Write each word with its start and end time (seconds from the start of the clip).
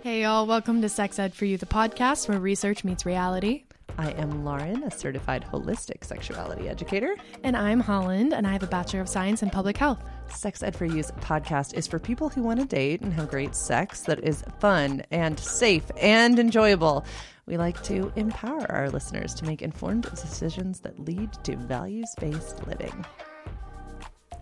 Hey, 0.00 0.22
y'all, 0.22 0.46
welcome 0.46 0.80
to 0.82 0.88
Sex 0.88 1.18
Ed 1.18 1.34
for 1.34 1.44
You, 1.44 1.58
the 1.58 1.66
podcast 1.66 2.28
where 2.28 2.38
research 2.38 2.84
meets 2.84 3.04
reality. 3.04 3.64
I 3.98 4.12
am 4.12 4.44
Lauren, 4.44 4.84
a 4.84 4.92
certified 4.92 5.44
holistic 5.52 6.04
sexuality 6.04 6.68
educator. 6.68 7.16
And 7.42 7.56
I'm 7.56 7.80
Holland, 7.80 8.32
and 8.32 8.46
I 8.46 8.52
have 8.52 8.62
a 8.62 8.68
Bachelor 8.68 9.00
of 9.00 9.08
Science 9.08 9.42
in 9.42 9.50
Public 9.50 9.76
Health. 9.76 10.00
Sex 10.28 10.62
Ed 10.62 10.76
for 10.76 10.84
You's 10.84 11.10
podcast 11.20 11.74
is 11.74 11.88
for 11.88 11.98
people 11.98 12.28
who 12.28 12.42
want 12.42 12.60
to 12.60 12.66
date 12.66 13.00
and 13.00 13.12
have 13.12 13.28
great 13.28 13.56
sex 13.56 14.02
that 14.02 14.22
is 14.22 14.44
fun 14.60 15.02
and 15.10 15.38
safe 15.38 15.90
and 16.00 16.38
enjoyable. 16.38 17.04
We 17.46 17.56
like 17.56 17.82
to 17.84 18.12
empower 18.14 18.70
our 18.70 18.90
listeners 18.90 19.34
to 19.34 19.46
make 19.46 19.62
informed 19.62 20.04
decisions 20.10 20.78
that 20.80 20.98
lead 21.00 21.32
to 21.42 21.56
values 21.56 22.14
based 22.20 22.64
living. 22.68 23.04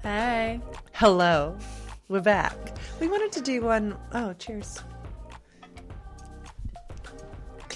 Hey. 0.02 0.60
Hello, 0.92 1.56
we're 2.08 2.20
back. 2.20 2.76
We 3.00 3.08
wanted 3.08 3.32
to 3.32 3.40
do 3.40 3.62
one. 3.62 3.96
Oh, 4.12 4.34
cheers. 4.34 4.82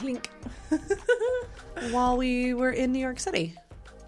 Clink. 0.00 0.30
While 1.90 2.16
we 2.16 2.54
were 2.54 2.70
in 2.70 2.92
New 2.92 2.98
York 2.98 3.20
City. 3.20 3.54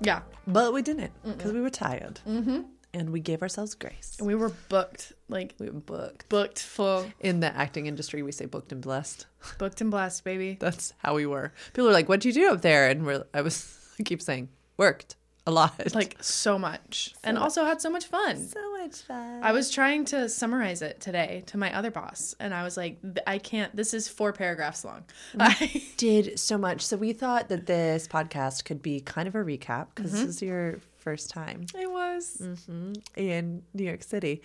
Yeah. 0.00 0.22
But 0.46 0.72
we 0.72 0.82
didn't 0.82 1.12
because 1.22 1.52
we 1.52 1.60
were 1.60 1.70
tired. 1.70 2.20
Mm-hmm. 2.26 2.62
And 2.94 3.10
we 3.10 3.20
gave 3.20 3.40
ourselves 3.42 3.74
grace. 3.74 4.16
And 4.18 4.26
we 4.26 4.34
were 4.34 4.50
booked, 4.68 5.12
like, 5.28 5.54
We 5.58 5.66
were 5.70 5.80
booked. 5.80 6.28
booked 6.28 6.58
full, 6.60 7.06
In 7.20 7.40
the 7.40 7.54
acting 7.56 7.86
industry, 7.86 8.22
we 8.22 8.32
say 8.32 8.44
booked 8.46 8.72
and 8.72 8.82
blessed. 8.82 9.26
booked 9.58 9.80
and 9.80 9.90
blessed, 9.90 10.24
baby. 10.24 10.56
That's 10.60 10.92
how 10.98 11.14
we 11.14 11.24
were. 11.26 11.52
People 11.72 11.88
are 11.88 11.92
like, 11.92 12.08
"What'd 12.08 12.24
you 12.24 12.32
do 12.32 12.52
up 12.52 12.60
there?" 12.62 12.88
And 12.88 13.06
we're, 13.06 13.24
I 13.32 13.40
was, 13.42 13.78
I 14.00 14.02
keep 14.02 14.20
saying, 14.20 14.48
worked 14.76 15.16
a 15.46 15.50
lot. 15.50 15.94
Like, 15.94 16.16
so 16.20 16.58
much. 16.58 17.14
and 17.24 17.36
also 17.36 17.64
had 17.64 17.80
so 17.80 17.90
much 17.90 18.06
fun. 18.06 18.36
so 18.36 18.78
much 18.78 18.96
fun. 19.02 19.40
I 19.42 19.52
was 19.52 19.70
trying 19.70 20.04
to 20.06 20.28
summarize 20.28 20.82
it 20.82 21.00
today 21.00 21.42
to 21.46 21.58
my 21.58 21.74
other 21.76 21.90
boss, 21.90 22.34
and 22.38 22.54
I 22.54 22.62
was 22.62 22.76
like, 22.76 22.98
I 23.26 23.38
can't, 23.38 23.74
this 23.74 23.92
is 23.94 24.08
four 24.08 24.32
paragraphs 24.32 24.84
long. 24.84 25.04
I, 25.40 25.82
did 25.96 26.38
so 26.38 26.58
much. 26.58 26.82
So 26.82 26.96
we 26.96 27.12
thought 27.12 27.48
that 27.48 27.66
this 27.66 28.06
podcast 28.08 28.64
could 28.64 28.82
be 28.82 29.00
kind 29.00 29.28
of 29.28 29.34
a 29.34 29.38
recap 29.44 29.88
because 29.94 30.12
this 30.12 30.22
is 30.22 30.42
your 30.42 30.78
first 30.98 31.30
time 31.30 31.66
it 31.74 31.90
was. 31.90 32.40
in 33.16 33.62
New 33.74 33.84
York 33.84 34.02
City. 34.02 34.42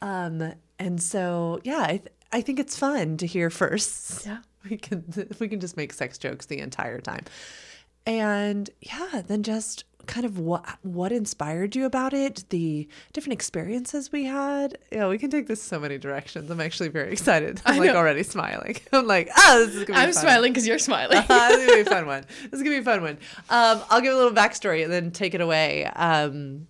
Um, 0.00 0.52
and 0.78 1.00
so, 1.00 1.60
yeah, 1.62 1.82
I, 1.82 1.96
th- 1.98 2.08
I 2.32 2.40
think 2.40 2.58
it's 2.58 2.76
fun 2.76 3.16
to 3.18 3.26
hear 3.26 3.50
first. 3.50 4.26
Yeah. 4.26 4.38
We 4.70 4.76
can, 4.76 5.02
we 5.40 5.48
can 5.48 5.58
just 5.58 5.76
make 5.76 5.92
sex 5.92 6.18
jokes 6.18 6.46
the 6.46 6.60
entire 6.60 7.00
time. 7.00 7.24
And 8.06 8.70
yeah, 8.80 9.22
then 9.26 9.42
just 9.42 9.82
kind 10.06 10.26
of 10.26 10.38
what 10.38 10.64
what 10.82 11.12
inspired 11.12 11.74
you 11.76 11.84
about 11.84 12.12
it, 12.12 12.44
the 12.50 12.88
different 13.12 13.32
experiences 13.34 14.12
we 14.12 14.24
had. 14.24 14.78
Yeah, 14.90 15.08
we 15.08 15.18
can 15.18 15.30
take 15.30 15.46
this 15.46 15.62
so 15.62 15.78
many 15.78 15.98
directions. 15.98 16.50
I'm 16.50 16.60
actually 16.60 16.88
very 16.88 17.12
excited. 17.12 17.60
I'm 17.64 17.76
I 17.76 17.78
like 17.78 17.92
know. 17.92 17.96
already 17.96 18.22
smiling. 18.22 18.76
I'm 18.92 19.06
like, 19.06 19.30
oh, 19.36 19.66
this 19.66 19.74
is 19.74 19.84
gonna 19.84 19.86
be 19.86 19.92
fun. 19.92 20.02
I'm 20.02 20.12
fun. 20.12 20.22
smiling 20.22 20.52
because 20.52 20.66
you're 20.66 20.78
smiling. 20.78 21.18
Uh, 21.18 21.24
this 21.48 21.60
is 21.60 21.66
gonna 21.66 21.84
be 21.84 21.88
a 21.88 21.92
fun 21.92 22.06
one. 22.06 22.24
This 22.44 22.52
is 22.52 22.62
gonna 22.62 22.76
be 22.76 22.80
a 22.80 22.82
fun 22.82 23.02
one. 23.02 23.18
Um, 23.50 23.82
I'll 23.90 24.00
give 24.00 24.12
a 24.12 24.16
little 24.16 24.32
backstory 24.32 24.84
and 24.84 24.92
then 24.92 25.10
take 25.10 25.34
it 25.34 25.40
away. 25.40 25.84
Um, 25.86 26.66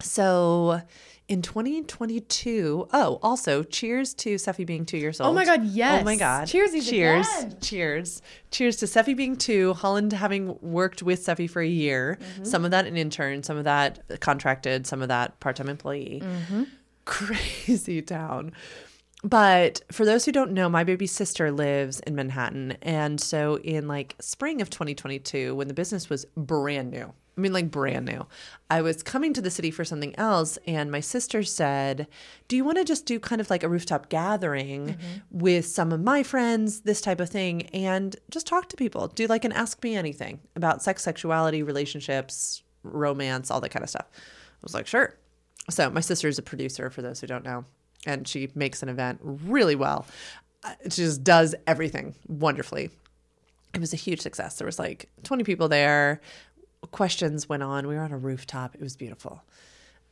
so 0.00 0.80
in 1.26 1.40
2022, 1.42 2.88
oh, 2.92 3.18
also 3.22 3.62
cheers 3.62 4.12
to 4.14 4.34
Seffi 4.34 4.66
being 4.66 4.84
two 4.84 4.98
years 4.98 5.20
old. 5.20 5.30
Oh 5.30 5.32
my 5.32 5.44
God, 5.44 5.64
yes. 5.64 6.02
Oh 6.02 6.04
my 6.04 6.16
God. 6.16 6.46
Cheersies 6.48 6.88
Cheers. 6.88 7.26
again. 7.38 7.56
Cheers. 7.60 7.60
Cheers 7.62 8.22
Cheers 8.50 8.76
to 8.76 8.86
Seffi 8.86 9.16
being 9.16 9.36
two, 9.36 9.72
Holland 9.74 10.12
having 10.12 10.58
worked 10.60 11.02
with 11.02 11.24
Seffi 11.24 11.48
for 11.48 11.62
a 11.62 11.66
year, 11.66 12.18
Mm-hmm. 12.20 12.44
some 12.44 12.64
of 12.64 12.70
that 12.72 12.86
an 12.86 12.96
intern, 12.96 13.42
some 13.42 13.56
of 13.56 13.64
that 13.64 14.20
contracted, 14.20 14.86
some 14.86 15.02
of 15.02 15.08
that 15.08 15.40
part-time 15.40 15.68
employee. 15.68 16.20
Mm-hmm. 16.22 16.64
Crazy 17.04 18.02
town. 18.02 18.52
But 19.22 19.80
for 19.90 20.04
those 20.04 20.26
who 20.26 20.32
don't 20.32 20.52
know, 20.52 20.68
my 20.68 20.84
baby 20.84 21.06
sister 21.06 21.50
lives 21.50 22.00
in 22.00 22.14
Manhattan. 22.14 22.72
And 22.82 23.18
so 23.18 23.56
in 23.56 23.88
like 23.88 24.14
spring 24.20 24.60
of 24.60 24.68
2022, 24.68 25.54
when 25.54 25.68
the 25.68 25.74
business 25.74 26.10
was 26.10 26.26
brand 26.36 26.90
new, 26.90 27.12
I 27.36 27.40
mean, 27.40 27.52
like 27.52 27.70
brand 27.70 28.06
new, 28.06 28.26
I 28.70 28.80
was 28.80 29.02
coming 29.02 29.32
to 29.34 29.42
the 29.42 29.50
city 29.50 29.70
for 29.72 29.84
something 29.84 30.14
else. 30.16 30.56
And 30.66 30.90
my 30.90 31.00
sister 31.00 31.42
said, 31.42 32.06
Do 32.46 32.54
you 32.56 32.64
want 32.64 32.78
to 32.78 32.84
just 32.84 33.06
do 33.06 33.18
kind 33.18 33.40
of 33.40 33.50
like 33.50 33.64
a 33.64 33.68
rooftop 33.68 34.08
gathering 34.08 34.96
with 35.32 35.66
some 35.66 35.90
of 35.90 36.00
my 36.00 36.22
friends, 36.22 36.82
this 36.82 37.00
type 37.00 37.20
of 37.20 37.28
thing, 37.28 37.62
and 37.70 38.14
just 38.30 38.46
talk 38.46 38.68
to 38.68 38.76
people? 38.76 39.08
Do 39.08 39.26
like 39.26 39.44
an 39.44 39.52
ask 39.52 39.82
me 39.82 39.96
anything 39.96 40.40
about 40.54 40.82
sex, 40.82 41.02
sexuality, 41.02 41.62
relationships, 41.64 42.62
romance, 42.84 43.50
all 43.50 43.60
that 43.60 43.70
kind 43.70 43.82
of 43.82 43.90
stuff. 43.90 44.06
I 44.12 44.18
was 44.62 44.74
like, 44.74 44.86
Sure. 44.86 45.16
So 45.70 45.90
my 45.90 46.00
sister 46.00 46.28
is 46.28 46.38
a 46.38 46.42
producer, 46.42 46.88
for 46.90 47.02
those 47.02 47.20
who 47.20 47.26
don't 47.26 47.44
know, 47.44 47.64
and 48.06 48.28
she 48.28 48.50
makes 48.54 48.82
an 48.82 48.88
event 48.88 49.18
really 49.22 49.74
well. 49.74 50.06
Uh, 50.62 50.74
She 50.84 51.02
just 51.02 51.24
does 51.24 51.54
everything 51.66 52.14
wonderfully. 52.28 52.90
It 53.72 53.80
was 53.80 53.92
a 53.92 53.96
huge 53.96 54.20
success. 54.20 54.56
There 54.58 54.66
was 54.66 54.78
like 54.78 55.08
20 55.24 55.42
people 55.42 55.68
there. 55.68 56.20
Questions 56.90 57.48
went 57.48 57.62
on. 57.62 57.86
We 57.86 57.94
were 57.94 58.02
on 58.02 58.12
a 58.12 58.18
rooftop. 58.18 58.74
It 58.74 58.80
was 58.80 58.96
beautiful. 58.96 59.42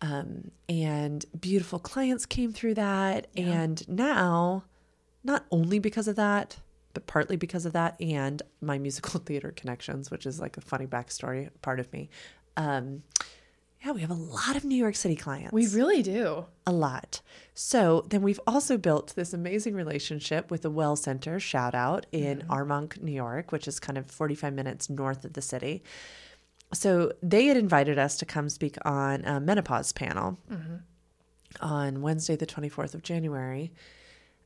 Um, 0.00 0.50
and 0.68 1.24
beautiful 1.38 1.78
clients 1.78 2.26
came 2.26 2.52
through 2.52 2.74
that. 2.74 3.28
And 3.36 3.88
now, 3.88 4.64
not 5.22 5.44
only 5.50 5.78
because 5.78 6.08
of 6.08 6.16
that, 6.16 6.56
but 6.94 7.06
partly 7.06 7.36
because 7.36 7.64
of 7.66 7.72
that 7.72 8.00
and 8.00 8.42
my 8.60 8.78
musical 8.78 9.20
theater 9.24 9.52
connections, 9.52 10.10
which 10.10 10.26
is 10.26 10.40
like 10.40 10.56
a 10.56 10.60
funny 10.60 10.86
backstory 10.86 11.50
part 11.62 11.80
of 11.80 11.92
me. 11.92 12.10
Um, 12.56 13.02
yeah, 13.84 13.92
we 13.92 14.00
have 14.00 14.10
a 14.10 14.14
lot 14.14 14.54
of 14.54 14.64
New 14.64 14.76
York 14.76 14.94
City 14.94 15.16
clients 15.16 15.52
we 15.52 15.66
really 15.66 16.02
do. 16.02 16.46
a 16.66 16.72
lot. 16.72 17.20
So 17.52 18.04
then 18.08 18.22
we've 18.22 18.38
also 18.46 18.78
built 18.78 19.14
this 19.16 19.32
amazing 19.32 19.74
relationship 19.74 20.52
with 20.52 20.62
the 20.62 20.70
Well 20.70 20.94
Center, 20.94 21.40
shout 21.40 21.74
out, 21.74 22.06
in 22.12 22.42
Armonk, 22.48 23.02
New 23.02 23.12
York, 23.12 23.50
which 23.50 23.66
is 23.66 23.80
kind 23.80 23.98
of 23.98 24.06
45 24.06 24.52
minutes 24.52 24.88
north 24.88 25.24
of 25.24 25.32
the 25.32 25.42
city. 25.42 25.82
So 26.74 27.12
they 27.22 27.46
had 27.46 27.56
invited 27.56 27.98
us 27.98 28.16
to 28.18 28.24
come 28.26 28.48
speak 28.48 28.76
on 28.84 29.24
a 29.24 29.40
menopause 29.40 29.92
panel 29.92 30.38
on 31.60 32.00
Wednesday, 32.02 32.36
the 32.36 32.46
24th 32.46 32.94
of 32.94 33.02
January. 33.02 33.72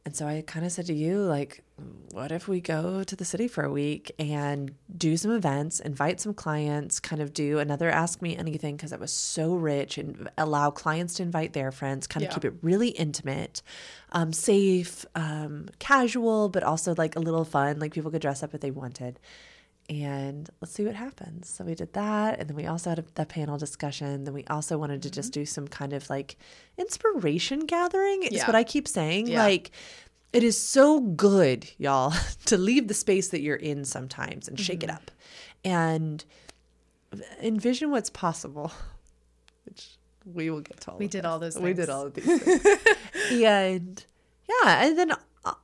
And 0.05 0.15
so 0.15 0.25
I 0.27 0.45
kind 0.47 0.65
of 0.65 0.71
said 0.71 0.87
to 0.87 0.95
you, 0.95 1.19
like, 1.19 1.65
what 2.13 2.31
if 2.31 2.47
we 2.47 2.61
go 2.61 3.03
to 3.03 3.17
the 3.17 3.25
city 3.25 3.49
for 3.49 3.65
a 3.65 3.71
week 3.73 4.13
and 4.21 4.73
do 4.97 5.17
some 5.17 5.33
events, 5.33 5.81
invite 5.81 6.21
some 6.21 6.33
clients, 6.33 7.01
kind 7.01 7.21
of 7.21 7.33
do 7.33 7.59
another 7.59 7.91
Ask 7.91 8.23
Me 8.23 8.37
Anything 8.37 8.77
because 8.77 8.93
it 8.93 9.01
was 9.01 9.13
so 9.13 9.55
rich 9.55 9.99
and 9.99 10.29
allow 10.39 10.71
clients 10.71 11.15
to 11.15 11.25
invite 11.25 11.55
their 11.55 11.73
friends, 11.73 12.07
kind 12.07 12.23
of 12.25 12.31
Yeah. 12.31 12.35
keep 12.35 12.45
it 12.45 12.55
really 12.63 12.91
intimate, 12.91 13.63
um, 14.13 14.33
safe, 14.33 15.05
um, 15.17 15.71
casual, 15.81 16.51
but 16.51 16.63
also 16.63 16.95
like 16.97 17.17
a 17.17 17.21
little 17.21 17.45
fun. 17.45 17.81
Like 17.81 17.93
people 17.93 18.13
could 18.13 18.23
dress 18.23 18.45
up 18.45 18.55
if 18.55 18.61
they 18.61 18.71
wanted. 18.71 19.19
And 19.89 20.51
let's 20.61 20.73
see 20.75 20.85
what 20.85 20.97
happens. 20.97 21.49
So 21.49 21.65
we 21.65 21.75
did 21.77 21.93
that. 21.93 22.41
And 22.41 22.49
then 22.49 22.57
we 22.57 22.67
also 22.67 22.91
had 22.91 22.99
a, 22.99 23.05
that 23.15 23.29
panel 23.29 23.57
discussion. 23.57 24.25
Then 24.25 24.35
we 24.35 24.45
also 24.47 24.79
wanted 24.79 25.01
to 25.03 25.11
just 25.11 25.33
do 25.33 25.47
some 25.47 25.69
kind 25.69 25.93
of 25.93 26.11
like 26.11 26.37
inspiration 26.77 27.61
gathering, 27.67 28.25
is 28.25 28.33
Yeah. 28.33 28.47
what 28.47 28.57
I 28.57 28.65
keep 28.65 28.89
saying. 28.89 29.29
Yeah. 29.29 29.43
Like, 29.45 29.71
it 30.33 30.43
is 30.43 30.61
so 30.61 31.01
good, 31.01 31.71
y'all, 31.79 32.13
to 32.47 32.57
leave 32.59 32.89
the 32.89 32.95
space 32.95 33.29
that 33.29 33.41
you're 33.43 33.55
in 33.57 33.85
sometimes 33.85 34.49
and 34.49 34.59
shake 34.59 34.83
it 34.83 34.89
Mm-hmm. 34.91 34.97
up 34.97 35.11
and 35.65 36.25
envision 37.41 37.91
what's 37.91 38.11
possible, 38.11 38.73
which 39.65 39.91
we 40.25 40.51
will 40.51 40.61
get 40.61 40.81
to 40.81 40.91
all 40.93 40.99
We 40.99 41.07
did 41.09 41.25
all 41.25 41.39
those 41.39 41.57
We 41.57 41.69
did 41.73 41.87
things. 41.87 41.89
all 41.91 42.07
of 42.07 42.15
these 42.15 42.43
things. 42.43 42.67
and 43.31 44.05
yeah, 44.65 44.85
and 44.85 44.99
then 44.99 45.13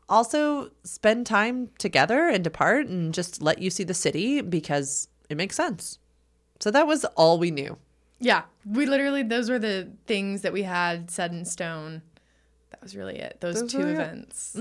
also 0.09 0.70
spend 0.84 1.26
time 1.26 1.70
together 1.78 2.28
and 2.28 2.44
depart 2.44 2.87
and 2.87 3.12
just 3.15 3.43
let 3.43 3.60
you 3.60 3.70
see 3.70 3.84
the 3.84 3.94
city 3.94 4.41
because 4.41 5.09
it 5.28 5.37
makes 5.37 5.56
sense. 5.56 5.98
So 6.60 6.70
that 6.70 6.87
was 6.87 7.04
all 7.16 7.38
we 7.38 7.50
knew. 7.50 7.76
Yeah, 8.20 8.43
we 8.65 8.87
literally 8.87 9.22
those 9.25 9.50
were 9.50 9.59
the 9.59 9.91
things 10.06 10.43
that 10.43 10.53
we 10.53 10.62
had 10.62 11.10
set 11.10 11.32
in 11.32 11.44
stone. 11.44 12.03
That 12.82 12.87
was 12.87 12.97
really 12.97 13.16
it. 13.20 13.37
Those, 13.41 13.60
Those 13.60 13.70
two 13.70 13.87
events. 13.87 14.56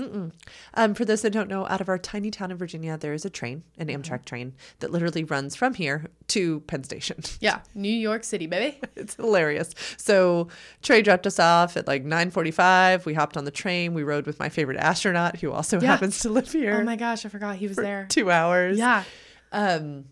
Um, 0.74 0.94
for 0.94 1.04
those 1.04 1.22
that 1.22 1.30
don't 1.32 1.48
know, 1.48 1.66
out 1.66 1.80
of 1.80 1.88
our 1.88 1.98
tiny 1.98 2.30
town 2.30 2.52
in 2.52 2.56
Virginia, 2.56 2.96
there 2.96 3.12
is 3.12 3.24
a 3.24 3.30
train, 3.30 3.64
an 3.78 3.88
Mm-hmm. 3.88 4.00
Amtrak 4.00 4.24
train, 4.24 4.54
that 4.78 4.92
literally 4.92 5.24
runs 5.24 5.56
from 5.56 5.74
here 5.74 6.06
to 6.28 6.60
Penn 6.60 6.84
Station. 6.84 7.16
Yeah, 7.40 7.62
New 7.74 7.88
York 7.92 8.22
City, 8.22 8.46
baby. 8.46 8.78
it's 8.94 9.16
hilarious. 9.16 9.74
So 9.96 10.46
Trey 10.82 11.02
dropped 11.02 11.26
us 11.26 11.40
off 11.40 11.76
at 11.76 11.88
like 11.88 12.04
9:45. 12.04 13.06
We 13.06 13.14
hopped 13.14 13.36
on 13.36 13.44
the 13.44 13.50
train. 13.50 13.92
We 13.92 14.04
rode 14.04 14.26
with 14.26 14.38
my 14.38 14.48
favorite 14.48 14.78
astronaut, 14.78 15.38
who 15.40 15.50
also 15.50 15.80
Yeah. 15.80 15.88
happens 15.88 16.20
to 16.20 16.28
live 16.28 16.52
here. 16.52 16.78
Oh 16.80 16.84
my 16.84 16.94
gosh, 16.94 17.26
I 17.26 17.28
forgot 17.28 17.56
he 17.56 17.66
was 17.66 17.74
for 17.74 17.82
there. 17.82 18.06
two 18.08 18.30
hours. 18.30 18.78
Yeah, 18.78 19.02
Um, 19.50 20.04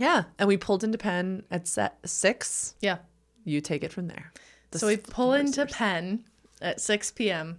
yeah, 0.00 0.24
and 0.40 0.48
we 0.48 0.56
pulled 0.56 0.82
into 0.82 0.98
Penn 0.98 1.44
at 1.52 1.68
set 1.68 1.98
six. 2.04 2.74
yeah. 2.80 2.98
You 3.44 3.60
take 3.60 3.84
it 3.84 3.92
from 3.92 4.08
there. 4.08 4.32
The 4.72 4.78
So 4.80 4.86
we 4.88 4.96
pull 4.96 5.34
into. 5.34 5.66
Penn 5.66 6.24
at 6.62 6.80
6 6.80 7.10
p.m. 7.12 7.58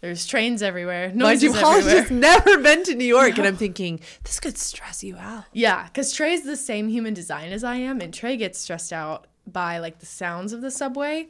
There's 0.00 0.26
trains 0.26 0.62
everywhere. 0.62 1.12
Mind 1.14 1.42
you, 1.42 1.54
everywhere. 1.54 1.82
just 1.82 2.10
never 2.10 2.58
been 2.58 2.84
to 2.84 2.94
New 2.94 3.04
York, 3.04 3.36
and 3.36 3.46
I'm 3.46 3.56
thinking 3.56 4.00
this 4.24 4.40
could 4.40 4.56
stress 4.56 5.04
you 5.04 5.16
out. 5.16 5.44
Yeah, 5.52 5.84
because 5.84 6.12
Trey's 6.12 6.42
the 6.42 6.56
same 6.56 6.88
human 6.88 7.12
design 7.12 7.52
as 7.52 7.64
I 7.64 7.76
am, 7.76 8.00
and 8.00 8.12
Trey 8.12 8.36
gets 8.38 8.58
stressed 8.58 8.92
out 8.92 9.26
by 9.46 9.78
like 9.78 9.98
the 9.98 10.06
sounds 10.06 10.52
of 10.52 10.62
the 10.62 10.70
subway. 10.70 11.28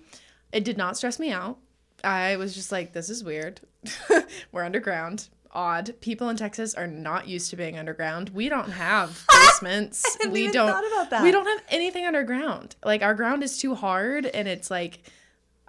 It 0.53 0.65
did 0.65 0.77
not 0.77 0.97
stress 0.97 1.19
me 1.19 1.31
out. 1.33 1.59
I 2.05 2.37
was 2.37 2.55
just 2.55 2.71
like, 2.71 2.93
this 2.93 3.11
is 3.11 3.25
weird. 3.25 3.61
We're 4.53 4.65
underground. 4.65 5.29
odd. 5.53 5.95
People 6.01 6.29
in 6.29 6.37
Texas 6.37 6.75
are 6.75 6.87
not 6.87 7.27
used 7.27 7.51
to 7.51 7.57
being 7.57 7.77
underground. 7.77 8.29
We 8.31 8.49
don't 8.49 8.71
have 8.71 9.25
basements. 9.33 10.17
we 10.31 10.51
don't 10.51 10.69
about 10.71 11.11
that. 11.11 11.23
We 11.25 11.33
don't 11.33 11.47
have 11.47 11.63
anything 11.71 12.07
underground. 12.07 12.77
Like 12.85 13.03
our 13.03 13.15
ground 13.15 13.43
is 13.43 13.59
too 13.59 13.75
hard 13.75 14.27
and 14.27 14.47
it's 14.47 14.71
like 14.71 15.01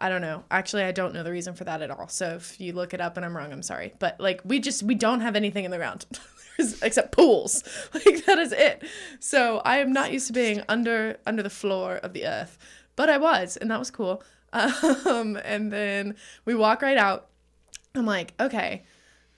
I 0.01 0.09
don't 0.09 0.21
know. 0.21 0.43
Actually, 0.49 0.83
I 0.83 0.91
don't 0.91 1.13
know 1.13 1.21
the 1.21 1.31
reason 1.31 1.53
for 1.53 1.63
that 1.63 1.83
at 1.83 1.91
all. 1.91 2.07
So 2.07 2.31
if 2.31 2.59
you 2.59 2.73
look 2.73 2.95
it 2.95 2.99
up 2.99 3.17
and 3.17 3.25
I'm 3.25 3.37
wrong, 3.37 3.53
I'm 3.53 3.61
sorry. 3.61 3.93
But 3.99 4.19
like 4.19 4.41
we 4.43 4.59
just 4.59 4.81
we 4.81 4.95
don't 4.95 5.21
have 5.21 5.35
anything 5.35 5.63
in 5.63 5.69
the 5.69 5.77
ground. 5.77 6.05
Except 6.81 7.11
pools, 7.11 7.63
like 7.93 8.25
that 8.25 8.39
is 8.39 8.51
it. 8.51 8.83
So 9.19 9.61
I 9.63 9.77
am 9.77 9.93
not 9.93 10.11
used 10.11 10.27
to 10.27 10.33
being 10.33 10.63
under 10.67 11.17
under 11.25 11.43
the 11.43 11.49
floor 11.51 11.97
of 11.97 12.13
the 12.13 12.25
earth, 12.25 12.57
but 12.95 13.09
I 13.09 13.17
was, 13.17 13.57
and 13.57 13.69
that 13.71 13.79
was 13.79 13.91
cool. 13.91 14.23
Um, 14.53 15.39
and 15.45 15.71
then 15.71 16.15
we 16.43 16.55
walk 16.55 16.81
right 16.81 16.97
out, 16.97 17.29
I'm 17.95 18.05
like, 18.05 18.33
okay, 18.37 18.83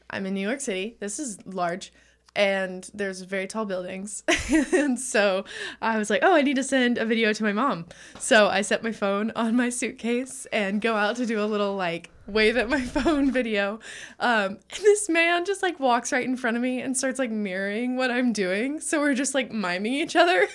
I'm 0.09 0.25
in 0.25 0.33
New 0.33 0.41
York 0.41 0.59
City. 0.59 0.97
This 0.99 1.19
is 1.19 1.37
large. 1.45 1.93
And 2.35 2.89
there's 2.93 3.21
very 3.21 3.47
tall 3.47 3.65
buildings. 3.65 4.23
and 4.73 4.99
so 4.99 5.45
I 5.81 5.97
was 5.97 6.09
like, 6.09 6.21
oh, 6.23 6.33
I 6.33 6.41
need 6.41 6.55
to 6.55 6.63
send 6.63 6.97
a 6.97 7.05
video 7.05 7.31
to 7.33 7.43
my 7.43 7.53
mom. 7.53 7.85
So 8.19 8.47
I 8.47 8.61
set 8.61 8.83
my 8.83 8.91
phone 8.91 9.31
on 9.35 9.55
my 9.55 9.69
suitcase 9.69 10.47
and 10.51 10.81
go 10.81 10.95
out 10.95 11.15
to 11.17 11.25
do 11.25 11.43
a 11.43 11.45
little 11.45 11.75
like 11.75 12.09
wave 12.27 12.57
at 12.57 12.69
my 12.69 12.81
phone 12.81 13.31
video. 13.31 13.79
Um, 14.19 14.57
and 14.75 14.81
this 14.81 15.09
man 15.09 15.45
just 15.45 15.61
like 15.61 15.79
walks 15.79 16.11
right 16.11 16.25
in 16.25 16.37
front 16.37 16.57
of 16.57 16.63
me 16.63 16.81
and 16.81 16.97
starts 16.97 17.19
like 17.19 17.31
mirroring 17.31 17.95
what 17.95 18.11
I'm 18.11 18.33
doing. 18.33 18.79
So 18.79 18.99
we're 18.99 19.13
just 19.13 19.33
like 19.33 19.51
miming 19.51 19.93
each 19.93 20.15
other. 20.15 20.39
and 20.41 20.49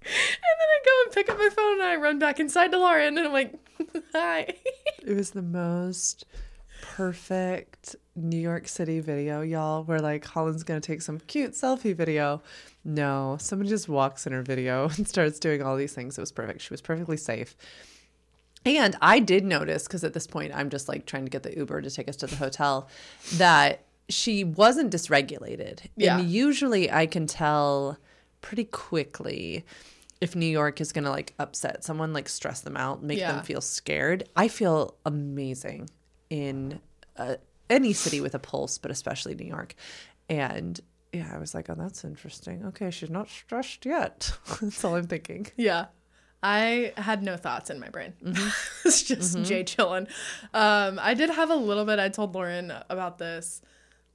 then 0.00 0.06
I 0.06 0.78
go 0.84 0.90
and 1.04 1.12
pick 1.12 1.28
up 1.28 1.38
my 1.38 1.50
phone 1.50 1.80
and 1.80 1.82
I 1.82 1.96
run 1.96 2.18
back 2.18 2.40
inside 2.40 2.70
to 2.72 2.78
Lauren 2.78 3.18
and 3.18 3.26
I'm 3.26 3.32
like, 3.32 3.54
hi. 4.12 4.54
It 5.04 5.14
was 5.14 5.30
the 5.30 5.42
most 5.42 6.24
perfect 6.80 7.96
New 8.14 8.38
York 8.38 8.68
City 8.68 9.00
video, 9.00 9.40
y'all, 9.40 9.84
where 9.84 10.00
like 10.00 10.24
Holland's 10.24 10.62
gonna 10.64 10.80
take 10.80 11.00
some 11.02 11.18
cute 11.20 11.52
selfie 11.52 11.94
video. 11.96 12.42
No, 12.84 13.36
someone 13.40 13.66
just 13.68 13.88
walks 13.88 14.26
in 14.26 14.32
her 14.32 14.42
video 14.42 14.88
and 14.96 15.08
starts 15.08 15.38
doing 15.38 15.62
all 15.62 15.76
these 15.76 15.94
things. 15.94 16.18
It 16.18 16.20
was 16.20 16.32
perfect. 16.32 16.60
She 16.60 16.72
was 16.72 16.80
perfectly 16.82 17.16
safe. 17.16 17.56
And 18.64 18.96
I 19.00 19.18
did 19.18 19.44
notice, 19.44 19.84
because 19.88 20.04
at 20.04 20.12
this 20.12 20.26
point 20.26 20.52
I'm 20.54 20.70
just 20.70 20.88
like 20.88 21.06
trying 21.06 21.24
to 21.24 21.30
get 21.30 21.42
the 21.42 21.56
Uber 21.56 21.82
to 21.82 21.90
take 21.90 22.08
us 22.08 22.16
to 22.16 22.26
the 22.26 22.36
hotel, 22.36 22.88
that 23.34 23.82
she 24.08 24.44
wasn't 24.44 24.92
dysregulated. 24.92 25.80
Yeah. 25.96 26.18
And 26.18 26.28
usually 26.28 26.90
I 26.90 27.06
can 27.06 27.26
tell 27.26 27.98
pretty 28.40 28.64
quickly 28.64 29.64
if 30.20 30.36
New 30.36 30.46
York 30.46 30.80
is 30.80 30.92
gonna 30.92 31.10
like 31.10 31.34
upset 31.38 31.82
someone, 31.82 32.12
like 32.12 32.28
stress 32.28 32.60
them 32.60 32.76
out, 32.76 33.02
make 33.02 33.18
Yeah. 33.18 33.32
them 33.32 33.42
feel 33.42 33.60
scared. 33.62 34.28
I 34.36 34.48
feel 34.48 34.94
amazing 35.06 35.88
in 36.30 36.78
uh, 37.16 37.36
any 37.72 37.92
city 37.92 38.20
with 38.20 38.34
a 38.34 38.38
pulse, 38.38 38.78
but 38.78 38.90
especially 38.90 39.34
New 39.34 39.46
York. 39.46 39.74
And 40.28 40.80
yeah, 41.12 41.30
I 41.34 41.38
was 41.38 41.54
like, 41.54 41.68
oh, 41.68 41.74
that's 41.74 42.04
interesting. 42.04 42.64
Okay, 42.66 42.90
she's 42.90 43.10
not 43.10 43.28
stressed 43.28 43.84
yet. 43.84 44.32
that's 44.60 44.84
all 44.84 44.96
I'm 44.96 45.06
thinking. 45.06 45.46
Yeah. 45.56 45.86
I 46.42 46.92
had 46.96 47.22
no 47.22 47.36
thoughts 47.36 47.70
in 47.70 47.78
my 47.78 47.88
brain. 47.88 48.14
it's 48.84 49.02
just 49.02 49.40
Jay 49.44 49.62
chilling. 49.62 50.08
Um, 50.52 50.98
I 51.00 51.14
did 51.14 51.30
have 51.30 51.50
a 51.50 51.54
little 51.54 51.84
bit. 51.84 52.00
I 52.00 52.08
told 52.08 52.34
Lauren 52.34 52.72
about 52.90 53.18
this. 53.18 53.62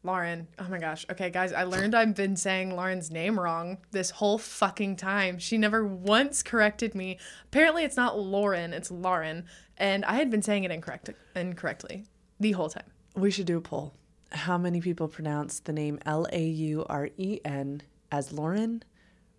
Lauren, 0.04 0.48
oh 0.60 0.68
my 0.70 0.78
gosh. 0.78 1.06
Okay, 1.10 1.30
guys, 1.30 1.54
I 1.54 1.64
learned 1.64 1.96
I've 1.96 2.16
been 2.16 2.36
saying 2.36 2.76
Lauren's 2.76 3.12
name 3.12 3.40
wrong 3.40 3.78
this 3.92 4.10
whole 4.10 4.38
fucking 4.38 4.98
time. 4.98 5.40
She 5.40 5.58
never 5.58 5.86
once 5.86 6.44
corrected 6.44 6.96
me. 6.96 7.18
Apparently, 7.46 7.84
it's 7.84 7.98
not 7.98 8.20
Lauren, 8.20 8.74
it's 8.74 8.92
Lauren. 8.92 9.46
And 9.78 10.04
I 10.06 10.16
had 10.16 10.30
been 10.30 10.42
saying 10.42 10.64
it 10.66 10.72
incorrect 10.72 11.10
incorrectly 11.36 12.06
the 12.40 12.52
whole 12.54 12.70
time. 12.70 12.92
We 13.18 13.32
should 13.32 13.48
do 13.48 13.58
a 13.58 13.62
poll. 13.62 13.94
How 14.32 14.58
many 14.58 14.80
people 14.82 15.08
pronounce 15.08 15.60
the 15.60 15.74
name 15.74 16.00
L 16.06 16.28
A 16.32 16.42
U 16.44 16.86
R 16.88 17.10
E 17.18 17.40
N 17.44 17.82
as 18.12 18.32
Lauren 18.32 18.84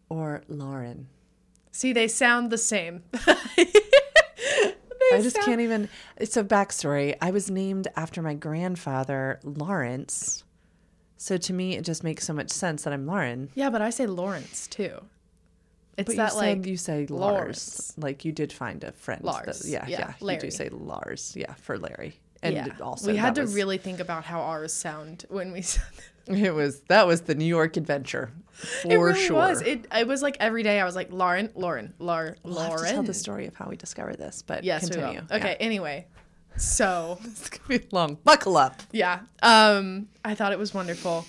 or 0.08 0.42
Lauren? 0.48 1.08
See, 1.70 1.92
they 1.92 2.08
sound 2.08 2.50
the 2.50 2.58
same. 2.58 3.04
I 5.10 5.22
just 5.22 5.40
can't 5.40 5.60
even. 5.60 5.88
It's 6.16 6.36
a 6.36 6.44
backstory. 6.44 7.14
I 7.22 7.30
was 7.30 7.50
named 7.50 7.88
after 7.96 8.20
my 8.20 8.34
grandfather, 8.34 9.40
Lawrence. 9.42 10.44
So 11.16 11.36
to 11.36 11.52
me, 11.52 11.76
it 11.76 11.84
just 11.84 12.04
makes 12.04 12.24
so 12.26 12.32
much 12.32 12.50
sense 12.50 12.82
that 12.84 12.92
I'm 12.92 13.06
Lauren. 13.06 13.50
Yeah, 13.54 13.70
but 13.70 13.82
I 13.82 13.90
say 13.90 14.06
Lawrence 14.06 14.66
too. 14.66 14.98
It's 15.96 16.06
But 16.06 16.16
that 16.16 16.32
you 16.32 16.36
like 16.38 16.56
said 16.58 16.66
you 16.66 16.76
say 16.76 17.06
Lars. 17.06 17.10
Lawrence. 17.10 17.94
Like 17.96 18.24
you 18.24 18.30
did 18.32 18.52
find 18.52 18.84
a 18.84 18.92
friend. 18.92 19.20
that- 19.22 19.26
Lars. 19.26 19.68
yeah, 19.68 19.84
Yeah, 19.88 20.14
yeah. 20.20 20.32
You 20.32 20.38
do 20.38 20.50
say 20.50 20.68
Lars. 20.68 21.34
Yeah, 21.36 21.54
for 21.54 21.76
Larry. 21.78 22.20
And 22.42 22.54
yeah. 22.54 22.68
also 22.80 23.10
we 23.10 23.16
had 23.16 23.34
to 23.36 23.42
was- 23.42 23.54
really 23.54 23.78
think 23.78 24.00
about 24.00 24.24
how 24.24 24.40
ours 24.40 24.72
sound 24.72 25.24
when 25.28 25.52
we 25.52 25.62
said 25.72 25.82
it. 26.28 26.38
It 26.38 26.54
was 26.54 26.80
that 26.88 27.06
was 27.06 27.22
the 27.22 27.34
New 27.34 27.46
York 27.46 27.76
adventure 27.76 28.30
for 28.52 28.66
sure. 28.66 28.90
it 28.92 28.96
really 28.98 29.20
sure. 29.26 29.36
was. 29.36 29.62
It 29.62 29.86
it 29.94 30.06
was 30.06 30.20
like 30.22 30.36
every 30.40 30.62
day 30.62 30.78
I 30.80 30.84
was 30.84 30.94
like 30.94 31.10
Lauren, 31.12 31.50
Lauren, 31.54 31.94
Lar, 31.98 32.36
We'll 32.42 32.58
have 32.58 32.76
to 32.80 32.84
tell 32.86 33.02
the 33.02 33.14
story 33.14 33.46
of 33.46 33.54
how 33.54 33.68
we 33.68 33.76
discovered 33.76 34.18
this, 34.18 34.42
but 34.46 34.62
Yes, 34.62 34.88
continue. 34.90 35.22
Okay. 35.30 35.56
Anyway, 35.58 36.06
so 36.56 37.18
Yeah. 37.22 37.26
It's 37.30 37.48
gonna 37.50 37.78
be 37.80 37.86
long. 37.92 38.16
Buckle 38.24 38.56
up. 38.56 38.82
yeah, 38.92 39.20
um, 39.42 40.08
I 40.24 40.34
thought 40.34 40.52
it 40.52 40.58
was 40.58 40.74
wonderful. 40.74 41.24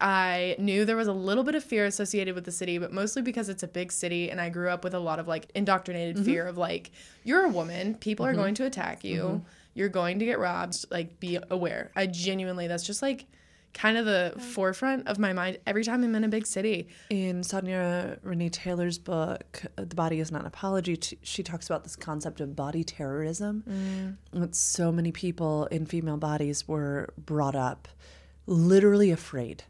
I 0.00 0.56
knew 0.58 0.84
there 0.84 0.96
was 0.96 1.06
a 1.08 1.12
little 1.12 1.44
bit 1.44 1.54
of 1.54 1.62
fear 1.64 1.86
associated 1.86 2.34
with 2.34 2.44
the 2.44 2.52
city, 2.52 2.78
but 2.78 2.92
mostly 2.92 3.22
because 3.22 3.48
it's 3.48 3.62
a 3.62 3.68
big 3.68 3.92
city 3.92 4.30
and 4.30 4.40
I 4.40 4.50
grew 4.50 4.68
up 4.68 4.82
with 4.84 4.92
a 4.94 4.98
lot 4.98 5.18
of 5.18 5.28
like 5.28 5.50
indoctrinated 5.54 6.16
Mm-hmm. 6.16 6.24
fear 6.24 6.46
of 6.46 6.58
like, 6.58 6.90
you're 7.22 7.44
a 7.44 7.48
woman, 7.48 7.94
people 7.94 8.26
are 8.26 8.34
going 8.34 8.54
to 8.56 8.66
attack 8.66 9.04
you, 9.04 9.22
Mm-hmm. 9.22 9.44
You're 9.74 9.88
going 9.88 10.18
to 10.20 10.24
get 10.24 10.38
robbed, 10.38 10.84
like 10.90 11.20
be 11.20 11.38
aware. 11.50 11.90
I 11.94 12.06
genuinely, 12.06 12.68
that's 12.68 12.84
just 12.84 13.02
like 13.02 13.26
kind 13.74 13.98
of 13.98 14.06
the 14.06 14.32
forefront 14.38 15.08
of 15.08 15.18
my 15.18 15.32
mind 15.32 15.58
every 15.66 15.82
time 15.84 16.02
I'm 16.04 16.14
in 16.14 16.24
a 16.24 16.28
big 16.28 16.46
city. 16.46 16.88
In 17.10 17.42
Sonya 17.42 18.18
Renee 18.22 18.48
Taylor's 18.48 18.98
book, 18.98 19.62
uh, 19.76 19.84
The 19.84 19.96
Body 19.96 20.20
is 20.20 20.30
Not 20.30 20.42
an 20.42 20.46
Apology, 20.46 20.98
she 21.22 21.42
talks 21.42 21.66
about 21.66 21.82
this 21.82 21.96
concept 21.96 22.40
of 22.40 22.56
body 22.56 22.84
terrorism. 22.84 23.64
Mm. 23.68 24.40
That 24.40 24.54
so 24.54 24.90
many 24.92 25.12
people 25.12 25.66
in 25.66 25.86
female 25.86 26.16
bodies 26.16 26.66
were 26.66 27.12
brought 27.18 27.56
up 27.56 27.88
literally 28.46 29.10
afraid. 29.10 29.64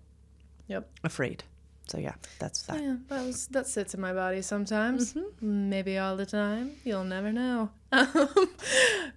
Yep. 0.68 0.88
Afraid. 1.02 1.44
So, 1.86 1.98
yeah, 1.98 2.14
that's 2.38 2.62
that. 2.62 2.80
Yeah, 2.82 2.96
that 3.08 3.26
was 3.26 3.46
that 3.48 3.66
sits 3.66 3.92
in 3.92 4.00
my 4.00 4.14
body 4.14 4.40
sometimes. 4.40 5.12
Mm-hmm. 5.12 5.68
Maybe 5.68 5.98
all 5.98 6.16
the 6.16 6.24
time. 6.24 6.72
You'll 6.84 7.04
never 7.04 7.32
know. 7.32 7.70
Um, 7.92 8.48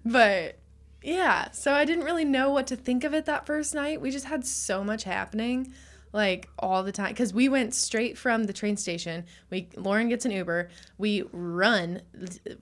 but 0.04 0.60
yeah, 1.02 1.50
so 1.50 1.72
I 1.72 1.84
didn't 1.84 2.04
really 2.04 2.24
know 2.24 2.50
what 2.50 2.66
to 2.68 2.76
think 2.76 3.04
of 3.04 3.14
it 3.14 3.26
that 3.26 3.46
first 3.46 3.74
night. 3.74 4.00
We 4.00 4.10
just 4.10 4.26
had 4.26 4.46
so 4.46 4.82
much 4.82 5.04
happening, 5.04 5.72
like 6.12 6.48
all 6.58 6.82
the 6.82 6.92
time. 6.92 7.10
Because 7.10 7.32
we 7.32 7.48
went 7.48 7.74
straight 7.74 8.18
from 8.18 8.44
the 8.44 8.52
train 8.52 8.76
station. 8.76 9.24
We 9.50 9.68
Lauren 9.76 10.08
gets 10.08 10.24
an 10.24 10.32
Uber. 10.32 10.70
We 10.96 11.24
run, 11.32 12.02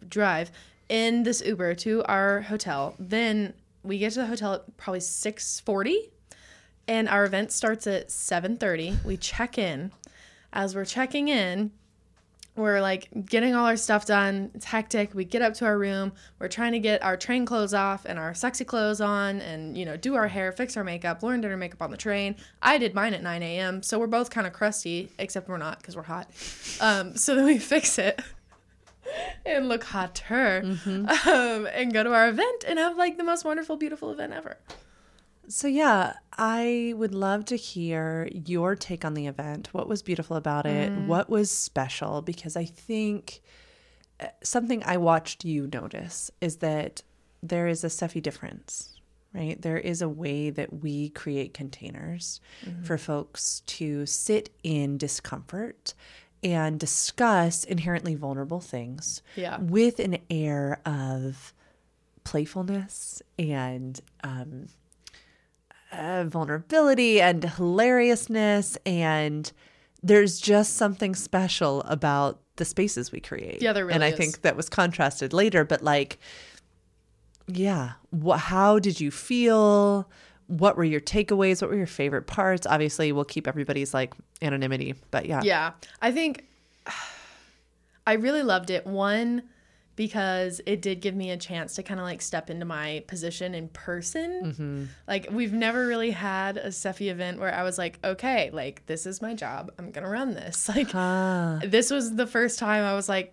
drive 0.09 0.51
in 0.89 1.23
this 1.23 1.43
Uber 1.45 1.75
to 1.77 2.05
our 2.05 2.43
hotel. 2.43 2.95
Then 2.99 3.55
we 3.83 3.99
get 3.99 4.13
to 4.13 4.21
the 4.21 4.27
hotel 4.27 4.55
at 4.55 4.77
probably 4.77 5.01
six 5.01 5.61
forty 5.61 6.11
and 6.89 7.09
our 7.09 7.25
event 7.25 7.53
starts 7.53 7.87
at 7.87 8.09
7.30 8.09 9.05
we 9.05 9.17
check 9.17 9.59
in 9.59 9.93
as 10.53 10.75
we're 10.75 10.85
checking 10.85 11.29
in 11.29 11.71
we're 12.57 12.81
like 12.81 13.09
getting 13.27 13.55
all 13.55 13.67
our 13.67 13.77
stuff 13.77 14.07
done. 14.07 14.51
It's 14.55 14.65
hectic. 14.65 15.15
We 15.15 15.25
get 15.25 15.43
up 15.43 15.55
to 15.55 15.65
our 15.67 15.79
room. 15.79 16.13
We're 16.39 16.49
trying 16.49 16.73
to 16.73 16.79
get 16.79 17.03
our 17.03 17.17
train 17.17 17.47
clothes 17.47 17.75
off 17.75 18.05
and 18.05 18.19
our 18.19 18.35
sexy 18.35 18.65
clothes 18.65 19.01
on 19.01 19.41
and 19.41 19.77
you 19.77 19.85
know 19.85 19.97
do 19.97 20.15
our 20.15 20.29
hair 20.29 20.53
fix 20.53 20.77
our 20.77 20.85
makeup. 20.85 21.23
Lauren 21.23 21.41
did 21.41 21.51
her 21.51 21.57
makeup 21.57 21.83
on 21.83 21.91
the 21.91 21.97
train. 21.97 22.37
I 22.63 22.79
did 22.79 22.95
mine 22.95 23.15
at 23.15 23.23
9 23.23 23.43
a.m 23.43 23.83
so 23.83 23.99
we're 23.99 24.07
both 24.07 24.31
kind 24.31 24.47
of 24.47 24.53
crusty 24.53 25.11
except 25.19 25.49
we're 25.49 25.59
not 25.59 25.79
because 25.79 25.97
we're 25.97 26.03
hot. 26.03 26.29
Um, 26.81 27.17
so 27.17 27.35
then 27.35 27.45
we 27.45 27.59
fix 27.75 27.99
it 27.99 28.21
and 29.45 29.69
look 29.69 29.85
hotter 29.85 30.63
um, 30.87 31.67
and 31.73 31.93
go 31.93 32.03
to 32.03 32.13
our 32.13 32.29
event 32.29 32.65
and 32.67 32.79
have 32.79 32.97
like 32.97 33.17
the 33.17 33.25
most 33.25 33.45
wonderful 33.45 33.77
beautiful 33.77 34.11
event 34.11 34.33
ever 34.33 34.57
So, 35.49 35.69
yeah, 35.69 36.15
I 36.37 36.93
would 36.97 37.15
love 37.15 37.45
to 37.47 37.57
hear 37.57 38.29
your 38.33 38.75
take 38.75 39.05
on 39.05 39.15
the 39.15 39.27
event. 39.27 39.69
What 39.73 39.89
was 39.89 40.03
beautiful 40.03 40.37
about 40.37 40.67
it? 40.67 40.91
What 40.93 41.31
was 41.31 41.51
special? 41.51 42.21
Because 42.23 42.57
I 42.57 42.65
think 42.65 43.41
uh, 44.21 44.27
something 44.43 44.83
I 44.85 44.97
watched 44.97 45.45
you 45.45 45.69
notice 45.73 46.31
is 46.41 46.57
that 46.57 47.03
there 47.43 47.69
is 47.69 47.85
a 47.85 47.89
Seffi 47.89 48.21
difference, 48.21 48.99
right? 49.33 49.61
There 49.61 49.79
is 49.79 50.03
a 50.03 50.09
way 50.09 50.51
that 50.51 50.83
we 50.83 51.11
create 51.11 51.55
containers 51.55 52.41
for 52.83 52.99
folks 52.99 53.61
to 53.67 54.05
sit 54.07 54.51
in 54.65 54.99
discomfort 54.99 55.95
and 56.43 56.79
discuss 56.81 57.63
inherently 57.65 58.15
vulnerable 58.15 58.61
things 58.61 59.23
Yeah. 59.37 59.59
with 59.59 60.01
an 60.01 60.19
air 60.29 60.81
of 60.85 61.53
playfulness 62.25 63.23
and 63.39 64.01
um, 64.25 64.67
uh, 65.97 66.25
vulnerability 66.29 67.21
and 67.21 67.43
hilariousness 67.45 68.77
and 68.87 69.53
there's 70.03 70.39
just 70.41 70.77
something 70.77 71.15
special 71.15 71.83
about 71.83 72.41
the 72.57 72.65
spaces 72.65 73.11
we 73.13 73.21
create 73.21 73.61
Yeah, 73.63 73.73
there 73.73 73.89
and 73.91 74.05
i 74.05 74.09
is. 74.09 74.17
think 74.17 74.43
that 74.43 74.57
was 74.57 74.69
contrasted 74.69 75.33
later 75.33 75.65
but 75.65 75.83
like 75.83 76.19
yeah 77.47 77.93
how 78.39 78.79
did 78.79 79.01
you 79.01 79.11
feel 79.11 80.09
what 80.49 80.77
were 80.77 80.85
your 80.85 81.01
takeaways? 81.01 81.61
What 81.61 81.71
were 81.71 81.77
your 81.77 81.87
favorite 81.87 82.27
parts? 82.27 82.67
Obviously, 82.67 83.11
we'll 83.13 83.25
keep 83.25 83.49
everybody's 83.49 83.93
like 83.93 84.15
anonymity, 84.41 84.95
but 85.11 85.27
yeah. 85.27 85.41
Yeah. 85.43 85.73
I 86.01 86.13
think 86.13 86.45
I 88.07 88.13
really 88.15 88.43
loved 88.43 88.71
it. 88.71 88.87
One, 88.87 89.43
because 89.97 90.61
it 90.67 90.81
did 90.83 91.01
give 91.01 91.15
me 91.17 91.31
a 91.31 91.37
chance 91.37 91.75
to 91.77 91.83
kind 91.83 91.99
of 91.99 92.05
like 92.05 92.21
step 92.23 92.51
into 92.51 92.65
my 92.67 93.03
position 93.09 93.55
in 93.55 93.69
person. 93.69 94.89
Like, 95.09 95.29
we've 95.31 95.53
never 95.55 95.87
really 95.87 96.11
had 96.11 96.59
a 96.59 96.69
Seffi 96.69 97.11
event 97.11 97.41
where 97.41 97.53
I 97.53 97.63
was 97.63 97.79
like, 97.79 97.99
okay, 98.05 98.51
like, 98.53 98.85
this 98.87 99.07
is 99.07 99.21
my 99.23 99.35
job. 99.35 99.73
I'm 99.79 99.91
to 100.05 100.11
run 100.11 100.35
this. 100.35 100.69
Like, 100.77 100.95
Ah, 100.95 101.61
this 101.65 101.91
was 101.91 102.15
the 102.17 102.27
first 102.27 102.59
time 102.59 102.85
I 102.85 102.95
was 102.95 103.09
like, 103.09 103.33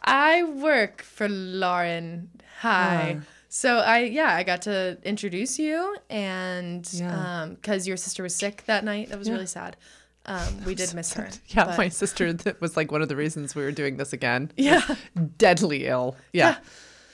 I 0.00 0.44
work 0.44 1.02
for 1.02 1.28
Lauren. 1.28 2.30
Hi. 2.60 3.18
Ah. 3.20 3.24
So 3.48 3.78
I 3.78 4.00
yeah, 4.00 4.34
I 4.34 4.42
got 4.42 4.62
to 4.62 4.98
introduce 5.02 5.58
you 5.58 5.96
and 6.10 6.86
Yeah. 6.92 7.42
um 7.42 7.56
your 7.88 7.96
sister 7.96 8.22
was 8.22 8.34
sick 8.34 8.64
that 8.66 8.84
night. 8.84 9.08
That 9.08 9.18
was 9.18 9.26
Yeah. 9.28 9.34
really 9.34 9.46
sad. 9.46 9.76
Um 10.26 10.64
we 10.64 10.74
did 10.74 10.92
miss 10.94 11.14
her. 11.14 11.28
yeah. 11.48 11.64
but- 11.66 11.78
My 11.78 11.88
sister 11.88 12.32
that 12.44 12.60
was 12.60 12.76
like 12.76 12.90
one 12.92 13.02
of 13.02 13.08
the 13.08 13.16
reasons 13.16 13.54
we 13.54 13.62
were 13.62 13.72
doing 13.72 13.96
this 13.96 14.12
again. 14.12 14.50
Yeah. 14.56 14.82
Deadly 15.38 15.86
ill. 15.86 16.16
Yeah. 16.32 16.56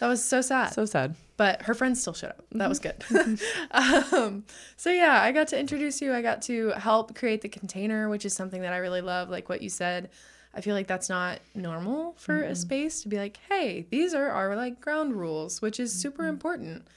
That 0.00 0.09
was 0.09 0.25
so 0.25 0.40
sad. 0.40 0.73
So 0.73 0.85
sad. 0.85 1.14
but 1.37 1.62
her 1.62 1.75
friends 1.75 2.00
still 2.00 2.12
showed 2.14 2.31
up. 2.31 2.45
That 2.52 2.69
was 2.69 2.81
Mm-hmm. 2.81 3.35
good. 3.35 3.40
um, 4.14 4.45
so 4.76 4.90
yeah, 4.90 5.21
I 5.23 5.31
got 5.33 5.47
to 5.49 5.59
introduce 5.59 6.00
you. 6.02 6.12
I 6.12 6.23
got 6.23 6.42
to 6.42 6.71
help 6.71 7.14
create 7.14 7.40
the 7.42 7.49
container, 7.49 8.09
which 8.09 8.25
is 8.25 8.35
something 8.35 8.62
that 8.62 8.73
I 8.73 8.78
really 8.78 9.00
love. 9.00 9.28
Like 9.31 9.49
what 9.49 9.62
you 9.62 9.69
said, 9.69 10.11
I 10.54 10.61
feel 10.61 10.75
like 10.75 10.88
that's 10.88 11.09
not 11.09 11.38
normal 11.54 12.14
for 12.19 12.35
Mm-hmm. 12.40 12.50
a 12.52 12.57
space 12.57 13.02
to 13.02 13.09
be 13.09 13.16
like, 13.16 13.38
hey, 13.49 13.87
these 13.90 14.12
are 14.12 14.28
our 14.31 14.57
like 14.57 14.81
ground 14.81 15.14
rules, 15.14 15.62
which 15.62 15.78
is 15.78 15.92
Mm-hmm. 15.92 16.00
super 16.00 16.26
important. 16.26 16.88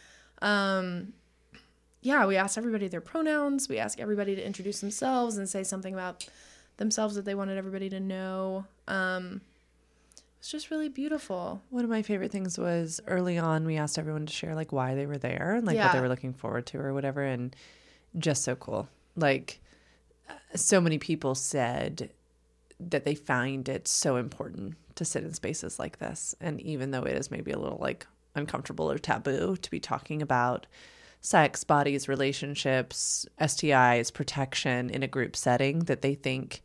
Um, 0.42 1.14
yeah, 2.06 2.28
we 2.28 2.38
asked 2.38 2.56
everybody 2.56 2.88
their 2.88 3.02
pronouns. 3.02 3.68
We 3.68 3.80
asked 3.80 4.00
everybody 4.00 4.36
to 4.36 4.46
introduce 4.46 4.80
themselves 4.80 5.38
and 5.38 5.50
say 5.50 5.64
something 5.64 5.92
about 5.92 6.30
themselves 6.78 7.16
that 7.16 7.26
they 7.26 7.34
wanted 7.34 7.58
everybody 7.58 7.90
to 7.90 8.00
know. 8.00 8.66
Um, 8.88 9.42
it's 10.38 10.52
just 10.52 10.70
really 10.70 10.88
beautiful. 10.88 11.64
One 11.72 11.84
of 11.84 11.90
my 11.90 12.04
favorite 12.04 12.32
things 12.32 12.60
was 12.60 13.02
early 13.08 13.40
on, 13.40 13.66
we 13.66 13.78
asked 13.78 13.98
everyone 13.98 14.28
to 14.28 14.34
share 14.34 14.54
like 14.54 14.72
why 14.72 14.94
they 14.94 15.08
were 15.08 15.18
there 15.18 15.56
and 15.56 15.66
like 15.66 15.78
what 15.78 15.94
they 15.94 16.00
were 16.00 16.08
looking 16.08 16.34
forward 16.34 16.68
to 16.68 16.80
or 16.80 16.94
whatever. 16.94 17.24
And 17.24 17.56
just 18.20 18.44
so 18.44 18.56
cool. 18.56 18.88
Like, 19.16 19.60
uh, 20.30 20.34
so 20.56 20.80
many 20.80 21.00
people 21.00 21.34
said 21.34 22.12
that 22.80 23.04
they 23.04 23.16
find 23.16 23.68
it 23.68 23.88
so 23.88 24.18
important 24.18 24.76
to 24.94 25.06
sit 25.06 25.24
in 25.24 25.34
spaces 25.34 25.80
like 25.80 25.98
this. 25.98 26.36
And 26.40 26.62
even 26.62 26.92
though 26.92 27.04
it 27.04 27.18
is 27.18 27.32
maybe 27.32 27.50
a 27.50 27.58
little 27.58 27.80
like 27.80 28.06
uncomfortable 28.36 28.92
or 28.92 29.00
taboo 29.00 29.58
to 29.58 29.72
be 29.72 29.80
talking 29.80 30.22
about 30.22 30.68
sex, 31.26 31.64
bodies, 31.64 32.08
relationships, 32.08 33.26
STIs, 33.42 34.14
protection 34.14 34.92
in 34.92 35.02
a 35.02 35.08
group 35.08 35.36
setting, 35.36 35.80
that 35.80 36.04
they 36.04 36.14
think 36.14 36.62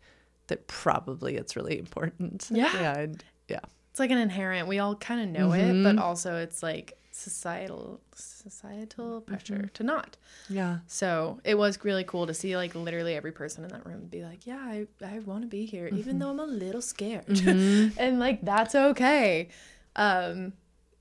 that 0.48 0.66
probably 0.66 1.36
it's 1.36 1.56
really 1.56 1.78
important. 1.78 2.48
Yeah. 2.50 2.70
Yeah. 2.74 2.98
And, 2.98 3.24
yeah. 3.48 3.60
it's 3.90 3.98
like 3.98 4.10
an 4.10 4.18
inherent 4.18 4.68
we 4.68 4.78
all 4.78 4.94
kind 4.94 5.20
of 5.20 5.28
know 5.28 5.52
it 5.52 5.62
mm-hmm. 5.62 5.82
but 5.82 5.98
also 5.98 6.36
it's 6.36 6.62
like 6.62 6.98
societal 7.10 8.00
societal 8.14 9.20
mm-hmm. 9.20 9.28
pressure 9.28 9.70
to 9.74 9.82
not 9.82 10.16
Yeah. 10.48 10.78
so 10.86 11.40
it 11.42 11.56
was 11.58 11.82
really 11.84 12.04
cool 12.04 12.28
to 12.28 12.34
see 12.34 12.56
like 12.56 12.74
literally 12.76 13.16
every 13.16 13.32
person 13.32 13.64
in 13.64 13.70
that 13.70 13.84
room 13.84 14.06
be 14.08 14.22
like 14.22 14.46
yeah 14.46 14.60
i, 14.62 14.86
I 15.04 15.18
want 15.20 15.42
to 15.42 15.48
be 15.48 15.64
here 15.64 15.88
even 15.88 15.98
mm-hmm. 15.98 16.18
though 16.20 16.30
i'm 16.30 16.38
a 16.38 16.46
little 16.46 16.82
scared 16.82 17.40
and 17.46 18.20
like 18.20 18.42
that's 18.42 18.76
okay 18.76 19.48
um 19.96 20.52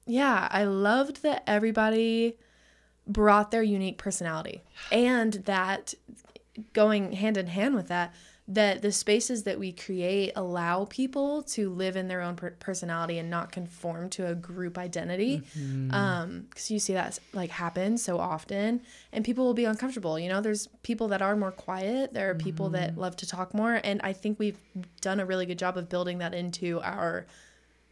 yeah 0.07 0.47
i 0.49 0.63
loved 0.63 1.21
that 1.21 1.43
everybody 1.45 2.37
brought 3.09 3.51
their 3.51 3.63
unique 3.63 3.97
personality. 3.97 4.61
And 4.91 5.33
that 5.45 5.95
going 6.73 7.13
hand 7.13 7.37
in 7.37 7.47
hand 7.47 7.75
with 7.75 7.87
that 7.87 8.13
that 8.51 8.81
the 8.81 8.91
spaces 8.91 9.43
that 9.43 9.59
we 9.59 9.71
create 9.71 10.31
allow 10.35 10.83
people 10.85 11.43
to 11.43 11.69
live 11.69 11.95
in 11.95 12.07
their 12.07 12.19
own 12.19 12.35
per- 12.35 12.49
personality 12.59 13.19
and 13.19 13.29
not 13.29 13.51
conform 13.51 14.09
to 14.09 14.25
a 14.25 14.33
group 14.33 14.75
identity. 14.75 15.43
Um 15.91 16.47
because 16.49 16.71
you 16.71 16.79
see 16.79 16.93
that 16.93 17.19
like 17.33 17.51
happen 17.51 17.97
so 17.97 18.19
often 18.19 18.81
and 19.13 19.23
people 19.23 19.45
will 19.45 19.53
be 19.53 19.65
uncomfortable 19.65 20.19
you 20.19 20.29
know? 20.29 20.41
There's 20.41 20.67
people 20.83 21.07
that 21.09 21.21
are 21.21 21.35
more 21.35 21.51
quiet. 21.51 22.13
There 22.13 22.29
are 22.31 22.35
people 22.35 22.69
that 22.69 22.97
love 22.97 23.15
to 23.17 23.27
talk 23.27 23.53
more 23.53 23.79
and 23.83 24.01
i 24.03 24.13
think 24.13 24.39
we've 24.39 24.59
done 25.01 25.19
a 25.19 25.25
really 25.25 25.45
good 25.45 25.59
job 25.59 25.77
of 25.77 25.87
building 25.89 26.17
that 26.19 26.33
into 26.33 26.79
our 26.81 27.25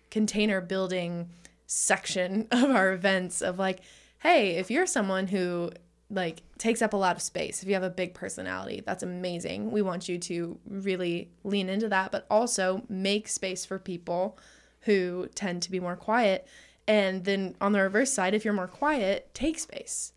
container 0.09 0.61
building 0.61 1.29
section 1.67 2.47
of 2.51 2.69
our 2.71 2.93
events 2.93 3.41
of 3.41 3.59
like 3.59 3.81
hey 4.27 4.57
if 4.57 4.69
you're 4.69 4.85
someone 4.85 5.25
who 5.25 5.71
like 6.09 6.41
takes 6.57 6.81
up 6.81 6.91
a 6.91 6.97
lot 6.97 7.15
of 7.15 7.21
space 7.21 7.63
if 7.63 7.69
you 7.69 7.73
have 7.73 7.83
a 7.83 7.89
big 7.89 8.13
personality 8.13 8.83
that's 8.85 9.03
amazing. 9.03 9.71
We 9.71 9.81
want 9.81 10.09
you 10.09 10.17
to 10.17 10.59
really 10.67 11.29
lean 11.45 11.69
into 11.69 11.87
that 11.87 12.11
but 12.11 12.25
also 12.29 12.83
make 12.89 13.29
space 13.29 13.65
for 13.65 13.79
people 13.79 14.37
who 14.81 15.29
tend 15.33 15.61
to 15.63 15.71
be 15.71 15.79
more 15.79 15.95
quiet. 15.95 16.45
And 16.89 17.23
then 17.23 17.55
on 17.61 17.71
the 17.71 17.81
reverse 17.81 18.11
side 18.11 18.33
if 18.33 18.43
you're 18.43 18.53
more 18.53 18.67
quiet 18.67 19.33
take 19.33 19.59
space. 19.59 20.11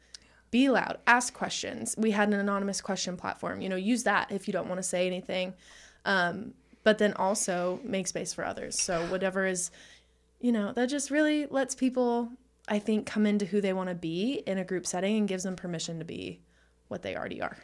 Be 0.50 0.69
loud. 0.69 0.99
Ask 1.07 1.33
questions. 1.33 1.95
We 1.97 2.11
had 2.11 2.26
an 2.26 2.35
anonymous 2.35 2.81
question 2.81 3.17
platform. 3.17 3.61
You 3.61 3.69
know 3.69 3.76
use 3.76 4.02
that 4.02 4.33
if 4.33 4.49
you 4.49 4.52
don't 4.52 4.69
want 4.69 4.81
to 4.81 4.88
say 4.88 5.07
anything. 5.07 5.55
Um, 6.05 6.55
but 6.83 6.99
then 6.99 7.12
also 7.12 7.79
make 7.85 8.09
space 8.09 8.35
for 8.35 8.45
others. 8.45 8.76
So 8.76 9.07
whatever 9.07 9.47
is 9.47 9.71
you 10.40 10.50
know 10.50 10.73
that 10.73 10.87
just 10.87 11.12
really 11.12 11.47
lets 11.47 11.76
people 11.76 12.33
i 12.71 12.79
think 12.79 13.05
come 13.05 13.27
into 13.27 13.45
who 13.45 13.61
they 13.61 13.73
want 13.75 13.89
to 13.89 13.95
be 13.95 14.43
in 14.47 14.57
a 14.57 14.65
group 14.65 14.87
setting 14.87 15.19
and 15.19 15.29
gives 15.29 15.45
them 15.45 15.57
permission 15.57 15.99
to 15.99 16.05
be 16.05 16.41
what 16.89 17.03
they 17.03 17.15
already 17.15 17.43
are 17.43 17.57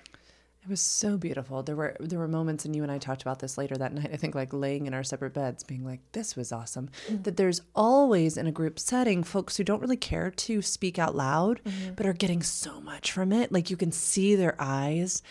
It 0.66 0.70
was 0.70 0.80
so 0.80 1.16
beautiful. 1.16 1.62
There 1.62 1.76
were 1.76 1.96
there 2.00 2.18
were 2.18 2.26
moments, 2.26 2.64
and 2.64 2.74
you 2.74 2.82
and 2.82 2.90
I 2.90 2.98
talked 2.98 3.22
about 3.22 3.38
this 3.38 3.56
later 3.56 3.76
that 3.76 3.92
night. 3.92 4.10
I 4.12 4.16
think 4.16 4.34
like 4.34 4.52
laying 4.52 4.88
in 4.88 4.94
our 4.94 5.04
separate 5.04 5.32
beds, 5.32 5.62
being 5.62 5.84
like, 5.84 6.00
"This 6.10 6.34
was 6.34 6.50
awesome." 6.50 6.90
Mm-hmm. 7.06 7.22
That 7.22 7.36
there's 7.36 7.60
always 7.72 8.36
in 8.36 8.48
a 8.48 8.52
group 8.52 8.80
setting 8.80 9.22
folks 9.22 9.56
who 9.56 9.62
don't 9.62 9.80
really 9.80 9.96
care 9.96 10.28
to 10.32 10.62
speak 10.62 10.98
out 10.98 11.14
loud, 11.14 11.60
mm-hmm. 11.62 11.94
but 11.94 12.04
are 12.04 12.12
getting 12.12 12.42
so 12.42 12.80
much 12.80 13.12
from 13.12 13.32
it. 13.32 13.52
Like 13.52 13.70
you 13.70 13.76
can 13.76 13.92
see 13.92 14.34
their 14.34 14.56
eyes, 14.58 15.22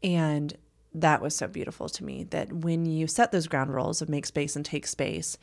and 0.00 0.56
that 0.94 1.20
was 1.20 1.34
so 1.34 1.48
beautiful 1.48 1.88
to 1.88 2.04
me. 2.04 2.22
That 2.30 2.52
when 2.52 2.86
you 2.86 3.08
set 3.08 3.32
those 3.32 3.48
ground 3.48 3.74
rules 3.74 4.00
of 4.00 4.08
make 4.08 4.26
space 4.26 4.54
and 4.54 4.64
take 4.64 4.86
space, 4.86 5.36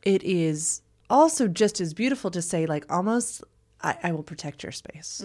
it 0.00 0.22
is 0.22 0.80
also 1.10 1.48
just 1.48 1.80
as 1.80 1.94
beautiful 1.94 2.30
to 2.30 2.42
say 2.42 2.66
like 2.66 2.84
almost, 2.90 3.42
"I, 3.82 3.96
I 4.02 4.12
will 4.12 4.22
protect 4.22 4.62
your 4.62 4.72
space." 4.72 5.22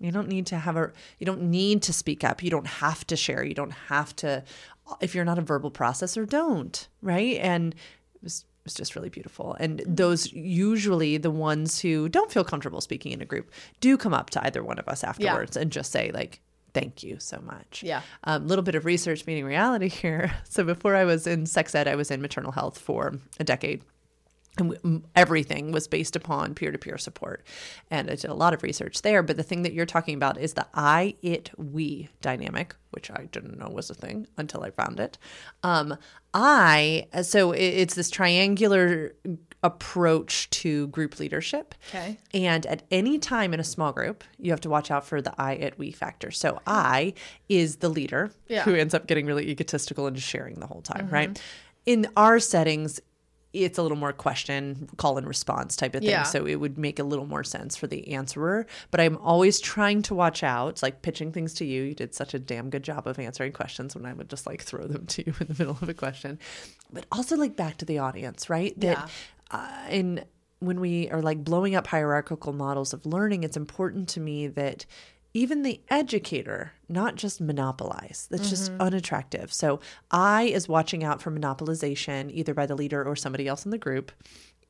You 0.00 0.12
don't 0.12 0.28
need 0.28 0.46
to 0.46 0.58
have 0.58 0.76
a 0.76 0.92
you 1.18 1.26
don't 1.26 1.42
need 1.42 1.82
to 1.82 1.92
speak 1.92 2.24
up. 2.24 2.42
You 2.42 2.50
don't 2.50 2.66
have 2.66 3.06
to 3.06 3.16
share. 3.16 3.44
You 3.44 3.54
don't 3.54 3.70
have 3.70 4.14
to 4.16 4.44
if 5.00 5.14
you're 5.14 5.24
not 5.24 5.38
a 5.38 5.42
verbal 5.42 5.70
processor, 5.70 6.28
don't, 6.28 6.88
right? 7.00 7.38
And 7.38 7.74
it 8.14 8.22
was 8.22 8.40
it 8.40 8.64
was 8.64 8.74
just 8.74 8.96
really 8.96 9.08
beautiful. 9.08 9.56
And 9.60 9.82
those 9.86 10.32
usually 10.32 11.16
the 11.16 11.30
ones 11.30 11.80
who 11.80 12.08
don't 12.08 12.32
feel 12.32 12.44
comfortable 12.44 12.80
speaking 12.80 13.12
in 13.12 13.20
a 13.20 13.26
group 13.26 13.50
do 13.80 13.96
come 13.96 14.14
up 14.14 14.30
to 14.30 14.44
either 14.44 14.62
one 14.62 14.78
of 14.78 14.88
us 14.88 15.04
afterwards 15.04 15.56
and 15.56 15.70
just 15.70 15.92
say 15.92 16.10
like 16.12 16.40
thank 16.72 17.04
you 17.04 17.16
so 17.20 17.40
much. 17.40 17.84
Yeah. 17.86 18.02
A 18.24 18.32
um, 18.32 18.48
little 18.48 18.64
bit 18.64 18.74
of 18.74 18.84
research 18.84 19.26
meeting 19.26 19.44
reality 19.44 19.88
here. 20.02 20.32
So 20.42 20.64
before 20.64 20.96
I 20.96 21.04
was 21.04 21.26
in 21.26 21.46
sex 21.46 21.74
ed, 21.74 21.86
I 21.86 21.94
was 21.94 22.10
in 22.10 22.20
maternal 22.20 22.50
health 22.50 22.78
for 22.78 23.14
a 23.38 23.44
decade 23.44 23.84
and 24.58 25.04
everything 25.16 25.72
was 25.72 25.88
based 25.88 26.14
upon 26.16 26.54
peer-to-peer 26.54 26.96
support 26.98 27.44
and 27.90 28.10
i 28.10 28.14
did 28.14 28.30
a 28.30 28.34
lot 28.34 28.54
of 28.54 28.62
research 28.62 29.02
there 29.02 29.22
but 29.22 29.36
the 29.36 29.42
thing 29.42 29.62
that 29.62 29.72
you're 29.72 29.86
talking 29.86 30.14
about 30.14 30.38
is 30.38 30.54
the 30.54 30.66
i 30.74 31.14
it 31.22 31.50
we 31.56 32.08
dynamic 32.20 32.74
which 32.90 33.10
i 33.10 33.24
didn't 33.32 33.58
know 33.58 33.68
was 33.68 33.90
a 33.90 33.94
thing 33.94 34.26
until 34.36 34.62
i 34.62 34.70
found 34.70 35.00
it 35.00 35.18
um, 35.64 35.96
i 36.32 37.06
so 37.22 37.52
it's 37.52 37.94
this 37.94 38.10
triangular 38.10 39.12
approach 39.62 40.48
to 40.50 40.86
group 40.88 41.18
leadership 41.18 41.74
Okay. 41.88 42.18
and 42.34 42.66
at 42.66 42.82
any 42.90 43.18
time 43.18 43.54
in 43.54 43.60
a 43.60 43.64
small 43.64 43.92
group, 43.92 44.22
you 44.38 44.50
have 44.50 44.60
to 44.60 44.68
watch 44.68 44.90
out 44.90 45.06
for 45.06 45.22
the 45.22 45.32
I, 45.38 45.52
it, 45.54 45.78
we 45.78 45.90
factor. 45.90 46.30
So 46.30 46.60
I 46.66 47.14
is 47.48 47.76
the 47.76 47.88
leader 47.88 48.30
Yeah. 48.46 48.64
who 48.64 48.74
ends 48.74 48.92
up 48.92 49.06
getting 49.06 49.24
really 49.24 49.48
egotistical 49.48 50.06
and 50.06 50.14
just 50.16 50.28
sharing 50.28 50.56
the 50.60 50.66
whole 50.66 50.82
time, 50.82 51.08
right? 51.08 51.40
In 51.86 52.08
our 52.14 52.38
settings, 52.40 53.00
it's 53.54 53.78
a 53.78 53.82
little 53.82 53.96
more 53.96 54.12
question, 54.12 54.88
call 54.96 55.16
and 55.16 55.26
response 55.26 55.76
type 55.76 55.94
of 55.94 56.00
thing. 56.02 56.10
Yeah. 56.10 56.24
So 56.24 56.44
it 56.46 56.56
would 56.56 56.76
make 56.76 56.98
a 56.98 57.04
little 57.04 57.26
more 57.26 57.44
sense 57.44 57.76
for 57.76 57.86
the 57.86 58.12
answerer. 58.12 58.66
But 58.90 59.00
I'm 59.00 59.16
always 59.18 59.60
trying 59.60 60.02
to 60.02 60.14
watch 60.14 60.42
out. 60.42 60.70
It's 60.70 60.82
like 60.82 61.02
pitching 61.02 61.32
things 61.32 61.54
to 61.54 61.64
you. 61.64 61.82
You 61.82 61.94
did 61.94 62.14
such 62.14 62.34
a 62.34 62.38
damn 62.38 62.68
good 62.70 62.82
job 62.82 63.06
of 63.06 63.18
answering 63.18 63.52
questions 63.52 63.94
when 63.94 64.04
I 64.06 64.12
would 64.12 64.28
just 64.28 64.46
like 64.46 64.62
throw 64.62 64.86
them 64.86 65.06
to 65.06 65.26
you 65.26 65.34
in 65.40 65.46
the 65.46 65.54
middle 65.58 65.78
of 65.80 65.88
a 65.88 65.94
question. 65.94 66.38
But 66.92 67.06
also 67.12 67.36
like 67.36 67.56
back 67.56 67.76
to 67.78 67.84
the 67.84 67.98
audience, 67.98 68.50
right? 68.50 68.78
That 68.80 69.10
Yeah. 69.52 69.58
uh, 69.58 69.88
in 69.90 70.24
when 70.60 70.80
we 70.80 71.10
are 71.10 71.20
like 71.20 71.44
blowing 71.44 71.74
up 71.74 71.86
hierarchical 71.86 72.52
models 72.52 72.92
of 72.94 73.04
learning, 73.04 73.44
it's 73.44 73.56
important 73.56 74.08
to 74.10 74.20
me 74.20 74.46
that 74.48 74.86
even 75.34 75.62
the 75.62 75.80
educator 75.90 76.72
not 76.88 77.16
just 77.16 77.40
monopolize. 77.40 78.28
That's 78.30 78.48
just 78.48 78.70
mm-hmm. 78.70 78.80
unattractive. 78.80 79.52
So 79.52 79.80
I 80.10 80.44
is 80.44 80.68
watching 80.68 81.02
out 81.02 81.20
for 81.20 81.32
monopolization 81.32 82.30
either 82.32 82.54
by 82.54 82.66
the 82.66 82.76
leader 82.76 83.02
or 83.02 83.16
somebody 83.16 83.48
else 83.48 83.64
in 83.64 83.72
the 83.72 83.78
group. 83.78 84.12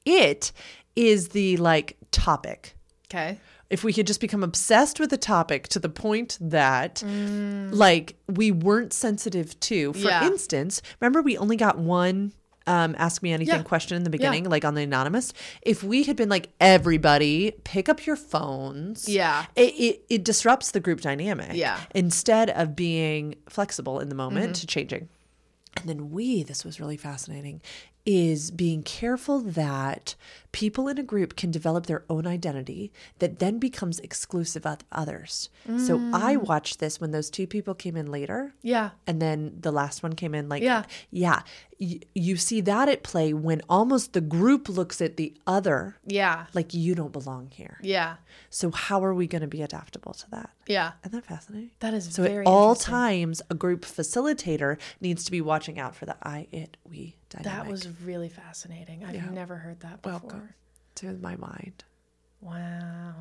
It 0.07 0.53
is 0.97 1.29
the 1.29 1.59
like 1.59 1.97
topic. 2.11 2.75
Okay. 3.13 3.39
if 3.71 3.85
we 3.85 3.93
could 3.93 4.07
just 4.07 4.21
become 4.21 4.43
obsessed 4.43 4.99
with 4.99 5.13
a 5.13 5.17
topic 5.17 5.69
to 5.69 5.79
the 5.79 5.89
point 5.91 6.37
that 6.41 6.97
mm. 6.97 7.69
like 7.73 8.17
we 8.27 8.51
weren't 8.51 8.93
sensitive 8.93 9.59
to 9.61 9.93
for 9.93 10.09
Yeah. 10.09 10.27
instance 10.27 10.83
remember 11.01 11.23
we 11.23 11.37
only 11.37 11.57
got 11.57 11.79
one 11.79 12.33
um, 12.67 12.95
ask 12.99 13.23
me 13.23 13.33
anything 13.33 13.57
Yeah. 13.57 13.63
question 13.63 13.97
in 13.97 14.05
the 14.05 14.11
beginning 14.11 14.45
like 14.49 14.65
on 14.65 14.75
the 14.75 14.83
anonymous 14.83 15.33
if 15.63 15.83
we 15.83 16.05
had 16.05 16.17
been 16.17 16.29
like 16.31 16.51
everybody 16.61 17.53
pick 17.65 17.89
up 17.89 18.07
your 18.07 18.17
phones 18.17 19.09
Yeah. 19.09 19.47
it, 19.57 19.75
it, 19.75 20.05
it 20.09 20.25
disrupts 20.25 20.71
the 20.71 20.81
group 20.81 21.01
dynamic 21.01 21.51
Yeah. 21.55 21.79
instead 21.95 22.51
of 22.51 22.75
being 22.75 23.35
flexible 23.49 24.01
in 24.01 24.09
the 24.09 24.15
moment 24.15 24.57
to 24.57 24.67
changing 24.67 25.09
and 25.77 25.89
then 25.89 26.13
we, 26.13 26.45
this 26.45 26.65
was 26.65 26.79
really 26.79 26.97
fascinating, 26.97 27.61
is 28.07 28.53
being 28.53 28.85
careful 28.85 29.41
that 29.41 30.15
people 30.53 30.87
in 30.87 30.99
a 30.99 31.03
group 31.03 31.35
can 31.35 31.51
develop 31.51 31.87
their 31.87 32.05
own 32.09 32.29
identity 32.29 32.93
that 33.19 33.41
then 33.41 33.59
becomes 33.59 33.99
exclusive 33.99 34.65
of 34.65 34.79
others. 34.93 35.49
So 35.79 36.01
I 36.15 36.37
watched 36.37 36.79
this 36.79 37.01
when 37.01 37.11
those 37.11 37.29
two 37.29 37.49
people 37.49 37.75
came 37.75 37.97
in 37.97 38.07
later. 38.07 38.55
Yeah. 38.63 38.91
And 39.09 39.21
then 39.21 39.57
the 39.59 39.73
last 39.73 40.05
one 40.05 40.13
came 40.13 40.33
in 40.33 40.49
like, 40.49 40.63
Yeah. 40.63 40.85
yeah. 41.11 41.43
You 41.79 42.37
see 42.37 42.61
that 42.63 42.89
at 42.89 43.03
play 43.03 43.33
when 43.33 43.61
almost 43.69 44.13
the 44.13 44.21
group 44.21 44.69
looks 44.69 45.01
at 45.01 45.17
the 45.17 45.35
other 45.47 45.97
Yeah. 46.07 46.47
like 46.55 46.73
you 46.73 46.95
don't 46.95 47.13
belong 47.13 47.51
here. 47.51 47.79
Yeah. 47.83 48.17
So 48.51 48.71
how 48.71 49.05
are 49.05 49.13
we 49.13 49.27
going 49.27 49.43
to 49.43 49.49
be 49.49 49.61
adaptable 49.61 50.15
to 50.15 50.31
that? 50.31 50.51
Yeah. 50.69 50.93
Isn't 51.05 51.13
that 51.13 51.27
fascinating? 51.27 51.71
That 51.81 51.93
is 51.95 52.13
So 52.15 52.23
very 52.23 52.47
at 52.47 52.49
all 52.51 52.75
times, 52.77 53.43
a 53.51 53.55
group 53.55 53.83
facilitator 53.85 54.79
needs 55.01 55.25
to 55.25 55.31
be 55.33 55.41
watching 55.41 55.79
out 55.79 55.97
for 55.97 56.07
the 56.07 56.17
I, 56.23 56.47
it, 56.53 56.77
we 56.89 57.17
dynamic. 57.29 57.65
That 57.65 57.71
was 57.71 57.89
really 58.05 58.29
fascinating. 58.29 59.05
I've 59.05 59.15
Yeah. 59.17 59.31
never 59.31 59.57
heard 59.57 59.81
that 59.81 60.01
before. 60.03 60.21
welcome 60.21 60.55
to 60.97 61.13
my 61.21 61.35
mind. 61.37 61.83
Wow. 62.41 63.15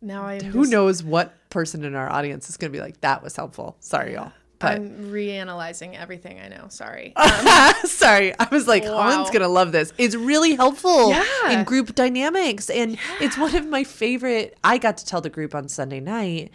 Now 0.00 0.24
I 0.24 0.40
Who 0.40 0.66
knows 0.66 1.02
what 1.02 1.34
person 1.50 1.84
in 1.84 1.94
our 1.94 2.10
audience 2.10 2.48
is 2.48 2.56
going 2.56 2.72
to 2.72 2.76
be 2.78 2.82
like, 2.82 3.00
that 3.02 3.22
was 3.22 3.36
helpful. 3.36 3.76
Sorry, 3.80 4.14
y'all. 4.14 4.32
But 4.60 4.76
I'm 4.76 5.10
reanalyzing 5.10 5.98
everything 5.98 6.38
I 6.38 6.48
know. 6.48 6.66
Sorry. 6.68 7.14
sorry, 7.84 8.38
I 8.38 8.46
was 8.52 8.68
like, 8.68 8.84
Wow. 8.84 9.24
Going 9.24 9.40
to 9.40 9.48
love 9.48 9.72
this. 9.72 9.92
It's 9.98 10.14
really 10.14 10.54
helpful 10.54 11.10
Yeah. 11.10 11.50
in 11.50 11.64
group 11.64 11.94
dynamics. 11.94 12.68
And 12.70 12.98
it's 13.20 13.38
one 13.38 13.56
of 13.56 13.66
my 13.66 13.84
favorite. 13.84 14.56
I 14.62 14.78
got 14.78 14.98
to 14.98 15.06
tell 15.06 15.20
the 15.20 15.30
group 15.30 15.54
on 15.54 15.68
Sunday 15.68 16.00
night. 16.00 16.50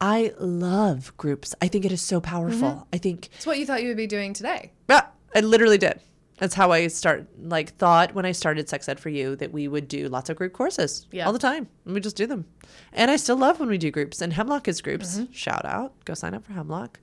I 0.00 0.32
love 0.38 1.16
groups. 1.16 1.54
I 1.62 1.68
think 1.68 1.84
it 1.84 1.92
is 1.92 2.02
so 2.02 2.20
powerful. 2.20 2.68
Mm-hmm. 2.70 2.88
I 2.92 2.98
think 2.98 3.28
It's 3.36 3.46
what 3.46 3.58
you 3.58 3.64
thought 3.64 3.80
you 3.82 3.88
would 3.88 3.96
be 3.96 4.06
doing 4.06 4.32
today. 4.34 4.72
Yeah, 4.90 5.06
I 5.34 5.40
literally 5.40 5.78
did. 5.78 6.00
That's 6.38 6.54
how 6.54 6.70
I 6.70 6.88
start 6.88 7.26
like 7.40 7.76
thought 7.76 8.12
when 8.14 8.26
I 8.26 8.32
started 8.32 8.68
sex 8.68 8.88
ed 8.90 9.00
for 9.00 9.08
you 9.08 9.36
that 9.36 9.52
we 9.52 9.68
would 9.68 9.88
do 9.88 10.08
lots 10.08 10.28
of 10.28 10.36
group 10.36 10.52
courses 10.52 11.06
Yeah. 11.10 11.26
all 11.26 11.32
the 11.32 11.38
time. 11.38 11.66
And 11.86 11.94
we 11.94 12.00
just 12.00 12.16
do 12.16 12.26
them. 12.26 12.44
And 12.92 13.10
I 13.10 13.16
still 13.16 13.36
love 13.36 13.58
when 13.58 13.70
we 13.70 13.78
do 13.78 13.90
groups. 13.90 14.20
And 14.20 14.32
Hemlock 14.34 14.68
is 14.68 14.82
groups. 14.82 15.16
Mm-hmm. 15.18 15.32
Shout 15.32 15.64
out. 15.64 15.92
Go 16.04 16.12
sign 16.12 16.34
up 16.34 16.44
for 16.44 16.52
Hemlock. 16.52 16.98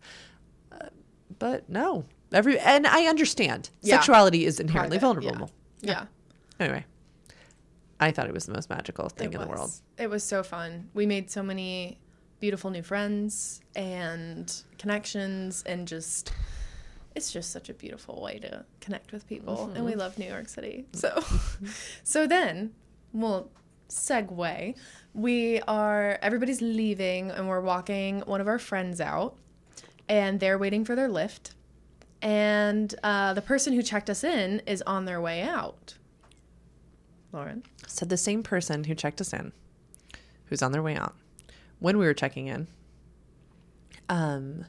But 1.40 1.70
no. 1.70 2.06
Every 2.32 2.60
and 2.60 2.88
I 2.88 3.06
understand. 3.06 3.70
Yeah. 3.82 3.96
Sexuality 3.96 4.46
is 4.46 4.60
inherently 4.60 5.00
Private, 5.00 5.22
vulnerable. 5.22 5.52
Yeah. 5.82 6.06
Anyway. 6.60 6.86
I 8.00 8.12
thought 8.12 8.28
it 8.28 8.34
was 8.34 8.46
the 8.46 8.54
most 8.54 8.70
magical 8.70 9.08
thing 9.10 9.30
It 9.30 9.36
in 9.36 9.40
was. 9.40 9.48
the 9.48 9.56
world. 9.56 9.72
It 9.98 10.10
was 10.10 10.24
so 10.24 10.44
fun. 10.44 10.90
We 10.94 11.06
made 11.06 11.32
so 11.32 11.42
many 11.42 12.00
beautiful 12.40 12.70
new 12.70 12.84
friends 12.84 13.62
and 13.76 14.54
connections 14.78 15.64
and 15.66 15.88
just 15.88 16.34
it's 17.16 17.32
just 17.32 17.52
such 17.52 17.70
a 17.70 17.74
beautiful 17.74 18.22
way 18.22 18.40
to 18.40 18.66
connect 18.82 19.14
with 19.14 19.26
people 19.30 19.72
and 19.74 19.86
we 19.86 19.92
mm-hmm. 19.92 20.02
love 20.02 20.18
New 20.18 20.28
York 20.28 20.50
City. 20.50 20.86
Mm-hmm. 20.92 21.64
So 21.64 21.72
so 22.04 22.28
then 22.28 22.74
we'll 23.14 23.50
segue. 23.88 24.76
We 25.14 25.62
are 25.62 26.20
everybody's 26.22 26.62
leaving 26.62 27.32
and 27.32 27.48
we're 27.48 27.62
walking 27.62 28.22
one 28.22 28.42
of 28.42 28.48
our 28.48 28.60
friends 28.60 29.00
out 29.00 29.38
and 30.14 30.40
they're 30.40 30.60
waiting 30.60 30.86
for 30.86 30.96
their 30.96 31.08
lift. 31.08 31.56
And 32.22 32.94
uh, 33.02 33.34
the 33.34 33.42
person 33.42 33.74
who 33.74 33.82
checked 33.82 34.12
us 34.12 34.24
in 34.24 34.62
is 34.68 34.84
on 34.84 35.06
their 35.06 35.20
way 35.20 35.42
out. 35.42 35.96
Lauren. 37.32 37.64
Said 37.88 38.10
the 38.10 38.18
same 38.18 38.44
person 38.44 38.84
who 38.84 38.94
checked 38.94 39.20
us 39.20 39.34
in, 39.34 39.52
who's 40.46 40.62
on 40.62 40.72
their 40.72 40.84
way 40.84 40.96
out, 40.96 41.16
when 41.80 41.98
we 41.98 42.06
were 42.06 42.14
checking 42.14 42.46
in, 42.46 42.68
um, 44.08 44.66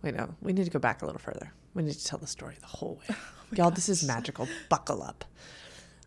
wait, 0.00 0.14
no, 0.14 0.32
we 0.40 0.52
need 0.52 0.64
to 0.64 0.70
go 0.70 0.78
back 0.78 1.02
a 1.02 1.06
little 1.06 1.18
further. 1.18 1.52
We 1.74 1.82
need 1.82 1.94
to 1.94 2.04
tell 2.04 2.20
the 2.20 2.28
story 2.28 2.54
the 2.60 2.68
whole 2.68 3.00
way. 3.00 3.16
Y'all, 3.56 3.72
this 3.72 3.88
is 3.88 4.04
magical. 4.04 4.46
Buckle 4.68 5.02
up. 5.02 5.24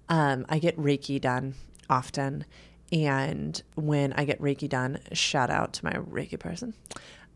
Um, 0.07 0.45
I 0.47 0.59
get 0.59 0.77
Reiki 0.77 1.19
done 1.19 1.55
often. 1.89 2.45
And 2.89 3.61
when 3.75 4.13
I 4.13 4.23
get 4.23 4.41
Reiki 4.41 4.69
done, 4.69 4.99
shout 5.11 5.49
out 5.49 5.73
to 5.73 5.85
my 5.85 5.91
Reiki 5.91 6.39
person. 6.39 6.73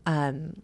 Um, 0.06 0.62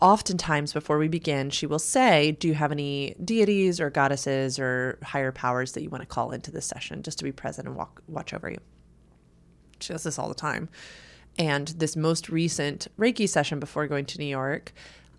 oftentimes 0.00 0.72
before 0.72 0.98
we 0.98 1.08
begin, 1.08 1.50
she 1.50 1.66
will 1.66 1.78
say, 1.78 2.32
Do 2.32 2.48
you 2.48 2.54
have 2.54 2.72
any 2.72 3.14
deities 3.22 3.80
or 3.80 3.90
goddesses 3.90 4.58
or 4.58 4.98
higher 5.02 5.32
powers 5.32 5.72
that 5.72 5.82
you 5.82 5.90
want 5.90 6.02
to 6.02 6.06
call 6.06 6.30
into 6.32 6.50
this 6.50 6.66
session 6.66 7.02
just 7.02 7.18
to 7.18 7.24
be 7.24 7.32
present 7.32 7.68
and 7.68 7.76
walk, 7.76 8.02
watch 8.08 8.32
over 8.32 8.50
you? 8.50 8.58
She 9.80 9.92
does 9.92 10.04
this 10.04 10.18
all 10.18 10.28
the 10.28 10.34
time. 10.34 10.68
And 11.38 11.68
this 11.68 11.96
most 11.96 12.28
recent 12.28 12.88
Reiki 12.98 13.28
session 13.28 13.60
before 13.60 13.86
going 13.86 14.06
to 14.06 14.18
New 14.18 14.26
York, 14.26 14.72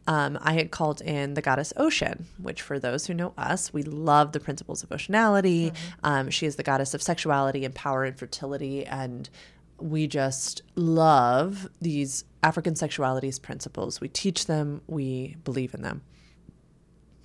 um, 0.08 0.40
I 0.42 0.54
had 0.54 0.72
called 0.72 1.02
in 1.02 1.34
the 1.34 1.42
goddess 1.42 1.74
Oshun, 1.78 2.24
which, 2.42 2.62
for 2.62 2.80
those 2.80 3.06
who 3.06 3.14
know 3.14 3.34
us, 3.38 3.74
we 3.74 3.84
love 3.84 4.32
the 4.32 4.40
principles 4.40 4.82
of 4.82 4.90
oceanality. 4.90 5.76
Um, 6.04 6.30
she 6.30 6.46
is 6.46 6.56
the 6.56 6.64
goddess 6.64 6.94
of 6.94 7.02
sexuality 7.02 7.66
and 7.66 7.76
power 7.76 8.06
and 8.06 8.18
fertility. 8.18 8.86
And 8.86 9.30
we 9.80 10.08
just 10.08 10.62
love 10.76 11.70
these 11.82 12.26
African 12.44 12.74
sexualities 12.74 13.42
principles. 13.42 14.02
We 14.02 14.08
teach 14.08 14.46
them, 14.46 14.82
we 14.88 15.38
believe 15.44 15.74
in 15.74 15.82
them. 15.82 16.02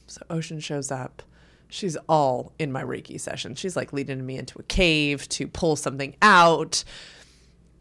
So 0.07 0.23
Oshun 0.29 0.63
shows 0.63 0.91
up. 0.91 1.23
She's 1.69 1.97
all 2.09 2.53
in 2.59 2.71
my 2.71 2.83
Reiki 2.83 3.19
session. 3.19 3.55
She's 3.55 3.77
like 3.77 3.93
leading 3.95 4.27
me 4.27 4.37
into 4.37 4.59
a 4.59 4.63
cave 4.65 5.27
to 5.31 5.49
pull 5.49 5.77
something 5.77 6.15
out. 6.21 6.85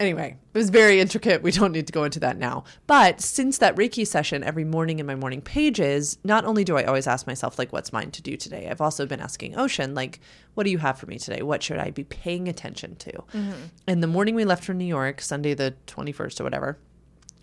Anyway, 0.02 0.36
it 0.54 0.58
was 0.58 0.72
very 0.72 1.00
intricate. 1.00 1.44
We 1.44 1.52
don't 1.52 1.72
need 1.72 1.86
to 1.86 1.94
go 1.94 2.04
into 2.04 2.20
that 2.22 2.38
now. 2.38 2.64
But 2.88 3.22
since 3.22 3.60
that 3.60 3.76
Reiki 3.76 4.06
session, 4.06 4.44
every 4.44 4.64
morning 4.64 4.98
in 4.98 5.06
my 5.06 5.14
morning 5.14 5.42
pages, 5.42 6.18
not 6.24 6.44
only 6.44 6.64
do 6.64 6.76
I 6.76 6.84
always 6.84 7.06
ask 7.06 7.28
myself, 7.28 7.60
like, 7.60 7.72
what's 7.72 7.94
mine 7.94 8.10
to 8.12 8.22
do 8.22 8.36
today? 8.36 8.68
I've 8.68 8.82
also 8.82 9.06
been 9.06 9.20
asking 9.20 9.54
Oshun, 9.54 9.96
like, 9.96 10.20
what 10.56 10.64
do 10.64 10.72
you 10.72 10.80
have 10.80 10.98
for 10.98 11.06
me 11.06 11.20
today? 11.20 11.44
What 11.44 11.62
should 11.62 11.78
I 11.78 11.92
be 11.92 12.04
paying 12.04 12.48
attention 12.48 12.96
to? 12.96 13.12
Mm-hmm. 13.12 13.52
And 13.88 14.02
the 14.02 14.08
morning 14.08 14.34
we 14.34 14.44
left 14.44 14.64
for 14.64 14.74
New 14.74 14.86
York, 14.86 15.22
Sunday 15.22 15.54
the 15.54 15.76
21st 15.86 16.42
or 16.42 16.44
whatever, 16.44 16.80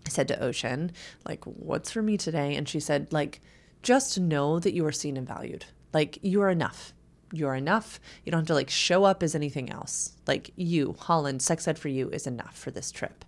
I 0.04 0.08
said 0.08 0.26
to 0.28 0.36
Oshun, 0.36 0.90
like, 1.26 1.44
what's 1.44 1.92
for 1.92 2.02
me 2.02 2.16
today? 2.16 2.56
And 2.56 2.68
she 2.68 2.80
said, 2.80 3.12
like, 3.12 3.40
just 3.82 4.18
know 4.18 4.58
that 4.58 4.74
you 4.74 4.84
are 4.84 4.92
seen 4.92 5.16
and 5.16 5.28
valued. 5.28 5.66
Like, 5.92 6.18
you 6.22 6.42
are 6.42 6.50
enough. 6.50 6.92
You're 7.32 7.54
enough. 7.54 8.00
You 8.24 8.32
don't 8.32 8.40
have 8.40 8.46
to 8.48 8.54
like 8.54 8.70
show 8.70 9.04
up 9.04 9.22
as 9.22 9.34
anything 9.34 9.70
else. 9.70 10.12
Like, 10.26 10.50
you, 10.56 10.96
Holland, 10.98 11.42
sex 11.42 11.68
ed 11.68 11.78
for 11.78 11.88
you 11.88 12.08
is 12.10 12.26
enough 12.26 12.56
for 12.56 12.70
this 12.70 12.90
trip. 12.90 13.24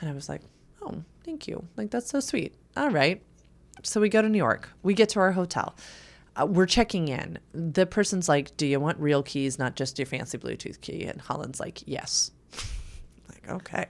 And 0.00 0.08
I 0.08 0.12
was 0.14 0.28
like, 0.28 0.42
oh, 0.82 1.02
thank 1.24 1.46
you. 1.46 1.64
Like, 1.76 1.90
that's 1.90 2.08
so 2.08 2.20
sweet. 2.20 2.54
All 2.76 2.90
right. 2.90 3.22
So 3.82 4.00
we 4.00 4.08
go 4.08 4.22
to 4.22 4.28
New 4.28 4.38
York. 4.38 4.70
We 4.82 4.94
get 4.94 5.08
to 5.10 5.20
our 5.20 5.32
hotel. 5.32 5.74
Uh, 6.40 6.46
we're 6.46 6.66
checking 6.66 7.08
in. 7.08 7.38
The 7.52 7.86
person's 7.86 8.28
like, 8.28 8.56
do 8.56 8.66
you 8.66 8.80
want 8.80 8.98
real 8.98 9.22
keys, 9.22 9.58
not 9.58 9.76
just 9.76 9.98
your 9.98 10.06
fancy 10.06 10.38
Bluetooth 10.38 10.80
key? 10.80 11.04
And 11.04 11.20
Holland's 11.20 11.60
like, 11.60 11.82
yes. 11.86 12.30
like, 13.28 13.48
okay. 13.48 13.86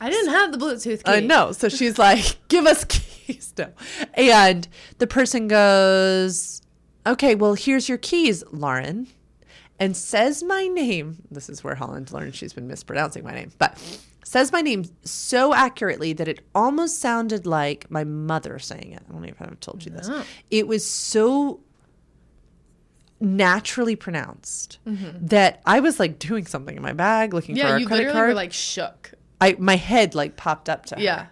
I 0.00 0.10
didn't 0.10 0.32
have 0.32 0.52
the 0.52 0.58
Bluetooth 0.58 1.04
key. 1.04 1.12
I 1.12 1.20
know. 1.20 1.52
So 1.52 1.68
she's 1.68 1.98
like, 1.98 2.36
give 2.48 2.66
us 2.66 2.84
keys. 2.88 3.54
No. 3.56 3.68
And 4.14 4.66
the 4.98 5.06
person 5.06 5.46
goes, 5.48 6.62
okay, 7.06 7.34
well, 7.34 7.54
here's 7.54 7.88
your 7.88 7.98
keys, 7.98 8.44
Lauren. 8.52 9.08
And 9.78 9.96
says 9.96 10.42
my 10.44 10.68
name. 10.68 11.18
This 11.30 11.48
is 11.48 11.64
where 11.64 11.74
Holland 11.74 12.12
learned 12.12 12.36
she's 12.36 12.52
been 12.52 12.68
mispronouncing 12.68 13.24
my 13.24 13.32
name, 13.32 13.50
but 13.58 13.76
says 14.22 14.52
my 14.52 14.60
name 14.62 14.84
so 15.04 15.52
accurately 15.52 16.12
that 16.12 16.28
it 16.28 16.40
almost 16.54 17.00
sounded 17.00 17.44
like 17.44 17.90
my 17.90 18.04
mother 18.04 18.58
saying 18.60 18.92
it. 18.92 19.02
I 19.08 19.12
don't 19.12 19.24
even 19.24 19.36
know 19.40 19.46
if 19.46 19.52
I've 19.52 19.60
told 19.60 19.84
you 19.84 19.90
this. 19.90 20.06
No. 20.06 20.22
It 20.50 20.68
was 20.68 20.86
so 20.86 21.60
naturally 23.20 23.96
pronounced 23.96 24.78
mm-hmm. 24.86 25.26
that 25.26 25.60
I 25.66 25.80
was 25.80 25.98
like 25.98 26.18
doing 26.18 26.46
something 26.46 26.76
in 26.76 26.82
my 26.82 26.92
bag, 26.92 27.34
looking 27.34 27.54
for 27.54 27.60
Yeah, 27.60 27.72
our 27.72 27.78
you 27.78 27.86
credit 27.86 28.02
literally 28.04 28.14
card. 28.14 28.28
were 28.28 28.34
like 28.34 28.52
shook. 28.52 29.12
I 29.40 29.56
my 29.58 29.76
head 29.76 30.14
like 30.14 30.36
popped 30.36 30.68
up 30.68 30.86
to 30.86 30.96
her 30.96 31.00
Yeah. 31.00 31.26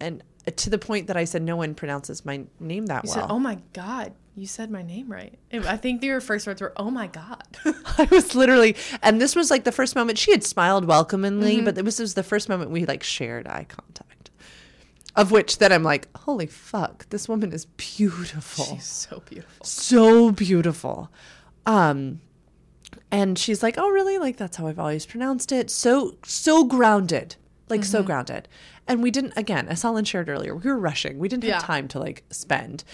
and 0.00 0.22
to 0.56 0.70
the 0.70 0.78
point 0.78 1.06
that 1.06 1.16
I 1.16 1.24
said 1.24 1.42
no 1.42 1.56
one 1.56 1.74
pronounces 1.74 2.24
my 2.24 2.44
name 2.58 2.86
that 2.86 3.04
You 3.04 3.10
well. 3.10 3.28
said, 3.28 3.32
"Oh 3.32 3.38
my 3.38 3.58
god, 3.72 4.12
you 4.34 4.46
said 4.46 4.70
my 4.70 4.82
name 4.82 5.10
right." 5.12 5.38
I 5.52 5.76
think 5.76 6.02
your 6.02 6.20
first 6.20 6.46
words 6.46 6.60
were, 6.60 6.72
"Oh 6.76 6.90
my 6.90 7.06
god." 7.06 7.44
I 7.98 8.08
was 8.10 8.34
literally, 8.34 8.76
and 9.02 9.20
this 9.20 9.36
was 9.36 9.50
like 9.50 9.64
the 9.64 9.72
first 9.72 9.94
moment 9.96 10.18
she 10.18 10.30
had 10.32 10.42
smiled 10.44 10.84
welcomingly, 10.86 11.56
Mm-hmm. 11.56 11.64
but 11.66 11.74
this 11.74 11.98
was 11.98 12.14
the 12.14 12.22
first 12.22 12.48
moment 12.48 12.70
we 12.70 12.84
like 12.86 13.02
shared 13.02 13.46
eye 13.46 13.66
contact. 13.68 14.30
Of 15.14 15.30
which 15.30 15.58
then 15.58 15.72
I'm 15.72 15.82
like, 15.82 16.08
holy 16.16 16.46
fuck, 16.46 17.06
this 17.10 17.28
woman 17.28 17.52
is 17.52 17.66
beautiful. 17.66 18.64
She's 18.64 18.86
so 18.86 19.22
beautiful. 19.28 19.66
so 19.66 20.30
beautiful. 20.32 21.10
Um, 21.66 22.20
And 23.10 23.38
she's 23.38 23.62
like, 23.62 23.76
"Oh, 23.76 23.90
really? 23.90 24.16
Like 24.18 24.38
that's 24.38 24.56
how 24.56 24.66
I've 24.68 24.78
always 24.78 25.04
pronounced 25.04 25.52
it." 25.52 25.70
So 25.70 26.16
so 26.24 26.64
grounded. 26.64 27.36
Like 27.68 27.84
so 27.84 28.02
grounded. 28.02 28.48
And 28.88 29.02
we 29.02 29.10
didn't 29.10 29.34
again, 29.36 29.68
as 29.68 29.82
Holland 29.82 30.08
shared 30.08 30.28
earlier, 30.28 30.54
we 30.56 30.68
were 30.70 30.78
rushing. 30.78 31.18
We 31.18 31.28
didn't 31.28 31.44
have 31.44 31.60
Yeah. 31.62 31.66
time 31.66 31.88
to 31.88 31.98
like 31.98 32.24
spend. 32.30 32.84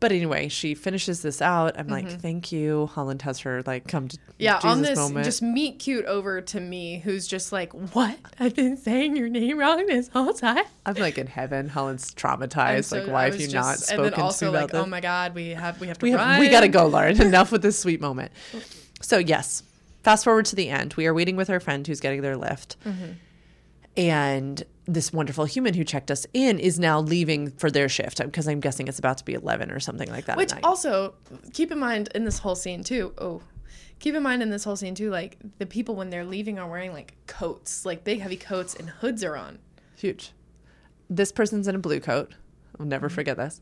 But 0.00 0.12
anyway, 0.12 0.48
she 0.48 0.74
finishes 0.74 1.22
this 1.22 1.40
out. 1.40 1.78
I'm 1.78 1.88
like, 1.88 2.08
"Thank 2.20 2.52
you." 2.52 2.90
Holland 2.92 3.22
has 3.22 3.40
her 3.40 3.62
like 3.64 3.86
come 3.88 4.08
to 4.08 4.18
Yeah, 4.38 4.60
on 4.62 4.82
this, 4.82 4.98
moment. 4.98 5.24
just 5.24 5.40
meet 5.40 5.78
cute 5.78 6.04
over 6.04 6.40
to 6.42 6.60
me, 6.60 6.98
who's 6.98 7.26
just 7.26 7.52
like, 7.52 7.72
"What? 7.94 8.18
I've 8.38 8.54
been 8.54 8.76
saying 8.76 9.16
your 9.16 9.28
name 9.30 9.58
wrong 9.58 9.86
this 9.86 10.08
whole 10.08 10.34
time." 10.34 10.64
I'm 10.84 10.94
like 10.96 11.16
in 11.16 11.26
heaven. 11.26 11.68
Holland's 11.70 12.12
traumatized. 12.14 12.84
so- 12.86 12.98
like, 12.98 13.06
why 13.10 13.24
have 13.24 13.34
you 13.40 13.46
just- 13.46 13.54
not 13.54 13.78
spoken 13.78 14.04
And 14.04 14.12
then 14.14 14.20
also 14.20 14.46
to 14.46 14.52
me 14.52 14.58
like, 14.58 14.70
about 14.70 14.82
"Oh 14.84 14.86
my 14.86 15.00
god, 15.00 15.34
we 15.34 15.50
have 15.50 15.80
we 15.80 15.86
have 15.88 15.98
to 15.98 16.04
we 16.04 16.10
have, 16.10 16.38
we 16.38 16.48
gotta 16.50 16.68
go, 16.68 16.86
Lauren. 16.86 17.20
Enough 17.22 17.50
with 17.52 17.62
this 17.62 17.78
sweet 17.78 18.00
moment. 18.02 18.30
So 19.00 19.16
yes, 19.18 19.62
fast 20.02 20.24
forward 20.24 20.44
to 20.46 20.56
the 20.56 20.68
end. 20.68 20.94
We 20.94 21.06
are 21.06 21.14
waiting 21.14 21.36
with 21.36 21.48
our 21.48 21.60
friend 21.60 21.86
who's 21.86 22.00
getting 22.00 22.20
their 22.20 22.36
lift, 22.36 22.76
Mm-hmm. 22.84 23.12
And 23.96 24.62
this 24.86 25.12
wonderful 25.12 25.44
human 25.46 25.72
who 25.74 25.84
checked 25.84 26.10
us 26.10 26.26
in 26.34 26.58
is 26.58 26.78
now 26.78 27.00
leaving 27.00 27.50
for 27.52 27.70
their 27.70 27.88
shift 27.88 28.18
because 28.22 28.46
I'm 28.46 28.60
guessing 28.60 28.86
it's 28.88 28.98
about 28.98 29.18
to 29.18 29.24
be 29.24 29.34
eleven 29.34 29.70
or 29.70 29.80
something 29.80 30.10
like 30.10 30.26
that. 30.26 30.32
at 30.32 30.36
Which 30.38 30.52
also 30.62 31.14
keep 31.52 31.70
in 31.72 31.78
mind 31.78 32.10
in 32.14 32.24
this 32.24 32.38
whole 32.38 32.54
scene 32.56 32.84
too. 32.84 33.14
Oh, 33.18 33.40
keep 34.00 34.14
in 34.14 34.22
mind 34.22 34.42
in 34.42 34.50
this 34.50 34.64
whole 34.64 34.76
scene 34.76 34.94
too, 34.94 35.10
like 35.10 35.38
the 35.58 35.66
people 35.66 35.94
when 35.94 36.10
they're 36.10 36.24
leaving 36.24 36.58
are 36.58 36.68
wearing 36.68 36.92
like 36.92 37.14
coats, 37.26 37.86
like 37.86 38.04
big 38.04 38.20
heavy 38.20 38.36
coats, 38.36 38.74
and 38.74 38.90
hoods 38.90 39.24
are 39.24 39.36
on. 39.36 39.58
huge. 39.96 40.32
This 41.08 41.32
person's 41.32 41.68
in 41.68 41.74
a 41.74 41.78
blue 41.78 42.00
coat. 42.00 42.34
I'll 42.78 42.86
never 42.86 43.06
Mm-hmm. 43.08 43.14
forget 43.14 43.36
this. 43.36 43.60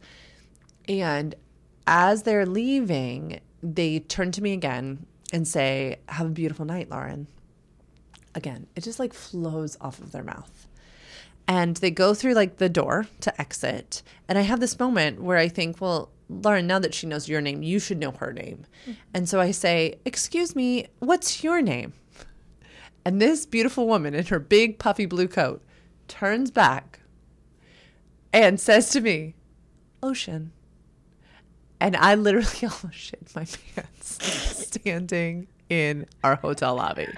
And 0.88 1.34
as 1.86 2.22
they're 2.22 2.46
leaving, 2.46 3.40
they 3.62 4.00
turn 4.00 4.32
to 4.32 4.42
me 4.42 4.52
again 4.52 5.06
and 5.32 5.46
say, 5.46 5.98
Have 6.08 6.26
a 6.26 6.30
beautiful 6.30 6.64
night, 6.64 6.90
Lauren. 6.90 7.26
Again, 8.34 8.66
it 8.76 8.82
just 8.82 8.98
like 8.98 9.12
flows 9.12 9.76
off 9.80 9.98
of 9.98 10.12
their 10.12 10.22
mouth. 10.22 10.66
And 11.48 11.76
they 11.76 11.90
go 11.90 12.14
through 12.14 12.34
like 12.34 12.58
the 12.58 12.68
door 12.68 13.06
to 13.20 13.40
exit. 13.40 14.02
And 14.28 14.38
I 14.38 14.42
have 14.42 14.60
this 14.60 14.78
moment 14.78 15.20
where 15.20 15.38
I 15.38 15.48
think, 15.48 15.80
well, 15.80 16.10
Lauren, 16.28 16.66
now 16.66 16.78
that 16.78 16.94
she 16.94 17.06
knows 17.06 17.28
your 17.28 17.40
name, 17.40 17.62
you 17.62 17.78
should 17.78 17.98
know 17.98 18.12
her 18.12 18.32
name. 18.32 18.64
Mm-hmm. 18.82 18.92
And 19.12 19.28
so 19.28 19.40
I 19.40 19.50
say, 19.50 19.96
Excuse 20.04 20.56
me, 20.56 20.86
what's 20.98 21.44
your 21.44 21.60
name? 21.60 21.92
And 23.04 23.20
this 23.20 23.46
beautiful 23.46 23.86
woman 23.86 24.14
in 24.14 24.26
her 24.26 24.38
big 24.38 24.78
puffy 24.78 25.06
blue 25.06 25.28
coat 25.28 25.62
turns 26.08 26.50
back 26.50 27.00
and 28.32 28.60
says 28.60 28.90
to 28.90 29.00
me, 29.00 29.34
Oshun. 30.02 30.50
And 31.80 31.96
I 31.96 32.14
literally 32.14 32.46
almost 32.62 32.94
shit 32.94 33.34
my 33.34 33.44
pants 33.74 34.68
standing 34.68 35.48
in 35.68 36.06
our 36.22 36.36
hotel 36.36 36.76
lobby. 36.76 37.08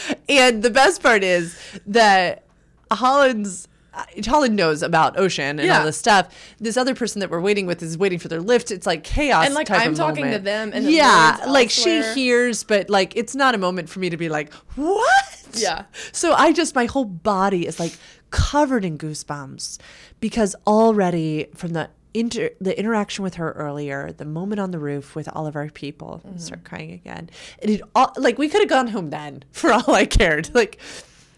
And 0.28 0.62
the 0.62 0.70
best 0.70 1.02
part 1.02 1.22
is 1.22 1.58
that 1.86 2.44
Holland's 2.90 3.68
uh, 3.94 4.04
Holland 4.24 4.56
knows 4.56 4.82
about 4.82 5.16
Oshun 5.16 5.60
and 5.60 5.70
all 5.70 5.84
this 5.84 5.98
stuff. 5.98 6.34
This 6.58 6.76
other 6.76 6.94
person 6.94 7.20
that 7.20 7.30
we're 7.30 7.40
waiting 7.40 7.66
with 7.66 7.82
is 7.82 7.98
waiting 7.98 8.18
for 8.18 8.28
their 8.28 8.40
lift. 8.40 8.70
It's 8.70 8.86
like 8.86 9.04
chaos. 9.04 9.44
And, 9.44 9.54
like, 9.54 9.70
I'm 9.70 9.94
talking 9.94 10.30
to 10.30 10.38
them 10.38 10.70
and 10.72 10.86
the 10.86 10.92
yeah, 10.92 11.44
like 11.46 11.70
she 11.70 12.02
hears, 12.14 12.64
but 12.64 12.88
like 12.88 13.14
it's 13.16 13.34
not 13.34 13.54
a 13.54 13.58
moment 13.58 13.88
for 13.88 13.98
me 13.98 14.08
to 14.08 14.16
be 14.16 14.28
like, 14.28 14.52
what? 14.76 15.46
Yeah. 15.54 15.84
So 16.12 16.32
I 16.32 16.52
just 16.52 16.74
my 16.74 16.86
whole 16.86 17.04
body 17.04 17.66
is 17.66 17.78
like 17.78 17.96
covered 18.30 18.84
in 18.84 18.96
goosebumps 18.96 19.78
because 20.20 20.56
already 20.66 21.48
from 21.54 21.74
the 21.74 21.90
inter 22.14 22.50
the 22.60 22.78
interaction 22.78 23.22
with 23.24 23.34
her 23.34 23.52
earlier, 23.52 24.12
the 24.12 24.24
moment 24.24 24.60
on 24.60 24.70
the 24.70 24.78
roof 24.78 25.14
with 25.14 25.28
all 25.32 25.46
of 25.46 25.56
our 25.56 25.68
people, 25.68 26.20
Mm-hmm. 26.26 26.38
start 26.38 26.64
crying 26.64 26.92
again. 26.92 27.30
And 27.60 27.70
it 27.70 27.82
all 27.94 28.12
like 28.16 28.38
we 28.38 28.48
could 28.48 28.60
have 28.60 28.68
gone 28.68 28.88
home 28.88 29.10
then 29.10 29.44
for 29.52 29.72
all 29.72 29.94
I 29.94 30.04
cared. 30.06 30.54
Like 30.54 30.78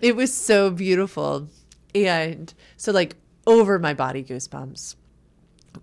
it 0.01 0.17
was 0.17 0.33
so 0.35 0.71
beautiful. 0.71 1.49
And 1.95 2.53
so 2.77 2.93
like 2.93 3.17
over 3.47 3.79
my 3.79 3.95
body 3.95 4.25
goosebumps 4.25 4.97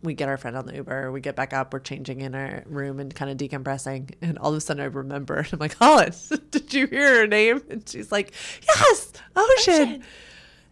we 0.04 0.14
get 0.14 0.30
our 0.30 0.38
friend 0.38 0.56
on 0.56 0.66
the 0.66 0.74
Uber, 0.76 1.12
we 1.12 1.20
get 1.20 1.36
back 1.36 1.52
up, 1.52 1.74
we're 1.74 1.80
changing 1.80 2.22
in 2.22 2.34
our 2.34 2.64
room 2.66 2.98
and 3.02 3.14
kind 3.14 3.30
of 3.30 3.36
decompressing. 3.38 4.14
And 4.22 4.38
all 4.40 4.52
of 4.52 4.56
a 4.56 4.62
sudden 4.62 4.82
I 4.82 4.86
remember, 4.86 5.46
I'm 5.52 5.60
like, 5.60 5.76
Holland, 5.76 6.16
did 6.52 6.74
you 6.74 6.88
hear 6.88 7.20
her 7.22 7.28
name? 7.28 7.62
And 7.70 7.88
she's 7.88 8.10
like, 8.10 8.32
Yes, 8.66 9.12
Oshun. 9.36 9.58
Oshun. 9.68 10.04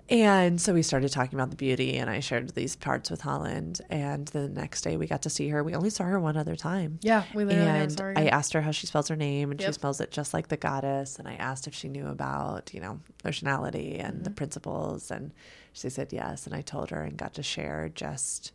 And 0.09 0.59
so 0.59 0.73
we 0.73 0.81
started 0.81 1.11
talking 1.11 1.37
about 1.37 1.51
the 1.51 1.55
beauty, 1.55 1.97
and 1.97 2.09
I 2.09 2.19
shared 2.19 2.55
these 2.55 2.75
parts 2.75 3.11
with 3.11 3.21
Holland. 3.21 3.79
And 3.91 4.27
the 4.29 4.49
next 4.49 4.81
day 4.81 4.97
we 4.97 5.05
got 5.05 5.21
to 5.21 5.29
see 5.29 5.49
her. 5.49 5.63
We 5.63 5.75
only 5.75 5.91
saw 5.91 6.05
her 6.05 6.19
one 6.19 6.35
other 6.35 6.55
time. 6.55 6.97
Yeah, 7.03 7.25
we 7.35 7.45
literally 7.45 7.69
And 7.69 7.91
saw 7.91 8.03
her 8.05 8.13
I 8.17 8.25
asked 8.25 8.53
her 8.53 8.61
how 8.61 8.71
she 8.71 8.87
spells 8.87 9.07
her 9.09 9.15
name, 9.15 9.51
and 9.51 9.61
she 9.61 9.71
spells 9.71 10.01
it 10.01 10.09
just 10.09 10.33
like 10.33 10.47
the 10.47 10.57
goddess. 10.57 11.19
And 11.19 11.27
I 11.27 11.35
asked 11.35 11.67
if 11.67 11.75
she 11.75 11.89
knew 11.89 12.07
about, 12.07 12.73
you 12.73 12.79
know, 12.81 12.99
oceanality 13.23 14.03
and 14.03 14.15
Mm-hmm. 14.15 14.23
the 14.23 14.31
principles. 14.31 15.11
And 15.11 15.31
she 15.73 15.89
said 15.91 16.11
yes. 16.11 16.47
And 16.47 16.55
I 16.55 16.61
told 16.61 16.89
her 16.89 17.03
and 17.03 17.15
got 17.15 17.35
to 17.35 17.43
share 17.43 17.89
just, 17.93 18.51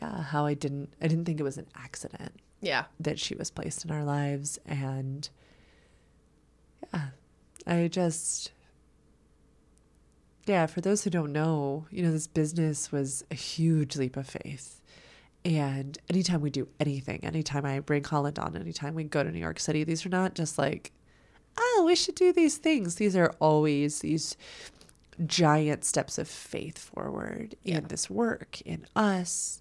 yeah, 0.00 0.22
how 0.22 0.46
I 0.46 0.54
didn't, 0.54 0.92
I 1.00 1.06
didn't 1.06 1.26
think 1.26 1.38
it 1.38 1.44
was 1.44 1.58
an 1.58 1.66
accident 1.76 2.32
Yeah. 2.60 2.86
that 2.98 3.20
she 3.20 3.36
was 3.36 3.50
placed 3.52 3.84
in 3.84 3.92
our 3.92 4.02
lives. 4.04 4.58
And 4.66 5.28
yeah, 6.92 7.10
I 7.68 7.86
just, 7.86 8.50
yeah, 10.46 10.66
for 10.66 10.80
those 10.80 11.04
who 11.04 11.10
don't 11.10 11.32
know, 11.32 11.86
you 11.90 12.02
know, 12.02 12.10
this 12.12 12.26
business 12.26 12.90
was 12.90 13.24
a 13.30 13.34
huge 13.34 13.96
leap 13.96 14.16
of 14.16 14.26
faith. 14.26 14.80
And 15.44 15.98
anytime 16.08 16.40
we 16.40 16.50
do 16.50 16.68
anything, 16.78 17.20
anytime 17.24 17.64
I 17.66 17.80
bring 17.80 18.04
Holland 18.04 18.38
on, 18.38 18.56
anytime 18.56 18.94
we 18.94 19.04
go 19.04 19.22
to 19.24 19.30
New 19.30 19.40
York 19.40 19.58
City, 19.58 19.82
these 19.84 20.06
are 20.06 20.08
not 20.10 20.34
just 20.34 20.56
like, 20.58 20.92
oh, 21.58 21.82
we 21.86 21.96
should 21.96 22.14
do 22.14 22.32
these 22.32 22.56
things. 22.58 22.94
These 22.96 23.16
are 23.16 23.34
always 23.40 24.00
these 24.00 24.36
giant 25.26 25.84
steps 25.84 26.16
of 26.18 26.28
faith 26.28 26.78
forward 26.78 27.54
Yeah. 27.64 27.78
in 27.78 27.88
this 27.88 28.08
work, 28.08 28.60
in 28.62 28.86
us. 28.96 29.60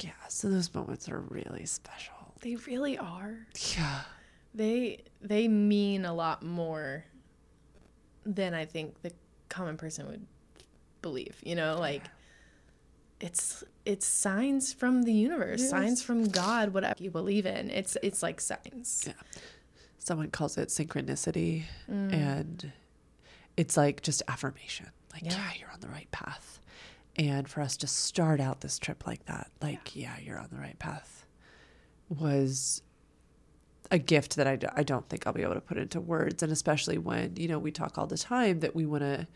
Yeah, 0.00 0.10
so 0.28 0.48
those 0.48 0.72
moments 0.74 1.08
are 1.08 1.20
really 1.20 1.66
special. 1.66 2.14
They 2.40 2.56
really 2.56 2.98
are. 2.98 3.46
Yeah. 3.76 4.00
They 4.54 5.02
they 5.20 5.48
mean 5.48 6.04
a 6.04 6.12
lot 6.14 6.42
more 6.42 7.04
than 8.24 8.54
I 8.54 8.64
think 8.64 9.02
the 9.02 9.12
common 9.48 9.76
person 9.76 10.06
would 10.06 10.26
believe. 11.02 11.36
You 11.42 11.54
know, 11.54 11.76
like 11.78 12.02
it's 13.20 13.62
it's 13.84 14.06
signs 14.06 14.72
from 14.72 15.02
the 15.02 15.12
universe, 15.12 15.60
Yes. 15.60 15.70
signs 15.70 16.02
from 16.02 16.28
God, 16.28 16.72
whatever 16.74 17.02
you 17.02 17.10
believe 17.10 17.46
in. 17.46 17.70
It's 17.70 17.96
it's 18.02 18.22
like 18.22 18.40
signs. 18.40 19.04
Yeah. 19.06 19.12
Someone 19.98 20.30
calls 20.30 20.58
it 20.58 20.68
synchronicity, 20.68 21.64
Mm. 21.88 22.12
and 22.12 22.72
it's 23.56 23.76
like 23.76 24.02
just 24.02 24.22
affirmation. 24.26 24.86
Like, 25.12 25.24
yeah. 25.24 25.32
Yeah. 25.36 25.50
you're 25.60 25.70
on 25.70 25.80
the 25.80 25.88
right 25.88 26.10
path. 26.10 26.58
And 27.16 27.48
for 27.48 27.60
us 27.60 27.76
to 27.78 27.86
start 27.86 28.40
out 28.40 28.62
this 28.62 28.78
trip 28.78 29.06
like 29.06 29.26
that, 29.26 29.50
like, 29.60 29.94
yeah, 29.94 30.16
you're 30.18 30.38
on 30.38 30.48
the 30.50 30.58
right 30.58 30.78
path, 30.78 31.26
was 32.08 32.82
a 33.92 33.98
gift 33.98 34.34
that 34.36 34.48
I, 34.48 34.58
I 34.74 34.82
don't 34.82 35.08
think 35.08 35.26
I'll 35.26 35.32
be 35.32 35.42
able 35.42 35.54
to 35.54 35.60
put 35.60 35.78
into 35.78 36.00
words. 36.00 36.42
And 36.42 36.50
especially 36.50 36.98
when, 36.98 37.36
you 37.36 37.46
know, 37.46 37.58
we 37.60 37.70
talk 37.70 37.98
all 37.98 38.08
the 38.08 38.18
time 38.18 38.58
that 38.60 38.74
we 38.74 38.86
want 38.86 39.02
to 39.02 39.28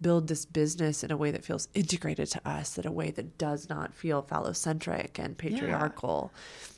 build 0.00 0.28
this 0.28 0.44
business 0.44 1.04
in 1.04 1.10
a 1.10 1.16
way 1.16 1.30
that 1.30 1.44
feels 1.44 1.68
integrated 1.74 2.28
to 2.30 2.48
us, 2.48 2.78
in 2.78 2.86
a 2.86 2.92
way 2.92 3.10
that 3.10 3.38
does 3.38 3.68
not 3.68 3.92
feel 3.94 4.22
phallocentric 4.22 5.18
and 5.18 5.36
patriarchal. 5.36 6.32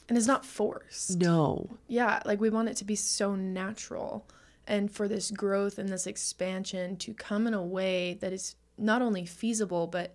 And 0.08 0.16
it's 0.18 0.26
not 0.26 0.44
forced. 0.44 1.18
No. 1.18 1.76
Yeah, 1.88 2.20
like 2.24 2.40
we 2.40 2.50
want 2.50 2.68
it 2.68 2.76
to 2.78 2.84
be 2.84 2.96
so 2.96 3.34
natural 3.34 4.26
and 4.66 4.90
for 4.90 5.06
this 5.06 5.30
growth 5.30 5.78
and 5.78 5.88
this 5.88 6.06
expansion 6.06 6.96
to 6.96 7.14
come 7.14 7.46
in 7.46 7.54
a 7.54 7.62
way 7.62 8.14
that 8.20 8.32
is 8.32 8.56
not 8.78 9.00
only 9.02 9.24
feasible 9.26 9.86
but 9.86 10.14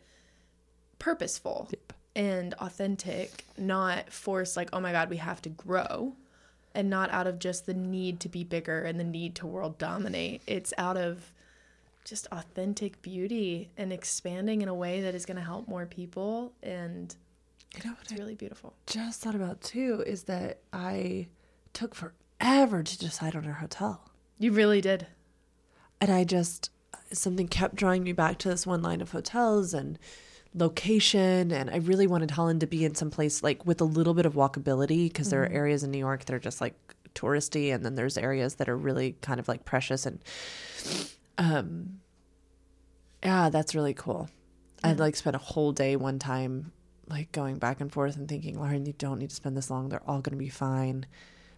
purposeful 1.00 1.68
Yep. 1.72 1.94
and 2.16 2.54
authentic, 2.56 3.46
not 3.58 4.12
forced 4.12 4.58
like, 4.58 4.70
oh 4.74 4.80
my 4.80 4.92
God, 4.92 5.10
we 5.10 5.18
have 5.18 5.42
to 5.44 5.50
grow. 5.50 6.16
And 6.74 6.90
not 6.90 7.10
out 7.12 7.28
of 7.28 7.38
just 7.38 7.66
the 7.66 7.74
need 7.74 8.20
to 8.22 8.30
be 8.30 8.44
bigger 8.44 8.82
and 8.82 9.00
the 9.00 9.04
need 9.04 9.36
to 9.36 9.48
world 9.48 9.78
dominate. 9.78 10.42
It's 10.48 10.74
out 10.78 10.96
of 10.98 11.34
just 12.06 12.28
authentic 12.32 13.02
beauty 13.02 13.70
and 13.78 13.92
expanding 13.92 14.62
in 14.62 14.68
a 14.68 14.74
way 14.74 15.02
that 15.02 15.14
is 15.14 15.26
going 15.26 15.38
to 15.38 15.44
help 15.44 15.68
more 15.68 15.86
people. 15.86 16.54
And 16.64 17.14
You 17.76 17.90
know 17.90 17.98
it's 18.02 18.14
really 18.14 18.36
beautiful. 18.36 18.74
just 18.88 19.22
thought 19.22 19.36
about 19.36 19.62
too 19.62 20.04
is 20.08 20.24
that 20.24 20.60
I 20.74 21.28
took 21.74 21.94
forever 21.94 22.84
to 22.84 22.98
decide 22.98 23.36
on 23.36 23.46
our 23.46 23.54
hotel. 23.54 24.10
You 24.40 24.52
really 24.52 24.82
did. 24.82 25.08
And 26.00 26.10
I 26.12 26.24
just, 26.24 26.72
something 27.12 27.48
kept 27.48 27.76
drawing 27.76 28.04
me 28.04 28.14
back 28.14 28.40
to 28.40 28.50
this 28.50 28.66
one 28.66 28.82
line 28.82 29.02
of 29.02 29.12
hotels 29.12 29.74
and 29.74 30.00
location. 30.54 31.52
And 31.52 31.70
I 31.70 31.78
really 31.78 32.08
wanted 32.08 32.32
Holland 32.32 32.62
to 32.62 32.68
be 32.68 32.86
in 32.86 32.96
some 32.96 33.12
place 33.12 33.44
like 33.44 33.66
with 33.66 33.82
a 33.82 33.86
little 33.86 34.14
bit 34.14 34.26
of 34.26 34.34
walkability 34.34 35.08
because 35.08 35.30
there 35.30 35.44
are 35.44 35.50
areas 35.50 35.84
in 35.84 35.92
New 35.92 35.98
York 35.98 36.26
that 36.26 36.34
are 36.34 36.40
just 36.40 36.62
like 36.62 36.76
touristy. 37.16 37.74
And 37.74 37.86
then 37.86 37.96
there's 37.96 38.18
areas 38.18 38.56
that 38.56 38.70
are 38.70 38.78
really 38.78 39.16
kind 39.22 39.40
of 39.40 39.48
like 39.48 39.66
precious. 39.66 40.06
And, 40.06 40.20
um, 41.38 42.00
yeah, 43.24 43.50
that's 43.50 43.76
really 43.76 43.94
cool. 43.94 44.30
I'd 44.84 45.00
like 45.00 45.16
spent 45.16 45.36
a 45.36 45.40
whole 45.40 45.72
day 45.72 45.96
one 45.96 46.18
time 46.18 46.72
like 47.08 47.32
going 47.32 47.58
back 47.58 47.82
and 47.82 47.92
forth 47.92 48.16
and 48.16 48.28
thinking, 48.28 48.60
Lauren, 48.60 48.86
you 48.86 48.94
don't 48.94 49.20
need 49.20 49.30
to 49.30 49.36
spend 49.36 49.56
this 49.56 49.70
long. 49.70 49.90
They're 49.90 50.02
all 50.08 50.22
going 50.22 50.38
to 50.38 50.44
be 50.44 50.50
fine. 50.50 51.06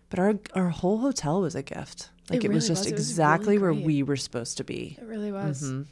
But 0.10 0.20
our 0.20 0.36
our 0.54 0.70
whole 0.70 1.00
hotel 1.00 1.42
was 1.42 1.56
a 1.56 1.64
gift. 1.64 2.10
Like 2.30 2.44
It 2.44 2.52
it, 2.52 2.54
was 2.54 2.68
just 2.68 2.82
was. 2.82 2.92
It 2.92 2.96
was 2.96 3.10
exactly 3.10 3.58
really 3.58 3.78
where 3.78 3.86
we 3.86 4.04
were 4.04 4.18
supposed 4.18 4.58
to 4.58 4.64
be. 4.64 4.98
It 5.00 5.06
really 5.06 5.32
was. 5.32 5.64
Mm-hmm. 5.64 5.84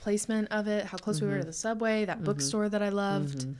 Placement 0.00 0.48
of 0.50 0.66
it, 0.66 0.86
how 0.86 0.96
close 0.96 1.20
we 1.20 1.28
were 1.28 1.38
to 1.38 1.44
the 1.44 1.52
subway, 1.52 2.06
that 2.06 2.24
bookstore 2.24 2.68
that 2.70 2.82
I 2.82 2.88
loved, 2.88 3.38
Mm-hmm. 3.40 3.52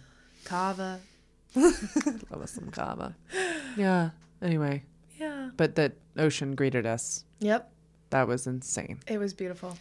Kava. 0.45 1.01
Love 1.55 2.43
us 2.43 2.53
some 2.53 2.71
kava. 2.71 3.15
Yeah. 3.77 4.11
Anyway, 4.41 4.85
Yeah. 5.19 5.51
but 5.57 5.75
that 5.75 5.93
ocean 6.17 6.55
greeted 6.55 6.87
us. 6.87 7.25
Yep. 7.41 7.71
That 8.11 8.27
was 8.27 8.47
insane. 8.47 9.01
It 9.07 9.19
was 9.19 9.35
beautiful. 9.35 9.77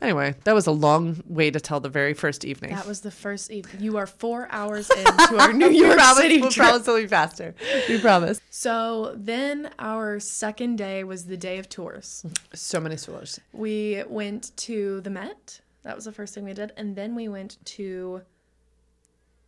Anyway, 0.00 0.34
that 0.44 0.54
was 0.54 0.66
a 0.66 0.70
long 0.72 1.22
way 1.26 1.50
to 1.50 1.58
tell 1.60 1.80
the 1.80 1.88
very 1.90 2.14
first 2.14 2.44
evening. 2.44 2.74
That 2.74 2.86
was 2.86 3.00
the 3.00 3.10
first 3.10 3.50
evening. 3.50 3.82
You 3.82 3.96
are 3.98 4.06
four 4.06 4.46
hours 4.50 4.88
into 4.96 5.36
our 5.38 5.52
New 5.52 5.70
York 5.70 5.96
promise, 5.98 6.18
City 6.22 6.40
we'll 6.40 6.50
promise 6.52 6.82
it'll 6.88 6.96
be 7.00 7.06
faster. 7.06 7.54
We 7.88 7.98
promise. 8.00 8.40
So 8.48 9.12
then 9.16 9.70
our 9.78 10.18
second 10.20 10.76
day 10.76 11.02
was 11.04 11.26
the 11.26 11.36
day 11.36 11.58
of 11.58 11.68
tours. 11.68 12.24
So 12.54 12.80
many 12.80 12.96
tours. 12.96 13.40
We 13.52 14.02
went 14.08 14.56
to 14.58 15.00
the 15.02 15.10
Met. 15.10 15.60
That 15.82 15.96
was 15.96 16.04
the 16.04 16.12
first 16.12 16.34
thing 16.34 16.44
we 16.44 16.52
did. 16.52 16.72
And 16.76 16.94
then 16.94 17.14
we 17.14 17.28
went 17.28 17.58
to 17.66 18.22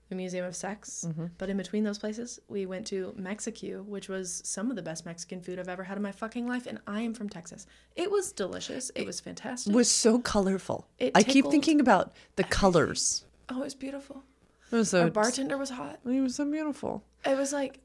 the 0.09 0.17
Museum 0.17 0.45
of 0.45 0.55
Sex. 0.55 1.07
Mm-hmm. 1.09 1.27
But 1.39 1.49
in 1.49 1.57
between 1.57 1.85
those 1.85 1.99
places, 1.99 2.39
we 2.49 2.67
went 2.67 2.87
to 2.89 3.15
Mexico, 3.17 3.83
which 3.83 4.09
was 4.09 4.43
some 4.45 4.69
of 4.71 4.77
the 4.77 4.83
best 4.83 5.07
Mexican 5.07 5.41
food 5.41 5.59
I've 5.59 5.69
ever 5.69 5.85
had 5.85 5.97
in 5.97 6.03
my 6.03 6.13
fucking 6.13 6.47
life. 6.47 6.67
And 6.67 6.81
I 6.87 7.01
am 7.01 7.15
from 7.15 7.29
Texas. 7.29 7.67
It 7.97 8.11
was 8.11 8.33
delicious. 8.33 8.91
It 8.95 9.07
was 9.07 9.21
fantastic. 9.21 9.73
It 9.73 9.77
was 9.77 9.91
so 9.91 10.19
colorful. 10.19 10.87
It 10.99 11.13
I 11.15 11.23
keep 11.23 11.47
thinking 11.47 11.81
about 11.81 12.13
the 12.37 12.45
colors. 12.45 13.25
oh, 13.49 13.61
it 13.61 13.65
was 13.65 13.75
beautiful. 13.75 14.23
It 14.71 14.77
was 14.77 14.91
so 14.91 15.03
Our 15.03 15.11
bartender 15.11 15.59
was 15.59 15.71
hot. 15.71 15.99
It 16.05 16.21
was 16.21 16.37
so 16.37 16.51
beautiful. 16.51 17.05
It 17.27 17.37
was 17.37 17.53
like, 17.53 17.79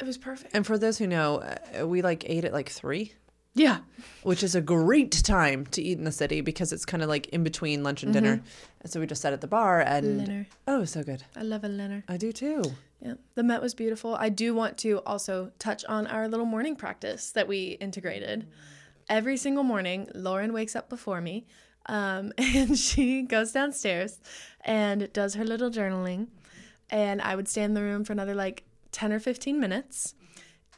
it 0.00 0.06
was 0.06 0.18
perfect. 0.18 0.54
And 0.54 0.66
for 0.66 0.76
those 0.76 0.98
who 0.98 1.06
know, 1.06 1.42
uh, 1.80 1.86
we 1.86 2.02
like 2.02 2.28
ate 2.28 2.44
at 2.44 2.52
like 2.52 2.68
three, 2.68 3.14
Yeah. 3.56 3.78
which 4.22 4.42
is 4.42 4.54
a 4.54 4.60
great 4.60 5.12
time 5.24 5.66
to 5.66 5.82
eat 5.82 5.98
in 5.98 6.04
the 6.04 6.12
city 6.12 6.42
because 6.42 6.72
it's 6.72 6.84
kind 6.84 7.02
of 7.02 7.08
like 7.08 7.26
in 7.28 7.42
between 7.42 7.82
lunch 7.82 8.02
and 8.02 8.12
dinner. 8.12 8.42
And 8.82 8.92
so 8.92 9.00
we 9.00 9.06
just 9.06 9.22
sat 9.22 9.32
at 9.32 9.40
the 9.40 9.46
bar 9.46 9.80
and 9.80 10.24
Dinner. 10.26 10.46
oh, 10.68 10.76
it 10.76 10.80
was 10.80 10.90
so 10.90 11.02
good. 11.02 11.24
I 11.34 11.42
love 11.42 11.64
a 11.64 11.68
dinner. 11.68 12.04
I 12.06 12.16
do 12.18 12.32
too. 12.32 12.62
Yeah, 13.00 13.14
the 13.34 13.42
Met 13.42 13.62
was 13.62 13.74
beautiful. 13.74 14.14
I 14.14 14.28
do 14.28 14.54
want 14.54 14.78
to 14.78 15.00
also 15.06 15.52
touch 15.58 15.84
on 15.86 16.06
our 16.06 16.28
little 16.28 16.46
morning 16.46 16.76
practice 16.76 17.30
that 17.32 17.48
we 17.48 17.78
integrated. 17.80 18.46
Every 19.08 19.36
single 19.36 19.64
morning, 19.64 20.08
Lauren 20.14 20.52
wakes 20.52 20.76
up 20.76 20.88
before 20.88 21.20
me 21.20 21.46
um, 21.86 22.32
and 22.38 22.78
she 22.78 23.22
goes 23.22 23.52
downstairs 23.52 24.20
and 24.64 25.12
does 25.12 25.34
her 25.34 25.44
little 25.44 25.70
journaling. 25.70 26.26
And 26.90 27.22
I 27.22 27.34
would 27.36 27.48
stay 27.48 27.62
in 27.62 27.74
the 27.74 27.82
room 27.82 28.04
for 28.04 28.12
another 28.12 28.34
like 28.34 28.64
10 28.92 29.12
or 29.12 29.18
15 29.18 29.58
minutes. 29.58 30.14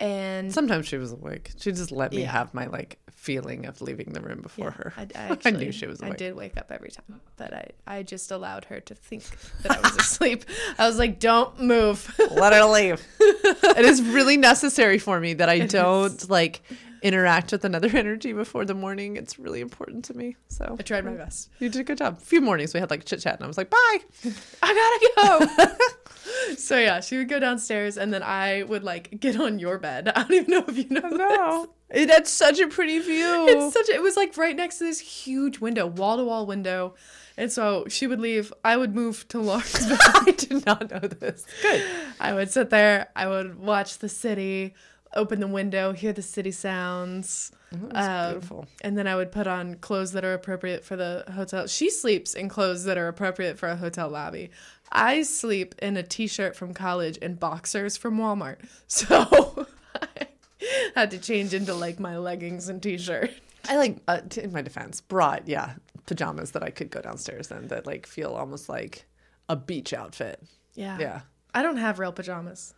And 0.01 0.53
Sometimes 0.53 0.87
she 0.87 0.97
was 0.97 1.13
awake. 1.13 1.51
She 1.59 1.73
just 1.73 1.91
let 1.91 2.13
me 2.13 2.23
Yeah. 2.23 2.31
have 2.31 2.55
my 2.55 2.67
like 2.67 2.99
feeling 3.11 3.67
of 3.67 3.81
leaving 3.83 4.13
the 4.13 4.21
room 4.21 4.41
before 4.43 4.71
her. 4.71 4.93
I, 4.97 5.07
I, 5.15 5.39
I 5.47 5.51
knew 5.51 5.73
she 5.73 5.87
was 5.87 6.01
awake. 6.01 6.13
I 6.13 6.17
did 6.17 6.37
wake 6.37 6.57
up 6.57 6.71
every 6.71 6.91
time, 6.91 7.21
but 7.37 7.53
I, 7.53 7.71
I 7.87 8.03
just 8.05 8.31
allowed 8.31 8.65
her 8.67 8.79
to 8.81 8.95
think 8.95 9.25
that 9.63 9.73
I 9.77 9.81
was 9.81 9.97
asleep. 9.99 10.45
I 10.79 10.87
was 10.87 10.99
like, 10.99 11.19
don't 11.19 11.61
move. 11.61 12.15
let 12.31 12.53
her 12.53 12.65
leave. 12.65 13.05
it 13.21 13.85
is 13.85 14.01
really 14.03 14.37
necessary 14.37 14.99
for 14.99 15.19
me 15.19 15.35
that 15.35 15.49
I 15.49 15.59
don't 15.61 16.31
like 16.31 16.63
interact 17.03 17.53
with 17.53 17.65
another 17.65 17.89
energy 17.95 18.33
before 18.33 18.65
the 18.65 18.75
morning. 18.75 19.17
It's 19.17 19.39
really 19.39 19.61
important 19.61 20.05
to 20.07 20.15
me. 20.15 20.37
So 20.49 20.77
I 20.79 20.83
tried 20.83 21.05
my 21.05 21.13
best. 21.13 21.51
you 21.59 21.69
did 21.69 21.81
a 21.81 21.85
good 21.85 21.99
job. 21.99 22.19
A 22.19 22.25
few 22.25 22.41
mornings 22.41 22.75
we 22.75 22.81
had 22.81 22.91
like 22.91 23.05
chit 23.05 23.21
chat, 23.21 23.35
and 23.35 23.45
I 23.45 23.47
was 23.47 23.59
like, 23.59 23.71
bye. 23.71 23.99
I 24.63 25.11
gotta 25.17 25.49
go. 25.69 26.55
so 26.57 26.79
yeah, 26.79 27.01
she 27.01 27.17
would 27.19 27.29
go 27.29 27.39
downstairs, 27.39 27.97
and 27.97 28.13
then 28.13 28.23
I 28.23 28.63
would 28.65 28.85
like 28.85 29.21
get 29.21 29.39
on 29.39 29.59
your 29.59 29.79
bed. 29.79 30.09
I 30.09 30.23
don't 30.23 30.33
even 30.33 30.51
know 30.51 30.65
if 30.67 30.77
you 30.77 30.89
know. 30.91 31.09
No, 31.09 31.71
it 31.91 32.11
had 32.11 32.27
such 32.27 32.59
a 32.61 32.69
pretty 32.69 32.99
view. 32.99 33.47
It's 33.49 33.75
such. 33.75 33.89
A, 33.89 33.95
it 33.95 34.03
was 34.03 34.17
like 34.17 34.37
right 34.37 34.57
next 34.57 34.79
to 34.79 34.85
this 34.85 35.01
huge 35.01 35.59
window, 35.61 35.87
wall 35.87 36.17
to 36.17 36.25
wall 36.25 36.47
window, 36.47 36.95
and 37.37 37.51
so 37.51 37.85
she 37.89 38.07
would 38.07 38.21
leave. 38.21 38.53
I 38.65 38.77
would 38.77 38.95
move 38.95 39.27
to 39.29 39.41
Lauren's 39.41 39.87
bed. 39.87 39.99
I 40.01 40.35
did 40.37 40.67
not 40.67 40.91
know 40.91 41.01
this. 41.01 41.47
Good. 41.63 41.85
I 42.21 42.35
would 42.35 42.51
sit 42.51 42.71
there. 42.71 43.09
I 43.17 43.27
would 43.27 43.59
watch 43.59 43.99
the 43.99 44.09
city, 44.09 44.75
open 45.14 45.40
the 45.40 45.47
window, 45.47 45.92
hear 45.92 46.12
the 46.12 46.23
city 46.23 46.51
sounds. 46.51 47.51
Was 47.73 48.07
Um, 48.07 48.33
beautiful. 48.33 48.66
And 48.83 48.97
then 48.97 49.07
I 49.07 49.14
would 49.16 49.31
put 49.33 49.47
on 49.47 49.75
clothes 49.77 50.12
that 50.12 50.25
are 50.25 50.35
appropriate 50.35 50.85
for 50.85 50.97
the 50.97 51.25
hotel. 51.35 51.66
She 51.66 51.90
sleeps 51.90 52.35
in 52.35 52.49
clothes 52.49 52.85
that 52.85 52.97
are 52.99 53.09
appropriate 53.09 53.59
for 53.59 53.68
a 53.68 53.77
hotel 53.77 54.09
lobby. 54.09 54.51
I 54.90 55.23
sleep 55.23 55.75
in 55.81 55.97
a 55.97 56.03
t-shirt 56.03 56.57
from 56.57 56.73
college 56.73 57.18
and 57.21 57.38
boxers 57.38 57.97
from 57.97 58.18
Walmart. 58.18 58.59
So 58.87 59.66
I 59.94 60.27
had 60.94 61.11
to 61.11 61.18
change 61.18 61.53
into 61.55 61.75
like 61.75 62.01
my 62.01 62.16
leggings 62.18 62.68
and 62.68 62.83
t-shirt. 62.83 63.31
I 63.68 63.77
like, 63.77 63.99
uh, 64.09 64.21
t- 64.29 64.42
in 64.42 64.53
my 64.53 64.62
defense, 64.62 65.01
brought 65.01 65.47
yeah 65.47 65.75
pajamas 66.07 66.53
that 66.53 66.62
I 66.62 66.71
could 66.71 66.90
go 66.90 67.03
downstairs 67.03 67.51
in 67.51 67.68
that 67.68 67.87
like 67.87 68.07
feel 68.07 68.31
almost 68.33 68.68
like 68.71 69.05
a 69.51 69.57
beach 69.57 69.92
outfit. 69.92 70.42
Yeah. 70.75 70.97
Yeah, 70.99 71.21
I 71.55 71.62
don't 71.62 71.77
have 71.77 71.99
real 71.99 72.12
pajamas. 72.12 72.73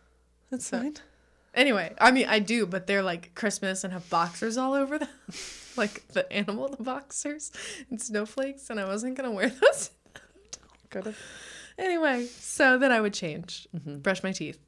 that's 0.49 0.69
fine. 0.69 0.95
Anyway, 1.53 1.93
I 1.99 2.11
mean 2.11 2.27
I 2.27 2.39
do, 2.39 2.65
but 2.65 2.87
they're 2.87 3.03
like 3.03 3.35
Christmas 3.35 3.83
and 3.83 3.91
have 3.91 4.09
boxers 4.09 4.57
all 4.57 4.73
over 4.73 4.97
them. 4.99 5.09
like 5.77 6.07
the 6.09 6.31
animal, 6.31 6.69
the 6.69 6.83
boxers 6.83 7.51
and 7.89 8.01
snowflakes, 8.01 8.69
and 8.69 8.79
I 8.79 8.85
wasn't 8.85 9.15
gonna 9.15 9.31
wear 9.31 9.49
those. 9.61 9.91
Anyway, 11.77 12.25
so 12.25 12.77
then 12.77 12.91
I 12.91 13.01
would 13.01 13.13
change, 13.13 13.67
mm-hmm. 13.75 13.99
brush 13.99 14.23
my 14.23 14.31
teeth, 14.31 14.59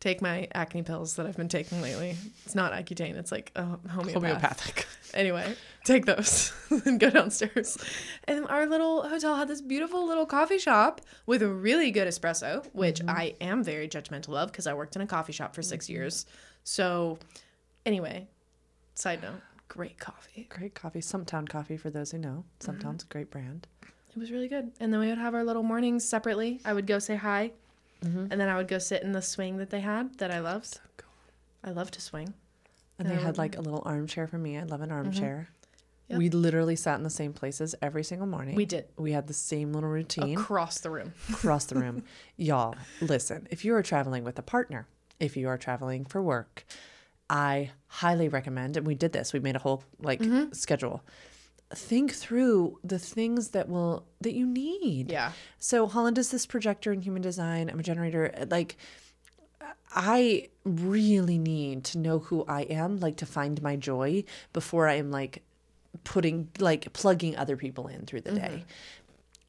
take 0.00 0.22
my 0.22 0.48
acne 0.54 0.82
pills 0.82 1.16
that 1.16 1.26
I've 1.26 1.36
been 1.36 1.48
taking 1.48 1.80
lately. 1.82 2.16
It's 2.44 2.54
not 2.54 2.72
Accutane, 2.72 3.16
it's 3.16 3.30
like 3.30 3.52
oh, 3.54 3.78
a 3.84 3.88
homeopath. 3.88 4.14
Homeopathic. 4.14 4.86
Anyway, 5.12 5.54
take 5.84 6.06
those 6.06 6.52
and 6.84 6.98
go 6.98 7.10
downstairs. 7.10 7.76
And 8.24 8.46
our 8.48 8.66
little 8.66 9.08
hotel 9.08 9.36
had 9.36 9.48
this 9.48 9.60
beautiful 9.60 10.06
little 10.06 10.26
coffee 10.26 10.58
shop 10.58 11.00
with 11.26 11.42
a 11.42 11.48
really 11.48 11.90
good 11.90 12.08
espresso, 12.08 12.66
which 12.72 13.00
mm-hmm. 13.00 13.10
I 13.10 13.34
am 13.40 13.62
very 13.62 13.88
judgmental 13.88 14.36
of 14.36 14.50
because 14.50 14.66
I 14.66 14.74
worked 14.74 14.96
in 14.96 15.02
a 15.02 15.06
coffee 15.06 15.32
shop 15.32 15.54
for 15.54 15.62
6 15.62 15.84
mm-hmm. 15.84 15.92
years. 15.92 16.26
So, 16.64 17.18
anyway, 17.84 18.28
side 18.94 19.22
note, 19.22 19.40
great 19.68 19.98
coffee. 19.98 20.46
Great 20.48 20.74
coffee. 20.74 21.00
Stumptown 21.00 21.48
coffee 21.48 21.76
for 21.76 21.90
those 21.90 22.12
who 22.12 22.18
know. 22.18 22.44
Stumptown's 22.60 23.02
mm-hmm. 23.02 23.10
a 23.10 23.12
great 23.12 23.30
brand. 23.30 23.66
It 24.14 24.18
was 24.18 24.30
really 24.30 24.48
good. 24.48 24.72
And 24.80 24.92
then 24.92 25.00
we 25.00 25.08
would 25.08 25.18
have 25.18 25.34
our 25.34 25.44
little 25.44 25.62
mornings 25.62 26.08
separately. 26.08 26.60
I 26.64 26.72
would 26.72 26.86
go 26.86 26.98
say 26.98 27.16
hi, 27.16 27.52
Mm-hmm. 28.04 28.26
and 28.30 28.40
then 28.40 28.48
I 28.48 28.56
would 28.56 28.68
go 28.68 28.78
sit 28.78 29.02
in 29.02 29.12
the 29.12 29.20
swing 29.20 29.58
that 29.58 29.70
they 29.70 29.80
had 29.80 30.18
that 30.18 30.30
I 30.30 30.40
loved. 30.40 30.80
I 31.62 31.70
love 31.70 31.90
to 31.92 32.00
swing. 32.00 32.32
And 32.98 33.08
they 33.08 33.16
had 33.16 33.38
like 33.38 33.56
a 33.56 33.60
little 33.60 33.82
armchair 33.84 34.26
for 34.26 34.38
me. 34.38 34.58
I 34.58 34.62
love 34.62 34.80
an 34.82 34.88
mm-hmm. 34.88 34.98
armchair. 34.98 35.48
Yep. 36.08 36.18
We 36.18 36.28
literally 36.28 36.76
sat 36.76 36.98
in 36.98 37.04
the 37.04 37.10
same 37.10 37.32
places 37.32 37.74
every 37.80 38.02
single 38.02 38.26
morning. 38.26 38.56
We 38.56 38.66
did. 38.66 38.86
We 38.98 39.12
had 39.12 39.28
the 39.28 39.32
same 39.34 39.72
little 39.72 39.88
routine 39.88 40.36
Across 40.36 40.80
the 40.80 40.90
room. 40.90 41.14
across 41.30 41.66
the 41.66 41.76
room. 41.76 42.02
Y'all, 42.36 42.74
listen, 43.00 43.46
if 43.50 43.64
you 43.64 43.74
are 43.74 43.82
traveling 43.82 44.24
with 44.24 44.38
a 44.38 44.42
partner, 44.42 44.88
if 45.20 45.36
you 45.36 45.48
are 45.48 45.56
traveling 45.56 46.04
for 46.04 46.20
work, 46.20 46.64
I 47.28 47.70
highly 47.86 48.28
recommend, 48.28 48.76
and 48.76 48.84
we 48.84 48.96
did 48.96 49.12
this, 49.12 49.32
we 49.32 49.38
made 49.38 49.54
a 49.54 49.60
whole 49.60 49.84
like 50.00 50.18
mm-hmm. 50.18 50.52
schedule. 50.52 51.04
Think 51.72 52.12
through 52.12 52.78
the 52.82 52.98
things 52.98 53.50
that 53.50 53.68
will 53.68 54.06
that 54.20 54.32
you 54.32 54.46
need. 54.46 55.10
Yeah. 55.10 55.32
So 55.58 55.86
Holland 55.86 56.18
is 56.18 56.30
this 56.30 56.44
projector 56.44 56.92
in 56.92 57.02
human 57.02 57.22
design. 57.22 57.70
I'm 57.70 57.78
a 57.78 57.82
generator. 57.82 58.34
Like 58.50 58.76
I 59.94 60.48
really 60.64 61.38
need 61.38 61.84
to 61.84 61.98
know 61.98 62.20
who 62.20 62.44
I 62.46 62.62
am, 62.62 62.98
like 62.98 63.16
to 63.16 63.26
find 63.26 63.60
my 63.62 63.76
joy 63.76 64.24
before 64.52 64.88
I 64.88 64.94
am 64.94 65.10
like 65.10 65.42
putting 66.04 66.48
like 66.58 66.92
plugging 66.92 67.36
other 67.36 67.56
people 67.56 67.88
in 67.88 68.06
through 68.06 68.22
the 68.22 68.30
mm-hmm. 68.30 68.56
day. 68.56 68.64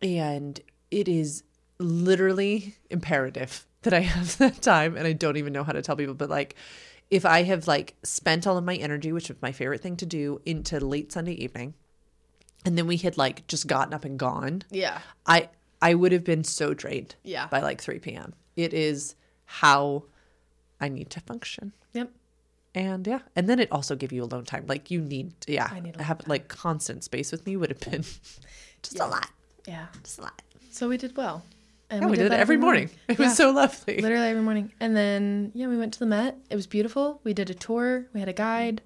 And 0.01 0.60
it 0.89 1.07
is 1.07 1.43
literally 1.77 2.75
imperative 2.89 3.65
that 3.84 3.93
I 3.93 4.01
have 4.01 4.38
that 4.39 4.62
time 4.62 4.95
and 4.95 5.07
I 5.07 5.13
don't 5.13 5.38
even 5.38 5.53
know 5.53 5.63
how 5.63 5.73
to 5.73 5.81
tell 5.81 5.95
people, 5.95 6.15
but 6.15 6.29
like 6.29 6.55
if 7.10 7.25
I 7.25 7.43
have 7.43 7.67
like 7.67 7.95
spent 8.03 8.47
all 8.47 8.57
of 8.57 8.63
my 8.63 8.75
energy, 8.75 9.12
which 9.12 9.29
is 9.29 9.36
my 9.41 9.51
favorite 9.51 9.81
thing 9.81 9.97
to 9.97 10.05
do, 10.05 10.41
into 10.45 10.79
late 10.79 11.12
Sunday 11.12 11.34
evening, 11.34 11.75
and 12.65 12.78
then 12.78 12.88
we 12.88 12.97
had 12.97 13.17
like 13.17 13.47
just 13.47 13.67
gotten 13.67 13.93
up 13.93 14.06
and 14.06 14.17
gone, 14.19 14.63
Yeah. 14.69 15.00
I 15.26 15.50
I 15.82 15.93
would 15.95 16.12
have 16.12 16.24
been 16.24 16.43
so 16.43 16.74
drained 16.74 17.15
Yeah. 17.24 17.47
by 17.47 17.60
like 17.62 17.82
3 17.82 18.00
p.m. 18.00 18.34
It 18.56 18.74
is 18.74 19.15
how 19.45 20.04
I 20.80 20.89
need 20.89 21.10
to 21.12 21.19
function. 21.21 21.74
Yep. 21.93 22.12
And 22.76 23.06
yeah, 23.08 23.19
and 23.36 23.50
then 23.50 23.60
it 23.60 23.71
also 23.71 23.95
gave 23.95 24.12
you 24.12 24.24
alone 24.24 24.45
time. 24.45 24.65
Like 24.67 24.89
you 24.91 25.02
need, 25.02 25.34
yeah, 25.47 25.69
I 25.71 25.80
need 25.80 25.95
have 25.97 26.21
like 26.28 26.47
constant 26.47 27.04
space 27.04 27.32
with 27.32 27.45
me 27.45 27.58
would 27.58 27.69
have 27.69 27.80
been 27.80 28.04
just 28.84 29.00
a 29.00 29.06
lot, 29.06 29.30
Yeah. 29.67 29.88
just 30.04 30.19
a 30.19 30.21
lot. 30.24 30.41
So 30.69 30.88
we 30.88 30.97
did 30.97 31.17
well. 31.17 31.43
And 31.89 32.04
Yeah, 32.04 32.08
we, 32.10 32.15
did 32.15 32.24
did 32.24 32.32
it 32.32 32.39
every 32.39 32.56
morning. 32.56 32.89
It 33.10 33.19
was 33.19 33.36
so 33.36 33.52
lovely. 33.52 34.00
Literally 34.00 34.28
every 34.30 34.41
morning. 34.41 34.71
And 34.80 34.95
then, 34.95 35.52
yeah, 35.54 35.67
we 35.67 35.78
went 35.78 35.91
to 35.93 36.00
the 36.00 36.06
Met. 36.06 36.38
It 36.50 36.56
was 36.56 36.65
beautiful. 36.65 37.19
We 37.26 37.34
did 37.34 37.50
a 37.50 37.54
tour. 37.54 38.06
We 38.13 38.21
had 38.21 38.30
a 38.30 38.34
guide. 38.34 38.82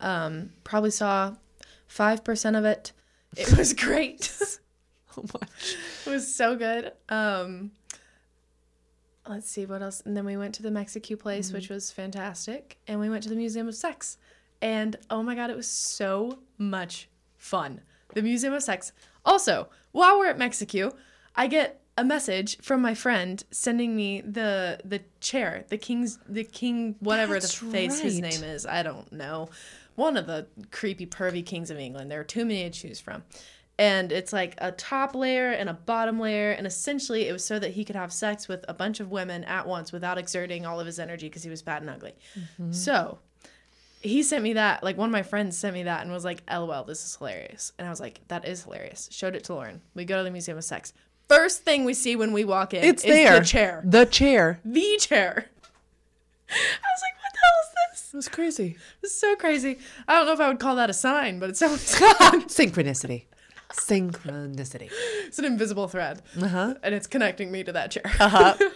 Um, 0.00 0.50
probably 0.64 0.90
saw 0.90 1.34
5% 1.90 2.56
of 2.58 2.64
it. 2.64 2.92
It 3.36 3.56
was 3.56 3.72
great. 3.72 4.22
so 4.24 4.60
much. 5.16 5.76
it 6.06 6.10
was 6.10 6.34
so 6.34 6.56
good. 6.56 6.92
Um, 7.08 7.72
let's 9.28 9.50
see 9.50 9.66
what 9.66 9.82
else. 9.82 10.02
And 10.04 10.16
then 10.16 10.24
we 10.24 10.36
went 10.36 10.54
to 10.56 10.62
the 10.62 10.70
Mexico 10.70 11.16
place, 11.16 11.52
which 11.52 11.68
was 11.68 11.90
fantastic. 11.90 12.78
And 12.88 12.98
we 12.98 13.10
went 13.10 13.22
to 13.24 13.28
the 13.28 13.36
Museum 13.36 13.68
of 13.68 13.74
Sex. 13.74 14.18
And 14.60 14.96
oh 15.10 15.22
my 15.22 15.34
God, 15.34 15.50
it 15.50 15.56
was 15.56 15.68
so 15.68 16.38
much 16.56 17.08
fun. 17.36 17.80
The 18.14 18.22
Museum 18.22 18.54
of 18.54 18.62
Sex. 18.62 18.92
Also, 19.24 19.68
while 19.92 20.18
we're 20.18 20.28
at 20.28 20.38
Mexico, 20.38 20.94
I 21.36 21.46
get 21.46 21.82
a 21.98 22.04
message 22.04 22.58
from 22.62 22.80
my 22.80 22.94
friend 22.94 23.42
sending 23.50 23.94
me 23.94 24.20
the 24.20 24.80
the 24.84 25.00
chair, 25.20 25.64
the 25.68 25.76
king's 25.76 26.18
the 26.28 26.44
king 26.44 26.94
whatever 27.00 27.34
That's 27.34 27.58
the 27.58 27.66
face 27.66 27.98
his 27.98 28.20
name 28.20 28.44
is. 28.44 28.64
I 28.66 28.82
don't 28.82 29.12
know. 29.12 29.50
One 29.98 30.16
of 30.16 30.28
the 30.28 30.46
creepy 30.70 31.06
pervy 31.06 31.44
kings 31.44 31.72
of 31.72 31.78
England. 31.78 32.08
There 32.08 32.20
are 32.20 32.24
too 32.24 32.44
many 32.44 32.62
to 32.62 32.70
choose 32.70 33.00
from. 33.00 33.24
And 33.80 34.12
it's 34.12 34.32
like 34.32 34.54
a 34.58 34.70
top 34.70 35.12
layer 35.12 35.50
and 35.50 35.68
a 35.68 35.72
bottom 35.74 36.20
layer. 36.20 36.52
And 36.52 36.68
essentially, 36.68 37.26
it 37.26 37.32
was 37.32 37.44
so 37.44 37.58
that 37.58 37.72
he 37.72 37.84
could 37.84 37.96
have 37.96 38.12
sex 38.12 38.46
with 38.46 38.64
a 38.68 38.74
bunch 38.74 39.00
of 39.00 39.10
women 39.10 39.42
at 39.42 39.66
once 39.66 39.90
without 39.90 40.16
exerting 40.16 40.64
all 40.64 40.78
of 40.78 40.86
his 40.86 41.00
energy 41.00 41.28
because 41.28 41.42
he 41.42 41.50
was 41.50 41.62
fat 41.62 41.80
and 41.80 41.90
ugly. 41.90 42.14
Mm-hmm. 42.38 42.70
So 42.70 43.18
he 44.00 44.22
sent 44.22 44.44
me 44.44 44.52
that. 44.52 44.84
Like, 44.84 44.96
one 44.96 45.08
of 45.08 45.12
my 45.12 45.24
friends 45.24 45.58
sent 45.58 45.74
me 45.74 45.82
that 45.82 46.02
and 46.02 46.12
was 46.12 46.24
like, 46.24 46.44
LOL, 46.48 46.84
this 46.84 47.04
is 47.04 47.16
hilarious. 47.16 47.72
And 47.76 47.88
I 47.88 47.90
was 47.90 47.98
like, 48.00 48.20
that 48.28 48.46
is 48.46 48.62
hilarious. 48.62 49.08
Showed 49.10 49.34
it 49.34 49.42
to 49.44 49.54
Lauren. 49.54 49.80
We 49.94 50.04
go 50.04 50.18
to 50.18 50.22
the 50.22 50.30
Museum 50.30 50.58
of 50.58 50.64
Sex. 50.64 50.92
First 51.28 51.62
thing 51.62 51.84
we 51.84 51.94
see 51.94 52.14
when 52.14 52.32
we 52.32 52.44
walk 52.44 52.72
in 52.72 52.84
It's 52.84 53.02
is 53.04 53.10
there. 53.10 53.40
the 53.40 53.44
chair. 53.44 53.82
The 53.84 54.06
chair. 54.06 54.60
The 54.64 54.96
chair. 55.00 55.46
I 56.50 56.54
was 56.54 57.02
like, 57.02 57.17
the 58.12 58.22
hell 58.36 58.46
is? 58.46 58.58
It 58.60 58.76
was 59.02 59.14
so 59.14 59.36
crazy. 59.36 59.78
I 60.06 60.14
don't 60.14 60.26
know 60.26 60.32
if 60.32 60.40
I 60.40 60.48
would 60.48 60.58
call 60.58 60.76
that 60.76 60.90
a 60.90 60.94
sign, 60.94 61.38
but 61.38 61.50
it 61.50 61.56
sounds 61.56 61.94
Synchronicity. 61.96 63.26
Synchronicity. 63.72 64.90
it's 65.26 65.38
an 65.38 65.44
invisible 65.44 65.88
thread. 65.88 66.22
Uh-huh. 66.40 66.74
And 66.82 66.94
it's 66.94 67.06
connecting 67.06 67.52
me 67.52 67.64
to 67.64 67.72
that 67.72 67.90
chair. 67.90 68.04
Uh-huh. 68.20 68.56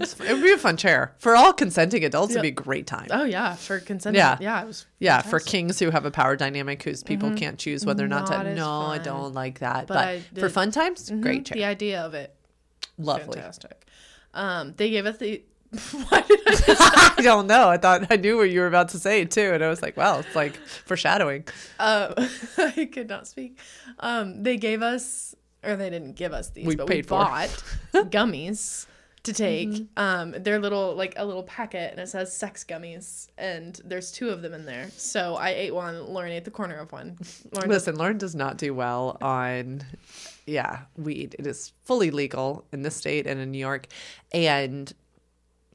It 0.00 0.32
would 0.32 0.42
be 0.44 0.52
a 0.52 0.58
fun 0.58 0.76
chair. 0.76 1.16
For 1.18 1.34
all 1.34 1.52
consenting 1.52 2.04
adults, 2.04 2.30
it'd 2.30 2.42
be 2.42 2.48
a 2.48 2.52
great 2.52 2.86
time. 2.86 3.08
Oh 3.10 3.24
yeah, 3.24 3.56
for 3.56 3.80
consent. 3.80 4.14
Yeah. 4.14 4.38
Yeah, 4.40 4.62
it 4.62 4.66
was 4.66 4.86
Yeah, 5.00 5.22
for 5.22 5.40
kings 5.40 5.80
who 5.80 5.90
have 5.90 6.04
a 6.06 6.10
power 6.12 6.36
dynamic 6.36 6.84
whose 6.84 7.02
people 7.02 7.32
can't 7.34 7.58
choose 7.58 7.84
whether 7.84 8.04
or 8.04 8.08
not, 8.08 8.26
Mm-hmm. 8.26 8.32
Not 8.32 8.42
to. 8.44 8.54
No, 8.54 8.80
I 8.82 8.98
don't 8.98 9.34
like 9.34 9.58
that. 9.58 9.88
But 9.88 10.20
But, 10.32 10.40
for 10.40 10.46
Mm-hmm. 10.46 10.54
fun 10.54 10.70
times, 10.70 11.10
great 11.20 11.46
chair. 11.46 11.56
the 11.56 11.64
idea 11.64 12.00
of 12.02 12.14
it. 12.14 12.32
Lovely. 12.96 13.34
Fantastic. 13.34 13.86
Um, 14.34 14.74
they 14.76 14.88
gave 14.90 15.04
us 15.04 15.18
the 15.18 15.42
why 16.08 16.22
did 16.22 16.40
I 16.46 17.14
I 17.18 17.22
don't 17.22 17.46
know. 17.46 17.68
I 17.68 17.76
thought 17.76 18.06
I 18.10 18.16
knew 18.16 18.36
what 18.38 18.50
you 18.50 18.60
were 18.60 18.66
about 18.66 18.88
to 18.90 18.98
say 18.98 19.24
too, 19.24 19.52
and 19.52 19.62
I 19.62 19.68
was 19.68 19.82
like, 19.82 19.96
"Well, 19.96 20.20
it's 20.20 20.34
like 20.34 20.56
foreshadowing." 20.56 21.44
uh, 21.78 22.14
I 22.58 22.88
could 22.90 23.08
not 23.08 23.26
speak. 23.26 23.58
Um, 24.00 24.42
they 24.42 24.56
gave 24.56 24.82
us, 24.82 25.34
or 25.62 25.76
they 25.76 25.90
didn't 25.90 26.14
give 26.14 26.32
us 26.32 26.50
these, 26.50 26.66
We 26.66 26.76
but 26.76 26.88
we 26.88 27.02
bought 27.02 27.50
gummies 27.92 28.86
to 29.24 29.32
take. 29.34 29.68
Mm-hmm. 29.68 29.98
Um, 29.98 30.34
they're 30.38 30.58
little, 30.58 30.94
like 30.94 31.14
a 31.16 31.24
little 31.26 31.42
packet, 31.42 31.90
and 31.90 32.00
it 32.00 32.08
says 32.08 32.34
sex 32.34 32.64
gummies, 32.66 33.28
and 33.36 33.78
there's 33.84 34.10
two 34.10 34.30
of 34.30 34.40
them 34.40 34.54
in 34.54 34.64
there. 34.64 34.88
So 34.96 35.34
I 35.34 35.50
ate 35.50 35.74
one. 35.74 36.06
Lauren 36.06 36.32
ate 36.32 36.44
the 36.44 36.50
corner 36.50 36.76
of 36.78 36.92
one. 36.92 37.18
Lauren 37.52 37.68
does- 37.68 37.86
Listen, 37.86 37.96
Lauren 37.96 38.16
does 38.16 38.34
not 38.34 38.56
do 38.56 38.72
well 38.72 39.18
on, 39.20 39.82
yeah, 40.46 40.82
weed. 40.96 41.36
It 41.38 41.46
is 41.46 41.72
fully 41.84 42.10
legal 42.10 42.64
in 42.72 42.82
this 42.82 42.96
state 42.96 43.26
and 43.26 43.38
in 43.38 43.50
New 43.50 43.58
York, 43.58 43.86
and 44.32 44.90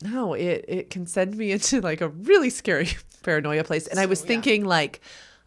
no, 0.04 0.34
it 0.34 0.66
it 0.68 0.90
can 0.90 1.06
send 1.08 1.36
me 1.38 1.52
into 1.56 1.82
like 1.82 2.02
a 2.02 2.10
really 2.10 2.50
scary 2.50 2.90
paranoia 3.24 3.64
place. 3.64 3.88
And 3.88 4.00
I 4.00 4.06
was 4.06 4.20
So, 4.20 4.26
yeah. 4.26 4.28
thinking 4.30 4.66
like, 4.66 5.02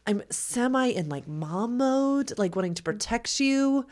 I'm 0.07 0.23
semi 0.31 0.87
in 0.87 1.09
like 1.09 1.29
mom 1.29 1.77
mode, 1.77 2.33
like 2.38 2.57
wanting 2.57 2.75
to 2.75 2.83
protect 2.83 3.38
you. 3.40 3.87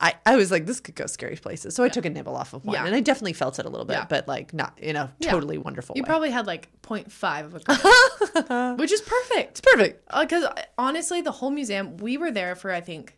I, 0.00 0.14
I 0.26 0.34
was 0.34 0.50
like, 0.50 0.66
this 0.66 0.80
could 0.80 0.96
go 0.96 1.06
scary 1.06 1.36
places. 1.36 1.76
So 1.76 1.84
I 1.84 1.88
took 1.88 2.04
a 2.04 2.10
nibble 2.10 2.34
off 2.34 2.54
of 2.54 2.64
one, 2.64 2.74
Yeah. 2.74 2.86
and 2.86 2.94
I 2.94 2.98
definitely 3.00 3.34
felt 3.34 3.60
it 3.60 3.66
a 3.66 3.68
little 3.68 3.84
bit, 3.86 3.94
Yeah. 3.98 4.06
but 4.08 4.26
like 4.26 4.52
not 4.52 4.76
in 4.80 4.96
a 4.96 5.12
totally 5.20 5.58
wonderful 5.58 5.94
you 5.96 6.02
way. 6.02 6.06
probably 6.06 6.30
had 6.30 6.44
like 6.46 6.68
0.5 6.82 7.44
of 7.44 7.54
a 7.54 7.60
gram, 8.48 8.76
which 8.78 8.90
is 8.90 9.00
perfect. 9.02 9.50
It's 9.50 9.60
perfect. 9.60 10.02
Uh, 10.10 10.22
because 10.22 10.42
uh, 10.44 10.54
honestly, 10.76 11.20
the 11.20 11.30
whole 11.30 11.50
museum, 11.50 11.98
we 11.98 12.16
were 12.16 12.32
there 12.32 12.56
for 12.56 12.72
I 12.72 12.80
think 12.80 13.16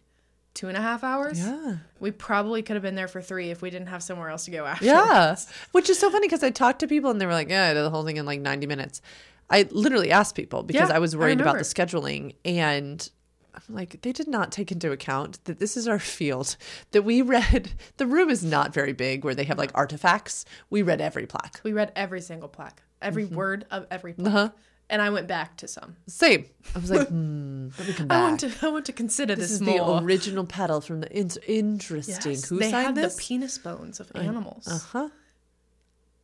two 0.55 0.69
and 0.69 0.77
a 0.77 0.81
half 0.81 1.05
hours. 1.05 1.39
Yeah. 1.39 1.77
We 2.01 2.11
probably 2.11 2.63
could 2.63 2.75
have 2.75 2.83
been 2.83 2.95
there 2.95 3.09
for 3.09 3.21
three 3.21 3.51
if 3.51 3.61
we 3.61 3.71
didn't 3.71 3.89
have 3.89 4.03
somewhere 4.03 4.29
else 4.31 4.45
to 4.47 4.51
go 4.51 4.65
after. 4.65 4.85
Yeah. 4.85 5.37
Which 5.73 5.91
is 5.91 5.99
so 5.99 6.11
funny 6.11 6.27
because 6.27 6.43
I 6.43 6.51
talked 6.51 6.79
to 6.81 6.87
people 6.87 7.11
and 7.11 7.21
they 7.21 7.27
were 7.27 7.33
like, 7.33 7.51
yeah, 7.51 7.69
I 7.69 7.75
did 7.75 7.83
the 7.83 7.91
whole 7.91 8.05
thing 8.05 8.17
in 8.17 8.25
like 8.25 8.41
90 8.41 8.67
minutes. 8.67 9.03
I 9.51 9.69
literally 9.71 10.11
asked 10.11 10.35
people 10.37 10.63
because 10.63 10.89
Yeah, 10.89 10.97
I 10.97 10.99
was 11.01 11.15
I 11.15 11.19
worried 11.19 11.41
about 11.41 11.59
the 11.59 11.65
scheduling 11.65 12.35
and 12.45 13.09
I'm 13.55 13.75
like, 13.75 14.01
they 14.03 14.13
did 14.13 14.27
not 14.27 14.51
take 14.51 14.73
into 14.73 14.91
account 14.91 15.45
that 15.45 15.59
this 15.59 15.77
is 15.77 15.87
our 15.87 15.99
field, 15.99 16.57
that 16.93 17.03
we 17.03 17.23
read. 17.23 17.73
The 17.97 18.07
room 18.07 18.29
is 18.31 18.43
not 18.45 18.75
very 18.75 18.93
big 18.93 19.25
where 19.25 19.35
they 19.35 19.45
have 19.45 19.59
like 19.59 19.71
artifacts. 19.75 20.45
We 20.71 20.83
read 20.83 21.01
every 21.01 21.27
plaque. 21.27 21.61
We 21.63 21.73
read 21.73 21.93
every 21.95 22.21
single 22.21 22.49
plaque, 22.49 22.83
every 23.01 23.25
word 23.25 23.67
of 23.71 23.87
every 23.91 24.15
plaque. 24.15 24.27
Uh-huh. 24.27 24.49
And 24.91 25.01
I 25.01 25.09
went 25.11 25.27
back 25.27 25.57
to 25.59 25.67
some. 25.69 25.97
Same. 26.07 26.45
I 26.75 26.79
was 26.79 26.91
like, 26.91 27.09
hmm, 27.15 27.69
let 27.79 27.89
me 27.89 27.95
come 27.95 28.07
I 28.07 28.09
back. 28.09 28.23
want 28.23 28.41
to 28.41 28.53
I 28.63 28.69
want 28.69 28.87
to 28.87 28.93
consider 28.93 29.35
this 29.35 29.45
this, 29.51 29.53
is 29.53 29.61
the 29.61 29.83
original 30.03 30.45
pedal 30.45 30.81
from 30.83 31.01
the 31.01 31.11
in- 31.11 31.31
interesting. 31.47 32.33
Yes, 32.33 32.49
Who 32.49 32.59
they 32.59 32.71
signed 32.71 32.87
had 32.89 32.95
this? 32.95 33.17
the 33.17 33.21
penis 33.23 33.57
bones 33.59 33.99
of 34.01 34.13
animals. 34.15 34.69
uh 34.69 34.79
huh. 34.79 35.09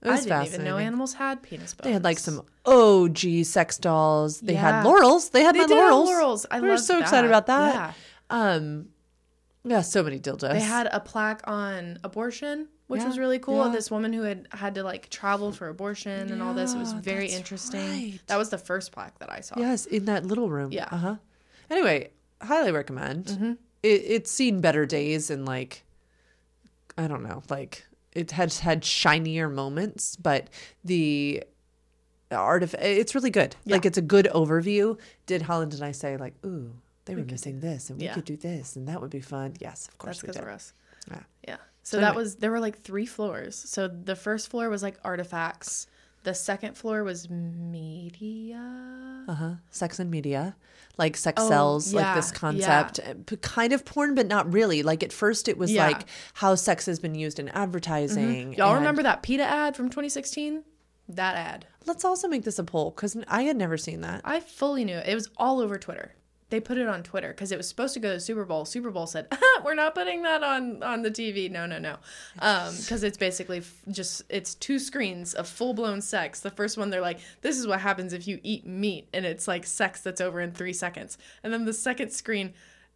It 0.02 0.08
I 0.08 0.12
was 0.12 0.24
didn't 0.24 0.46
even 0.46 0.64
know 0.64 0.78
animals 0.78 1.12
had 1.14 1.42
penis 1.42 1.74
bones. 1.74 1.84
They 1.84 1.92
had 1.92 2.04
like 2.04 2.18
some 2.18 2.42
OG 2.66 3.18
sex 3.44 3.76
dolls. 3.78 4.40
They 4.40 4.54
had 4.54 4.82
laurels. 4.84 5.30
They 5.30 5.42
had 5.42 5.54
They 5.54 5.60
my 5.60 5.66
did 5.66 5.76
have 5.76 5.90
laurels. 5.90 6.08
laurels. 6.08 6.46
I 6.50 6.60
we 6.60 6.68
were 6.68 6.74
loved 6.74 6.84
so 6.84 6.98
excited 7.00 7.28
about 7.28 7.46
that. 7.48 7.74
Yeah. 7.74 7.92
Um, 8.30 8.88
yeah, 9.64 9.82
so 9.82 10.02
many 10.02 10.18
dildos. 10.18 10.52
They 10.52 10.60
had 10.60 10.88
a 10.90 11.00
plaque 11.00 11.42
on 11.46 11.98
abortion, 12.02 12.68
which 12.90 13.00
Yeah, 13.02 13.06
was 13.06 13.18
really 13.18 13.38
cool. 13.38 13.64
yeah. 13.66 13.72
This 13.72 13.90
woman 13.90 14.12
who 14.12 14.22
had 14.22 14.48
had 14.50 14.74
to 14.74 14.82
like 14.82 15.08
travel 15.10 15.52
for 15.52 15.68
abortion 15.68 16.30
and 16.32 16.42
all 16.42 16.54
this. 16.54 16.74
It 16.74 16.78
was 16.78 16.92
very 16.92 17.28
interesting. 17.28 17.88
right. 17.88 18.20
That 18.26 18.36
was 18.36 18.50
the 18.50 18.58
first 18.58 18.90
plaque 18.92 19.18
that 19.20 19.30
I 19.30 19.40
saw. 19.40 19.54
yes 19.58 19.86
in 19.86 20.04
that 20.06 20.26
little 20.26 20.50
room. 20.50 20.72
Yeah. 20.72 20.88
Uh 20.90 20.96
huh. 20.96 21.16
Anyway, 21.70 22.10
highly 22.42 22.72
recommend. 22.72 23.26
Mm-hmm. 23.26 23.52
It, 23.82 24.02
it's 24.06 24.30
seen 24.30 24.60
better 24.60 24.84
days 24.86 25.30
and 25.30 25.46
like, 25.46 25.84
I 26.98 27.06
don't 27.06 27.22
know, 27.22 27.42
like 27.48 27.86
it 28.12 28.32
has 28.32 28.58
had 28.60 28.84
shinier 28.84 29.48
moments, 29.48 30.16
but 30.16 30.48
the 30.84 31.44
art 32.32 32.62
of 32.64 32.74
it's 32.80 33.14
really 33.14 33.30
good. 33.30 33.54
Like 33.66 33.86
it's 33.86 33.98
a 33.98 34.02
good 34.02 34.28
overview. 34.34 34.98
Did 35.26 35.42
Holland 35.42 35.74
and 35.74 35.82
I 35.84 35.92
say 35.92 36.16
like, 36.16 36.34
ooh, 36.44 36.72
they 37.04 37.14
were 37.14 37.22
missing 37.24 37.60
this, 37.60 37.88
and 37.90 38.00
we 38.00 38.08
could 38.08 38.24
do 38.24 38.36
this, 38.36 38.76
and 38.76 38.86
that 38.88 39.00
would 39.00 39.10
be 39.10 39.20
fun. 39.20 39.54
Yes, 39.60 39.88
of 39.88 39.96
course 39.98 40.16
That's 40.18 40.22
we 40.22 40.26
because 40.26 40.36
did. 40.36 40.48
of 40.48 40.54
us. 40.54 40.72
Yeah. 41.10 41.22
Yeah. 41.48 41.56
So, 41.90 42.00
that 42.00 42.14
was 42.14 42.36
there 42.36 42.50
were 42.50 42.60
like 42.60 42.80
three 42.82 43.06
floors. 43.06 43.56
So 43.56 43.88
the 43.88 44.16
first 44.16 44.48
floor 44.50 44.68
was 44.70 44.82
like 44.82 44.96
artifacts. 45.04 45.86
The 46.22 46.34
second 46.34 46.76
floor 46.76 47.02
was 47.02 47.28
media. 47.30 49.24
Uh 49.28 49.34
huh. 49.34 49.54
Sex 49.70 49.98
and 49.98 50.10
media, 50.10 50.56
like 50.98 51.16
sex 51.16 51.40
Oh, 51.42 51.48
sells, 51.48 51.94
like 51.94 52.14
this 52.14 52.30
concept, 52.30 53.00
p- 53.26 53.36
kind 53.36 53.72
of 53.72 53.84
porn, 53.84 54.14
but 54.14 54.26
not 54.26 54.52
really. 54.52 54.82
Like 54.82 55.02
at 55.02 55.12
first, 55.12 55.48
it 55.48 55.56
was 55.56 55.72
Yeah. 55.72 55.86
like 55.86 56.02
how 56.34 56.54
sex 56.56 56.86
has 56.86 56.98
been 56.98 57.14
used 57.14 57.38
in 57.38 57.48
advertising. 57.48 58.54
Y'all 58.54 58.70
and- 58.70 58.78
remember 58.80 59.02
that 59.02 59.22
PETA 59.22 59.44
ad 59.44 59.76
from 59.76 59.88
2016? 59.88 60.64
That 61.08 61.36
ad. 61.36 61.66
Let's 61.86 62.04
also 62.04 62.28
make 62.28 62.44
this 62.44 62.58
a 62.58 62.64
poll 62.64 62.90
because 62.90 63.16
I 63.26 63.42
had 63.42 63.56
never 63.56 63.76
seen 63.76 64.02
that. 64.02 64.20
I 64.24 64.40
fully 64.40 64.84
knew 64.84 64.96
it. 64.96 65.08
It 65.08 65.14
was 65.14 65.28
all 65.36 65.60
over 65.60 65.78
Twitter. 65.78 66.12
They 66.50 66.60
put 66.60 66.78
it 66.78 66.88
on 66.88 67.02
Twitter 67.02 67.28
because 67.28 67.52
it 67.52 67.56
was 67.56 67.68
supposed 67.68 67.94
to 67.94 68.00
go 68.00 68.08
to 68.08 68.14
the 68.14 68.20
Super 68.20 68.44
Bowl. 68.44 68.64
Super 68.64 68.90
Bowl 68.90 69.06
said, 69.06 69.28
"We're 69.64 69.74
not 69.74 69.94
putting 69.94 70.22
that 70.22 70.42
on 70.42 70.82
on 70.82 71.02
the 71.02 71.10
TV." 71.10 71.50
No, 71.50 71.64
no, 71.64 71.78
no, 71.78 71.96
um, 72.40 72.74
because 72.76 73.02
it's 73.02 73.16
basically 73.16 73.58
f- 73.58 73.82
just 73.90 74.22
it's 74.28 74.54
two 74.56 74.78
screens 74.78 75.32
of 75.34 75.48
full 75.48 75.74
blown 75.74 76.00
sex. 76.00 76.40
The 76.40 76.50
first 76.50 76.76
one 76.76 76.90
they're 76.90 77.00
like, 77.00 77.20
"This 77.40 77.58
is 77.58 77.66
what 77.66 77.80
happens 77.80 78.12
if 78.12 78.26
you 78.26 78.40
eat 78.42 78.66
meat," 78.66 79.08
and 79.14 79.24
it's 79.24 79.48
like 79.48 79.64
sex 79.64 80.02
that's 80.02 80.20
over 80.20 80.40
in 80.40 80.52
three 80.52 80.72
seconds. 80.72 81.18
And 81.42 81.52
then 81.52 81.64
the 81.64 81.72
second 81.72 82.10
screen, 82.10 82.52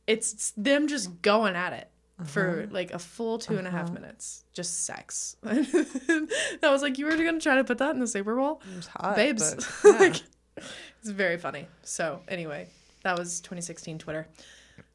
it's 0.07 0.53
them 0.57 0.89
just 0.89 1.23
going 1.23 1.57
at 1.57 1.73
it 1.73 1.89
for 2.23 2.63
uh-huh. 2.63 2.67
like 2.71 2.93
a 2.93 2.99
full 2.99 3.39
two 3.39 3.57
and 3.59 3.67
a 3.67 3.71
half 3.71 3.87
uh-huh. 3.87 3.95
minutes, 3.95 4.45
just 4.53 4.85
sex. 4.85 5.37
I 5.45 6.37
was 6.63 6.83
like, 6.83 6.99
"You 6.99 7.07
were 7.07 7.17
gonna 7.17 7.41
try 7.41 7.57
to 7.57 7.65
put 7.65 7.79
that 7.79 7.95
in 7.95 8.01
the 8.01 8.07
Super 8.07 8.37
Bowl?" 8.37 8.63
was 8.77 8.87
hot, 8.87 9.17
babes. 9.17 9.55
but, 9.55 9.69
yeah. 9.85 9.99
like, 9.99 10.23
it's 10.57 11.11
very 11.11 11.39
funny. 11.39 11.67
So 11.83 12.21
anyway, 12.29 12.69
that 13.05 13.17
was 13.19 13.41
2016 13.41 13.99
Twitter. 13.99 14.27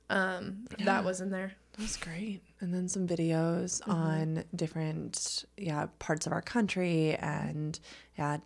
Um, 0.10 0.66
that 0.84 1.04
was 1.04 1.22
in 1.22 1.30
there. 1.30 1.54
That 1.74 1.82
was 1.84 1.96
great. 1.98 2.42
And 2.60 2.74
then 2.74 2.88
some 2.90 3.08
videos 3.08 3.80
Mm-hmm. 3.82 3.92
on 3.92 4.44
different 4.56 5.46
yeah 5.58 5.88
parts 6.00 6.26
of 6.28 6.34
our 6.34 6.42
country 6.42 7.16
and 7.16 7.80
yeah 8.18 8.38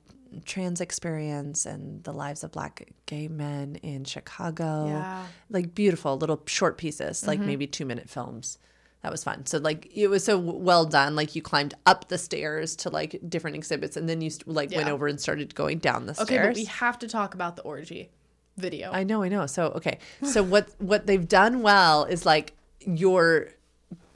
trans 0.45 0.82
experience 0.82 1.66
and 1.66 2.03
the 2.03 2.11
lives 2.11 2.43
of 2.43 2.51
black 2.51 2.89
gay 3.05 3.28
men 3.28 3.76
in 3.84 4.03
Chicago. 4.03 4.88
Yeah. 4.88 5.26
Like 5.49 5.74
beautiful 5.76 6.18
little 6.18 6.41
short 6.47 6.78
pieces, 6.78 7.26
like 7.28 7.39
maybe 7.39 7.68
2 7.68 7.86
minute 7.86 8.09
films. 8.09 8.57
That 9.03 9.11
was 9.11 9.24
fun. 9.24 9.45
So 9.45 9.57
like 9.59 9.89
it 9.95 10.07
was 10.07 10.24
so 10.24 10.38
well 10.39 10.86
done. 10.86 11.16
Like 11.16 11.36
you 11.36 11.41
climbed 11.41 11.76
up 11.86 12.07
the 12.09 12.18
stairs 12.18 12.76
to 12.78 12.89
like 12.89 13.20
different 13.30 13.55
exhibits 13.55 13.95
and 13.95 14.09
then 14.09 14.22
you 14.22 14.32
like 14.45 14.72
went 14.72 14.89
over 14.89 15.07
and 15.07 15.20
started 15.20 15.53
going 15.55 15.78
down 15.80 16.07
the 16.07 16.14
Okay, 16.14 16.24
stairs. 16.26 16.39
Okay, 16.39 16.47
but 16.49 16.55
we 16.57 16.66
have 16.66 16.97
to 16.99 17.07
talk 17.07 17.34
about 17.36 17.55
the 17.55 17.61
orgy 17.64 18.09
video. 18.58 18.91
I 18.91 19.04
know, 19.04 19.24
I 19.24 19.30
know. 19.30 19.45
So 19.47 19.68
okay, 19.76 19.99
so 20.24 20.43
what 20.43 20.70
what 20.80 21.06
they've 21.08 21.28
done 21.28 21.62
well 21.62 22.06
is 22.06 22.26
like 22.26 22.54
your 22.86 23.49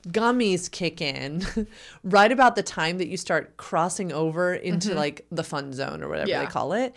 gummies 0.08 0.72
kick 0.72 1.02
in 1.02 1.46
right 2.04 2.32
about 2.32 2.56
the 2.56 2.64
time 2.64 2.98
that 2.98 3.08
you 3.08 3.18
start 3.18 3.58
crossing 3.58 4.12
over 4.14 4.54
into 4.54 4.94
like 4.96 5.26
the 5.32 5.44
fun 5.44 5.74
zone 5.74 6.02
or 6.02 6.08
whatever 6.08 6.28
Mm-hmm. 6.28 6.42
Yeah. 6.42 6.46
they 6.46 6.52
call 6.52 6.74
it. 6.74 6.96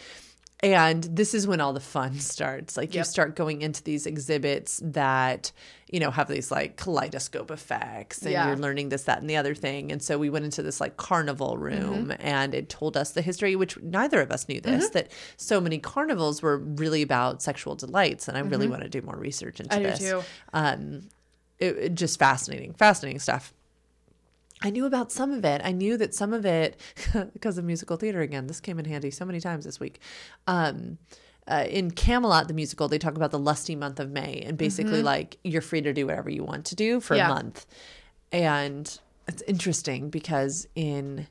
And 0.63 1.05
this 1.05 1.33
is 1.33 1.47
when 1.47 1.61
all 1.61 1.73
the 1.73 1.81
fun 1.81 2.15
starts. 2.21 2.77
Like 2.77 2.95
you 2.95 3.03
start 3.05 3.35
going 3.35 3.63
into 3.63 3.83
these 3.83 4.05
exhibits 4.07 4.79
that, 4.85 5.53
you 5.91 6.01
know, 6.01 6.11
have 6.11 6.29
these 6.29 6.51
like 6.51 6.77
kaleidoscope 6.77 7.51
effects 7.51 8.21
and 8.23 8.33
Yeah. 8.33 8.47
you're 8.49 8.57
learning 8.59 8.91
this, 8.91 9.05
that, 9.05 9.21
and 9.21 9.31
the 9.31 9.37
other 9.37 9.55
thing. 9.55 9.91
And 9.91 10.03
so 10.03 10.19
we 10.19 10.29
went 10.29 10.45
into 10.45 10.63
this 10.63 10.79
like 10.81 10.99
carnival 10.99 11.57
room 11.57 12.09
Mm-hmm. 12.09 12.13
and 12.27 12.55
it 12.55 12.69
told 12.69 12.95
us 12.97 13.13
the 13.13 13.23
history, 13.23 13.57
which 13.57 13.81
neither 13.81 14.21
of 14.21 14.31
us 14.31 14.49
knew 14.51 14.61
this, 14.61 14.91
that 14.91 15.11
so 15.39 15.61
many 15.63 15.79
carnivals 15.79 16.43
were 16.43 16.59
really 16.59 17.01
about 17.01 17.43
sexual 17.43 17.75
delights. 17.75 18.29
And 18.29 18.37
I 18.37 18.41
really 18.41 18.69
want 18.69 18.83
to 18.83 18.89
do 18.91 19.01
more 19.01 19.17
research 19.17 19.61
into 19.61 19.75
Mm-hmm. 19.75 19.87
I 19.87 19.91
do 19.91 19.97
this 19.97 20.11
too. 20.11 20.23
um, 20.53 21.01
it, 21.59 21.77
it 21.79 21.95
just 21.95 22.19
fascinating, 22.19 22.75
fascinating 22.75 23.19
stuff. 23.19 23.55
I 24.63 24.71
knew 24.71 24.85
about 24.87 25.11
some 25.11 25.31
of 25.33 25.45
it. 25.45 25.61
I 25.65 25.73
knew 25.73 25.97
that 25.97 26.15
some 26.15 26.33
of 26.33 26.45
it, 26.45 26.79
because 27.33 27.57
of 27.59 27.65
musical 27.65 27.97
theater 27.97 28.21
again, 28.21 28.47
this 28.47 28.61
came 28.61 28.79
in 28.79 28.85
handy 28.85 29.11
so 29.11 29.25
many 29.25 29.41
times 29.41 29.65
this 29.65 29.81
week. 29.81 30.01
Um, 30.47 30.99
uh, 31.49 31.65
in 31.69 31.91
Camelot, 31.91 32.47
the 32.49 32.55
musical, 32.55 32.87
they 32.87 32.99
talk 32.99 33.17
about 33.17 33.31
the 33.31 33.39
lusty 33.39 33.75
month 33.75 33.99
of 33.99 34.11
May 34.11 34.43
and 34.47 34.57
basically 34.59 35.03
like 35.03 35.39
you're 35.43 35.63
free 35.63 35.81
to 35.81 35.93
do 35.93 36.07
whatever 36.07 36.31
you 36.31 36.45
want 36.45 36.67
to 36.67 36.77
do 36.77 37.01
for 37.01 37.15
Mm-hmm. 37.15 37.19
Yeah. 37.19 37.31
a 37.31 37.35
month. 37.35 37.67
And 38.33 39.01
it's 39.27 39.43
interesting 39.49 40.11
because 40.11 40.69
in 40.75 41.27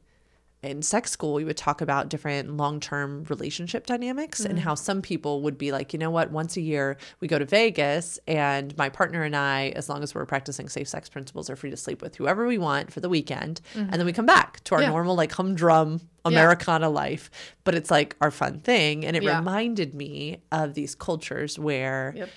in 0.62 0.82
sex 0.82 1.10
school 1.10 1.34
we 1.34 1.46
would 1.46 1.56
talk 1.56 1.80
about 1.80 2.10
different 2.10 2.58
long-term 2.58 3.24
relationship 3.30 3.86
dynamics 3.86 4.42
and 4.44 4.58
mm. 4.60 4.62
how 4.62 4.76
some 4.76 5.02
people 5.02 5.42
would 5.42 5.58
be 5.58 5.72
like 5.72 5.94
you 5.94 6.00
know 6.00 6.10
what 6.10 6.32
once 6.32 6.58
a 6.58 6.62
year 6.62 6.98
we 7.22 7.30
go 7.30 7.40
to 7.40 7.46
vegas 7.46 8.20
and 8.28 8.76
my 8.78 8.90
partner 8.90 9.24
and 9.24 9.36
i 9.36 9.70
as 9.78 9.88
long 9.88 10.04
as 10.04 10.14
we're 10.14 10.26
practicing 10.26 10.68
safe 10.68 10.88
sex 10.88 11.08
principles 11.08 11.50
are 11.50 11.56
free 11.56 11.70
to 11.70 11.78
sleep 11.78 12.02
with 12.02 12.16
whoever 12.18 12.46
we 12.46 12.58
want 12.58 12.92
for 12.92 13.00
the 13.00 13.08
weekend 13.08 13.62
and 13.74 13.90
then 13.94 14.06
we 14.06 14.12
mm-hmm. 14.12 14.18
come 14.18 14.26
back 14.26 14.62
to 14.66 14.76
our 14.76 14.82
Yeah. 14.82 14.90
normal 14.90 15.16
like 15.16 15.32
humdrum 15.32 16.02
americana 16.26 16.90
life 16.90 17.32
but 17.64 17.74
it's 17.74 17.90
like 17.90 18.18
our 18.20 18.32
fun 18.32 18.60
thing 18.60 19.06
and 19.06 19.16
it 19.16 19.24
Yeah. 19.24 19.38
reminded 19.38 19.94
me 19.94 20.42
of 20.52 20.74
these 20.74 20.94
cultures 20.94 21.58
where 21.58 22.14
Yep. 22.18 22.30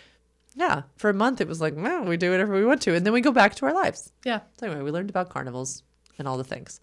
yeah 0.54 0.82
for 0.96 1.10
a 1.10 1.14
month 1.14 1.40
it 1.40 1.48
was 1.48 1.60
like 1.60 1.74
well, 1.76 2.04
we 2.04 2.16
do 2.16 2.30
whatever 2.30 2.54
we 2.54 2.64
want 2.64 2.82
to 2.82 2.94
and 2.94 3.04
then 3.04 3.12
we 3.12 3.20
go 3.20 3.32
back 3.32 3.56
to 3.56 3.66
our 3.66 3.72
lives 3.72 4.12
Yeah. 4.24 4.40
so 4.58 4.68
anyway, 4.68 4.82
we 4.82 4.92
learned 4.92 5.10
about 5.10 5.28
carnivals 5.28 5.82
and 6.18 6.28
all 6.28 6.36
the 6.36 6.44
things. 6.44 6.80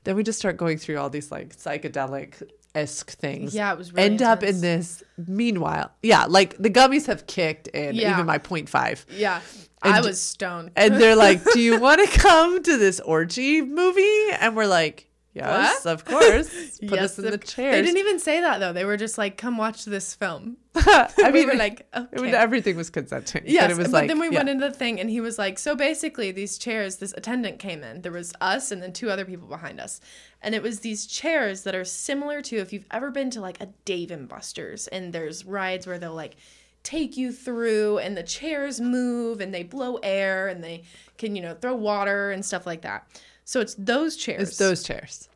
then 0.04 0.16
we 0.16 0.24
just 0.24 0.39
start 0.39 0.58
going 0.58 0.78
through 0.78 0.97
all 0.97 1.10
these 1.10 1.32
like 1.32 1.56
psychedelic 1.56 2.41
esque 2.74 3.12
things. 3.12 3.54
Yeah, 3.54 3.72
it 3.74 3.78
was 3.78 3.91
really 3.93 4.06
end 4.06 4.22
up 4.22 4.43
in 4.43 4.62
this. 4.62 5.04
Meanwhile, 5.28 5.91
yeah, 6.02 6.26
like 6.26 6.58
the 6.58 6.70
gummies 6.70 7.08
have 7.08 7.28
kicked 7.28 7.68
in, 7.70 7.95
Yeah. 7.95 8.14
even 8.14 8.26
my 8.26 8.38
point 8.38 8.70
five. 8.70 9.06
Yeah. 9.16 9.41
And 9.84 9.93
I 9.95 10.02
was 10.02 10.22
stoned. 10.22 10.72
And 10.76 10.95
they're 11.02 11.16
like, 11.16 11.43
"Do 11.54 11.60
you 11.60 11.80
want 11.86 12.08
to 12.08 12.20
come 12.20 12.62
to 12.64 12.78
this 12.78 12.99
orgy 12.99 13.62
movie?" 13.62 14.30
And 14.39 14.56
we're 14.56 14.68
like, 14.68 15.08
"Yes, 15.34 15.86
What? 15.86 15.91
of 15.93 16.05
course." 16.05 16.79
Put 16.79 16.99
Yes, 16.99 17.11
us 17.11 17.19
in 17.19 17.32
the 17.32 17.38
chairs. 17.38 17.75
They 17.75 17.82
didn't 17.82 17.97
even 17.97 18.19
say 18.19 18.41
that 18.41 18.59
though. 18.59 18.73
They 18.73 18.86
were 18.86 18.97
just 18.97 19.17
like, 19.17 19.38
"Come 19.38 19.57
watch 19.57 19.86
this 19.86 20.13
film." 20.13 20.57
I 20.75 21.09
we 21.25 21.32
mean, 21.32 21.47
were 21.47 21.55
like, 21.55 21.88
I 21.93 22.01
"Okay." 22.01 22.21
mean, 22.21 22.34
everything 22.36 22.75
was 22.77 22.89
consenting. 22.89 23.43
Yes, 23.45 23.63
but 23.63 23.71
it 23.71 23.77
was 23.77 23.88
but 23.88 23.93
like, 23.93 24.07
then 24.07 24.19
we 24.19 24.29
yeah. 24.29 24.38
went 24.39 24.49
into 24.49 24.67
the 24.69 24.73
thing, 24.73 24.99
and 24.99 25.09
he 25.09 25.21
was 25.21 25.38
like, 25.38 25.59
"So 25.59 25.75
basically, 25.75 26.32
these 26.32 26.57
chairs. 26.57 26.97
This 26.97 27.13
attendant 27.15 27.59
came 27.59 27.84
in. 27.84 28.01
There 28.01 28.11
was 28.11 28.34
us, 28.41 28.71
and 28.71 28.82
then 28.82 28.93
two 28.93 29.09
other 29.09 29.25
people 29.25 29.47
behind 29.47 29.79
us, 29.79 30.01
and 30.41 30.53
it 30.55 30.61
was 30.63 30.79
these 30.82 31.05
chairs 31.05 31.63
that 31.63 31.75
are 31.75 31.86
similar 31.86 32.41
to 32.43 32.57
if 32.57 32.73
you've 32.73 32.86
ever 32.91 33.11
been 33.11 33.29
to 33.32 33.41
like 33.41 33.61
a 33.61 33.67
Dave 33.86 34.11
and 34.11 34.27
Buster's, 34.27 34.88
and 34.88 35.13
there's 35.13 35.45
rides 35.45 35.88
where 35.88 35.99
they'll 35.99 36.13
like 36.13 36.36
take 36.84 37.15
you 37.15 37.32
through, 37.32 37.99
and 37.99 38.17
the 38.17 38.23
chairs 38.23 38.82
move, 38.82 39.39
and 39.39 39.53
they 39.53 39.63
blow 39.63 39.97
air, 40.03 40.47
and 40.47 40.63
they 40.63 40.84
can 41.17 41.36
you 41.36 41.41
know 41.41 41.53
throw 41.53 41.75
water 41.75 42.32
and 42.32 42.43
stuff 42.45 42.65
like 42.65 42.82
that. 42.82 43.07
So 43.52 43.60
it's 43.60 43.76
those 43.76 44.16
chairs. 44.16 44.47
It's 44.47 44.58
those 44.58 44.82
chairs. 44.82 45.28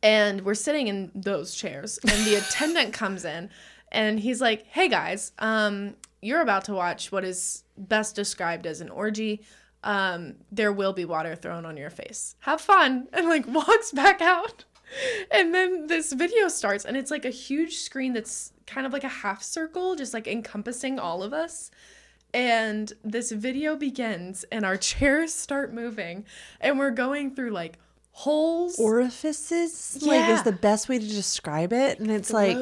and 0.00 0.42
we're 0.42 0.54
sitting 0.54 0.86
in 0.86 1.10
those 1.12 1.56
chairs 1.56 1.98
and 2.08 2.24
the 2.24 2.36
attendant 2.36 2.92
comes 3.02 3.24
in 3.24 3.50
and 3.90 4.20
he's 4.20 4.40
like 4.40 4.64
hey 4.68 4.88
guys 4.88 5.32
um, 5.40 5.96
you're 6.22 6.40
about 6.40 6.66
to 6.66 6.72
watch 6.72 7.10
what 7.10 7.24
is 7.24 7.64
best 7.76 8.14
described 8.14 8.64
as 8.64 8.80
an 8.80 8.90
orgy. 8.90 9.42
Um, 9.82 10.36
there 10.52 10.72
will 10.72 10.92
be 10.92 11.04
water 11.04 11.34
thrown 11.34 11.66
on 11.66 11.76
your 11.76 11.90
face. 11.90 12.36
Have 12.40 12.60
fun. 12.60 13.08
And 13.12 13.26
like 13.28 13.46
walks 13.48 13.90
back 13.90 14.22
out. 14.22 14.64
And 15.32 15.52
then 15.52 15.88
this 15.88 16.12
video 16.12 16.46
starts 16.46 16.84
and 16.84 16.96
it's 16.96 17.10
like 17.10 17.24
a 17.24 17.30
huge 17.30 17.78
screen 17.78 18.12
that's 18.12 18.52
kind 18.68 18.86
of 18.86 18.92
like 18.92 19.02
a 19.02 19.08
half 19.08 19.42
circle 19.42 19.96
just 19.96 20.14
like 20.14 20.28
encompassing 20.28 21.00
all 21.00 21.24
of 21.24 21.32
us 21.32 21.72
and 22.34 22.92
this 23.02 23.30
video 23.32 23.76
begins 23.76 24.44
and 24.52 24.66
our 24.66 24.76
chairs 24.90 25.32
start 25.32 25.72
moving 25.72 26.26
and 26.60 26.78
we're 26.78 26.90
going 26.90 27.34
through 27.34 27.50
like 27.50 27.78
holes 28.10 28.78
Orifices, 28.78 29.98
like, 30.02 30.28
is 30.28 30.42
the 30.42 30.52
best 30.52 30.88
way 30.88 30.98
to 30.98 31.06
describe 31.06 31.72
it. 31.72 31.98
And 32.00 32.10
it's 32.10 32.32
like, 32.32 32.58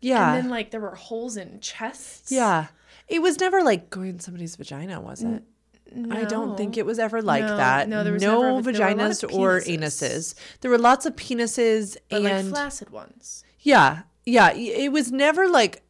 yeah. 0.00 0.34
And 0.34 0.44
then 0.44 0.50
like 0.50 0.70
there 0.72 0.80
were 0.80 0.94
holes 0.94 1.36
in 1.36 1.60
chests. 1.60 2.32
Yeah. 2.32 2.66
It 3.06 3.22
was 3.22 3.38
never 3.40 3.62
like 3.62 3.88
going 3.90 4.10
in 4.10 4.20
somebody's 4.20 4.56
vagina, 4.56 5.00
was 5.00 5.22
it? 5.22 5.42
I 6.10 6.24
don't 6.24 6.54
think 6.58 6.76
it 6.76 6.84
was 6.84 6.98
ever 6.98 7.22
like 7.22 7.44
No, 7.44 7.56
that. 7.56 7.88
no, 7.88 8.04
there 8.04 8.12
was 8.12 8.20
no 8.22 8.42
never- 8.56 8.72
there 8.72 8.74
vaginas 8.94 9.22
of 9.22 9.32
or 9.32 9.60
anuses. 9.60 10.34
There 10.60 10.70
were 10.70 10.76
lots 10.78 11.06
of 11.06 11.16
penises 11.16 11.96
but 12.10 12.22
like 12.22 12.32
and 12.32 12.50
flaccid 12.50 12.90
ones. 12.90 13.42
yeah, 13.60 14.02
yeah. 14.26 14.52
It 14.54 14.92
was 14.92 15.10
never 15.12 15.48
like. 15.48 15.82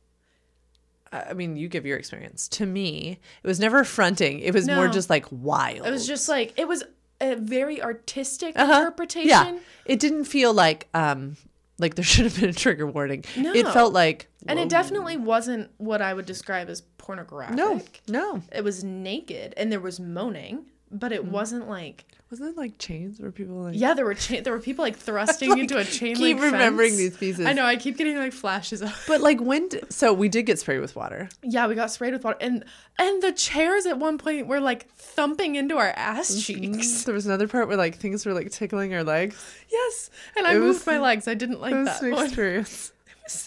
I 1.12 1.32
mean, 1.34 1.56
you 1.56 1.68
give 1.68 1.86
your 1.86 1.96
experience. 1.96 2.48
To 2.48 2.66
me, 2.66 3.18
it 3.42 3.46
was 3.46 3.58
never 3.60 3.84
fronting. 3.84 4.40
It 4.40 4.52
was 4.54 4.66
more 4.68 4.88
just 4.88 5.08
like 5.08 5.26
wild. 5.30 5.86
It 5.86 5.90
was 5.90 6.06
just 6.06 6.28
like 6.28 6.52
it 6.56 6.68
was 6.68 6.84
a 7.20 7.34
very 7.36 7.82
artistic 7.82 8.54
Uh-huh. 8.58 8.72
interpretation. 8.80 9.28
Yeah, 9.28 9.58
it 9.86 9.98
didn't 10.00 10.24
feel 10.24 10.52
like 10.52 10.88
um 10.94 11.36
like 11.78 11.94
there 11.94 12.04
should 12.12 12.24
have 12.26 12.38
been 12.38 12.50
a 12.50 12.52
trigger 12.52 12.86
warning. 12.86 13.24
No. 13.36 13.52
It 13.54 13.66
felt 13.68 13.92
like 13.92 14.28
And 14.46 14.58
it 14.58 14.68
definitely 14.68 15.16
wasn't 15.16 15.70
what 15.78 16.02
I 16.02 16.12
would 16.14 16.26
describe 16.26 16.68
as 16.68 16.82
pornographic. 16.98 17.56
no, 17.56 17.80
no. 18.08 18.42
It 18.52 18.62
was 18.64 18.84
naked 18.84 19.54
and 19.56 19.72
there 19.72 19.80
was 19.80 19.98
moaning, 19.98 20.66
but 20.90 21.10
Mm. 21.12 21.16
it 21.16 21.24
wasn't 21.24 21.68
like 21.68 22.04
Wasn't 22.30 22.50
it 22.50 22.56
like 22.58 22.76
chains 22.76 23.18
where 23.20 23.30
people 23.32 23.54
like 23.62 23.74
yeah, 23.74 23.94
there 23.94 24.04
were 24.04 24.12
cha- 24.12 24.40
there 24.42 24.52
were 24.52 24.58
people 24.60 24.84
like 24.84 24.96
thrusting 25.06 25.48
Like, 25.48 25.60
into 25.60 25.78
a 25.78 25.84
chain 25.84 26.14
keep 26.14 26.36
link 26.38 26.42
remembering 26.42 26.90
fence. 26.90 26.98
these 26.98 27.16
pieces. 27.16 27.46
I 27.46 27.54
know, 27.54 27.64
I 27.64 27.76
keep 27.76 27.96
getting 27.96 28.18
like 28.18 28.34
flashes 28.34 28.82
of 28.82 28.92
But 29.08 29.22
like 29.22 29.40
when 29.40 29.68
d- 29.68 29.80
so 29.88 30.12
we 30.12 30.28
did 30.28 30.42
get 30.42 30.58
sprayed 30.58 30.80
with 30.82 30.94
water. 30.94 31.30
Yeah, 31.42 31.66
we 31.68 31.74
got 31.74 31.90
sprayed 31.90 32.12
with 32.12 32.24
water, 32.24 32.36
and 32.40 32.64
and 32.98 33.22
the 33.22 33.32
chairs 33.32 33.86
at 33.86 33.98
one 33.98 34.18
point 34.18 34.46
were 34.46 34.60
like 34.60 34.90
thumping 34.90 35.56
into 35.56 35.78
our 35.78 35.88
ass 35.96 36.30
Mm-hmm. 36.30 36.72
cheeks. 36.74 37.04
There 37.04 37.14
was 37.14 37.24
another 37.24 37.48
part 37.48 37.66
where 37.68 37.78
like 37.78 37.96
things 37.96 38.26
were 38.26 38.34
like 38.34 38.50
tickling 38.50 38.92
our 38.94 39.04
legs. 39.04 39.42
Yes, 39.70 40.10
and 40.36 40.46
I 40.46 40.54
It 40.56 40.58
moved 40.60 40.86
my 40.86 40.98
legs. 40.98 41.28
I 41.28 41.34
didn't 41.34 41.60
like 41.62 41.72
It 41.72 41.78
was 41.78 42.00
that 42.00 42.12
one. 42.12 42.24
experience. 42.26 42.92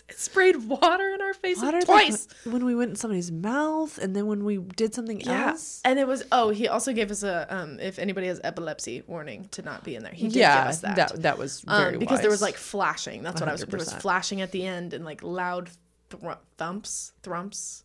It 0.10 0.18
sprayed 0.20 0.56
water 0.68 1.10
in 1.10 1.22
our 1.22 1.34
faces 1.34 1.64
Water 1.64 1.78
like, 1.80 1.86
twice. 1.86 2.28
when 2.46 2.66
we 2.66 2.76
went 2.76 2.92
in 2.92 2.96
somebody's 2.96 3.32
mouth, 3.32 3.98
and 3.98 4.16
then 4.16 4.28
when 4.28 4.44
we 4.44 4.58
did 4.58 4.94
something 4.94 5.20
Yeah, 5.22 5.50
else. 5.50 5.82
and 5.84 5.98
it 6.00 6.08
was. 6.08 6.24
Oh, 6.32 6.50
he 6.50 6.68
also 6.68 6.94
gave 6.94 7.12
us 7.12 7.24
a 7.24 7.48
um, 7.56 7.80
if 7.80 8.00
anybody 8.00 8.28
has 8.28 8.40
epilepsy 8.44 9.04
warning 9.08 9.48
to 9.52 9.62
not 9.62 9.84
be 9.84 9.96
in 9.96 10.04
there. 10.04 10.14
He 10.14 10.28
did 10.28 10.36
yeah, 10.38 10.64
give 10.64 10.70
us 10.70 10.80
that. 10.82 10.96
that 10.96 11.22
that 11.24 11.38
was 11.38 11.64
um, 11.68 12.00
because 12.00 12.22
there 12.22 12.30
was 12.30 12.42
like 12.42 12.56
flashing. 12.56 13.24
That's 13.24 13.42
what 13.42 13.50
I 13.50 13.54
was. 13.54 13.62
There 13.66 13.80
was 13.80 13.94
flashing 13.94 14.42
at 14.42 14.52
the 14.52 14.66
end 14.66 14.94
and 14.94 15.04
like 15.06 15.24
loud 15.24 15.70
thr- 16.10 16.32
thumps, 16.58 17.14
thrumps. 17.24 17.84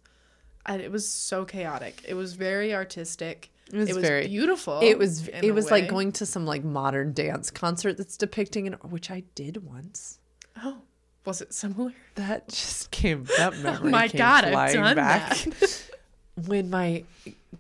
And 0.68 0.82
it 0.82 0.90
was 0.90 1.08
so 1.08 1.44
chaotic. 1.44 2.02
It 2.08 2.14
was 2.14 2.34
very 2.34 2.74
artistic. 2.74 3.50
It 3.72 3.76
was 3.78 3.96
very- 3.96 4.26
beautiful. 4.26 4.80
it 4.82 4.96
was 4.98 5.28
it 5.28 5.52
was 5.52 5.70
like 5.70 5.88
going 5.88 6.12
to 6.12 6.26
some 6.26 6.44
like 6.46 6.62
modern 6.64 7.12
dance 7.12 7.50
concert 7.50 7.96
that's 7.96 8.16
depicting 8.16 8.66
an 8.66 8.74
which 8.82 9.10
I 9.10 9.22
did 9.34 9.64
once. 9.64 10.18
Oh, 10.62 10.78
was 11.26 11.40
it 11.40 11.52
similar? 11.52 11.92
That 12.14 12.48
just 12.48 12.90
came 12.90 13.24
that 13.36 13.58
memory. 13.62 13.88
Oh 13.88 13.90
my 13.90 14.08
came 14.08 14.18
God, 14.18 14.44
I've 14.44 14.72
done 14.72 14.96
back. 14.96 15.36
that. 15.36 15.90
when 16.46 16.70
my 16.70 17.04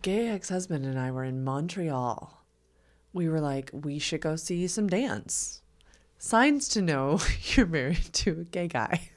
gay 0.02 0.28
ex-husband 0.28 0.84
and 0.84 0.98
I 0.98 1.10
were 1.10 1.24
in 1.24 1.44
Montreal, 1.44 2.44
we 3.12 3.28
were 3.28 3.40
like, 3.40 3.70
we 3.72 3.98
should 3.98 4.20
go 4.20 4.36
see 4.36 4.66
some 4.66 4.88
dance. 4.88 5.60
Signs 6.18 6.68
to 6.68 6.82
know 6.82 7.20
you're 7.54 7.66
married 7.66 8.04
to 8.14 8.30
a 8.40 8.44
gay 8.44 8.68
guy. 8.68 9.10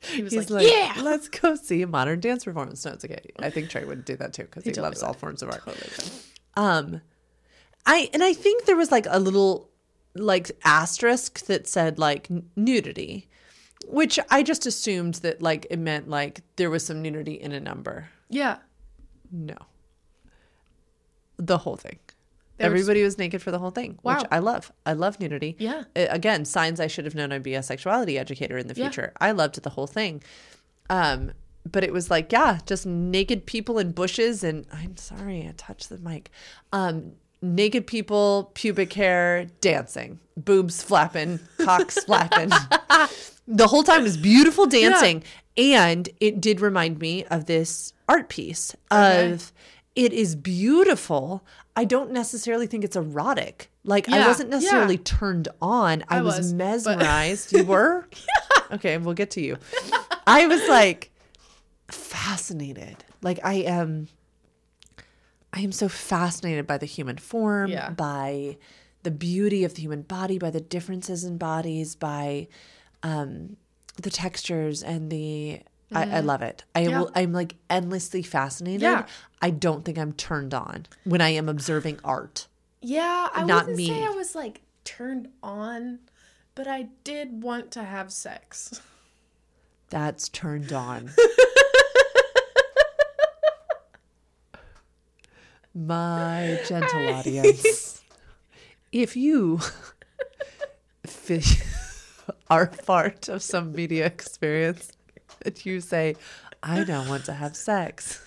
He 0.00 0.22
was 0.22 0.32
He's 0.34 0.50
like, 0.50 0.64
like, 0.64 0.72
"Yeah." 0.72 1.02
let's 1.02 1.28
go 1.28 1.54
see 1.54 1.80
a 1.80 1.86
modern 1.86 2.20
dance 2.20 2.44
performance. 2.44 2.84
No, 2.84 2.92
it's 2.92 3.06
okay. 3.06 3.22
I 3.38 3.48
think 3.48 3.70
Trey 3.70 3.84
would 3.86 4.04
do 4.04 4.16
that 4.16 4.34
too 4.34 4.42
because 4.42 4.64
he, 4.64 4.70
totally 4.70 4.88
loves 4.88 5.02
all 5.02 5.14
forms 5.14 5.42
of 5.42 5.48
art. 5.50 5.64
Totally. 5.64 6.10
Um, 6.56 7.00
I 7.86 8.10
and 8.12 8.22
I 8.22 8.34
think 8.34 8.66
there 8.66 8.76
was 8.76 8.92
like 8.92 9.06
a 9.08 9.18
little 9.18 9.70
like 10.14 10.50
asterisk 10.64 11.46
that 11.46 11.66
said 11.66 11.98
like 11.98 12.28
nudity, 12.56 13.28
which 13.86 14.18
I 14.30 14.42
just 14.42 14.66
assumed 14.66 15.14
that 15.16 15.40
like 15.42 15.66
it 15.70 15.78
meant 15.78 16.08
like 16.08 16.42
there 16.56 16.70
was 16.70 16.84
some 16.86 17.02
nudity 17.02 17.34
in 17.34 17.52
a 17.52 17.60
number. 17.60 18.08
Yeah. 18.28 18.58
No, 19.32 19.56
the 21.36 21.58
whole 21.58 21.76
thing. 21.76 21.98
Just- 22.06 22.14
Everybody 22.66 23.02
was 23.02 23.18
naked 23.18 23.42
for 23.42 23.50
the 23.50 23.58
whole 23.58 23.70
thing, 23.72 23.98
Wow. 24.04 24.18
which 24.18 24.26
I 24.30 24.38
love. 24.38 24.70
I 24.86 24.92
love 24.92 25.18
nudity. 25.18 25.56
Yeah. 25.58 25.84
Uh, 25.96 26.06
Again, 26.10 26.44
signs 26.44 26.78
I 26.78 26.86
should 26.86 27.04
have 27.04 27.14
known 27.14 27.32
I'd 27.32 27.42
be 27.42 27.54
a 27.54 27.62
sexuality 27.64 28.16
educator 28.16 28.56
in 28.56 28.68
the 28.68 28.74
Yeah. 28.74 28.84
future. 28.84 29.12
I 29.20 29.32
loved 29.32 29.60
the 29.62 29.70
whole 29.70 29.88
thing. 29.88 30.22
Um, 30.88 31.32
but 31.70 31.82
it 31.82 31.92
was 31.92 32.10
like, 32.10 32.30
yeah, 32.30 32.60
just 32.66 32.86
naked 32.86 33.46
people 33.46 33.78
in 33.78 33.90
bushes 33.92 34.44
and 34.44 34.66
I'm 34.72 34.96
sorry, 34.96 35.40
I 35.48 35.54
touched 35.56 35.88
the 35.88 35.98
mic. 35.98 36.30
Um, 36.72 37.14
naked 37.44 37.86
people, 37.86 38.50
pubic 38.54 38.92
hair, 38.94 39.46
dancing, 39.60 40.18
boobs 40.36 40.82
flapping, 40.82 41.40
cocks 41.62 42.02
flapping. 42.04 42.48
the 43.48 43.66
whole 43.66 43.82
time 43.82 44.02
was 44.02 44.16
beautiful 44.16 44.66
dancing. 44.66 45.22
And 45.56 46.08
it 46.20 46.40
did 46.40 46.60
remind 46.60 46.98
me 46.98 47.24
of 47.26 47.46
this 47.46 47.92
art 48.08 48.28
piece 48.28 48.74
Okay. 48.90 49.32
of 49.32 49.52
it 49.94 50.12
is 50.12 50.34
beautiful. 50.34 51.44
I 51.76 51.84
don't 51.84 52.10
necessarily 52.10 52.66
think 52.66 52.82
it's 52.82 52.96
erotic. 52.96 53.70
Like 53.84 54.08
I 54.08 54.26
wasn't 54.26 54.50
necessarily 54.50 54.96
yeah. 54.96 55.02
turned 55.04 55.48
on. 55.62 56.02
I, 56.08 56.18
I 56.18 56.22
was, 56.22 56.38
was, 56.38 56.52
but- 56.52 56.56
mesmerized. 56.56 57.52
You 57.52 57.64
were? 57.64 58.08
Okay, 58.72 58.96
we'll 58.96 59.14
get 59.14 59.30
to 59.32 59.42
you. 59.42 59.58
I 60.26 60.46
was 60.46 60.66
like 60.68 61.12
fascinated. 61.90 63.04
Like 63.22 63.38
I 63.44 63.54
am 63.54 64.08
I 65.54 65.60
am 65.60 65.72
so 65.72 65.88
fascinated 65.88 66.66
by 66.66 66.78
the 66.78 66.86
human 66.86 67.16
form, 67.16 67.70
Yeah. 67.70 67.90
by 67.90 68.56
the 69.04 69.10
beauty 69.10 69.64
of 69.64 69.74
the 69.74 69.82
human 69.82 70.02
body, 70.02 70.38
by 70.38 70.50
the 70.50 70.60
differences 70.60 71.22
in 71.24 71.38
bodies, 71.38 71.94
by 71.94 72.48
um 73.02 73.56
the 74.02 74.10
textures 74.10 74.82
and 74.82 75.10
the 75.10 75.60
I, 75.92 76.16
I 76.16 76.20
love 76.20 76.42
it. 76.42 76.64
I 76.74 76.80
Mm-hmm. 76.82 76.90
Yeah. 76.90 76.98
will 77.00 77.10
I'm 77.14 77.32
like 77.32 77.54
endlessly 77.70 78.22
fascinated. 78.22 78.82
Yeah. 78.82 79.06
I 79.40 79.50
don't 79.50 79.84
think 79.84 79.96
I'm 79.98 80.12
turned 80.14 80.52
on 80.54 80.86
when 81.04 81.20
I 81.20 81.28
am 81.30 81.48
observing 81.48 82.00
art. 82.02 82.48
Yeah, 82.80 83.28
I 83.32 83.44
Not 83.44 83.64
wouldn't 83.66 83.76
me. 83.78 83.88
say 83.88 84.04
I 84.04 84.08
was 84.10 84.34
like 84.34 84.62
turned 84.84 85.28
on, 85.42 86.00
but 86.56 86.66
I 86.66 86.88
did 87.04 87.42
want 87.42 87.70
to 87.72 87.84
have 87.84 88.10
sex. 88.12 88.80
That's 89.90 90.28
turned 90.28 90.72
on. 90.72 91.12
My 95.74 96.60
gentle 96.68 97.08
audience, 97.14 98.02
if 98.92 99.16
you 99.16 99.60
are 102.50 102.66
part 102.66 103.28
of 103.28 103.42
some 103.42 103.72
media 103.72 104.06
experience 104.06 104.92
and 105.42 105.66
you 105.66 105.80
say, 105.80 106.16
I 106.62 106.84
don't 106.84 107.08
want 107.08 107.24
to 107.26 107.32
have 107.32 107.56
sex, 107.56 108.20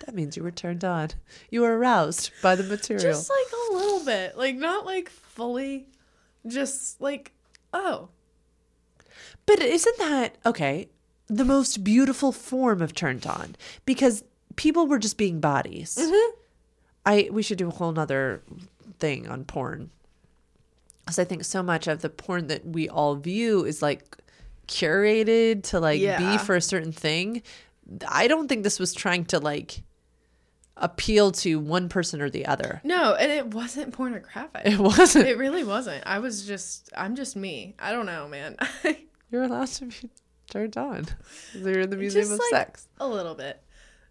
that 0.00 0.14
means 0.14 0.36
you 0.36 0.42
were 0.42 0.50
turned 0.50 0.84
on. 0.84 1.10
You 1.50 1.62
were 1.62 1.78
aroused 1.78 2.30
by 2.42 2.54
the 2.54 2.64
material. 2.64 3.12
Just 3.12 3.30
like 3.30 3.52
a 3.70 3.74
little 3.74 4.04
bit, 4.04 4.36
like 4.36 4.56
not 4.56 4.84
like 4.84 5.08
fully, 5.08 5.86
just 6.46 7.00
like 7.00 7.32
oh, 7.72 8.08
But 9.46 9.60
isn't 9.60 9.98
that 9.98 10.36
okay? 10.44 10.88
The 11.28 11.44
most 11.44 11.84
beautiful 11.84 12.32
form 12.32 12.80
of 12.82 12.94
turned 12.94 13.26
on 13.26 13.54
because 13.84 14.24
people 14.56 14.86
were 14.86 14.98
just 14.98 15.16
being 15.16 15.40
bodies. 15.40 15.96
Mm-hmm. 16.00 16.38
I 17.08 17.28
we 17.32 17.42
should 17.42 17.58
do 17.58 17.68
a 17.68 17.70
whole 17.72 17.92
nother 17.92 18.42
thing 18.98 19.28
on 19.28 19.44
porn 19.44 19.90
because 21.04 21.18
I 21.18 21.24
think 21.24 21.44
so 21.44 21.62
much 21.62 21.86
of 21.86 22.02
the 22.02 22.08
porn 22.10 22.48
that 22.48 22.66
we 22.66 22.88
all 22.88 23.14
view 23.16 23.64
is 23.64 23.80
like 23.82 24.16
curated 24.66 25.62
to 25.70 25.80
like 25.80 26.00
Yeah. 26.00 26.18
be 26.18 26.38
for 26.38 26.54
a 26.56 26.60
certain 26.60 26.92
thing. 26.92 27.42
I 28.06 28.28
don't 28.28 28.48
think 28.48 28.62
this 28.64 28.78
was 28.78 28.92
trying 28.92 29.24
to 29.26 29.38
like 29.38 29.82
appeal 30.76 31.32
to 31.32 31.58
one 31.58 31.88
person 31.88 32.20
or 32.20 32.30
the 32.30 32.46
other. 32.46 32.80
no, 32.84 33.14
and 33.14 33.32
it 33.32 33.52
wasn't 33.54 33.92
pornographic. 33.92 34.62
It 34.66 34.78
wasn't. 34.78 35.26
It 35.26 35.36
really 35.38 35.64
wasn't. 35.64 36.04
I 36.06 36.18
was 36.20 36.46
just, 36.46 36.90
I'm 36.96 37.16
just 37.16 37.34
me. 37.34 37.74
I 37.80 37.90
don't 37.90 38.06
know, 38.06 38.28
man. 38.28 38.56
You're 39.30 39.42
allowed 39.42 39.68
to 39.68 39.86
be 39.86 39.94
turned 40.50 40.76
on. 40.76 41.06
You're 41.54 41.80
in 41.80 41.90
the 41.90 41.96
Museum 41.96 42.22
Just 42.28 42.32
of 42.34 42.38
like- 42.38 42.50
Sex. 42.50 42.88
a 43.00 43.08
little 43.08 43.34
bit. 43.34 43.60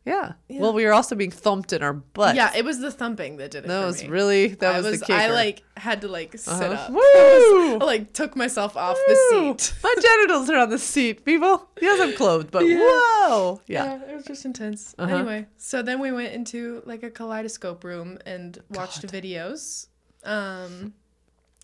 Yeah. 0.07 0.33
Yeah. 0.47 0.61
Well, 0.61 0.73
we 0.73 0.85
were 0.85 0.93
also 0.93 1.15
being 1.15 1.31
thumped 1.31 1.73
in 1.73 1.83
our 1.83 1.93
butts. 1.93 2.35
Yeah, 2.37 2.51
it 2.55 2.63
was 2.65 2.79
the 2.79 2.91
thumping 2.91 3.37
that 3.37 3.51
did 3.51 3.65
it. 3.65 3.67
that 3.67 3.85
was 3.85 4.01
me. 4.03 4.09
really 4.09 4.47
that 4.55 4.73
I 4.75 4.77
was, 4.77 4.85
was, 4.91 4.99
the 5.01 5.05
kicker. 5.07 5.19
I 5.19 5.27
like 5.27 5.63
had 5.75 6.01
to 6.01 6.07
like 6.07 6.37
sit 6.37 6.51
Uh-huh. 6.53 6.73
up. 6.73 6.89
Woo! 6.91 6.97
I, 6.99 7.73
was- 7.73 7.81
I, 7.81 7.85
like 7.85 8.13
took 8.13 8.35
myself 8.35 8.77
off 8.77 8.97
the 9.07 9.15
seat. 9.29 9.73
My 9.83 9.93
genitals 10.01 10.49
are 10.49 10.57
on 10.57 10.69
the 10.69 10.79
seat, 10.79 11.25
people. 11.25 11.69
Yes, 11.81 11.99
I'm 12.01 12.13
clothed, 12.15 12.49
but 12.51 12.65
Yeah. 12.65 12.77
whoa, 12.79 13.61
yeah. 13.67 13.83
Yeah, 13.85 14.11
it 14.11 14.15
was 14.15 14.25
just 14.25 14.45
intense. 14.45 14.95
Uh-huh. 14.97 15.13
Anyway, 15.15 15.45
so 15.57 15.81
then 15.81 15.99
we 15.99 16.11
went 16.11 16.33
into 16.33 16.81
like 16.85 17.03
a 17.03 17.09
kaleidoscope 17.11 17.83
room 17.83 18.17
and 18.25 18.57
watched 18.71 19.01
God. 19.01 19.11
videos, 19.11 19.87
um, 20.23 20.93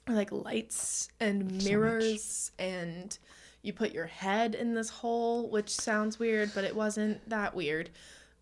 like 0.08 0.32
lights 0.32 1.08
and 1.20 1.64
mirrors, 1.64 2.52
and 2.60 3.18
you 3.62 3.72
put 3.72 3.94
your 3.94 4.08
head 4.08 4.54
in 4.56 4.74
this 4.74 4.90
hole, 4.90 5.50
which 5.50 5.70
sounds 5.70 6.20
weird, 6.20 6.52
but 6.54 6.66
it 6.66 6.76
wasn't 6.76 7.28
that 7.30 7.56
weird. 7.56 7.90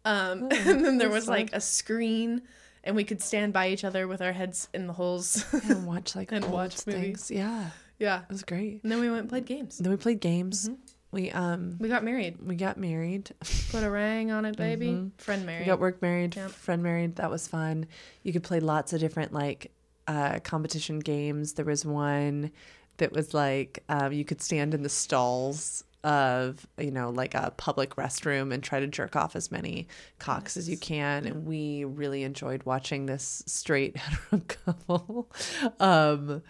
Um, 0.06 0.50
and 0.52 0.84
then 0.86 0.98
there 0.98 1.10
was 1.10 1.28
like 1.28 1.54
a 1.54 1.62
screen, 1.62 2.42
and 2.84 2.96
we 2.96 3.04
could 3.04 3.22
stand 3.22 3.54
by 3.54 3.70
each 3.70 3.84
other 3.84 4.08
with 4.08 4.22
our 4.22 4.34
heads 4.34 4.68
in 4.74 4.88
the 4.88 4.94
holes. 4.94 5.46
And 5.70 5.86
watch 5.86 6.16
like 6.16 6.32
And 6.32 6.46
watch 6.46 6.76
things. 6.76 6.96
movies. 6.98 7.32
Yeah, 7.32 7.70
yeah. 8.00 8.22
it 8.24 8.30
was 8.30 8.44
great. 8.44 8.82
And 8.84 8.92
then 8.92 9.00
we 9.00 9.10
went 9.10 9.22
and 9.22 9.30
played 9.30 9.46
games. 9.46 9.78
Then 9.78 9.92
we 9.92 9.98
played 9.98 10.20
games. 10.20 10.70
We 11.12 11.30
um 11.32 11.76
We 11.80 11.90
got 11.90 12.04
married. 12.06 12.38
we 12.42 12.56
got 12.56 12.78
married. 12.78 13.32
Put 13.72 13.84
a 13.84 13.92
ring 13.92 14.32
on 14.32 14.46
it, 14.46 14.56
baby. 14.56 14.88
Mhm. 14.88 15.12
Friend 15.18 15.46
married. 15.46 15.60
We 15.62 15.66
got 15.66 15.80
work 15.80 16.02
married, 16.02 16.36
Yep. 16.38 16.52
friend 16.52 16.82
married. 16.82 17.18
That 17.18 17.30
was 17.30 17.48
fun. 17.48 17.86
You 18.24 18.32
could 18.34 18.44
play 18.44 18.60
lots 18.62 18.94
of 18.94 19.00
different 19.02 19.34
like 19.34 19.72
uh, 20.08 20.40
competition 20.40 21.00
games. 21.00 21.54
There 21.54 21.66
was 21.66 21.86
one 21.86 22.52
that 22.98 23.12
was 23.12 23.34
like 23.34 23.84
um, 23.90 24.14
you 24.14 24.24
could 24.26 24.42
stand 24.42 24.74
in 24.74 24.84
the 24.84 24.90
stalls 24.90 25.84
of 26.04 26.66
you 26.80 26.92
know 26.92 27.10
like 27.12 27.36
a 27.36 27.54
public 27.58 27.96
restroom 27.96 28.54
and 28.54 28.64
try 28.64 28.80
to 28.80 28.88
jerk 28.88 29.16
off 29.16 29.36
as 29.36 29.52
many 29.52 29.88
cocks 30.20 30.58
as 30.58 30.68
you 30.70 30.78
can. 30.78 31.26
And 31.26 31.46
we 31.46 31.84
really 31.86 32.24
enjoyed 32.24 32.64
watching 32.64 33.06
this 33.06 33.44
straight 33.46 33.98
hetero 33.98 34.42
couple. 34.48 35.32
Um, 35.80 36.42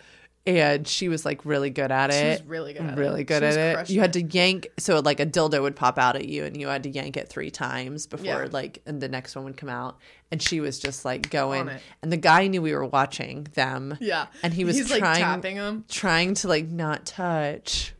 and 0.47 0.87
she 0.87 1.07
was 1.07 1.23
like 1.23 1.45
really 1.45 1.69
good 1.69 1.91
at 1.91 2.11
She 2.11 2.17
it 2.17 2.41
was 2.41 2.47
really 2.49 2.73
good 2.73 2.81
at 2.81 2.97
it. 2.97 2.99
really 2.99 3.23
good 3.23 3.43
She 3.43 3.59
at 3.59 3.79
it. 3.81 3.89
You 3.91 3.99
had 3.99 4.13
to 4.13 4.23
yank, 4.23 4.69
so 4.79 4.99
like 4.99 5.19
a 5.19 5.25
dildo 5.25 5.61
would 5.61 5.75
pop 5.75 5.99
out 5.99 6.15
at 6.15 6.27
you, 6.27 6.45
and 6.45 6.59
you 6.59 6.67
had 6.67 6.81
to 6.83 6.89
yank 6.89 7.15
it 7.15 7.29
three 7.29 7.51
times 7.51 8.07
before 8.07 8.25
Yeah. 8.25 8.47
like, 8.51 8.81
and 8.87 8.99
the 8.99 9.07
next 9.07 9.35
one 9.35 9.45
would 9.45 9.55
come 9.57 9.69
out. 9.69 9.99
And 10.31 10.41
she 10.41 10.59
was 10.59 10.79
just 10.79 11.05
like 11.05 11.29
going, 11.29 11.69
and 12.01 12.11
the 12.11 12.17
guy 12.17 12.47
knew 12.47 12.61
we 12.61 12.73
were 12.73 12.85
watching 12.87 13.43
them, 13.53 13.95
Yeah. 14.01 14.27
and 14.41 14.51
he 14.51 14.65
was 14.65 14.77
He's 14.77 14.87
trying, 14.87 15.01
like 15.01 15.17
tapping 15.19 15.57
him. 15.57 15.85
trying 15.87 16.33
to 16.35 16.47
like 16.47 16.67
not 16.69 17.05
touch. 17.05 17.93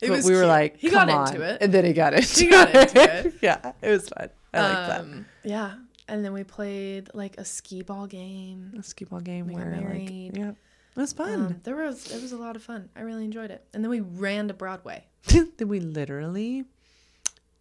It 0.00 0.08
but 0.08 0.22
we 0.24 0.32
were 0.32 0.38
cute. 0.40 0.48
like, 0.48 0.76
he 0.78 0.90
got 0.90 1.08
"Come 1.08 1.26
into 1.26 1.42
on." 1.44 1.50
it. 1.50 1.62
and 1.62 1.72
then 1.74 1.84
he 1.84 1.92
got 1.92 2.14
into 2.14 2.40
He 2.44 2.48
got 2.48 2.74
into 2.74 3.26
it. 3.26 3.34
yeah, 3.42 3.72
it 3.82 3.88
was 3.90 4.08
fun. 4.08 4.28
I 4.54 4.60
like 4.60 4.72
that. 4.88 5.00
Um, 5.00 5.26
Yeah. 5.44 5.74
And 6.10 6.24
then 6.24 6.32
we 6.32 6.42
played 6.42 7.10
like 7.12 7.36
a 7.36 7.44
skee 7.44 7.82
ball 7.82 8.06
game. 8.06 8.72
A 8.78 8.82
skee 8.82 9.04
ball 9.04 9.20
game 9.20 9.46
we 9.46 9.54
where 9.54 9.70
like, 9.92 10.10
yeah, 10.36 10.50
it 10.50 10.56
was 11.00 11.12
fun. 11.12 11.34
Um, 11.34 11.60
there 11.64 11.76
was 11.76 12.10
it 12.10 12.22
was 12.22 12.32
a 12.32 12.36
lot 12.38 12.56
of 12.56 12.62
fun. 12.62 12.88
I 12.96 13.02
really 13.02 13.24
enjoyed 13.24 13.50
it. 13.50 13.62
And 13.74 13.84
then 13.84 13.90
we 13.90 14.00
ran 14.00 14.48
to 14.48 14.54
Broadway. 14.54 15.04
then 15.26 15.68
we 15.68 15.80
literally 15.80 16.64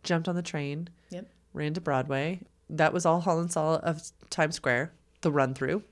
jumped 0.04 0.30
on 0.30 0.36
the 0.36 0.42
train, 0.42 0.88
Yep. 1.10 1.28
ran 1.54 1.74
to 1.74 1.82
Broadway. 1.82 2.40
That 2.70 2.94
was 2.94 3.06
all 3.06 3.20
Holland 3.20 3.52
saw 3.52 3.76
of 3.80 4.02
Times 4.30 4.56
Square, 4.56 4.94
the 5.22 5.32
run 5.32 5.54
through. 5.54 5.84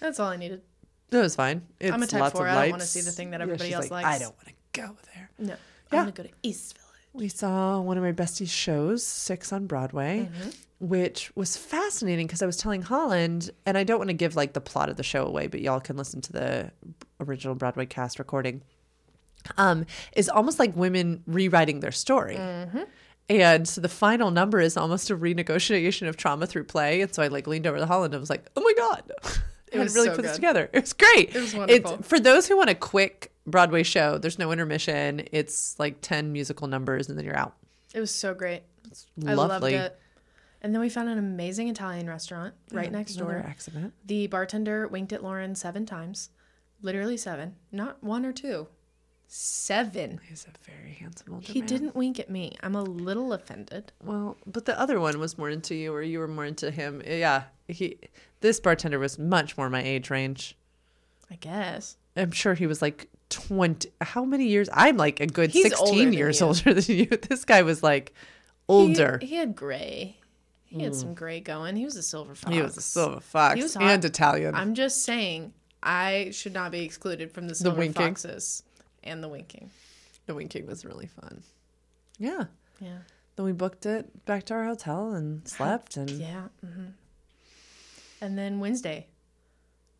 That's 0.00 0.18
all 0.18 0.28
I 0.28 0.36
needed. 0.36 0.62
It 1.10 1.16
was 1.16 1.34
fine. 1.36 1.66
It's 1.80 1.92
I'm 1.92 2.02
a 2.02 2.06
type 2.06 2.32
four. 2.32 2.46
I 2.48 2.62
don't 2.62 2.70
wanna 2.70 2.84
see 2.84 3.00
the 3.02 3.10
thing 3.10 3.30
that 3.30 3.40
Yeah, 3.40 3.44
everybody 3.44 3.68
she's 3.68 3.74
else 3.76 3.90
like, 3.90 4.04
likes. 4.04 4.16
I 4.16 4.18
don't 4.24 4.34
want 4.36 4.48
to 4.48 4.80
go 4.80 4.96
there. 5.14 5.30
No. 5.38 5.54
Yeah. 5.92 5.98
I'm 6.00 6.04
gonna 6.04 6.12
go 6.12 6.22
to 6.24 6.30
East 6.42 6.74
Village. 6.76 6.84
We 7.14 7.28
saw 7.28 7.80
one 7.80 7.96
of 7.96 8.04
my 8.04 8.12
besties' 8.12 8.50
shows, 8.50 9.04
Six 9.06 9.52
on 9.52 9.66
Broadway, 9.66 10.28
Mm-hmm. 10.32 10.50
which 10.86 11.32
was 11.34 11.56
fascinating 11.56 12.26
because 12.26 12.42
I 12.42 12.46
was 12.46 12.56
telling 12.56 12.82
Holland, 12.82 13.50
and 13.66 13.76
I 13.78 13.84
don't 13.84 13.98
want 13.98 14.10
to 14.10 14.14
give 14.14 14.36
like 14.36 14.52
the 14.52 14.60
plot 14.60 14.88
of 14.88 14.96
the 14.96 15.02
show 15.02 15.24
away, 15.26 15.46
but 15.46 15.60
y'all 15.60 15.80
can 15.80 15.96
listen 15.96 16.20
to 16.22 16.32
the 16.32 16.70
original 17.20 17.54
Broadway 17.54 17.86
cast 17.86 18.18
recording. 18.18 18.62
Um, 19.56 19.86
is 20.14 20.28
almost 20.28 20.58
like 20.58 20.76
women 20.76 21.22
rewriting 21.26 21.80
their 21.80 21.92
story. 21.92 22.36
Mm-hmm. 22.36 22.82
And 23.30 23.66
so 23.68 23.80
the 23.80 23.88
final 23.88 24.30
number 24.30 24.58
is 24.60 24.76
almost 24.76 25.10
a 25.10 25.16
renegotiation 25.16 26.08
of 26.08 26.16
trauma 26.16 26.46
through 26.46 26.64
play. 26.64 27.00
And 27.02 27.14
so 27.14 27.22
I 27.22 27.28
like 27.28 27.46
leaned 27.46 27.66
over 27.66 27.78
to 27.78 27.86
Holland 27.86 28.14
and 28.14 28.20
was 28.20 28.30
like, 28.30 28.48
"Oh 28.56 28.60
my 28.62 28.72
god, 28.76 29.02
It, 29.24 29.74
hadn't 29.74 29.84
was 29.84 29.94
really 29.94 30.08
so 30.08 30.14
put 30.16 30.22
this 30.22 30.30
good. 30.32 30.36
together. 30.36 30.70
It 30.72 30.80
was 30.80 30.92
great. 30.92 31.34
It 31.34 31.40
was 31.40 31.54
wonderful. 31.54 31.94
It's, 31.94 32.08
for 32.08 32.18
those 32.20 32.46
who 32.48 32.56
want 32.56 32.70
a 32.70 32.74
quick 32.74 33.32
Broadway 33.48 33.82
show. 33.82 34.18
There's 34.18 34.38
no 34.38 34.52
intermission. 34.52 35.22
It's 35.32 35.78
like 35.78 36.00
ten 36.00 36.32
musical 36.32 36.66
numbers, 36.68 37.08
and 37.08 37.18
then 37.18 37.24
you're 37.24 37.36
out. 37.36 37.54
It 37.94 38.00
was 38.00 38.14
so 38.14 38.34
great. 38.34 38.62
It's 38.86 39.06
I 39.26 39.34
loved 39.34 39.64
it. 39.64 39.98
And 40.60 40.74
then 40.74 40.80
we 40.80 40.88
found 40.88 41.08
an 41.08 41.18
amazing 41.18 41.68
Italian 41.68 42.08
restaurant 42.08 42.52
right 42.72 42.86
Yeah, 42.86 42.90
next 42.90 43.14
door. 43.14 43.44
accident. 43.46 43.94
The 44.04 44.26
bartender 44.26 44.88
winked 44.88 45.12
at 45.12 45.22
Lauren 45.22 45.54
seven 45.54 45.86
times. 45.86 46.30
Literally 46.82 47.16
seven. 47.16 47.54
Not 47.70 48.02
one 48.02 48.26
or 48.26 48.32
two. 48.32 48.66
Seven. 49.30 50.20
He's 50.26 50.46
a 50.46 50.70
very 50.70 50.94
handsome 50.94 51.34
older 51.34 51.52
He 51.52 51.60
man. 51.60 51.68
didn't 51.68 51.94
wink 51.94 52.18
at 52.18 52.30
me. 52.30 52.56
I'm 52.62 52.74
a 52.74 52.82
little 52.82 53.32
offended. 53.34 53.92
Well, 54.02 54.36
but 54.46 54.64
the 54.64 54.78
other 54.80 54.98
one 55.00 55.18
was 55.20 55.36
more 55.36 55.50
into 55.50 55.74
you, 55.74 55.92
or 55.92 56.02
you 56.02 56.18
were 56.18 56.26
more 56.28 56.46
into 56.46 56.70
him. 56.70 57.02
Yeah, 57.06 57.44
he. 57.68 57.98
This 58.40 58.58
bartender 58.58 58.98
was 58.98 59.18
much 59.18 59.56
more 59.58 59.68
my 59.68 59.82
age 59.82 60.08
range. 60.10 60.56
I 61.30 61.34
guess. 61.36 61.98
I'm 62.16 62.30
sure 62.30 62.54
he 62.54 62.66
was 62.66 62.80
like 62.80 63.08
20. 63.30 63.90
How 64.00 64.24
many 64.24 64.46
years? 64.46 64.68
I'm 64.72 64.96
like 64.96 65.20
a 65.20 65.26
good 65.26 65.50
He's 65.50 65.62
16 65.64 65.98
than 65.98 66.12
years 66.12 66.40
you. 66.40 66.46
older 66.46 66.74
than 66.74 66.96
you. 66.96 67.06
This 67.28 67.44
guy 67.44 67.62
was 67.62 67.82
like 67.82 68.14
older. 68.68 69.18
He, 69.20 69.28
he 69.28 69.34
had 69.36 69.54
gray. 69.54 70.16
He 70.66 70.82
had 70.82 70.94
some 70.94 71.14
gray 71.14 71.40
going. 71.40 71.76
He 71.76 71.84
was 71.86 71.96
a 71.96 72.02
silver 72.02 72.34
fox. 72.34 72.54
He 72.54 72.60
was 72.60 72.76
a 72.76 72.82
silver 72.82 73.20
fox 73.20 73.56
He 73.56 73.62
was 73.62 73.74
hot. 73.74 73.82
and 73.84 74.04
Italian. 74.04 74.54
I'm 74.54 74.74
just 74.74 75.02
saying, 75.02 75.54
I 75.82 76.28
should 76.32 76.52
not 76.52 76.72
be 76.72 76.80
excluded 76.84 77.32
from 77.32 77.48
the 77.48 77.54
silver 77.54 77.78
winking. 77.78 78.02
foxes 78.14 78.62
and 79.02 79.22
the 79.24 79.28
winking. 79.28 79.70
the 80.26 80.34
winking 80.34 80.66
was 80.66 80.84
really 80.84 81.06
fun. 81.06 81.42
Yeah. 82.18 82.44
Yeah. 82.80 82.98
Then 83.36 83.46
we 83.46 83.52
booked 83.52 83.86
it 83.86 84.26
back 84.26 84.44
to 84.46 84.54
our 84.54 84.64
hotel 84.64 85.12
and 85.14 85.46
slept 85.48 85.96
and 85.96 86.10
Yeah. 86.10 86.48
hmm 86.62 86.86
And 88.20 88.36
then 88.36 88.60
Wednesday, 88.60 89.06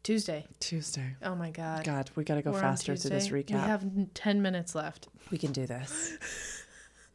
Tuesday. 0.02 0.46
Tuesday. 0.60 1.16
Oh 1.22 1.34
my 1.34 1.50
God. 1.50 1.84
God, 1.84 2.10
we 2.14 2.24
got 2.24 2.36
to 2.36 2.42
go 2.42 2.52
We're 2.52 2.60
faster 2.60 2.96
through 2.96 3.10
this 3.10 3.28
recap. 3.28 3.50
We 3.50 3.56
have 3.58 3.84
10 4.14 4.40
minutes 4.42 4.74
left. 4.74 5.08
We 5.30 5.38
can 5.38 5.52
do 5.52 5.66
this. 5.66 6.18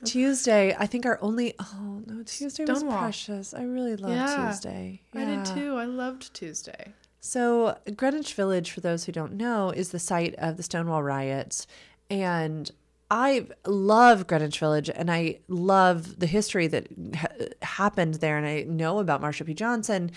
Tuesday, 0.05 0.75
I 0.77 0.85
think 0.85 1.05
our 1.05 1.17
only 1.21 1.53
oh 1.59 2.01
no, 2.05 2.23
Tuesday 2.23 2.65
was 2.65 2.79
Stonewall. 2.79 2.99
precious. 2.99 3.53
I 3.53 3.63
really 3.63 3.95
loved 3.95 4.13
Yeah, 4.13 4.49
Tuesday. 4.49 5.01
I 5.15 5.23
did 5.25 5.45
too. 5.45 5.75
I 5.75 5.85
loved 5.85 6.33
Tuesday. 6.33 6.93
So 7.21 7.77
Greenwich 7.95 8.33
Village, 8.33 8.71
for 8.71 8.81
those 8.81 9.05
who 9.05 9.13
don't 9.13 9.33
know, 9.33 9.69
is 9.69 9.91
the 9.91 9.99
site 9.99 10.35
of 10.37 10.57
the 10.57 10.63
Stonewall 10.63 11.01
riots, 11.01 11.67
and 12.09 12.69
I 13.09 13.47
love 13.65 14.27
Greenwich 14.27 14.59
Village, 14.59 14.89
and 14.93 15.09
I 15.09 15.39
love 15.47 16.19
the 16.19 16.27
history 16.27 16.67
that 16.67 16.87
ha- 17.15 17.27
happened 17.61 18.15
there, 18.15 18.37
and 18.37 18.45
I 18.45 18.63
know 18.63 18.99
about 18.99 19.21
Marsha 19.21 19.45
P. 19.45 19.53
Johnson 19.53 20.11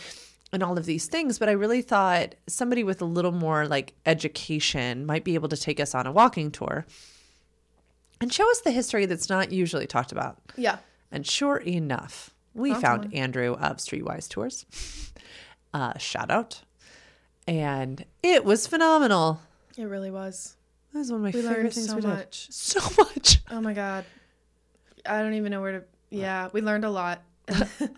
and 0.52 0.62
all 0.62 0.78
of 0.78 0.86
these 0.86 1.06
things. 1.06 1.38
But 1.38 1.48
I 1.48 1.52
really 1.52 1.82
thought 1.82 2.34
somebody 2.46 2.84
with 2.84 3.00
a 3.02 3.04
little 3.06 3.32
more 3.32 3.66
like 3.66 3.94
education 4.06 5.04
might 5.06 5.24
be 5.24 5.34
able 5.34 5.48
to 5.48 5.56
take 5.56 5.80
us 5.80 5.94
on 5.94 6.06
a 6.06 6.12
walking 6.12 6.50
tour 6.50 6.86
and 8.20 8.32
show 8.32 8.48
us 8.50 8.60
the 8.62 8.70
history 8.70 9.06
that's 9.06 9.28
not 9.28 9.52
usually 9.52 9.86
talked 9.86 10.12
about. 10.12 10.38
Yeah. 10.56 10.78
And 11.12 11.26
sure 11.26 11.58
enough, 11.58 12.30
we 12.54 12.74
found 12.74 13.12
Andrew 13.14 13.52
of 13.54 13.76
Streetwise 13.78 14.28
Tours. 14.28 14.66
Uh, 15.74 15.98
shout 15.98 16.30
out. 16.30 16.62
And 17.46 18.02
it 18.22 18.46
was 18.46 18.66
phenomenal. 18.66 19.42
It 19.76 19.84
really 19.84 20.10
was. 20.10 20.56
That 20.92 21.00
was 21.00 21.10
one 21.12 21.18
of 21.18 21.22
my 21.24 21.28
We 21.28 21.42
favorite 21.42 21.56
learned 21.58 21.74
things 21.74 21.88
so 21.88 21.94
we 21.96 22.00
did. 22.00 22.08
much. 22.08 22.46
So 22.50 22.80
much. 22.96 23.38
Oh 23.50 23.60
my 23.60 23.74
God. 23.74 24.06
I 25.04 25.20
don't 25.20 25.34
even 25.34 25.50
know 25.50 25.60
where 25.60 25.80
to. 25.80 25.84
Yeah. 26.08 26.48
We 26.54 26.62
learned 26.62 26.86
a 26.86 26.90
lot. 26.90 27.20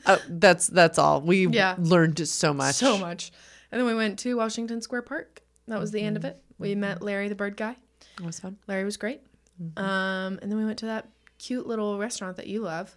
Uh, 0.07 0.19
that's 0.29 0.67
that's 0.67 0.99
all. 0.99 1.21
We 1.21 1.47
Yeah. 1.49 1.75
learned 1.79 2.27
so 2.29 2.53
much. 2.53 2.75
So 2.77 2.99
much. 2.99 3.33
And 3.73 3.79
then 3.81 3.87
we 3.87 3.95
went 3.95 4.19
to 4.21 4.37
Washington 4.37 4.81
Square 4.81 5.03
Park. 5.03 5.43
That 5.67 5.79
was 5.79 5.91
the 5.91 6.01
end 6.01 6.17
of 6.17 6.23
Mm-hmm. 6.23 6.31
it. 6.33 6.43
We 6.59 6.75
met 6.75 7.03
Larry 7.03 7.29
the 7.29 7.35
bird 7.35 7.57
guy. 7.57 7.77
It 8.19 8.25
was 8.27 8.41
fun. 8.41 8.59
Larry 8.67 8.85
was 8.85 8.97
great. 8.97 9.21
Mm-hmm. 9.63 9.79
Um, 9.79 10.39
and 10.43 10.51
then 10.51 10.59
we 10.59 10.65
went 10.65 10.79
to 10.81 10.87
that 10.87 11.09
cute 11.39 11.67
little 11.67 11.99
restaurant 11.99 12.37
that 12.37 12.47
you 12.47 12.61
love. 12.63 12.95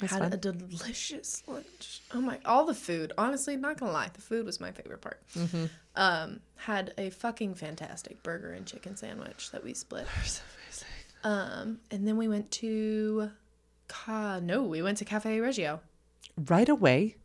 Was 0.00 0.10
Had 0.10 0.20
fun. 0.22 0.32
a 0.32 0.36
delicious 0.36 1.42
lunch. 1.46 2.00
Oh 2.12 2.20
my! 2.20 2.38
All 2.44 2.64
the 2.66 2.74
food. 2.74 3.12
Honestly, 3.16 3.56
not 3.56 3.78
gonna 3.78 3.92
lie, 3.92 4.10
the 4.12 4.20
food 4.20 4.44
was 4.44 4.58
my 4.60 4.72
favorite 4.72 5.00
part. 5.00 5.20
Mm-hmm. 5.36 5.66
Um, 5.94 6.40
had 6.56 6.92
a 6.98 7.10
fucking 7.10 7.54
fantastic 7.54 8.20
burger 8.24 8.52
and 8.52 8.66
chicken 8.66 8.96
sandwich 8.96 9.50
that 9.52 9.62
we 9.62 9.72
split. 9.72 10.06
So 10.24 10.42
amazing. 10.66 10.88
Um, 11.22 11.78
and 11.92 12.06
then 12.08 12.16
we 12.16 12.26
went 12.26 12.50
to, 12.52 13.30
ca- 13.88 14.40
no, 14.40 14.62
we 14.62 14.82
went 14.82 14.98
to 14.98 15.04
Cafe 15.04 15.40
Reggio. 15.40 15.80
Right 16.36 16.68
away. 16.68 17.16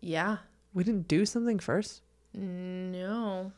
Yeah. 0.00 0.38
We 0.74 0.84
didn't 0.84 1.08
do 1.08 1.26
something 1.26 1.58
first. 1.58 2.02
No. 2.34 3.52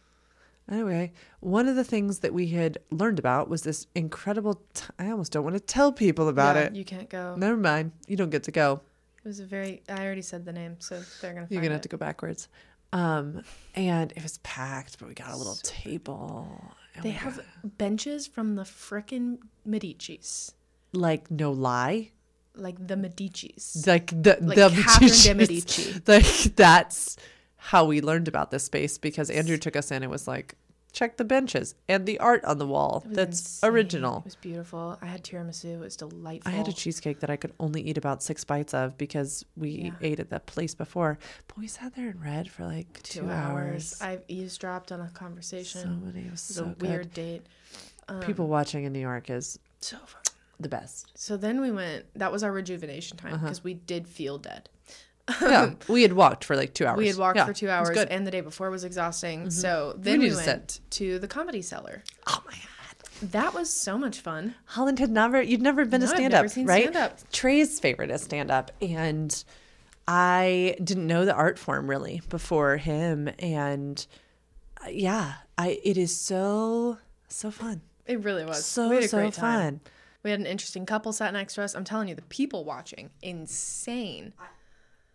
Anyway, 0.71 1.13
one 1.41 1.69
of 1.69 1.77
the 1.77 1.85
things 1.85 2.21
that 2.21 2.33
we 2.33 2.49
had 2.49 2.79
learned 2.91 3.19
about 3.19 3.51
was 3.51 3.63
this 3.63 3.87
incredible. 3.95 4.63
T- 4.73 4.87
I 4.99 5.11
almost 5.11 5.31
don't 5.33 5.45
want 5.45 5.55
to 5.57 5.61
tell 5.61 5.93
people 5.93 6.29
about 6.29 6.57
Yeah, 6.57 6.63
it. 6.63 6.75
You 6.75 6.85
can't 6.85 7.09
go. 7.11 7.35
Never 7.37 7.57
mind. 7.57 7.93
You 8.09 8.17
don't 8.17 8.31
get 8.31 8.45
to 8.45 8.51
go. 8.51 8.81
It 9.23 9.29
was 9.29 9.41
a 9.41 9.45
very. 9.47 9.83
I 9.89 10.05
already 10.05 10.23
said 10.23 10.47
the 10.47 10.53
name, 10.55 10.77
so 10.79 11.03
they're 11.21 11.35
gonna. 11.35 11.47
You're 11.51 11.61
gonna 11.61 11.73
it. 11.73 11.77
have 11.77 11.83
to 11.83 11.89
go 11.89 11.99
backwards. 11.99 12.49
Um, 12.95 13.43
and 13.75 14.13
it 14.13 14.23
was 14.23 14.39
packed, 14.39 14.99
but 14.99 15.09
we 15.09 15.15
got 15.15 15.33
a 15.33 15.37
little 15.37 15.57
table. 15.63 16.49
They 17.03 17.11
have 17.11 17.37
got- 17.37 17.77
benches 17.79 18.27
from 18.27 18.55
the 18.55 18.63
frickin' 18.63 19.39
Medici's, 19.67 20.55
like 20.93 21.31
no 21.31 21.51
lie, 21.53 22.13
like 22.55 22.85
the 22.87 22.97
Medici's. 22.97 23.85
like 23.87 24.09
the 24.11 24.39
Like 24.41 24.57
the 24.57 24.71
Catherine 24.71 25.09
de 25.11 25.35
Medicis. 25.35 25.37
Medici. 25.37 26.01
Like 26.07 26.57
that's 26.57 27.17
how 27.57 27.85
we 27.87 28.01
learned 28.01 28.29
about 28.29 28.51
this 28.51 28.65
space 28.65 28.99
because 28.99 29.31
Andrew 29.31 29.57
took 29.57 29.75
us 29.77 29.91
in 29.91 30.03
and 30.03 30.11
was 30.13 30.29
like, 30.29 30.55
check 30.93 31.17
the 31.17 31.25
benches 31.25 31.75
and 31.89 32.07
the 32.07 32.21
art 32.21 32.45
on 32.45 32.59
the 32.59 32.67
wall. 32.67 33.03
That's 33.07 33.41
insane. 33.41 33.71
original. 33.73 34.19
It 34.19 34.25
was 34.27 34.37
beautiful. 34.37 34.97
I 35.03 35.07
had 35.07 35.25
tiramisu. 35.25 35.75
It 35.75 35.81
was 35.81 35.97
delightful. 35.97 36.53
I 36.53 36.55
had 36.55 36.69
a 36.69 36.73
cheesecake 36.73 37.19
that 37.21 37.31
I 37.31 37.37
could 37.37 37.53
only 37.59 37.81
eat 37.83 37.99
about 37.99 38.23
six 38.23 38.45
bites 38.45 38.73
of 38.75 38.97
because 38.97 39.45
we 39.57 39.71
Yeah. 39.71 39.91
ate 40.03 40.21
at 40.21 40.31
that 40.31 40.47
place 40.47 40.75
before. 40.75 41.19
But 41.49 41.59
we 41.59 41.67
sat 41.67 41.97
there 41.97 42.09
and 42.11 42.23
read 42.23 42.49
for 42.51 42.65
like 42.65 43.03
two, 43.03 43.23
two 43.23 43.31
hours. 43.31 44.01
hours. 44.01 44.03
I 44.03 44.19
eavesdropped 44.29 44.93
on 44.93 45.01
a 45.01 45.09
conversation. 45.09 45.81
So 45.83 45.89
many. 45.89 46.27
It 46.27 46.31
was 46.31 46.49
it 46.49 46.49
was 46.49 46.57
so 46.57 46.65
a 46.67 46.69
good. 46.75 46.89
weird 46.89 47.15
date. 47.15 47.43
Um, 48.09 48.21
People 48.21 48.47
watching 48.47 48.85
in 48.85 48.93
New 48.93 49.01
York 49.01 49.31
is 49.31 49.59
So 49.81 49.97
fun. 49.97 50.21
The 50.65 50.69
best. 50.69 51.13
So 51.17 51.37
then 51.37 51.61
we 51.61 51.71
went. 51.71 52.07
That 52.17 52.33
was 52.33 52.43
our 52.43 52.51
rejuvenation 52.51 53.17
time 53.17 53.35
Uh-huh. 53.35 53.45
because 53.47 53.63
we 53.63 53.75
did 53.75 54.09
feel 54.09 54.39
dead. 54.39 54.69
yeah, 55.41 55.75
we 55.89 56.03
had 56.03 56.13
walked 56.15 56.45
for 56.45 56.57
like 56.57 56.75
two 56.75 56.85
hours. 56.87 56.99
We 56.99 57.07
had 57.07 57.17
walked 57.17 57.37
Yeah, 57.37 57.47
for 57.47 57.53
two 57.55 57.71
hours. 57.71 57.91
Mm-hmm. 57.91 58.13
and 58.13 58.27
the 58.27 58.31
day 58.33 58.41
before 58.41 58.69
was 58.71 58.83
exhausting. 58.85 59.51
So 59.51 59.95
then 59.97 60.19
we, 60.21 60.31
to 60.31 60.37
went 60.37 60.81
to 60.91 61.19
the 61.21 61.29
comedy 61.29 61.63
cellar. 61.63 62.03
oh 62.27 62.43
my 62.45 62.53
god, 62.53 63.31
That 63.31 63.55
was 63.55 63.71
so 63.71 63.97
much 63.97 64.19
fun. 64.21 64.55
Holland 64.67 64.99
had 64.99 65.11
never. 65.11 65.41
You'd 65.41 65.63
never 65.63 65.85
been 65.87 66.01
No, 66.01 66.09
to 66.09 66.15
stand-up, 66.15 66.43
right? 66.43 66.83
stand-up. 66.83 67.31
Trey's 67.33 67.79
favorite 67.81 68.11
is 68.11 68.23
stand 68.23 68.51
up, 68.51 68.71
and 68.83 69.45
I 70.07 70.77
didn't 70.83 71.07
know 71.07 71.25
the 71.25 71.35
art 71.35 71.59
form 71.59 71.89
really 71.89 72.21
before 72.29 72.77
him, 72.77 73.31
and 73.39 74.05
uh, 74.85 74.89
yeah, 74.91 75.35
I 75.57 75.81
it 75.83 75.97
is 75.97 76.15
so 76.15 76.99
so 77.29 77.51
fun, 77.51 77.81
It 78.05 78.21
really 78.23 78.45
was. 78.45 78.65
so 78.67 78.91
we 78.91 78.99
a 78.99 79.09
so 79.09 79.31
fun. 79.31 79.81
We 80.25 80.31
had 80.31 80.41
an 80.41 80.47
interesting 80.47 80.87
couple 80.87 81.13
sat 81.13 81.33
next 81.35 81.55
to 81.55 81.63
us. 81.63 81.75
I'm 81.75 81.85
telling 81.85 82.09
you, 82.09 82.15
the 82.15 82.23
people 82.23 82.65
watching, 82.65 83.11
insane. 83.23 84.33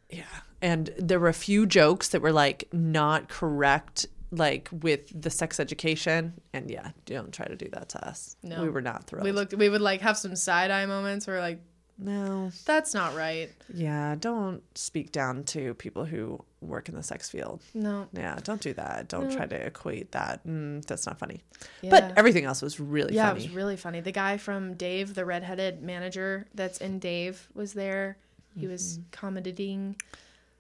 Yeah. 0.10 0.24
And 0.62 0.91
there 0.97 1.20
were 1.20 1.30
a 1.30 1.34
few 1.34 1.66
jokes 1.66 2.10
that 2.10 2.22
were 2.22 2.32
like 2.32 2.70
not 2.72 3.28
correct, 3.28 4.05
like 4.32 4.70
with 4.72 5.10
the 5.20 5.32
sex 5.32 5.60
education. 5.60 6.39
And 6.53 6.70
yeah, 6.70 6.91
don't 7.05 7.34
try 7.34 7.47
to 7.47 7.55
do 7.55 7.68
that 7.74 7.89
to 7.89 8.07
us. 8.07 8.36
No. 8.43 8.62
We 8.62 8.70
were 8.70 8.82
not 8.82 9.05
thrilled. 9.05 9.26
We 9.26 9.32
looked. 9.32 9.53
We 9.55 9.68
would 9.68 9.82
like 9.82 10.01
have 10.01 10.18
some 10.18 10.36
side 10.36 10.70
eye 10.70 10.86
moments. 10.86 11.26
Where 11.26 11.38
we're 11.38 11.41
like, 11.41 11.62
no. 11.97 12.51
that's 12.66 12.93
not 12.93 13.16
right. 13.16 13.49
Yeah. 13.74 14.16
Don't 14.20 14.62
speak 14.78 15.12
down 15.12 15.43
to 15.45 15.74
people 15.74 16.05
who 16.05 16.39
work 16.62 16.89
in 16.89 16.95
the 16.95 17.03
sex 17.03 17.30
field. 17.30 17.62
No. 17.74 18.07
Yeah. 18.14 18.38
Don't 18.43 18.62
do 18.62 18.74
that. 18.74 19.07
Don't 19.07 19.32
try 19.32 19.45
to 19.45 19.55
equate 19.55 20.12
that. 20.12 20.45
Mm, 20.45 20.86
that's 20.86 21.05
not 21.05 21.18
funny. 21.20 21.43
Yeah. 21.82 21.89
But 21.91 22.14
everything 22.18 22.43
else 22.45 22.62
was 22.62 22.80
really 22.80 23.16
yeah, 23.16 23.30
funny. 23.30 23.39
it 23.45 23.47
was 23.47 23.55
really 23.55 23.78
funny. 23.78 24.01
The 24.01 24.12
guy 24.12 24.38
from 24.38 24.74
Dave, 24.74 25.14
the 25.14 25.24
redheaded 25.26 25.82
manager 25.82 26.47
that's 26.53 26.80
in 26.80 26.99
Dave, 26.99 27.47
was 27.53 27.74
there. 27.74 28.18
He 28.57 28.68
was 28.68 28.99
commentating. 29.12 29.95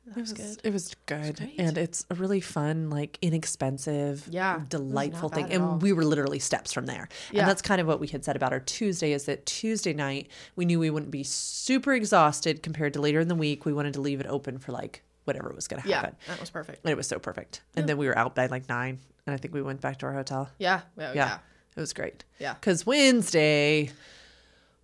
That 0.05 0.17
It 0.17 0.21
was 0.21 0.31
was, 0.31 0.55
good. 0.55 0.61
it 0.67 0.73
was 0.73 0.95
good. 1.05 1.35
great. 1.37 1.55
and 1.59 1.77
it's 1.77 2.05
a 2.09 2.15
really 2.15 2.39
fun, 2.39 2.89
like 2.89 3.17
inexpensive, 3.21 4.25
Yeah, 4.29 4.61
delightful 4.69 5.27
thing. 5.29 5.51
at 5.51 5.59
all. 5.59 5.73
And 5.73 5.81
we 5.81 5.91
were 5.91 6.05
literally 6.05 6.39
steps 6.39 6.71
from 6.71 6.85
there. 6.85 7.09
Yeah. 7.31 7.41
And 7.41 7.49
that's 7.49 7.61
kind 7.61 7.81
of 7.81 7.87
what 7.87 7.99
we 7.99 8.07
had 8.07 8.23
said 8.23 8.35
about 8.37 8.53
our 8.53 8.59
Tuesday 8.61 9.11
is 9.11 9.25
that 9.25 9.45
Tuesday 9.45 9.93
night, 9.93 10.29
we 10.55 10.63
knew 10.65 10.79
we 10.79 10.89
wouldn't 10.89 11.11
be 11.11 11.23
super 11.23 11.93
exhausted 11.93 12.63
compared 12.63 12.93
to 12.93 13.01
later 13.01 13.19
in 13.19 13.27
the 13.27 13.35
week. 13.35 13.65
We 13.65 13.73
wanted 13.73 13.93
to 13.95 14.01
leave 14.01 14.21
it 14.21 14.27
open 14.27 14.59
for 14.59 14.71
like 14.71 15.03
whatever 15.29 15.51
was 15.55 15.67
going 15.67 15.81
to 15.81 15.87
happen. 15.93 16.15
Yeah, 16.19 16.33
that 16.33 16.39
was 16.39 16.49
perfect. 16.49 16.83
And 16.83 16.91
it 16.91 16.97
was 16.97 17.07
so 17.07 17.19
perfect. 17.19 17.61
And 17.75 17.87
then 17.87 17.97
we 17.97 18.07
were 18.07 18.17
out 18.17 18.33
by 18.35 18.47
like 18.47 18.67
nine. 18.67 18.99
And 19.25 19.33
I 19.33 19.37
think 19.37 19.53
we 19.53 19.61
went 19.61 19.79
back 19.81 19.99
to 19.99 20.07
our 20.07 20.13
hotel. 20.13 20.49
Yeah, 20.57 20.81
yeah, 20.97 21.13
Yeah. 21.13 21.13
yeah. 21.15 21.37
It 21.77 21.79
was 21.79 21.93
great. 21.93 22.23
Yeah. 22.39 22.55
Because 22.55 22.85
Wednesday 22.85 23.91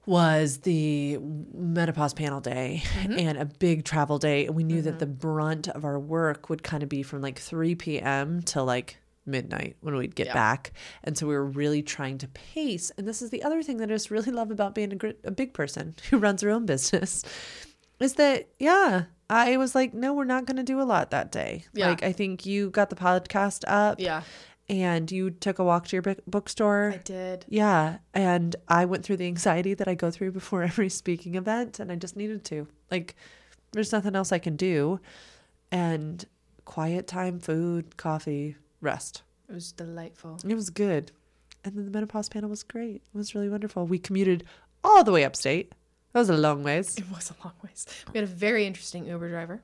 was 0.06 0.60
the 0.60 1.18
menopause 1.54 2.14
panel 2.14 2.40
day 2.40 2.84
Mm-hmm. 3.00 3.20
and 3.20 3.38
a 3.40 3.46
big 3.46 3.84
travel 3.86 4.20
day. 4.20 4.46
And 4.46 4.56
we 4.56 4.64
knew 4.64 4.82
that 4.84 5.00
the 5.00 5.08
brunt 5.08 5.68
of 5.68 5.84
our 5.84 5.98
work 6.00 6.50
would 6.50 6.62
kind 6.64 6.84
of 6.84 6.90
be 6.90 7.02
from 7.02 7.22
like 7.22 7.40
3 7.40 7.74
p.m. 7.76 8.42
till 8.44 8.66
like 8.66 8.98
midnight 9.26 9.76
when 9.82 9.96
we'd 9.96 10.14
get 10.16 10.28
Yeah. 10.28 10.34
back. 10.36 10.74
And 11.04 11.18
so 11.18 11.26
we 11.26 11.34
were 11.34 11.46
really 11.46 11.82
trying 11.82 12.20
to 12.20 12.28
pace. 12.28 12.92
And 12.98 13.08
this 13.08 13.24
is 13.24 13.32
the 13.32 13.42
other 13.42 13.64
thing 13.64 13.78
that 13.78 13.90
I 13.90 13.94
just 13.96 14.12
really 14.12 14.32
love 14.32 14.52
about 14.52 14.76
being 14.76 14.94
a, 14.94 14.96
gr- 14.96 15.20
a 15.24 15.32
big 15.32 15.54
person 15.54 15.96
who 16.12 16.20
runs 16.20 16.44
her 16.44 16.52
own 16.52 16.68
business 16.68 17.24
is 18.00 18.14
that, 18.14 18.48
yeah, 18.60 19.06
I 19.30 19.58
was 19.58 19.74
like, 19.76 19.94
no, 19.94 20.14
we're 20.14 20.24
not 20.26 20.46
going 20.46 20.58
to 20.58 20.64
do 20.64 20.80
a 20.82 20.84
lot 20.84 21.12
that 21.12 21.32
day. 21.32 21.66
Yeah. 21.74 21.90
Like, 21.90 22.04
I 22.04 22.12
think 22.12 22.46
you 22.46 22.70
got 22.70 22.90
the 22.90 22.96
podcast 22.96 23.64
up 23.68 24.00
Yeah, 24.00 24.22
and 24.70 25.12
you 25.12 25.32
took 25.32 25.58
a 25.60 25.64
walk 25.64 25.88
to 25.88 25.96
your 25.96 26.02
book- 26.04 26.22
bookstore. 26.28 26.92
I 26.94 26.98
did. 26.98 27.46
Yeah. 27.48 27.98
And 28.14 28.56
I 28.68 28.86
went 28.86 29.04
through 29.04 29.18
the 29.18 29.28
anxiety 29.28 29.74
that 29.74 29.88
I 29.88 29.96
go 29.96 30.12
through 30.12 30.32
before 30.32 30.64
every 30.72 30.90
speaking 30.90 31.36
event, 31.36 31.80
and 31.80 31.92
I 31.92 31.96
just 31.96 32.16
needed 32.16 32.44
to. 32.46 32.68
Like, 32.92 33.16
there's 33.72 33.92
nothing 33.92 34.16
else 34.16 34.32
I 34.32 34.40
can 34.40 34.56
do. 34.56 35.00
And 35.72 36.24
quiet 36.66 37.08
time, 37.08 37.40
food, 37.40 37.98
coffee, 37.98 38.56
rest. 38.82 39.24
It 39.50 39.54
was 39.54 39.72
delightful. 39.72 40.40
It 40.48 40.56
was 40.56 40.70
good. 40.70 41.12
And 41.64 41.76
then 41.76 41.86
the 41.86 41.92
menopause 41.92 42.30
panel 42.30 42.50
was 42.50 42.64
great. 42.64 43.02
It 43.14 43.18
was 43.18 43.34
really 43.36 43.50
wonderful. 43.50 43.86
We 43.88 43.98
commuted 44.00 44.44
all 44.84 45.04
the 45.04 45.12
way 45.12 45.24
upstate. 45.24 45.74
That 46.16 46.22
was 46.22 46.30
a 46.30 46.38
long 46.38 46.64
ways. 46.64 46.98
It 46.98 47.12
was 47.12 47.30
a 47.30 47.36
long 47.44 47.56
ways. 47.62 47.86
We 48.14 48.20
had 48.20 48.24
a 48.24 48.32
very 48.32 48.66
interesting 48.66 49.06
Uber 49.06 49.28
driver. 49.28 49.62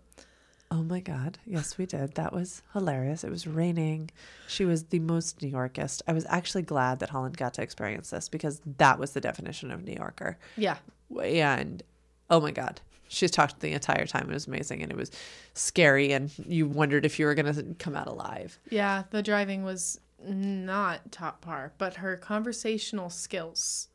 Oh 0.69 0.83
my 0.83 0.99
God. 0.99 1.37
Yes, 1.45 1.77
we 1.77 1.85
did. 1.85 2.15
That 2.15 2.33
was 2.33 2.61
hilarious. 2.73 3.23
It 3.23 3.29
was 3.29 3.47
raining. 3.47 4.11
She 4.49 4.65
was 4.65 4.83
the 4.83 4.99
most 4.99 5.41
New 5.41 5.47
Yorkist. 5.47 6.03
I 6.09 6.11
was 6.11 6.25
actually 6.27 6.63
glad 6.63 6.99
that 6.99 7.09
Holland 7.09 7.37
got 7.37 7.53
to 7.53 7.61
experience 7.61 8.09
this 8.09 8.27
because 8.27 8.59
that 8.79 8.99
was 8.99 9.13
the 9.13 9.21
definition 9.21 9.71
of 9.71 9.85
New 9.85 9.93
Yorker. 9.93 10.37
Yeah. 10.57 10.75
And 11.23 11.83
oh 12.29 12.41
my 12.41 12.51
God. 12.51 12.81
She 13.07 13.29
talked 13.29 13.61
the 13.61 13.71
entire 13.71 14.05
time. 14.05 14.29
It 14.29 14.33
was 14.33 14.47
amazing. 14.47 14.83
And 14.83 14.91
it 14.91 14.97
was 14.97 15.09
scary. 15.53 16.11
And 16.11 16.33
you 16.45 16.67
wondered 16.67 17.05
if 17.05 17.17
you 17.17 17.27
were 17.27 17.33
going 17.33 17.53
to 17.53 17.63
come 17.75 17.95
out 17.95 18.07
alive. 18.07 18.59
Yeah. 18.69 19.03
The 19.11 19.23
driving 19.23 19.63
was 19.63 20.01
not 20.21 21.13
top 21.13 21.39
par, 21.39 21.71
but 21.77 21.95
her 21.95 22.17
conversational 22.17 23.09
skills 23.09 23.87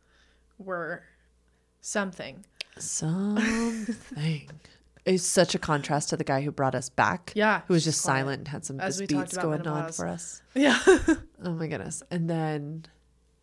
were 0.57 1.03
something. 1.87 2.45
Something. 2.79 4.51
it's 5.05 5.25
such 5.25 5.55
a 5.55 5.59
contrast 5.59 6.09
to 6.11 6.17
the 6.17 6.25
guy 6.25 6.41
who 6.43 6.51
brought 6.51 6.75
us 6.75 6.89
back. 6.89 7.33
Yeah, 7.35 7.63
Who 7.69 7.75
was 7.75 7.85
just 7.85 8.03
quiet. 8.03 8.19
silent 8.21 8.39
and 8.41 8.49
had 8.49 8.65
some 8.65 8.81
As 8.81 8.99
just 8.99 9.01
we 9.01 9.07
talked 9.17 9.31
beats 9.31 9.43
going 9.43 9.67
on 9.67 9.93
for 9.93 10.07
us. 10.07 10.43
Yeah. 10.55 10.79
Oh 11.45 11.53
my 11.53 11.67
goodness. 11.69 12.03
And 12.11 12.29
then, 12.29 12.87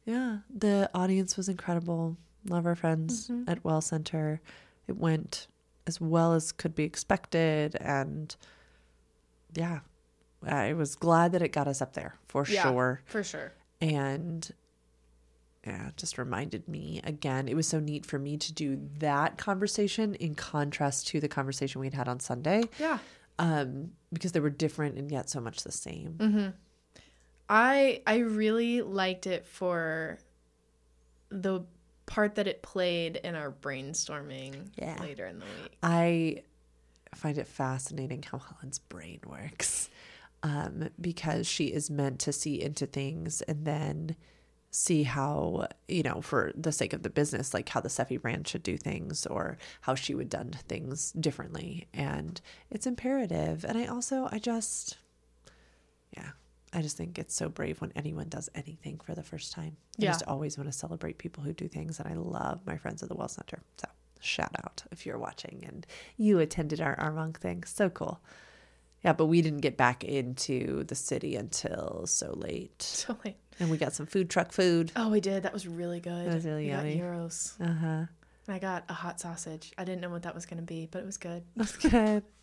yeah, 0.05 0.39
the 0.55 0.89
audience 0.93 1.37
was 1.37 1.47
incredible. 1.49 2.17
Love 2.47 2.65
our 2.65 2.75
friends 2.75 3.29
Mm-hmm. 3.29 3.49
at 3.49 3.63
Well 3.63 3.81
Center. 3.81 4.41
It 4.87 4.97
went 4.97 5.47
as 5.87 6.01
well 6.01 6.33
as 6.33 6.51
could 6.51 6.75
be 6.75 6.83
expected. 6.83 7.75
And 7.79 8.35
yeah, 9.55 9.79
I 10.45 10.73
was 10.73 10.95
glad 10.95 11.31
that 11.31 11.41
it 11.41 11.49
got 11.49 11.67
us 11.67 11.81
up 11.81 11.93
there 11.93 12.15
for 12.27 12.45
Yeah. 12.47 12.63
sure. 12.63 13.01
For 13.05 13.23
sure. 13.23 13.53
And 13.79 14.51
yeah, 15.65 15.91
just 15.95 16.17
reminded 16.17 16.67
me 16.67 16.99
again, 17.03 17.47
it 17.47 17.55
was 17.55 17.67
so 17.67 17.79
neat 17.79 18.05
for 18.05 18.19
me 18.19 18.37
to 18.37 18.53
do 18.53 18.79
that 18.99 19.37
conversation 19.37 20.15
in 20.15 20.35
contrast 20.35 21.07
to 21.07 21.19
the 21.19 21.27
conversation 21.29 21.79
we'd 21.81 21.93
had 21.93 22.07
on 22.07 22.19
Sunday. 22.19 22.63
Yeah. 22.79 22.99
Um, 23.39 23.91
because 24.11 24.31
they 24.33 24.39
were 24.39 24.49
different 24.49 24.97
and 24.97 25.09
yet 25.11 25.29
so 25.29 25.39
much 25.41 25.63
the 25.63 25.71
same. 25.71 26.15
Mm-hmm. 26.19 26.47
I 27.49 28.01
I 28.05 28.17
really 28.17 28.81
liked 28.81 29.27
it 29.27 29.45
for 29.45 30.19
the 31.29 31.61
part 32.05 32.35
that 32.35 32.47
it 32.47 32.61
played 32.61 33.15
in 33.17 33.35
our 33.35 33.51
brainstorming 33.51 34.69
Yeah. 34.77 34.99
later 35.01 35.25
in 35.25 35.39
the 35.39 35.45
week. 35.45 35.77
I 35.81 36.43
find 37.15 37.37
it 37.37 37.47
fascinating 37.47 38.23
how 38.23 38.37
Holland's 38.37 38.79
brain 38.79 39.19
works 39.25 39.89
um, 40.43 40.89
because 40.99 41.47
she 41.47 41.67
is 41.67 41.89
meant 41.89 42.19
to 42.21 42.33
see 42.33 42.61
into 42.61 42.85
things 42.85 43.41
and 43.43 43.65
then 43.65 44.15
see 44.75 45.03
how, 45.03 45.67
you 45.87 46.01
know, 46.01 46.19
for 46.19 46.51
the 46.55 46.71
sake 46.71 46.93
of 46.93 47.03
the 47.03 47.09
business, 47.11 47.53
like 47.53 47.69
how 47.69 47.79
the 47.79 47.89
Seffi 47.89 48.19
brand 48.19 48.47
should 48.47 48.63
do 48.63 48.75
things 48.75 49.27
or 49.27 49.59
how 49.81 49.93
she 49.93 50.15
would 50.15 50.29
done 50.29 50.49
things 50.67 51.11
differently. 51.11 51.87
And 51.93 52.41
it's 52.71 52.87
imperative. 52.87 53.63
And 53.63 53.77
I 53.77 53.85
also, 53.85 54.27
I 54.31 54.39
just, 54.39 54.97
yeah, 56.17 56.31
I 56.73 56.81
just 56.81 56.97
think 56.97 57.19
it's 57.19 57.35
so 57.35 57.49
brave 57.49 57.81
when 57.81 57.93
anyone 57.95 58.29
does 58.29 58.49
anything 58.55 58.99
for 58.99 59.13
the 59.13 59.21
first 59.21 59.51
time. 59.51 59.77
I 59.99 60.05
Yeah. 60.05 60.11
just 60.11 60.23
always 60.25 60.57
want 60.57 60.71
to 60.71 60.75
celebrate 60.77 61.19
people 61.19 61.43
who 61.43 61.53
do 61.53 61.67
things. 61.67 61.99
And 61.99 62.09
I 62.09 62.15
love 62.15 62.65
my 62.65 62.75
friends 62.77 63.03
at 63.03 63.09
the 63.09 63.15
Well 63.15 63.27
Center. 63.27 63.59
So 63.77 63.87
shout 64.21 64.55
out 64.63 64.83
if 64.91 65.05
you're 65.05 65.19
watching 65.19 65.63
and 65.67 65.85
you 66.17 66.39
attended 66.39 66.81
our 66.81 66.95
Armonk 66.95 67.37
thing. 67.37 67.63
So 67.65 67.91
cool. 67.91 68.21
Yeah, 69.03 69.13
but 69.13 69.25
we 69.25 69.41
didn't 69.41 69.59
get 69.61 69.75
back 69.77 70.03
into 70.03 70.83
the 70.85 70.95
city 70.95 71.35
until 71.35 72.05
so 72.07 72.33
late. 72.35 72.81
So 72.81 73.17
like, 73.25 73.37
And 73.59 73.69
we 73.69 73.77
got 73.77 73.93
some 73.93 74.05
food 74.05 74.29
truck 74.29 74.51
food. 74.51 74.91
oh, 74.95 75.09
we 75.09 75.19
did. 75.19 75.43
That 75.43 75.53
was 75.53 75.67
really 75.67 75.99
good. 75.99 76.27
That 76.27 76.35
was 76.35 76.45
really 76.45 76.63
we 76.65 76.69
yummy. 76.71 76.95
got 76.95 76.99
gyros. 77.03 77.53
Uh 77.59 77.65
huh. 77.73 78.05
And 78.47 78.55
I 78.55 78.59
got 78.59 78.83
a 78.89 78.93
hot 78.93 79.19
sausage. 79.19 79.71
I 79.77 79.83
didn't 79.85 80.01
know 80.01 80.09
what 80.09 80.23
that 80.23 80.35
was 80.35 80.45
going 80.45 80.57
to 80.59 80.65
be, 80.65 80.87
but 80.91 80.99
it 80.99 81.05
was 81.05 81.17
good. 81.17 81.43
That's 81.55 81.75
good. 81.77 82.23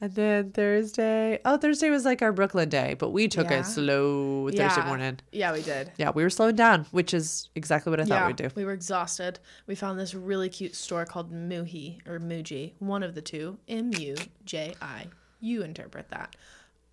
And 0.00 0.12
then 0.14 0.50
Thursday, 0.50 1.38
oh, 1.44 1.56
Thursday 1.56 1.88
was 1.88 2.04
like 2.04 2.20
our 2.20 2.32
Brooklyn 2.32 2.68
day, 2.68 2.94
but 2.98 3.10
we 3.10 3.28
took 3.28 3.48
Yeah. 3.48 3.60
it 3.60 3.64
slow 3.64 4.48
Thursday 4.50 4.80
Yeah. 4.80 4.86
morning. 4.86 5.20
Yeah, 5.32 5.52
we 5.52 5.62
did. 5.62 5.92
Yeah, 5.96 6.10
we 6.10 6.22
were 6.24 6.30
slowing 6.30 6.56
down, 6.56 6.84
which 6.90 7.14
is 7.14 7.48
exactly 7.54 7.90
what 7.90 8.00
I 8.00 8.04
thought 8.04 8.14
yeah, 8.22 8.26
we'd 8.26 8.36
do. 8.36 8.48
we 8.56 8.64
were 8.64 8.72
exhausted. 8.72 9.38
We 9.66 9.76
found 9.76 9.98
this 9.98 10.12
really 10.12 10.48
cute 10.48 10.74
store 10.74 11.06
called 11.06 11.32
Muji 11.32 12.06
or 12.08 12.18
Muji, 12.18 12.72
one 12.80 13.02
of 13.04 13.14
the 13.14 13.22
two. 13.22 13.56
M 13.68 13.92
U 13.94 14.16
J 14.44 14.74
I. 14.82 15.06
You 15.44 15.62
interpret 15.62 16.08
that. 16.10 16.34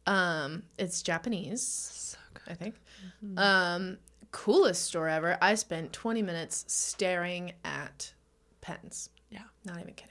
Um, 0.06 0.64
it's 0.78 1.02
Japanese, 1.02 1.62
So 1.64 2.18
good. 2.34 2.44
I 2.52 2.54
think. 2.54 2.76
Mm-hmm. 3.24 3.38
Um, 3.38 3.98
coolest 4.32 4.84
store 4.86 5.08
ever. 5.08 5.38
I 5.42 5.56
spent 5.56 5.94
20 5.94 6.22
minutes 6.22 6.66
staring 6.68 7.54
at 7.64 8.14
pens. 8.60 9.10
Yeah. 9.30 9.44
Not 9.64 9.80
even 9.80 9.94
kidding. 9.94 10.11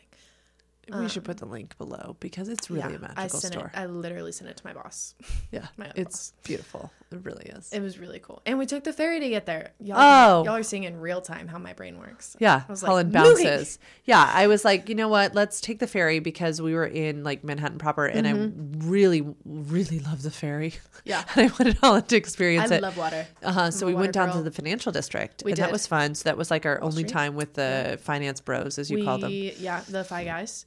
We 0.99 1.09
should 1.09 1.25
put 1.25 1.37
the 1.39 1.47
link 1.47 1.77
below 1.79 2.17
because 2.21 2.49
it's 2.49 2.71
really 2.71 2.83
a 2.83 2.87
Um, 2.97 3.03
Yeah, 3.03 3.09
I 3.17 3.23
magical 3.23 3.41
sent 3.41 3.55
store. 3.55 3.71
it. 3.75 3.79
I 3.79 3.87
literally 3.87 4.33
sent 4.33 4.51
it 4.51 4.57
to 4.57 4.67
my 4.67 4.73
boss. 4.73 5.15
yeah, 5.53 5.67
my 5.77 5.91
it's 5.95 6.33
beautiful. 6.43 6.91
It 7.13 7.19
really 7.25 7.47
is. 7.47 7.73
It 7.73 7.81
was 7.81 7.99
really 7.99 8.21
cool, 8.21 8.41
and 8.47 8.59
we 8.59 8.67
took 8.67 8.85
the 8.85 8.93
ferry 8.93 9.19
to 9.21 9.29
get 9.29 9.45
there. 9.47 9.73
Y'all, 9.81 9.97
Oh. 9.99 10.45
y'all 10.45 10.55
are 10.57 10.63
seeing 10.63 10.85
in 10.85 11.01
real 11.01 11.21
time 11.21 11.49
how 11.49 11.59
my 11.59 11.73
brain 11.73 11.99
works. 11.99 12.37
Yeah, 12.39 12.63
I 12.69 12.71
was 12.71 12.83
like, 12.83 12.89
Holland 12.89 13.13
"Moving!" 13.13 13.45
bounces. 13.47 13.79
Yeah, 14.05 14.31
I 14.33 14.47
was 14.47 14.65
like, 14.65 14.89
you 14.89 14.95
know 14.95 15.09
what? 15.09 15.35
Let's 15.35 15.61
take 15.61 15.81
the 15.81 15.89
ferry 15.89 16.21
because 16.21 16.63
we 16.63 16.73
were 16.75 16.87
in 16.87 17.25
like 17.25 17.43
Manhattan 17.43 17.79
proper, 17.79 18.07
and 18.07 18.27
I 18.29 18.85
really, 18.87 19.25
really 19.45 19.99
love 20.01 20.23
the 20.23 20.31
ferry. 20.31 20.71
Mm-hmm. 20.71 20.87
Yeah. 21.05 21.25
and 21.35 21.47
I 21.51 21.53
wanted 21.59 21.79
Holland 21.79 22.09
to 22.11 22.17
I 22.17 22.19
experience 22.19 22.71
it. 22.71 22.83
love 22.83 22.97
water. 22.97 23.27
Uh 23.43 23.53
huh. 23.53 23.71
So 23.73 23.87
we 23.87 23.95
went 23.95 24.13
down 24.13 24.33
to 24.33 24.43
the 24.43 24.51
financial 24.53 24.93
district, 24.93 25.43
We 25.45 25.53
and 25.53 25.59
that 25.61 25.73
was 25.73 25.87
fun. 25.87 26.15
So 26.15 26.25
that 26.25 26.37
was 26.37 26.51
like 26.51 26.65
our 26.67 26.81
only 26.81 27.03
Street. 27.05 27.09
time 27.09 27.35
with 27.35 27.55
the 27.55 27.99
finance 28.03 28.41
bros, 28.41 28.79
as 28.79 28.91
you 28.91 28.99
we, 28.99 29.05
call 29.05 29.19
them. 29.19 29.31
Yeah, 29.33 29.81
the 29.89 30.05
Fi 30.05 30.25
Guys. 30.25 30.65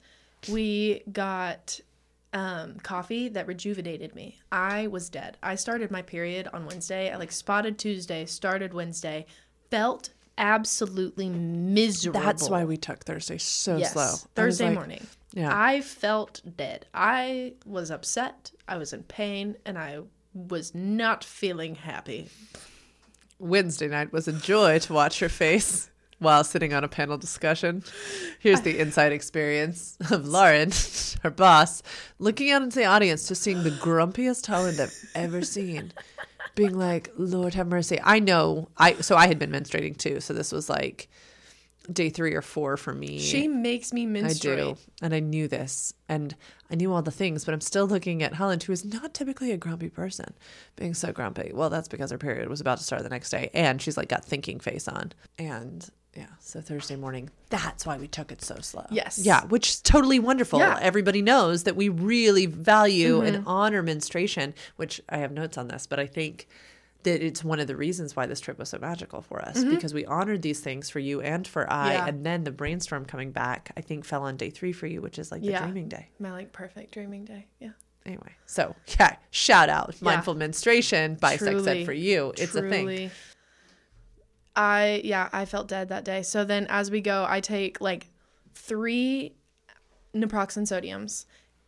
We 0.49 1.03
got 1.11 1.79
um, 2.33 2.79
coffee 2.79 3.29
that 3.29 3.47
rejuvenated 3.47 4.15
me. 4.15 4.39
I 4.51 4.87
was 4.87 5.09
dead. 5.09 5.37
I 5.43 5.55
started 5.55 5.91
my 5.91 6.01
period 6.01 6.47
on 6.53 6.65
Wednesday. 6.65 7.11
I 7.11 7.17
like 7.17 7.31
spotted 7.31 7.77
Tuesday, 7.77 8.25
started 8.25 8.73
Wednesday, 8.73 9.25
felt 9.69 10.09
absolutely 10.37 11.29
miserable. 11.29 12.21
That's 12.21 12.49
why 12.49 12.65
we 12.65 12.77
took 12.77 13.03
Thursday 13.03 13.37
so 13.37 13.77
yes, 13.77 13.93
slow. 13.93 14.15
Thursday 14.35 14.65
like, 14.65 14.75
morning. 14.75 15.07
Yeah. 15.33 15.51
I 15.51 15.81
felt 15.81 16.41
dead. 16.57 16.85
I 16.93 17.53
was 17.65 17.91
upset. 17.91 18.51
I 18.67 18.77
was 18.77 18.93
in 18.93 19.03
pain, 19.03 19.55
and 19.65 19.77
I 19.77 20.01
was 20.33 20.73
not 20.73 21.23
feeling 21.23 21.75
happy. 21.75 22.29
Wednesday 23.39 23.87
night 23.87 24.11
was 24.11 24.27
a 24.27 24.33
joy 24.33 24.79
to 24.79 24.93
watch 24.93 25.19
her 25.19 25.29
face 25.29 25.89
while 26.24 26.43
sitting 26.43 26.74
on 26.74 26.84
a 26.84 26.88
panel 26.88 27.17
discussion. 27.17 27.84
Here's 28.39 28.61
the 28.61 28.80
inside 28.80 29.11
experience 29.11 29.97
of 30.11 30.28
Lauren, 30.28 30.71
her 31.24 31.30
boss, 31.30 31.84
looking 32.19 32.51
out 32.51 32.61
into 32.61 32.80
the 32.80 32.86
audience, 32.86 33.28
just 33.28 33.41
seeing 33.43 33.63
the 33.63 33.71
grumpiest 33.71 34.45
Holland 34.47 34.80
I've 34.80 34.95
ever 35.15 35.41
seen. 35.41 35.93
Being 36.55 36.78
like, 36.78 37.11
Lord 37.17 37.55
have 37.55 37.67
mercy. 37.67 37.99
I 38.03 38.19
know 38.19 38.69
I 38.78 38.93
so 38.95 39.15
I 39.15 39.28
had 39.28 39.39
been 39.39 39.51
menstruating 39.51 39.97
too, 39.97 40.19
so 40.19 40.34
this 40.34 40.51
was 40.51 40.69
like 40.69 41.09
day 41.91 42.09
three 42.09 42.34
or 42.34 42.41
four 42.41 42.77
for 42.77 42.93
me. 42.93 43.19
She 43.19 43.47
makes 43.47 43.91
me 43.91 44.03
I 44.03 44.07
menstruate. 44.07 44.57
do. 44.57 44.77
And 45.01 45.13
I 45.13 45.19
knew 45.19 45.47
this. 45.47 45.93
And 46.07 46.36
I 46.71 46.75
knew 46.75 46.93
all 46.93 47.01
the 47.01 47.11
things, 47.11 47.45
but 47.45 47.53
I'm 47.53 47.61
still 47.61 47.88
looking 47.88 48.23
at 48.23 48.36
Holland, 48.36 48.63
who 48.63 48.73
is 48.73 48.86
not 48.86 49.13
typically 49.13 49.51
a 49.51 49.57
grumpy 49.57 49.89
person, 49.89 50.34
being 50.75 50.93
so 50.93 51.11
grumpy. 51.11 51.51
Well, 51.53 51.69
that's 51.69 51.88
because 51.88 52.11
her 52.11 52.17
period 52.17 52.49
was 52.49 52.61
about 52.61 52.77
to 52.77 52.84
start 52.84 53.03
the 53.03 53.09
next 53.09 53.29
day. 53.29 53.49
And 53.53 53.81
she's 53.81 53.97
like 53.97 54.09
got 54.09 54.23
thinking 54.23 54.59
face 54.59 54.88
on. 54.88 55.11
And 55.38 55.89
yeah, 56.15 56.27
so 56.39 56.61
Thursday 56.61 56.95
morning, 56.95 57.31
that's 57.49 57.86
why 57.86 57.97
we 57.97 58.07
took 58.07 58.31
it 58.31 58.41
so 58.41 58.55
slow. 58.61 58.86
Yes. 58.91 59.19
Yeah, 59.19 59.45
which 59.45 59.69
is 59.69 59.81
totally 59.81 60.19
wonderful. 60.19 60.59
Yeah. 60.59 60.77
Everybody 60.79 61.21
knows 61.21 61.63
that 61.63 61.75
we 61.75 61.89
really 61.89 62.45
value 62.45 63.21
and 63.21 63.38
mm-hmm. 63.38 63.47
honor 63.47 63.81
menstruation, 63.81 64.53
which 64.75 65.01
I 65.09 65.17
have 65.17 65.31
notes 65.31 65.57
on 65.57 65.67
this, 65.69 65.88
but 65.88 65.99
I 65.99 66.05
think 66.05 66.47
that 67.04 67.26
it's 67.26 67.43
one 67.43 67.60
of 67.60 67.68
the 67.68 67.76
reasons 67.76 68.16
why 68.16 68.26
this 68.26 68.39
trip 68.39 68.58
was 68.58 68.70
so 68.70 68.80
magical 68.80 69.22
for 69.22 69.41
us 69.41 69.60
mm-hmm. 69.60 69.72
because 69.72 69.93
we 69.93 70.06
honored 70.06 70.41
these 70.41 70.60
things 70.60 70.89
for 70.89 70.99
you 70.99 71.22
and 71.22 71.47
for 71.47 71.72
I. 71.72 71.93
Yeah. 71.93 72.08
And 72.08 72.26
then 72.26 72.43
the 72.43 72.51
brainstorm 72.51 73.06
coming 73.06 73.32
back, 73.32 73.72
I 73.78 73.82
think, 73.82 74.06
fell 74.06 74.24
on 74.24 74.38
day 74.38 74.49
three 74.49 74.74
for 74.74 74.88
you, 74.88 75.01
which 75.01 75.20
is 75.20 75.32
like 75.32 75.41
the 75.41 75.51
Yeah. 75.51 75.64
dreaming 75.64 75.89
day. 75.89 76.10
My 76.20 76.32
like 76.32 76.51
perfect 76.51 76.93
dreaming 76.93 77.26
day. 77.26 77.47
Yeah. 77.60 77.72
Anyway, 78.06 78.34
so 78.45 78.76
yeah, 78.99 79.16
shout 79.32 79.70
out 79.70 80.01
mindful 80.01 80.36
menstruation, 80.36 81.18
said 81.22 81.39
Truly, 81.39 81.86
for 81.86 81.93
you. 81.93 82.34
It's 82.38 82.54
a 82.54 82.62
thing. 82.62 83.12
I 84.56 85.01
yeah, 85.04 85.30
I 85.32 85.45
felt 85.45 85.68
dead 85.68 85.89
that 85.89 86.04
day. 86.04 86.22
So 86.22 86.43
then 86.43 86.68
as 86.70 86.91
we 86.91 87.01
go, 87.01 87.26
I 87.28 87.39
take 87.39 87.80
like 87.80 88.08
three 88.54 89.36
naproxen 90.14 90.64
sodiums, 90.64 91.26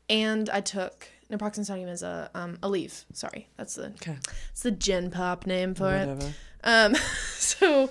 and 0.09 0.49
I 0.49 0.61
took 0.61 1.07
naproxen 1.31 1.65
sodium 1.65 1.89
is 1.89 2.03
a 2.03 2.29
um 2.33 2.57
Aleve. 2.63 3.05
Sorry, 3.13 3.47
that's 3.57 3.75
the 3.75 3.87
Okay. 4.01 4.17
it's 4.51 4.61
the 4.63 4.71
gin 4.71 5.11
pop 5.11 5.45
name 5.47 5.73
for 5.75 5.93
it. 5.95 6.33
Um, 6.63 6.95
so 7.37 7.89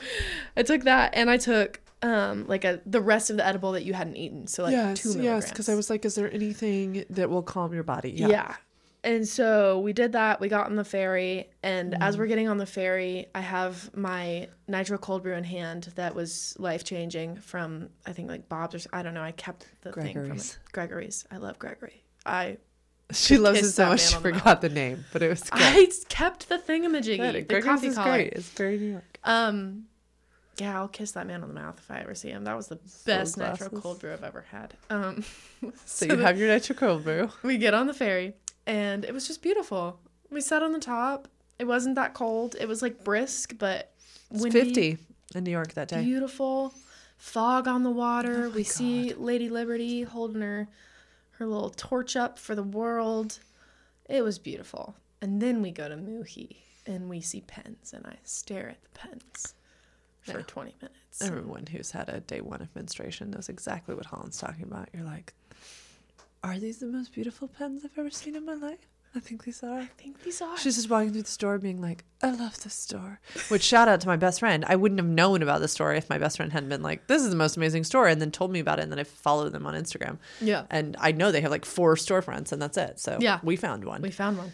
I 0.57 0.63
took 0.63 0.83
that, 0.85 1.15
and 1.15 1.31
I 1.31 1.37
took 1.37 1.81
um 2.03 2.47
like 2.47 2.65
a 2.65 2.81
the 2.87 3.01
rest 3.01 3.31
of 3.31 3.37
the 3.37 3.47
edible 3.47 3.73
that 3.73 3.85
you 3.85 3.95
hadn't 3.95 4.17
eaten. 4.17 4.47
So 4.47 4.65
like 4.65 4.95
two 4.97 5.11
milligrams. 5.11 5.45
Yes, 5.45 5.49
because 5.51 5.69
I 5.69 5.75
was 5.75 5.91
like, 5.91 6.05
is 6.05 6.15
there 6.15 6.33
anything 6.33 7.05
that 7.11 7.31
will 7.31 7.43
calm 7.43 7.73
your 7.73 7.83
body? 7.85 8.11
Yeah. 8.11 8.29
yeah. 8.29 8.55
And 9.03 9.29
so 9.29 9.81
we 9.81 9.93
did 9.93 10.13
that. 10.13 10.41
We 10.41 10.49
got 10.49 10.65
on 10.65 10.77
the 10.77 10.85
ferry, 10.85 11.51
and 11.63 11.93
Mm-hmm. 11.93 12.03
as 12.03 12.17
we're 12.17 12.27
getting 12.27 12.49
on 12.49 12.57
the 12.57 12.65
ferry, 12.65 13.27
I 13.35 13.41
have 13.43 13.95
my 13.95 14.49
nitro 14.67 14.97
cold 14.97 15.23
brew 15.23 15.35
in 15.35 15.45
hand 15.45 15.93
that 15.97 16.15
was 16.15 16.57
life 16.59 16.85
changing 16.85 17.37
from 17.37 17.91
I 18.07 18.13
think 18.15 18.31
like 18.31 18.49
Bob's 18.49 18.87
or 18.87 18.89
I 18.95 19.03
don't 19.03 19.13
know. 19.13 19.23
I 19.23 19.33
kept 19.33 19.67
the 19.83 19.93
thing 19.93 20.15
from 20.15 20.23
Gregory's. 20.25 20.53
it. 20.53 20.73
Gregory's. 20.73 21.25
I 21.31 21.37
love 21.37 21.59
Gregory. 21.59 22.03
I 22.25 22.57
She 23.13 23.37
loves 23.39 23.59
it 23.61 23.71
so 23.71 23.89
much 23.91 24.09
she 24.09 24.17
on 24.17 24.23
the 24.23 24.33
forgot 24.33 24.61
the 24.61 24.69
name, 24.71 25.05
but 25.13 25.23
it 25.23 25.29
was 25.29 25.43
good. 25.43 25.61
I 25.63 25.87
kept 26.09 26.49
the 26.49 26.59
thingamajiggy, 26.59 27.19
Good. 27.19 27.49
the 27.49 27.63
coffee 27.63 27.89
is 27.89 27.95
collar. 27.97 28.11
great. 28.13 28.33
It's 28.33 28.49
very 28.51 28.79
New 28.79 28.93
York. 28.93 29.19
Um, 29.25 29.85
yeah, 30.57 30.79
I'll 30.79 30.89
kiss 30.89 31.13
that 31.13 31.27
man 31.27 31.43
on 31.43 31.49
the 31.49 31.55
mouth 31.55 31.79
if 31.79 31.91
I 31.91 31.99
ever 32.01 32.15
see 32.15 32.29
him. 32.31 32.45
That 32.45 32.57
was 32.57 32.69
the 32.69 32.79
best 33.05 33.37
nitro 33.37 33.69
cold 33.69 34.01
brew 34.01 34.13
I've 34.13 34.25
ever 34.25 34.45
had. 34.51 34.75
Um, 34.91 35.25
So 35.85 36.07
you 36.07 36.17
have 36.19 36.39
your 36.39 36.49
nitro 36.49 36.77
cold 36.77 37.05
brew. 37.05 37.31
we 37.43 37.59
get 37.59 37.75
on 37.75 37.87
the 37.87 37.95
ferry, 37.95 38.35
and 38.67 39.05
it 39.05 39.13
was 39.13 39.27
just 39.27 39.43
beautiful. 39.43 39.99
We 40.31 40.41
sat 40.41 40.63
on 40.63 40.73
the 40.73 40.81
top. 40.81 41.29
It 41.59 41.65
wasn't 41.67 41.95
that 41.97 42.15
cold. 42.15 42.57
It 42.59 42.69
was 42.69 42.83
like 42.83 43.05
brisk, 43.05 43.55
but 43.59 43.93
windy, 44.31 44.51
50 44.61 44.99
in 45.35 45.45
New 45.45 45.51
York 45.51 45.75
that 45.75 45.89
day. 45.89 46.03
beautiful. 46.03 46.75
Fog 47.17 47.69
on 47.69 47.83
the 47.83 47.91
water. 47.91 48.47
Oh 48.47 48.51
we 48.51 48.65
see 48.65 49.15
Lady 49.15 49.49
Liberty 49.49 50.03
holding 50.03 50.43
her 50.43 50.69
her 51.39 51.47
little 51.47 51.71
torch 51.71 52.17
up 52.17 52.39
for 52.39 52.55
the 52.55 52.63
world. 52.63 53.39
It 54.09 54.23
was 54.23 54.39
beautiful. 54.39 54.95
And 55.21 55.41
then 55.41 55.63
we 55.63 55.71
go 55.71 55.89
to 55.89 55.97
Muji 55.97 56.57
and 56.87 57.09
we 57.09 57.21
see 57.21 57.41
pens, 57.41 57.93
and 57.95 58.07
I 58.07 58.17
stare 58.25 58.69
at 58.71 58.83
the 58.83 58.89
pens 58.91 59.55
for 60.21 60.39
Yeah. 60.39 60.45
20 60.47 60.75
minutes. 60.83 61.23
Everyone 61.23 61.67
who's 61.67 61.93
had 61.93 62.09
a 62.09 62.21
day 62.21 62.41
one 62.41 62.61
of 62.61 62.75
menstruation 62.75 63.31
knows 63.31 63.49
exactly 63.49 63.95
what 63.95 64.07
Holland's 64.07 64.39
talking 64.39 64.65
about. 64.65 64.89
You're 64.93 65.05
like, 65.05 65.33
are 66.43 66.59
these 66.59 66.79
the 66.79 66.87
most 66.87 67.13
beautiful 67.15 67.49
pens 67.49 67.85
I've 67.85 67.99
ever 67.99 68.11
seen 68.11 68.37
in 68.37 68.45
my 68.45 68.55
life? 68.55 68.87
I 69.17 69.21
think 69.21 69.45
these 69.45 69.63
are. 69.63 69.79
I 69.79 69.87
think 69.97 70.23
these 70.25 70.43
are. 70.43 70.57
She's 70.59 70.75
just 70.75 70.91
walking 70.91 71.13
through 71.13 71.23
the 71.23 71.29
store 71.29 71.59
being 71.59 71.81
like, 71.81 72.05
I 72.23 72.31
love 72.33 72.61
this 72.63 72.75
store. 72.75 73.21
Which 73.49 73.63
shout 73.63 73.87
out 73.87 74.01
to 74.01 74.09
my 74.09 74.17
best 74.17 74.41
friend. 74.41 74.65
I 74.67 74.75
wouldn't 74.77 74.99
have 74.99 75.09
known 75.09 75.41
about 75.43 75.61
the 75.61 75.69
store 75.69 75.95
if 75.95 76.11
my 76.11 76.19
best 76.19 76.37
friend 76.39 76.53
hadn't 76.53 76.69
been 76.69 76.83
like, 76.83 77.07
this 77.07 77.23
is 77.23 77.31
the 77.31 77.37
most 77.37 77.57
amazing 77.57 77.85
store 77.85 78.09
and 78.09 78.21
then 78.21 78.31
told 78.33 78.51
me 78.51 78.59
about 78.59 78.79
it 78.81 78.83
and 78.83 78.91
then 78.93 78.99
I 78.99 79.05
followed 79.05 79.51
them 79.53 79.67
on 79.67 79.75
Instagram. 79.75 80.19
yeah. 80.41 80.65
And 80.71 80.97
I 80.99 81.13
know 81.13 81.31
they 81.31 81.43
have 81.43 81.51
like 81.53 81.65
four 81.65 81.95
storefronts 81.95 82.51
and 82.51 82.61
that's 82.61 82.77
it. 82.77 82.99
So 82.99 83.19
Yeah. 83.21 83.39
we 83.45 83.55
found 83.57 83.85
one. 83.85 84.03
We 84.03 84.11
found 84.11 84.37
one. 84.39 84.53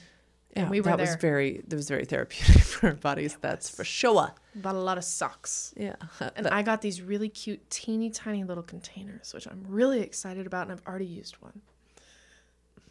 yeah, 0.57 0.69
we 0.69 0.81
were 0.81 0.91
that 0.91 0.99
was 0.99 1.15
very 1.17 1.63
that 1.69 1.77
was 1.77 1.89
very 1.89 2.05
therapeutic 2.05 2.63
for 2.73 2.89
our 2.89 2.95
bodies. 2.95 3.39
That's 3.41 3.71
for 3.71 3.85
sure. 3.85 4.35
Bought 4.57 4.75
a 4.75 4.79
lot 4.81 4.99
of 4.99 5.05
socks. 5.05 5.73
Yeah. 5.77 5.95
And 6.37 6.49
I 6.49 6.63
got 6.63 6.83
these 6.83 7.01
really 7.01 7.29
cute, 7.29 7.71
teeny 7.71 8.11
tiny 8.11 8.45
little 8.45 8.65
containers, 8.65 9.33
which 9.33 9.47
I'm 9.47 9.65
really 9.69 10.01
excited 10.01 10.47
about, 10.47 10.63
and 10.67 10.73
I've 10.73 10.87
already 10.87 11.07
used 11.07 11.37
one. 11.41 11.63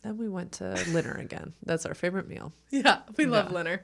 Then 0.02 0.18
we 0.18 0.30
went 0.30 0.54
to 0.54 0.64
Linner 0.88 1.20
again. 1.20 1.54
That's 1.66 1.86
our 1.86 1.94
favorite 1.94 2.28
meal. 2.28 2.54
Yeah, 2.72 3.00
we 3.18 3.26
love 3.26 3.52
Yeah. 3.52 3.58
Linner. 3.58 3.80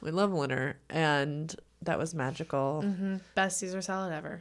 We 0.00 0.10
love 0.10 0.30
Linner, 0.30 0.74
and 0.88 1.54
that 1.82 1.98
was 1.98 2.14
magical. 2.14 2.82
hmm 2.82 3.16
Best 3.34 3.58
Caesar 3.60 3.82
salad 3.82 4.12
ever. 4.12 4.40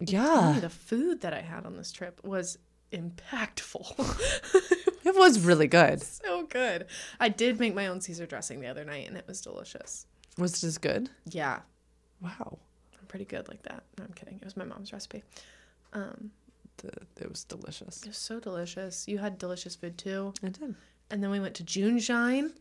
Yeah, 0.00 0.58
the 0.60 0.68
food 0.68 1.22
that 1.22 1.32
I 1.32 1.40
had 1.40 1.64
on 1.64 1.76
this 1.76 1.90
trip 1.90 2.20
was 2.22 2.58
impactful. 2.92 3.86
it 5.04 5.14
was 5.16 5.40
really 5.40 5.68
good. 5.68 6.02
so 6.02 6.44
good. 6.44 6.86
I 7.18 7.28
did 7.30 7.58
make 7.58 7.74
my 7.74 7.86
own 7.86 8.00
Caesar 8.02 8.26
dressing 8.26 8.60
the 8.60 8.66
other 8.66 8.84
night, 8.84 9.08
and 9.08 9.16
it 9.16 9.26
was 9.26 9.40
delicious. 9.40 10.06
Was 10.36 10.62
it 10.62 10.66
as 10.66 10.76
good? 10.78 11.08
Yeah, 11.30 11.60
Wow, 12.20 12.58
I'm 12.98 13.06
pretty 13.08 13.24
good 13.26 13.48
like 13.48 13.62
that. 13.64 13.84
No, 13.98 14.04
I'm 14.04 14.12
kidding. 14.14 14.36
It 14.36 14.44
was 14.44 14.56
my 14.56 14.64
mom's 14.64 14.92
recipe. 14.92 15.22
Um, 15.92 16.30
the, 16.78 16.90
it 17.20 17.28
was 17.28 17.44
delicious. 17.44 18.02
it 18.02 18.08
was 18.08 18.16
so 18.16 18.40
delicious. 18.40 19.06
You 19.08 19.18
had 19.18 19.38
delicious 19.38 19.74
food 19.76 19.98
too. 19.98 20.34
I 20.42 20.48
did. 20.48 20.74
And 21.10 21.22
then 21.22 21.30
we 21.30 21.40
went 21.40 21.54
to 21.56 21.64
Juneshine. 21.64 22.52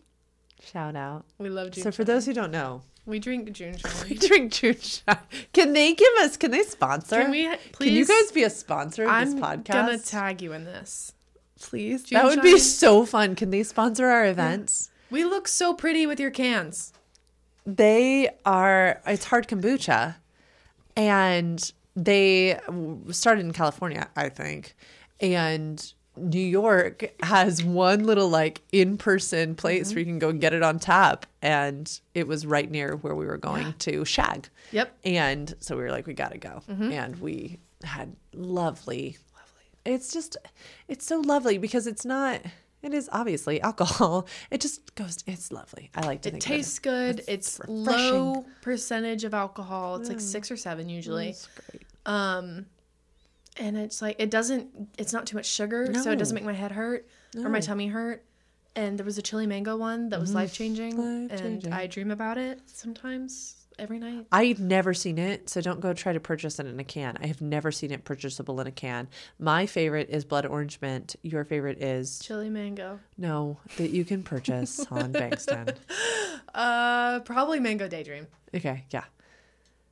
Shout 0.64 0.96
out. 0.96 1.26
We 1.38 1.50
love 1.50 1.72
June. 1.72 1.84
So 1.84 1.92
for 1.92 2.04
those 2.04 2.26
who 2.26 2.34
don't 2.34 2.52
know, 2.52 2.82
we 3.06 3.20
drink 3.20 3.50
Juneshine. 3.50 4.10
we 4.10 4.16
drink 4.16 4.54
Juneshine. 4.54 5.20
Can 5.54 5.74
they 5.74 5.94
give 5.94 6.14
us? 6.20 6.38
Can 6.38 6.52
they 6.52 6.64
sponsor? 6.64 7.22
Can 7.22 7.32
we 7.32 7.48
please? 7.72 7.88
Can 7.88 7.94
you 7.94 8.06
guys 8.06 8.32
be 8.32 8.44
a 8.44 8.50
sponsor 8.50 9.04
of 9.04 9.10
I'm 9.10 9.32
this 9.32 9.40
podcast? 9.40 9.76
I'm 9.76 9.86
gonna 9.86 9.98
tag 10.00 10.42
you 10.42 10.54
in 10.54 10.66
this. 10.66 11.14
please. 11.60 12.04
June 12.04 12.18
that 12.18 12.26
would 12.26 12.42
be 12.42 12.58
so 12.58 13.06
fun. 13.06 13.36
Can 13.36 13.50
they 13.50 13.64
sponsor 13.64 14.08
our 14.08 14.26
events? 14.26 14.90
We 15.12 15.24
look 15.24 15.48
so 15.48 15.74
pretty 15.74 16.06
with 16.08 16.20
your 16.20 16.32
cans. 16.32 16.94
They 17.66 18.30
are. 18.46 19.02
It's 19.06 19.26
hard 19.26 19.48
kombucha, 19.48 20.16
and 20.96 21.72
they 21.96 22.60
started 23.12 23.46
in 23.46 23.54
California, 23.54 24.08
I 24.16 24.30
think, 24.30 24.76
and 25.22 25.94
New 26.18 26.40
York 26.40 27.14
has 27.24 27.62
one 27.64 28.06
little 28.06 28.30
like 28.30 28.62
in-person 28.72 29.56
place 29.56 29.88
Mm-hmm. 29.88 29.96
where 29.96 30.00
you 30.00 30.06
can 30.06 30.20
go 30.20 30.30
and 30.30 30.40
get 30.42 30.54
it 30.54 30.64
on 30.64 30.80
tap, 30.80 31.26
and 31.42 32.00
it 32.14 32.28
was 32.28 32.46
right 32.46 32.70
near 32.70 32.96
where 32.98 33.16
we 33.16 33.26
were 33.26 33.38
going 33.38 33.74
to 33.80 34.06
Shag, 34.06 34.48
Yep. 34.72 34.96
and 35.04 35.54
so 35.60 35.76
we 35.76 35.84
were 35.84 35.92
like, 35.92 36.08
we 36.08 36.14
gotta 36.14 36.38
go, 36.38 36.62
Mm-hmm. 36.70 36.92
and 36.92 37.16
we 37.18 37.60
had 37.84 38.16
lovely, 38.34 39.18
lovely. 39.34 39.64
It's 39.86 40.12
just, 40.14 40.38
it's 40.88 41.06
so 41.06 41.20
lovely 41.20 41.58
because 41.58 41.86
it's 41.88 42.06
not. 42.06 42.42
It 42.82 42.94
is 42.94 43.10
obviously 43.12 43.60
alcohol. 43.62 44.28
It 44.52 44.62
just 44.62 44.94
goes. 44.94 45.18
It's 45.26 45.52
lovely. 45.52 45.90
I 45.96 46.06
like 46.06 46.22
to 46.22 46.30
It 46.30 46.40
tastes 46.40 46.78
good. 46.78 47.20
It's 47.28 47.60
It's, 47.60 47.62
low 47.68 48.46
percentage 48.62 49.24
of 49.24 49.34
alcohol. 49.34 49.96
It's 49.96 50.08
like 50.08 50.20
six 50.22 50.52
or 50.52 50.56
seven 50.58 50.88
usually. 50.88 51.30
It's 51.30 51.48
great. 51.48 51.82
Um, 52.06 52.68
and 53.58 53.78
it's 53.78 54.02
like 54.02 54.18
it 54.20 54.30
doesn't. 54.30 54.90
It's 54.98 55.14
not 55.14 55.26
too 55.26 55.38
much 55.38 55.46
sugar, 55.46 55.94
so 56.02 56.12
it 56.12 56.18
doesn't 56.18 56.36
make 56.36 56.44
my 56.44 56.54
head 56.54 56.72
hurt 56.72 57.08
or 57.38 57.50
my 57.50 57.60
tummy 57.60 57.88
hurt. 57.88 58.24
And 58.76 58.98
there 58.98 59.06
was 59.06 59.18
a 59.18 59.22
chili 59.22 59.48
mango 59.48 59.78
one 59.78 60.10
that 60.10 60.20
was 60.20 60.34
life 60.36 60.54
changing, 60.54 61.00
and. 61.32 61.68
I 61.74 61.88
dream 61.88 62.12
about 62.12 62.38
it 62.38 62.60
sometimes 62.66 63.56
every 63.80 64.00
night. 64.00 64.26
I've 64.32 64.60
never 64.60 64.94
seen 64.94 65.18
it, 65.18 65.50
so 65.50 65.62
don't 65.62 65.80
go 65.80 65.94
try 65.94 66.14
to 66.14 66.20
purchase 66.20 66.60
it 66.60 66.66
in 66.66 66.80
a 66.80 66.84
can. 66.84 67.18
I 67.22 67.28
have 67.28 67.42
never 67.42 67.72
seen 67.72 67.92
it 67.92 68.04
purchasable 68.04 68.60
in 68.60 68.68
a 68.68 68.72
can. 68.72 69.08
My 69.40 69.66
favorite 69.66 70.10
is 70.10 70.26
blood 70.26 70.46
orange 70.46 70.80
mint. 70.82 71.16
Your 71.22 71.46
favorite 71.46 71.82
is 71.82 72.20
Chili 72.20 72.50
mango. 72.50 73.00
no 73.18 73.58
that 73.78 73.92
you 73.92 74.04
can 74.04 74.24
purchase 74.24 74.86
on 74.92 75.14
Bankston. 75.14 75.76
Uh, 76.54 77.20
probably 77.22 77.60
mango 77.60 77.88
daydream. 77.88 78.28
Okay, 78.54 78.86
yeah, 78.90 79.06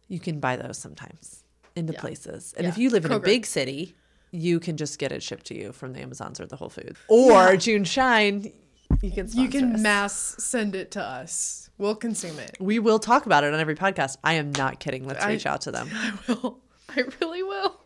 you 0.08 0.20
can 0.20 0.40
buy 0.40 0.56
those 0.56 0.78
sometimes 0.78 1.43
in 1.76 1.86
the 1.88 1.94
Yeah. 1.94 2.00
places. 2.02 2.54
And 2.58 2.66
Yeah. 2.66 2.70
if 2.72 2.78
you 2.78 2.90
live 2.90 3.06
in 3.06 3.12
a 3.12 3.20
big 3.20 3.46
city, 3.46 3.96
you 4.32 4.60
can 4.60 4.78
just 4.78 4.98
get 5.00 5.12
it 5.12 5.22
shipped 5.24 5.46
to 5.48 5.56
you 5.58 5.72
from 5.72 5.94
the 5.94 6.02
Amazons 6.02 6.40
or 6.40 6.46
the 6.46 6.56
Whole 6.56 6.70
Foods 6.70 7.00
or. 7.08 7.54
Juneshine. 7.56 8.52
You 9.02 9.12
can 9.12 9.28
You 9.32 9.48
can 9.50 9.74
us. 9.76 9.82
mass 9.82 10.36
send 10.40 10.76
it 10.76 10.92
to 10.92 11.02
us. 11.04 11.70
We'll 11.78 11.96
consume 11.96 12.38
it. 12.40 12.56
We 12.60 12.78
will 12.80 13.00
talk 13.00 13.26
about 13.26 13.44
it 13.44 13.54
on 13.54 13.60
every 13.60 13.76
podcast. 13.76 14.18
I 14.24 14.34
am 14.34 14.52
not 14.52 14.80
kidding. 14.80 15.08
Let's 15.08 15.24
I- 15.24 15.32
reach 15.32 15.46
out 15.46 15.62
to 15.62 15.72
them. 15.72 15.90
I 15.94 16.14
will. 16.28 16.60
I 16.96 17.04
really 17.22 17.42
will. 17.42 17.80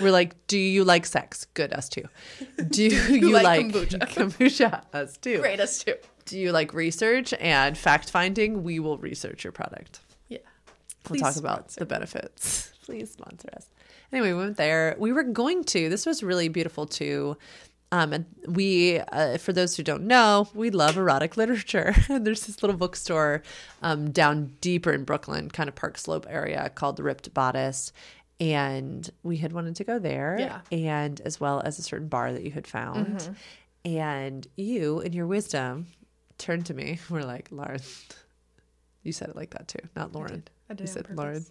We're 0.00 0.12
like, 0.12 0.46
do 0.46 0.56
you 0.58 0.84
like 0.84 1.04
sex? 1.06 1.46
Good, 1.54 1.72
us 1.72 1.88
too. 1.88 2.04
Do, 2.70 2.84
you, 2.84 3.32
like 3.32 3.42
like, 3.44 3.66
kombucha? 3.66 3.98
kombucha? 4.14 4.82
Us 4.92 5.16
too. 5.16 5.38
Great 5.40 5.58
us 5.58 5.82
too. 5.82 5.94
Do 6.26 6.38
you 6.38 6.52
like 6.52 6.72
research 6.72 7.34
and 7.40 7.76
fact 7.76 8.10
finding? 8.10 8.62
We 8.62 8.78
will 8.78 8.98
research 8.98 9.42
your 9.42 9.52
product. 9.52 10.00
Yeah. 10.28 10.38
We'll 11.08 11.18
Please 11.18 11.22
talk 11.22 11.36
about 11.36 11.58
sponsor. 11.72 11.80
the 11.80 11.86
benefits. 11.86 12.71
Please 12.82 13.12
sponsor 13.12 13.48
us. 13.56 13.66
Anyway, 14.12 14.32
we 14.32 14.38
went 14.38 14.56
there. 14.56 14.96
We 14.98 15.12
were 15.12 15.22
going 15.22 15.64
to. 15.64 15.88
This 15.88 16.04
was 16.06 16.22
really 16.22 16.48
beautiful 16.48 16.86
too. 16.86 17.36
Um, 17.92 18.12
and 18.14 18.24
we, 18.48 18.98
uh, 18.98 19.36
for 19.36 19.52
those 19.52 19.76
who 19.76 19.82
don't 19.82 20.04
know, 20.04 20.48
we 20.54 20.70
love 20.70 20.96
erotic 20.96 21.36
literature. 21.36 21.94
and 22.08 22.26
there's 22.26 22.46
this 22.46 22.62
little 22.62 22.76
bookstore 22.76 23.42
um, 23.82 24.10
down 24.10 24.56
deeper 24.62 24.92
in 24.92 25.04
Brooklyn, 25.04 25.50
kind 25.50 25.68
of 25.68 25.74
Park 25.74 25.98
Slope 25.98 26.26
area, 26.28 26.70
called 26.74 26.96
the 26.96 27.02
Ripped 27.02 27.32
Bodice. 27.34 27.92
And 28.40 29.08
we 29.22 29.36
had 29.36 29.52
wanted 29.52 29.76
to 29.76 29.84
go 29.84 29.98
there, 29.98 30.36
Yeah. 30.40 30.60
and 30.72 31.20
as 31.20 31.38
well 31.38 31.60
as 31.64 31.78
a 31.78 31.82
certain 31.82 32.08
bar 32.08 32.32
that 32.32 32.42
you 32.42 32.50
had 32.50 32.66
found. 32.66 33.18
Mm-hmm. 33.18 33.32
And 33.84 34.46
you, 34.56 35.00
in 35.00 35.12
your 35.12 35.26
wisdom, 35.26 35.86
turned 36.38 36.66
to 36.66 36.74
me. 36.74 36.98
We're 37.10 37.22
like, 37.22 37.48
Lauren, 37.52 37.80
you 39.02 39.12
said 39.12 39.28
it 39.28 39.36
like 39.36 39.50
that 39.50 39.68
too, 39.68 39.78
not 39.94 40.12
Lauren. 40.14 40.30
did. 40.32 40.50
I 40.70 40.74
did 40.74 40.88
You 40.88 40.92
said. 40.92 41.06
Lauren, 41.14 41.44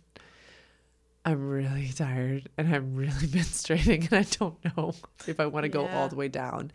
I'm 1.24 1.48
really 1.48 1.90
tired 1.90 2.50
and 2.58 2.74
I'm 2.74 2.96
really 2.96 3.12
menstruating 3.28 4.12
and 4.12 4.26
I 4.26 4.38
don't 4.38 4.58
know 4.78 4.96
if 5.28 5.40
I 5.40 5.46
want 5.46 5.64
to 5.64 5.70
go 5.70 5.88
all 5.88 6.08
the 6.08 6.16
way 6.16 6.28
down. 6.28 6.72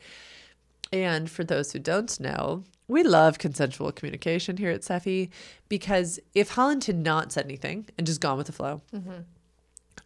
And 0.93 1.29
for 1.29 1.43
those 1.43 1.73
who 1.73 1.81
don't 1.81 2.19
know, 2.21 2.63
we 2.89 3.03
love 3.03 3.39
consensual 3.39 3.91
communication 3.91 4.57
here 4.57 4.71
at 4.71 4.83
Seffi 4.83 5.31
because 5.69 6.21
if 6.35 6.51
Holland 6.51 6.85
had 6.85 6.97
not 6.97 7.33
said 7.33 7.45
anything 7.45 7.87
and 7.99 8.07
just 8.07 8.21
gone 8.21 8.39
with 8.39 8.47
the 8.47 8.53
flow, 8.53 8.83
mm-hmm. 8.95 9.23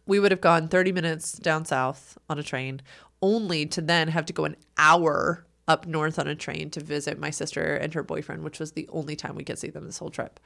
we 0.07 0.19
would 0.19 0.31
have 0.31 0.41
gone 0.41 0.67
30 0.67 0.91
minutes 0.91 1.33
down 1.33 1.65
south 1.65 2.17
on 2.27 2.39
a 2.39 2.43
train, 2.43 2.81
only 3.21 3.67
to 3.67 3.81
then 3.81 4.07
have 4.07 4.25
to 4.25 4.33
go 4.33 4.45
an 4.45 4.55
hour 4.77 5.45
up 5.67 5.85
north 5.85 6.17
on 6.17 6.27
a 6.27 6.35
train 6.35 6.71
to 6.71 6.83
visit 6.83 7.19
my 7.19 7.29
sister 7.29 7.75
and 7.75 7.93
her 7.93 8.01
boyfriend, 8.01 8.43
which 8.43 8.59
was 8.59 8.71
the 8.71 8.89
only 8.91 9.15
time 9.15 9.35
we 9.35 9.43
could 9.43 9.59
see 9.59 9.69
them 9.69 9.85
this 9.85 9.99
whole 9.99 10.09
trip. 10.09 10.39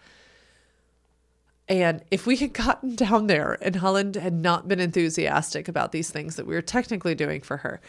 And 1.68 2.04
if 2.12 2.28
we 2.28 2.36
had 2.38 2.54
gotten 2.54 2.96
down 2.96 3.28
there 3.28 3.58
and 3.62 3.78
Holland 3.78 4.16
had 4.16 4.34
not 4.34 4.68
been 4.68 4.80
enthusiastic 4.80 5.68
about 5.68 5.92
these 5.92 6.12
things 6.12 6.36
that 6.36 6.46
we 6.46 6.54
were 6.56 6.62
technically 6.62 7.16
doing 7.16 7.42
for 7.42 7.58
her, 7.58 7.82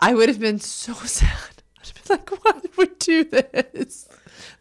I 0.00 0.14
would 0.14 0.28
have 0.28 0.40
been 0.40 0.58
so 0.60 0.92
sad. 1.04 1.28
I 1.30 1.80
would 1.80 1.86
have 1.86 2.04
been 2.04 2.16
like, 2.16 2.44
why 2.44 2.60
did 2.60 2.76
we 2.76 2.86
do 2.98 3.24
this? 3.24 4.08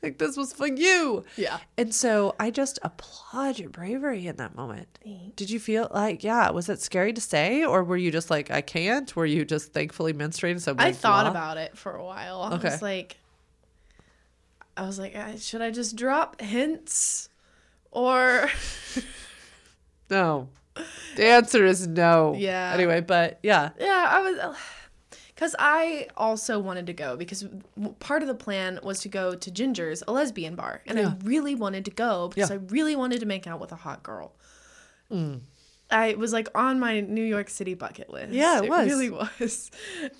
Like, 0.03 0.17
this 0.17 0.37
was 0.37 0.53
for 0.53 0.67
you. 0.67 1.23
Yeah. 1.37 1.59
And 1.77 1.95
so 1.95 2.35
I 2.39 2.51
just 2.51 2.77
applaud 2.83 3.57
your 3.57 3.69
bravery 3.69 4.27
in 4.27 4.35
that 4.35 4.53
moment. 4.55 4.87
Thanks. 5.03 5.35
Did 5.35 5.49
you 5.49 5.59
feel 5.59 5.87
like, 5.93 6.23
yeah, 6.23 6.51
was 6.51 6.69
it 6.69 6.81
scary 6.81 7.13
to 7.13 7.21
say? 7.21 7.63
Or 7.65 7.83
were 7.83 7.97
you 7.97 8.11
just 8.11 8.29
like, 8.29 8.51
I 8.51 8.61
can't? 8.61 9.15
Were 9.15 9.25
you 9.25 9.45
just 9.45 9.73
thankfully 9.73 10.13
menstruating? 10.13 10.59
So 10.61 10.75
I 10.77 10.91
thought 10.91 11.23
blah? 11.23 11.31
about 11.31 11.57
it 11.57 11.77
for 11.77 11.95
a 11.95 12.03
while. 12.03 12.41
I 12.41 12.53
Okay. 12.55 12.69
was 12.69 12.81
like, 12.81 13.17
I 14.75 14.85
was 14.85 14.99
like, 14.99 15.15
should 15.37 15.61
I 15.61 15.71
just 15.71 15.95
drop 15.95 16.41
hints, 16.41 17.29
or 17.93 18.49
No. 20.09 20.49
The 21.15 21.25
answer 21.25 21.65
is 21.65 21.87
no. 21.87 22.35
Yeah. 22.37 22.71
Anyway, 22.73 23.01
but 23.01 23.39
yeah. 23.43 23.69
yeah, 23.79 24.07
I 24.09 24.19
was, 24.21 24.57
because 25.35 25.55
I 25.59 26.07
also 26.17 26.59
wanted 26.59 26.87
to 26.87 26.93
go 26.93 27.15
because 27.15 27.45
part 27.99 28.21
of 28.23 28.27
the 28.27 28.35
plan 28.35 28.79
was 28.83 28.99
to 29.01 29.09
go 29.09 29.35
to 29.35 29.51
Ginger's, 29.51 30.03
a 30.07 30.11
lesbian 30.11 30.55
bar, 30.55 30.81
and 30.87 30.97
Yeah. 30.97 31.09
I 31.09 31.17
really 31.23 31.53
wanted 31.55 31.85
to 31.85 31.91
go 31.91 32.27
because 32.29 32.49
Yeah. 32.49 32.55
I 32.55 32.59
really 32.69 32.95
wanted 32.95 33.19
to 33.19 33.25
make 33.27 33.45
out 33.47 33.59
with 33.59 33.71
a 33.71 33.75
hot 33.77 34.01
girl. 34.03 34.33
Mm. 35.11 35.41
I 35.91 36.15
was 36.15 36.33
like 36.33 36.47
on 36.55 36.79
my 36.79 37.01
New 37.01 37.23
York 37.23 37.49
City 37.49 37.75
bucket 37.75 38.09
list. 38.09 38.31
Yeah, 38.33 38.63
it 38.63 38.69
was. 38.69 38.87
really 38.87 39.09
was, 39.39 39.69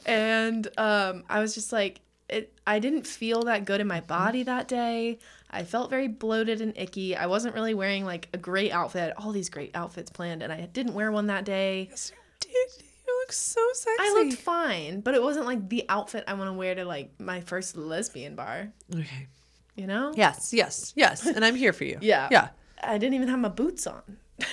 and 0.06 0.68
um, 0.78 1.24
I 1.30 1.40
was 1.40 1.56
just 1.56 1.72
like, 1.74 2.02
it. 2.34 2.54
I 2.66 2.80
didn't 2.80 3.08
feel 3.08 3.44
that 3.44 3.66
good 3.66 3.82
in 3.82 3.88
my 3.88 4.00
mm-hmm. 4.00 4.08
body 4.08 4.44
that 4.44 4.68
day. 4.68 5.20
I 5.50 5.64
felt 5.64 5.90
very 5.90 6.08
bloated 6.08 6.62
and 6.62 6.74
icky. 6.76 7.16
I 7.16 7.28
wasn't 7.28 7.54
really 7.54 7.74
wearing 7.74 8.06
like 8.06 8.28
a 8.34 8.38
great 8.38 8.72
outfit. 8.72 9.02
I 9.02 9.06
had 9.06 9.14
all 9.18 9.32
these 9.32 9.50
great 9.50 9.72
outfits 9.76 10.10
planned, 10.10 10.42
and 10.42 10.52
I 10.52 10.66
didn't 10.66 10.94
wear 10.94 11.12
one 11.12 11.28
that 11.28 11.46
day. 11.46 11.92
Dude, 12.40 12.52
you 12.52 13.20
look 13.22 13.32
so 13.32 13.62
sexy. 13.74 13.98
I 14.00 14.14
looked 14.14 14.42
fine, 14.42 15.02
but 15.02 15.14
it 15.14 15.22
wasn't 15.22 15.46
like 15.46 15.70
the 15.70 15.86
outfit 15.90 16.24
I 16.28 16.34
want 16.34 16.50
to 16.50 16.54
wear 16.54 16.74
to 16.76 16.86
like 16.86 17.20
my 17.20 17.42
first 17.42 17.78
lesbian 17.78 18.36
bar. 18.36 18.72
Okay. 18.94 19.28
You 19.76 19.88
know? 19.88 20.14
Yes, 20.16 20.54
yes, 20.54 20.94
yes. 20.96 21.26
And 21.26 21.44
I'm 21.44 21.56
here 21.56 21.74
for 21.74 21.84
you. 21.84 21.98
Yeah. 22.02 22.28
Yeah. 22.32 22.50
I 22.82 22.98
didn't 22.98 23.14
even 23.14 23.30
have 23.30 23.40
my 23.40 23.50
boots 23.50 23.88
on. 23.88 24.02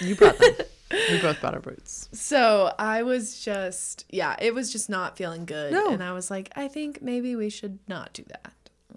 You 0.01 0.15
brought 0.15 0.39
them. 0.39 0.55
we 0.91 1.21
both 1.21 1.41
brought 1.41 1.55
our 1.55 1.61
boots. 1.61 2.09
So 2.13 2.73
I 2.79 3.03
was 3.03 3.41
just, 3.41 4.05
yeah, 4.11 4.37
it 4.41 4.55
was 4.55 4.73
just 4.73 4.89
not 4.91 5.17
feeling 5.17 5.45
good. 5.45 5.73
No. 5.73 5.93
And 5.93 6.03
I 6.03 6.13
was 6.13 6.31
like, 6.31 6.51
I 6.57 6.69
think 6.69 7.01
maybe 7.03 7.37
we 7.37 7.51
should 7.51 7.79
not 7.89 8.13
do 8.13 8.25
that. 8.29 8.53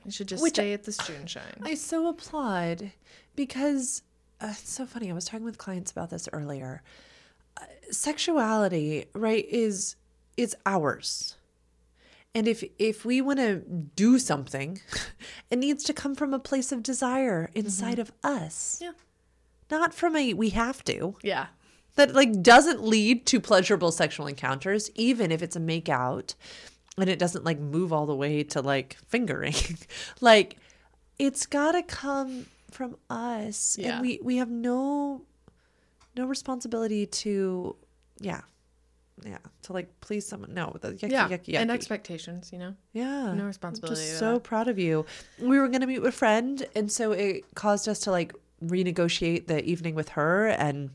We 0.05 0.11
should 0.11 0.27
just 0.27 0.43
Which 0.43 0.55
stay 0.55 0.73
at 0.73 0.83
the 0.83 0.91
Juneshine. 0.91 1.61
I 1.63 1.75
so 1.75 2.07
applaud 2.07 2.91
because 3.35 4.01
uh, 4.41 4.47
it's 4.51 4.73
so 4.73 4.85
funny. 4.85 5.09
I 5.09 5.13
was 5.13 5.25
talking 5.25 5.45
with 5.45 5.57
clients 5.57 5.91
about 5.91 6.09
this 6.09 6.27
earlier. 6.33 6.81
Uh, 7.55 7.65
sexuality, 7.91 9.05
right, 9.13 9.45
is 9.47 9.95
is 10.35 10.55
ours. 10.65 11.37
And 12.35 12.47
if 12.47 12.63
if 12.79 13.05
we 13.05 13.21
want 13.21 13.39
to 13.39 13.57
do 13.95 14.19
something, 14.19 14.81
it 15.51 15.57
needs 15.59 15.83
to 15.85 15.93
come 15.93 16.15
from 16.15 16.33
a 16.33 16.39
place 16.39 16.71
of 16.71 16.83
desire 16.83 17.49
inside 17.53 17.99
of 17.99 18.11
us. 18.23 18.79
Yeah. 18.81 18.91
Not 19.71 19.93
from 19.93 20.15
a 20.15 20.33
we 20.33 20.49
have 20.49 20.83
to. 20.85 21.15
yeah. 21.21 21.47
That 21.95 22.13
like 22.13 22.41
doesn't 22.41 22.83
lead 22.83 23.25
to 23.27 23.39
pleasurable 23.39 23.91
sexual 23.91 24.27
encounters 24.27 24.89
even 24.95 25.31
if 25.31 25.41
it's 25.43 25.55
a 25.55 25.59
make 25.59 25.89
out 25.89 26.35
and 26.97 27.09
it 27.09 27.19
doesn't 27.19 27.43
like 27.43 27.59
move 27.59 27.91
all 27.93 28.05
the 28.05 28.15
way 28.15 28.43
to 28.43 28.61
like 28.61 28.97
fingering 29.07 29.53
like 30.21 30.57
it's 31.19 31.45
got 31.45 31.73
to 31.73 31.83
come 31.83 32.45
from 32.71 32.95
us 33.09 33.77
Yeah. 33.79 33.93
and 33.93 34.01
we 34.01 34.19
we 34.23 34.37
have 34.37 34.49
no 34.49 35.21
no 36.15 36.25
responsibility 36.25 37.05
to 37.05 37.75
yeah 38.19 38.41
yeah 39.23 39.37
to 39.61 39.73
like 39.73 39.89
please 40.01 40.25
someone 40.25 40.53
no 40.53 40.75
the 40.81 40.93
yucky, 40.93 41.11
Yeah. 41.11 41.27
yucky, 41.29 41.45
yucky. 41.53 41.57
And 41.59 41.69
expectations, 41.71 42.51
you 42.51 42.57
know? 42.59 42.73
yeah 42.93 43.25
No 43.25 43.41
I'm 43.41 43.45
responsibility. 43.45 44.01
just 44.01 44.17
so 44.19 44.33
that. 44.33 44.43
proud 44.43 44.67
of 44.67 44.79
you. 44.79 45.05
We 45.39 45.59
were 45.59 45.67
going 45.67 45.81
to 45.81 45.87
meet 45.87 45.99
with 45.99 46.09
a 46.13 46.17
friend, 46.17 46.65
and 46.75 46.91
so 46.91 47.11
it 47.11 47.45
caused 47.55 47.87
us 47.87 47.99
to 48.01 48.11
like 48.11 48.33
renegotiate 48.63 49.45
the 49.47 49.63
evening 49.63 49.93
with 49.95 50.09
her, 50.09 50.47
and 50.47 50.89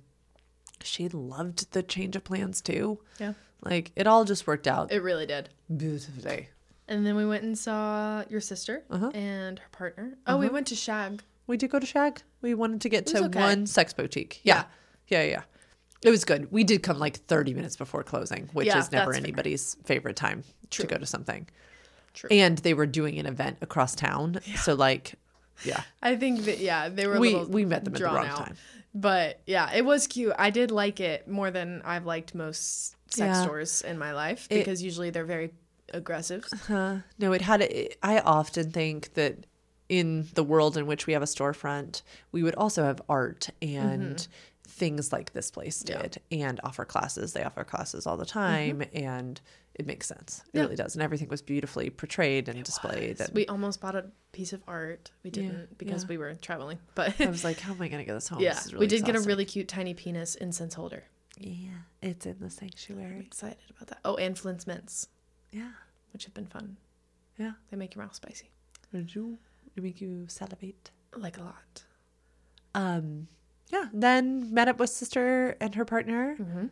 she 0.82 1.08
loved 1.08 1.72
the 1.72 1.82
change 1.82 2.16
of 2.16 2.24
plans 2.24 2.60
too. 2.60 3.00
Yeah. 3.18 3.34
Like 3.62 3.92
it 3.96 4.06
all 4.06 4.24
just 4.24 4.46
worked 4.46 4.66
out 4.68 4.92
It 4.92 5.02
really 5.02 5.26
did. 5.26 5.48
beautifully. 5.74 6.48
And 6.86 7.04
then 7.06 7.16
we 7.16 7.26
went 7.26 7.42
and 7.44 7.56
saw 7.58 8.24
your 8.30 8.40
sister 8.40 8.84
Uh-huh. 8.90 9.10
and 9.14 9.58
her 9.58 9.68
partner. 9.72 10.16
Oh, 10.26 10.36
we 10.38 10.46
Uh-huh. 10.46 10.54
went 10.54 10.66
to 10.68 10.74
Shag. 10.74 11.22
We 11.46 11.56
did 11.56 11.70
go 11.70 11.78
to 11.78 11.86
Shag. 11.86 12.22
We 12.40 12.54
wanted 12.54 12.80
to 12.82 12.88
get 12.88 13.06
to 13.08 13.24
okay. 13.24 13.38
one 13.38 13.66
sex 13.66 13.92
boutique. 13.92 14.40
Yeah. 14.42 14.64
yeah, 15.08 15.22
yeah, 15.24 15.42
It 16.02 16.10
was 16.10 16.24
good. 16.24 16.52
We 16.52 16.62
did 16.64 16.82
come 16.82 16.98
like 16.98 17.16
thirty 17.16 17.52
minutes 17.54 17.76
before 17.76 18.02
closing, 18.04 18.48
which 18.52 18.66
Yeah, 18.68 18.78
is 18.78 18.92
never 18.92 19.06
that's 19.12 19.18
fair. 19.18 19.24
anybody's 19.26 19.76
favorite 19.84 20.16
time 20.16 20.44
True. 20.70 20.84
to 20.84 20.94
go 20.94 20.98
to 20.98 21.06
something. 21.06 21.48
True. 22.14 22.28
And 22.30 22.58
they 22.58 22.74
were 22.74 22.86
doing 22.86 23.18
an 23.18 23.26
event 23.26 23.58
across 23.60 23.94
town, 23.94 24.40
so 24.56 24.74
like, 24.74 25.14
yeah, 25.64 25.82
I 26.02 26.16
think 26.16 26.44
that, 26.44 26.58
yeah, 26.58 26.88
they 26.88 27.06
were 27.06 27.18
we 27.18 27.34
we 27.44 27.64
met 27.64 27.84
them 27.84 27.94
at 27.94 27.98
the 27.98 28.04
wrong 28.06 28.26
out. 28.26 28.36
time. 28.46 28.56
But 28.94 29.40
yeah, 29.46 29.70
it 29.72 29.84
was 29.84 30.06
cute. 30.06 30.32
I 30.38 30.50
did 30.50 30.70
like 30.70 30.98
it 31.00 31.28
more 31.28 31.50
than 31.50 31.82
I've 31.84 32.06
liked 32.06 32.34
most 32.34 32.96
sex 33.12 33.18
Yeah. 33.36 33.42
stores 33.42 33.82
in 33.82 33.98
my 33.98 34.12
life 34.12 34.46
It- 34.50 34.58
because 34.58 34.82
usually 34.82 35.10
they're 35.10 35.24
very 35.24 35.52
aggressive. 35.92 36.46
Uh, 36.68 36.98
no, 37.18 37.32
it 37.32 37.42
had. 37.42 37.62
I 38.02 38.18
often 38.20 38.70
think 38.70 39.14
that 39.14 39.46
in 39.88 40.28
the 40.34 40.44
world 40.44 40.76
in 40.76 40.86
which 40.86 41.06
we 41.06 41.12
have 41.14 41.22
a 41.22 41.26
storefront, 41.26 42.02
we 42.32 42.42
would 42.42 42.54
also 42.56 42.84
have 42.84 43.00
art 43.08 43.48
and 43.62 44.26
things 44.66 45.12
like 45.12 45.32
this 45.32 45.50
place 45.50 45.82
Mm-hmm. 45.82 45.92
Yeah. 45.96 46.02
did, 46.02 46.18
and 46.30 46.60
offer 46.64 46.84
classes. 46.84 47.32
They 47.32 47.42
offer 47.42 47.64
classes 47.64 48.06
all 48.06 48.16
the 48.18 48.26
time, 48.26 48.82
and 48.92 49.40
it 49.78 49.86
makes 49.86 50.06
sense. 50.06 50.42
It. 50.52 50.56
Yeah. 50.58 50.62
really 50.64 50.76
does, 50.76 50.94
and 50.94 51.02
everything 51.02 51.28
was 51.28 51.40
beautifully 51.40 51.88
portrayed 51.90 52.48
and 52.48 52.62
displayed. 52.64 53.20
And 53.20 53.30
We 53.34 53.46
almost 53.46 53.80
bought 53.80 53.94
a 53.96 54.06
piece 54.32 54.52
of 54.52 54.62
art. 54.68 55.10
We 55.22 55.30
didn't 55.30 55.78
because 55.78 56.02
yeah. 56.02 56.08
we 56.08 56.18
were 56.18 56.34
traveling. 56.34 56.78
But 56.94 57.20
I 57.20 57.26
was 57.26 57.44
like, 57.44 57.60
"How 57.60 57.72
am 57.72 57.80
I 57.80 57.88
going 57.88 58.00
to 58.00 58.04
get 58.04 58.14
this 58.14 58.28
home?" 58.28 58.40
yeah, 58.42 58.54
This 58.54 58.66
is 58.66 58.72
we 58.72 58.78
really 58.80 58.86
did 58.88 59.04
get 59.04 59.16
a 59.16 59.20
really 59.20 59.44
cute 59.44 59.68
tiny 59.68 59.94
penis 59.94 60.34
incense 60.34 60.74
holder. 60.74 61.04
yeah. 61.38 61.70
It's 62.02 62.26
in 62.26 62.36
the 62.40 62.50
sanctuary. 62.50 63.14
I'm 63.14 63.20
excited 63.22 63.58
about 63.76 63.88
that. 63.88 63.98
Oh, 64.04 64.14
and 64.16 64.38
Flint's 64.38 64.66
mints, 64.66 65.08
Yeah, 65.52 65.70
which 66.12 66.24
have 66.26 66.34
been 66.34 66.46
fun. 66.46 66.76
yeah. 67.38 67.52
They 67.70 67.76
make 67.76 67.94
your 67.94 68.04
mouth 68.04 68.14
spicy, 68.14 68.50
Did 68.92 69.14
you? 69.14 69.38
They 69.74 69.82
make 69.82 70.00
you 70.00 70.26
salivate. 70.28 70.90
like 71.16 71.38
a 71.38 71.42
lot. 71.42 71.84
Um, 72.74 73.28
yeah. 73.70 73.86
Then 73.92 74.52
met 74.54 74.68
up 74.68 74.78
with 74.78 74.90
sister 74.90 75.56
and 75.60 75.74
her 75.74 75.84
partner. 75.84 76.36
Mm-hmm. 76.40 76.66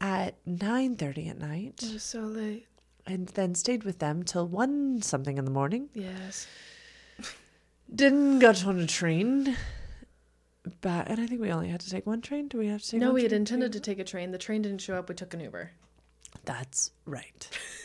At 0.00 0.42
9.30 0.46 1.28
at 1.30 1.38
night 1.38 1.82
It 1.82 1.92
was 1.92 2.02
so 2.02 2.20
late. 2.20 2.66
and 3.06 3.28
then 3.28 3.54
stayed 3.54 3.84
with 3.84 3.98
them 3.98 4.22
till 4.22 4.46
1 4.48 5.02
something 5.02 5.36
in 5.38 5.44
the 5.44 5.50
morning 5.50 5.88
Yes. 5.94 6.46
didn't 7.94 8.38
get 8.38 8.64
on 8.66 8.78
a 8.80 8.86
train 8.86 9.56
back 10.82 11.06
and 11.08 11.20
i 11.20 11.26
think 11.26 11.40
we 11.40 11.50
only 11.50 11.68
had 11.68 11.80
to 11.80 11.90
take 11.90 12.06
one 12.06 12.20
train 12.20 12.46
do 12.48 12.58
we 12.58 12.68
have 12.68 12.82
to 12.82 12.90
take 12.92 13.00
No, 13.00 13.12
we 13.12 13.22
had 13.22 13.32
intended 13.32 13.72
to 13.72 13.80
take 13.80 13.98
a 13.98 14.04
train. 14.04 14.30
The 14.30 14.38
train 14.38 14.62
didn't 14.62 14.80
show 14.82 14.94
up. 14.96 15.08
We 15.08 15.14
took 15.14 15.34
an 15.34 15.40
Uber. 15.40 15.70
that's 16.44 16.92
right 17.04 17.48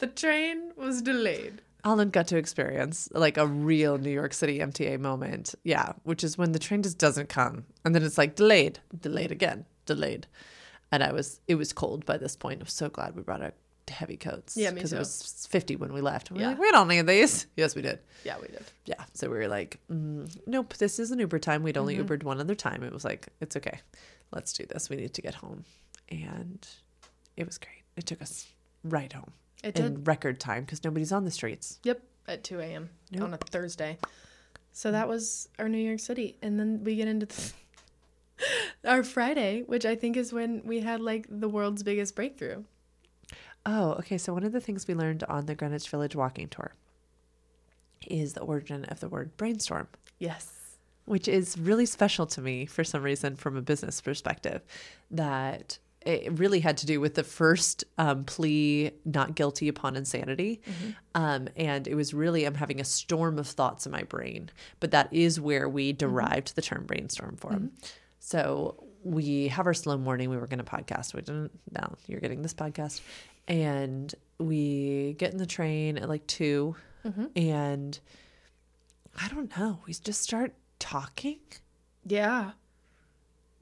The 0.00 0.06
train 0.06 0.72
was 0.76 1.00
delayed. 1.02 1.62
Holland 1.82 2.12
got 2.12 2.28
to 2.28 2.36
experience 2.36 3.08
like 3.12 3.36
a 3.36 3.46
real 3.46 3.96
new 3.98 4.10
york 4.10 4.32
city 4.34 4.58
mta 4.60 4.98
moment 4.98 5.54
yeah 5.64 5.92
which 6.04 6.22
is 6.24 6.36
when 6.38 6.52
the 6.52 6.58
train 6.58 6.82
just 6.82 6.98
doesn't 6.98 7.28
come 7.28 7.64
and 7.84 7.94
then 7.94 8.02
it's 8.02 8.18
like 8.18 8.34
delayed 8.34 8.78
delayed 9.00 9.30
again 9.32 9.64
delayed 9.86 10.26
and 10.92 11.02
i 11.02 11.12
was 11.12 11.40
it 11.48 11.54
was 11.56 11.72
cold 11.72 12.04
by 12.06 12.16
this 12.16 12.36
point 12.36 12.60
i 12.60 12.64
was 12.64 12.72
so 12.72 12.88
glad 12.88 13.14
we 13.16 13.22
brought 13.22 13.42
our 13.42 13.52
heavy 13.88 14.16
coats 14.16 14.56
Yeah, 14.56 14.70
me 14.70 14.74
because 14.76 14.92
it 14.92 14.98
was 14.98 15.46
50 15.48 15.76
when 15.76 15.92
we 15.92 16.00
left 16.00 16.28
and 16.30 16.36
we 16.38 16.42
Yeah. 16.42 16.48
were 16.48 16.54
like 16.54 16.60
we 16.60 16.70
don't 16.72 16.88
need 16.88 17.06
these 17.06 17.46
yes 17.56 17.74
we 17.76 17.82
did 17.82 18.00
Yeah, 18.24 18.36
we 18.40 18.48
did. 18.48 18.64
yeah 18.84 19.04
so 19.14 19.30
we 19.30 19.36
were 19.38 19.46
like 19.48 19.78
mm, 19.90 20.28
nope 20.46 20.74
this 20.74 20.98
is 20.98 21.12
an 21.12 21.20
uber 21.20 21.38
time 21.38 21.62
we'd 21.62 21.76
only 21.78 21.96
Mhm. 21.96 22.04
ubered 22.06 22.22
one 22.24 22.40
other 22.40 22.54
time 22.56 22.82
it 22.82 22.92
was 22.92 23.04
like 23.04 23.28
it's 23.40 23.56
okay 23.56 23.78
let's 24.32 24.52
do 24.52 24.66
this 24.66 24.90
we 24.90 24.96
need 24.96 25.14
to 25.14 25.22
get 25.22 25.34
home 25.36 25.64
and 26.10 26.66
it 27.36 27.46
was 27.46 27.58
great 27.58 27.82
it 27.96 28.06
took 28.06 28.20
us 28.20 28.46
right 28.82 29.12
home 29.12 29.32
It 29.62 29.74
did. 29.76 29.84
in 29.86 30.04
record 30.04 30.40
time 30.40 30.64
because 30.64 30.82
nobody's 30.82 31.12
on 31.12 31.24
the 31.24 31.30
streets 31.30 31.78
Yep, 31.84 32.02
at 32.28 32.42
2 32.44 32.58
a.m. 32.60 32.90
Nope. 33.12 33.22
on 33.22 33.34
a 33.34 33.36
Thursday. 33.38 33.98
So 34.72 34.90
that 34.92 35.08
was 35.08 35.48
our 35.60 35.68
New 35.68 35.78
York 35.78 36.00
City. 36.00 36.36
And 36.42 36.58
then 36.58 36.82
we 36.84 36.96
get 36.96 37.06
into 37.08 37.26
the, 37.26 37.52
our 38.84 39.02
Friday, 39.02 39.62
which 39.66 39.84
I 39.86 39.94
think 39.94 40.16
is 40.16 40.32
when 40.32 40.62
we 40.64 40.80
had 40.80 41.00
like 41.00 41.26
the 41.28 41.48
world's 41.48 41.82
biggest 41.82 42.14
breakthrough. 42.14 42.64
oh 43.64 43.92
okay 43.94 44.18
so 44.18 44.32
one 44.32 44.44
of 44.44 44.52
the 44.52 44.60
things 44.60 44.86
we 44.86 44.94
learned 44.94 45.24
on 45.24 45.46
the 45.46 45.54
greenwich 45.54 45.88
village 45.88 46.14
walking 46.14 46.48
tour 46.48 46.72
is 48.06 48.34
the 48.34 48.40
origin 48.42 48.84
of 48.86 49.00
the 49.00 49.08
word 49.08 49.36
brainstorm. 49.36 49.88
Yes. 50.18 50.52
which 51.06 51.28
is 51.28 51.58
really 51.58 51.86
special 51.86 52.26
to 52.26 52.40
me 52.40 52.66
for 52.66 52.82
some 52.84 53.02
reason 53.02 53.36
from 53.36 53.56
a 53.56 53.62
business 53.62 54.00
perspective 54.00 54.62
that 55.10 55.78
it 56.02 56.38
really 56.38 56.60
had 56.60 56.76
to 56.78 56.86
do 56.86 57.00
with 57.00 57.14
the 57.14 57.24
first 57.24 57.82
um, 57.98 58.22
plea 58.24 58.92
not 59.04 59.34
guilty 59.34 59.66
upon 59.66 59.96
insanity. 59.96 60.60
Um, 61.16 61.48
and 61.56 61.88
it 61.88 61.96
was 61.96 62.14
really 62.14 62.44
i'm 62.44 62.54
having 62.54 62.80
a 62.80 62.84
storm 62.84 63.38
of 63.38 63.46
thoughts 63.48 63.86
in 63.86 63.92
my 63.92 64.04
brain 64.04 64.50
but 64.80 64.92
that 64.92 65.08
is 65.12 65.40
where 65.40 65.68
we 65.68 65.92
derived 65.92 66.54
the 66.54 66.62
term 66.62 66.84
brainstorm 66.86 67.36
from 67.36 67.72
so 68.18 68.82
we 69.02 69.48
have 69.48 69.66
our 69.66 69.74
slow 69.74 69.96
morning 69.96 70.30
we 70.30 70.36
were 70.36 70.46
going 70.46 70.58
to 70.58 70.64
podcast 70.64 71.14
we 71.14 71.20
didn't 71.20 71.52
now 71.72 71.94
you're 72.06 72.20
getting 72.20 72.42
this 72.42 72.54
podcast 72.54 73.00
and 73.48 74.14
we 74.38 75.14
get 75.18 75.32
in 75.32 75.38
the 75.38 75.46
train 75.46 75.96
at 75.98 76.08
like 76.08 76.26
2 76.26 76.74
mm-hmm. 77.04 77.24
and 77.36 78.00
I 79.22 79.28
don't 79.28 79.56
know. 79.56 79.80
We 79.86 79.94
just 79.94 80.22
start 80.22 80.54
talking. 80.78 81.40
Yeah. 82.04 82.52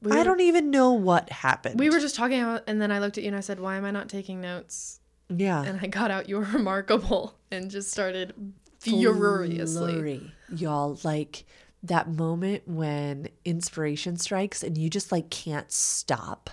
We 0.03 0.13
I 0.13 0.25
don't 0.25 0.41
even 0.41 0.71
know 0.71 0.93
what 0.93 1.31
happened. 1.31 1.79
We 1.79 1.91
were 1.91 2.01
just 2.01 2.17
talking 2.17 2.43
about, 2.43 2.65
and 2.67 2.81
then 2.81 2.91
I 2.91 2.99
looked 2.99 3.17
at 3.17 3.25
you 3.25 3.29
and 3.29 3.37
I 3.37 3.41
said, 3.41 3.59
"Why 3.59 3.77
am 3.77 3.85
I 3.85 3.91
not 3.91 4.09
taking 4.09 4.41
notes?" 4.41 5.01
yeah. 5.31 5.63
And 5.63 5.81
I 5.81 5.87
got 5.87 6.11
out 6.11 6.29
"You're 6.29 6.41
remarkable" 6.53 7.37
and 7.51 7.71
just 7.71 7.91
started 7.91 8.35
furiously. 8.81 9.93
Flurry. 9.93 10.33
Y'all 10.55 10.99
like 11.05 11.45
that 11.85 12.09
moment 12.09 12.62
when 12.66 13.28
inspiration 13.45 14.16
strikes 14.16 14.62
and 14.62 14.76
you 14.76 14.91
just 14.91 15.12
like 15.12 15.30
can't 15.30 15.70
stop. 15.70 16.51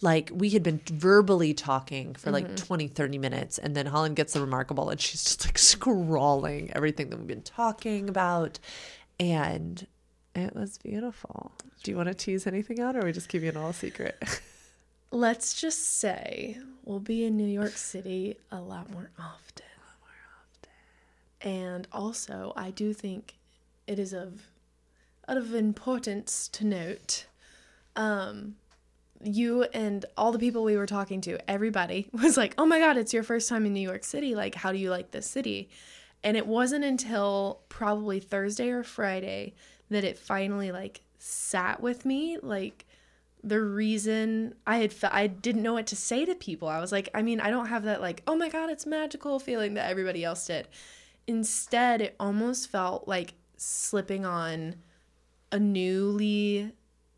Like 0.00 0.30
we 0.34 0.50
had 0.50 0.64
been 0.64 0.80
verbally 0.86 1.54
talking 1.54 2.14
for 2.14 2.32
like 2.32 2.46
mm-hmm. 2.46 2.56
20, 2.56 2.88
30 2.88 3.18
minutes 3.18 3.58
and 3.58 3.76
then 3.76 3.86
Holland 3.86 4.16
gets 4.16 4.32
the 4.32 4.40
remarkable 4.40 4.90
and 4.90 5.00
she's 5.00 5.22
just 5.24 5.44
like 5.44 5.58
scrawling 5.58 6.72
everything 6.72 7.10
that 7.10 7.18
we've 7.18 7.28
been 7.28 7.42
talking 7.42 8.08
about. 8.08 8.58
And 9.20 9.86
it 10.34 10.54
was 10.54 10.78
beautiful. 10.78 11.52
Do 11.84 11.90
you 11.92 11.96
want 11.96 12.08
to 12.08 12.14
tease 12.14 12.46
anything 12.46 12.80
out 12.80 12.96
or 12.96 13.00
are 13.00 13.04
we 13.04 13.12
just 13.12 13.28
keeping 13.28 13.48
it 13.48 13.56
all 13.56 13.72
secret? 13.72 14.20
Let's 15.12 15.60
just 15.60 15.98
say 15.98 16.58
we'll 16.84 17.00
be 17.00 17.24
in 17.24 17.36
New 17.36 17.46
York 17.46 17.76
City 17.76 18.38
a 18.50 18.60
lot 18.60 18.90
more 18.90 19.10
often. 19.18 19.66
And 21.42 21.88
also, 21.92 22.52
I 22.56 22.70
do 22.70 22.92
think 22.92 23.34
it 23.86 23.98
is 23.98 24.12
of 24.12 24.42
of 25.28 25.54
importance 25.54 26.48
to 26.48 26.66
note 26.66 27.26
um 27.96 28.56
you 29.24 29.64
and 29.72 30.04
all 30.16 30.32
the 30.32 30.38
people 30.38 30.64
we 30.64 30.76
were 30.76 30.86
talking 30.86 31.20
to, 31.22 31.50
everybody 31.50 32.08
was 32.12 32.36
like, 32.36 32.54
"Oh 32.58 32.66
my 32.66 32.78
god, 32.78 32.96
it's 32.96 33.14
your 33.14 33.22
first 33.22 33.48
time 33.48 33.66
in 33.66 33.72
New 33.72 33.80
York 33.80 34.04
City. 34.04 34.34
Like, 34.34 34.54
how 34.54 34.72
do 34.72 34.78
you 34.78 34.90
like 34.90 35.10
this 35.10 35.26
city?" 35.26 35.70
And 36.24 36.36
it 36.36 36.46
wasn't 36.46 36.84
until 36.84 37.60
probably 37.68 38.20
Thursday 38.20 38.70
or 38.70 38.82
Friday 38.82 39.54
that 39.90 40.04
it 40.04 40.18
finally 40.18 40.72
like 40.72 41.02
sat 41.18 41.80
with 41.80 42.04
me 42.04 42.38
like 42.42 42.86
the 43.44 43.60
reason 43.60 44.54
I 44.66 44.76
had 44.76 44.92
fe- 44.92 45.08
I 45.10 45.26
didn't 45.26 45.62
know 45.62 45.72
what 45.72 45.88
to 45.88 45.96
say 45.96 46.24
to 46.24 46.34
people. 46.34 46.68
I 46.68 46.80
was 46.80 46.92
like, 46.92 47.08
I 47.12 47.22
mean, 47.22 47.40
I 47.40 47.50
don't 47.50 47.66
have 47.66 47.84
that 47.84 48.00
like, 48.00 48.22
oh 48.26 48.36
my 48.36 48.48
god, 48.48 48.70
it's 48.70 48.86
magical 48.86 49.38
feeling 49.40 49.74
that 49.74 49.90
everybody 49.90 50.24
else 50.24 50.46
did. 50.46 50.68
Instead, 51.26 52.00
it 52.00 52.16
almost 52.20 52.68
felt 52.70 53.08
like 53.08 53.34
slipping 53.56 54.24
on 54.24 54.76
a 55.52 55.58
newly 55.58 56.72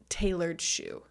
tailored 0.08 0.60
shoe. 0.60 1.04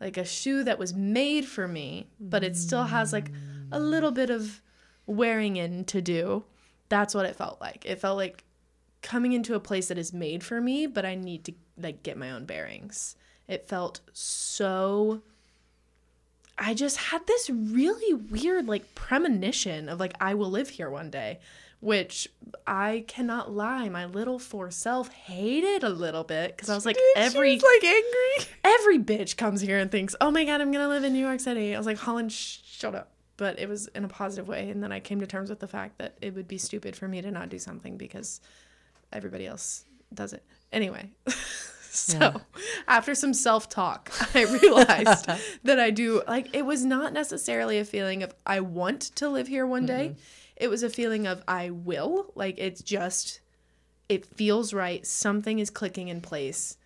Like 0.00 0.16
a 0.16 0.24
shoe 0.24 0.64
that 0.64 0.78
was 0.78 0.94
made 0.94 1.44
for 1.44 1.68
me, 1.68 2.08
but 2.18 2.42
it 2.42 2.56
still 2.56 2.84
has 2.84 3.12
like 3.12 3.30
a 3.70 3.78
little 3.78 4.10
bit 4.12 4.30
of 4.30 4.60
wearing 5.06 5.56
in 5.56 5.84
to 5.86 6.00
do. 6.00 6.44
That's 6.88 7.14
what 7.14 7.26
it 7.26 7.36
felt 7.36 7.60
like. 7.60 7.84
It 7.84 8.00
felt 8.00 8.16
like 8.16 8.44
coming 9.02 9.32
into 9.32 9.54
a 9.54 9.60
place 9.60 9.88
that 9.88 9.98
is 9.98 10.12
made 10.12 10.42
for 10.42 10.60
me, 10.60 10.86
but 10.86 11.04
I 11.04 11.14
need 11.14 11.44
to 11.44 11.52
like 11.76 12.02
get 12.02 12.16
my 12.16 12.30
own 12.30 12.44
bearings. 12.44 13.16
It 13.46 13.68
felt 13.68 14.00
so 14.12 15.22
I 16.58 16.74
just 16.74 16.96
had 16.96 17.26
this 17.26 17.48
really 17.48 18.14
weird 18.14 18.66
like 18.66 18.94
premonition 18.94 19.88
of 19.88 20.00
like 20.00 20.14
I 20.20 20.34
will 20.34 20.50
live 20.50 20.68
here 20.68 20.90
one 20.90 21.10
day, 21.10 21.38
which 21.80 22.28
I 22.66 23.04
cannot 23.06 23.52
lie, 23.52 23.88
my 23.88 24.04
little 24.06 24.38
four 24.38 24.70
self 24.70 25.08
hated 25.12 25.84
a 25.84 25.88
little 25.88 26.24
bit 26.24 26.56
because 26.56 26.68
I 26.68 26.74
was 26.74 26.84
like 26.84 26.96
every 27.16 27.54
She's 27.54 27.62
like 27.62 27.84
angry. 27.84 28.52
every 28.64 28.98
bitch 28.98 29.36
comes 29.36 29.60
here 29.60 29.78
and 29.78 29.90
thinks, 29.90 30.14
"Oh 30.20 30.30
my 30.30 30.44
god, 30.44 30.60
I'm 30.60 30.72
gonna 30.72 30.88
live 30.88 31.04
in 31.04 31.12
New 31.12 31.24
York 31.24 31.40
City." 31.40 31.74
I 31.74 31.78
was 31.78 31.86
like, 31.86 31.98
"Holland, 31.98 32.32
sh- 32.32 32.58
shut 32.64 32.94
up." 32.94 33.12
But 33.36 33.60
it 33.60 33.68
was 33.68 33.86
in 33.94 34.04
a 34.04 34.08
positive 34.08 34.48
way, 34.48 34.68
and 34.70 34.82
then 34.82 34.90
I 34.90 34.98
came 34.98 35.20
to 35.20 35.26
terms 35.26 35.48
with 35.50 35.60
the 35.60 35.68
fact 35.68 35.98
that 35.98 36.14
it 36.20 36.34
would 36.34 36.48
be 36.48 36.58
stupid 36.58 36.96
for 36.96 37.06
me 37.06 37.22
to 37.22 37.30
not 37.30 37.48
do 37.48 37.58
something 37.60 37.96
because 37.96 38.40
everybody 39.12 39.46
else 39.46 39.84
does 40.12 40.32
it 40.32 40.42
anyway. 40.72 41.10
so 41.90 42.18
Yeah. 42.18 42.36
after 42.88 43.14
some 43.14 43.32
self 43.32 43.68
talk, 43.68 44.10
I 44.34 44.42
realized 44.44 45.30
that 45.62 45.78
I 45.78 45.90
do 45.90 46.22
like 46.26 46.48
it 46.54 46.66
was 46.66 46.84
not 46.84 47.12
necessarily 47.12 47.78
a 47.78 47.84
feeling 47.84 48.24
of 48.24 48.34
I 48.44 48.58
want 48.60 49.02
to 49.16 49.28
live 49.28 49.46
here 49.46 49.66
one 49.66 49.86
day. 49.86 50.08
Mm-hmm. 50.14 50.20
It 50.58 50.68
was 50.68 50.82
a 50.82 50.90
feeling 50.90 51.26
of 51.26 51.42
I 51.48 51.70
will. 51.70 52.32
Like 52.34 52.56
it's 52.58 52.82
just 52.82 53.40
it 54.08 54.26
feels 54.26 54.74
right. 54.74 55.06
Something 55.06 55.58
is 55.58 55.70
clicking 55.70 56.08
in 56.08 56.20
place. 56.20 56.76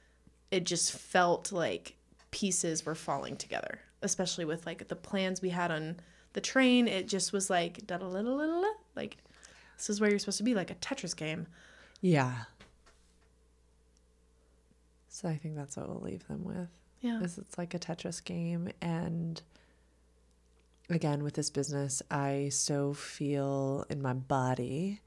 It 0.50 0.64
just 0.64 0.92
felt 0.92 1.50
like 1.50 1.96
pieces 2.30 2.84
were 2.84 2.94
falling 2.94 3.36
together, 3.36 3.80
especially 4.02 4.44
with 4.44 4.66
like 4.66 4.88
the 4.88 4.96
plans 4.96 5.40
we 5.40 5.50
had 5.50 5.70
on 5.70 5.96
the 6.34 6.40
train. 6.40 6.86
It 6.86 7.08
just 7.08 7.32
was 7.32 7.48
like 7.48 7.86
da 7.86 7.98
da 7.98 8.10
da 8.10 8.22
da 8.22 8.36
da 8.36 8.62
like 8.94 9.16
this 9.76 9.90
is 9.90 10.00
where 10.00 10.10
you're 10.10 10.18
supposed 10.20 10.38
to 10.38 10.44
be, 10.44 10.54
like 10.54 10.70
a 10.70 10.76
Tetris 10.76 11.16
game. 11.16 11.48
Yeah. 12.00 12.32
So 15.08 15.28
I 15.28 15.36
think 15.36 15.56
that's 15.56 15.76
what 15.76 15.88
we'll 15.88 16.00
leave 16.00 16.26
them 16.28 16.44
with. 16.44 16.68
Yeah. 17.00 17.20
Is 17.20 17.36
it's 17.36 17.58
like 17.58 17.74
a 17.74 17.78
Tetris 17.78 18.22
game 18.22 18.70
and 18.80 19.42
again 20.94 21.22
with 21.22 21.34
this 21.34 21.50
business 21.50 22.02
I 22.10 22.48
so 22.50 22.92
feel 22.94 23.84
in 23.90 24.00
my 24.02 24.12
body 24.12 25.00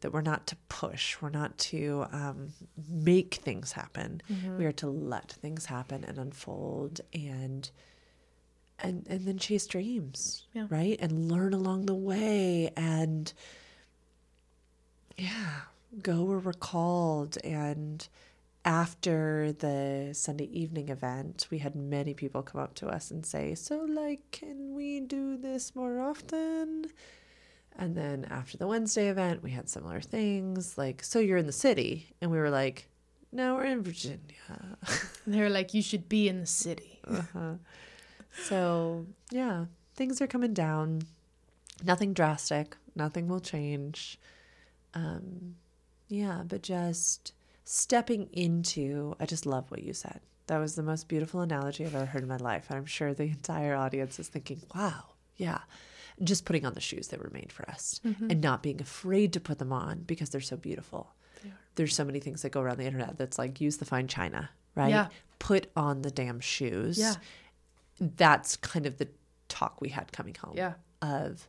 that 0.00 0.12
we're 0.12 0.20
not 0.20 0.46
to 0.48 0.56
push, 0.68 1.16
we're 1.22 1.30
not 1.30 1.56
to 1.58 2.06
um, 2.12 2.48
make 2.90 3.34
things 3.36 3.70
happen. 3.72 4.20
We 4.58 4.64
are 4.64 4.72
to 4.72 4.88
let 4.88 5.30
things 5.30 5.66
happen 5.66 6.02
and 6.04 6.18
unfold 6.18 7.00
and 7.14 7.70
and 8.80 9.06
and 9.08 9.24
then 9.26 9.38
chase 9.38 9.66
dreams, 9.68 10.46
Yeah. 10.54 10.66
right? 10.70 10.96
And 11.00 11.30
learn 11.30 11.54
along 11.54 11.86
the 11.86 11.94
way 11.94 12.72
and 12.76 13.32
yeah, 15.16 15.60
go 16.02 16.24
where 16.24 16.38
we're 16.38 16.52
called. 16.52 17.38
And 17.44 18.06
after 18.64 19.52
the 19.52 20.10
Sunday 20.12 20.48
evening 20.52 20.88
event, 20.88 21.48
we 21.50 21.58
had 21.58 21.74
many 21.74 22.14
people 22.14 22.42
come 22.42 22.60
up 22.60 22.74
to 22.74 22.88
us 22.88 23.10
and 23.10 23.26
say, 23.26 23.54
So, 23.54 23.80
like, 23.88 24.20
can 24.30 24.74
we 24.74 25.00
do 25.00 25.36
this 25.36 25.74
more 25.74 26.00
often? 26.00 26.86
And 27.76 27.96
then 27.96 28.26
after 28.30 28.58
the 28.58 28.66
Wednesday 28.66 29.08
event, 29.08 29.42
we 29.42 29.50
had 29.50 29.68
similar 29.68 30.00
things 30.00 30.78
like, 30.78 31.02
So 31.02 31.18
you're 31.18 31.38
in 31.38 31.46
the 31.46 31.52
city? 31.52 32.14
And 32.20 32.30
we 32.30 32.38
were 32.38 32.50
like, 32.50 32.88
No, 33.32 33.56
we're 33.56 33.64
in 33.64 33.82
Virginia. 33.82 34.18
They 35.26 35.38
were 35.38 35.50
like, 35.50 35.72
you 35.72 35.82
should 35.82 36.08
be 36.08 36.28
in 36.28 36.40
the 36.40 36.46
city. 36.46 36.98
Uh-huh. 37.06 37.54
So, 38.44 39.06
yeah, 39.30 39.66
things 39.94 40.20
are 40.20 40.26
coming 40.26 40.52
down. 40.52 41.02
Nothing 41.84 42.12
drastic. 42.12 42.76
Nothing 42.96 43.28
will 43.28 43.40
change. 43.40 44.18
Um, 44.94 45.56
yeah, 46.08 46.42
but 46.44 46.62
just 46.62 47.32
stepping 47.64 48.28
into, 48.32 49.14
I 49.20 49.26
just 49.26 49.46
love 49.46 49.70
what 49.70 49.82
you 49.82 49.92
said. 49.92 50.20
That 50.48 50.58
was 50.58 50.74
the 50.74 50.82
most 50.82 51.08
beautiful 51.08 51.40
analogy 51.40 51.84
I've 51.84 51.94
ever 51.94 52.06
heard 52.06 52.22
in 52.22 52.28
my 52.28 52.36
life. 52.36 52.66
And 52.68 52.78
I'm 52.78 52.86
sure 52.86 53.14
the 53.14 53.24
entire 53.24 53.74
audience 53.74 54.18
is 54.18 54.28
thinking, 54.28 54.60
wow, 54.74 55.04
yeah. 55.36 55.60
Just 56.22 56.44
putting 56.44 56.66
on 56.66 56.74
the 56.74 56.80
shoes 56.80 57.08
that 57.08 57.20
were 57.20 57.30
made 57.32 57.52
for 57.52 57.68
us 57.70 58.00
mm-hmm. 58.04 58.30
and 58.30 58.40
not 58.40 58.62
being 58.62 58.80
afraid 58.80 59.32
to 59.32 59.40
put 59.40 59.58
them 59.58 59.72
on 59.72 60.00
because 60.00 60.30
they're 60.30 60.40
so 60.40 60.56
beautiful. 60.56 61.14
They. 61.42 61.50
There's 61.76 61.94
so 61.94 62.04
many 62.04 62.20
things 62.20 62.42
that 62.42 62.50
go 62.50 62.60
around 62.60 62.78
the 62.78 62.84
internet 62.84 63.16
that's 63.16 63.38
like, 63.38 63.60
use 63.60 63.78
the 63.78 63.84
fine 63.84 64.08
china, 64.08 64.50
right? 64.74 64.90
Yeah. 64.90 65.08
Put 65.38 65.70
on 65.74 66.02
the 66.02 66.10
damn 66.10 66.40
shoes 66.40 66.98
Yeah. 66.98 67.14
that's 67.98 68.56
kind 68.56 68.86
of 68.86 68.98
the 68.98 69.08
talk 69.48 69.80
we 69.80 69.88
had 69.88 70.12
coming 70.12 70.34
home 70.34 70.54
Yeah. 70.56 70.74
of 71.00 71.48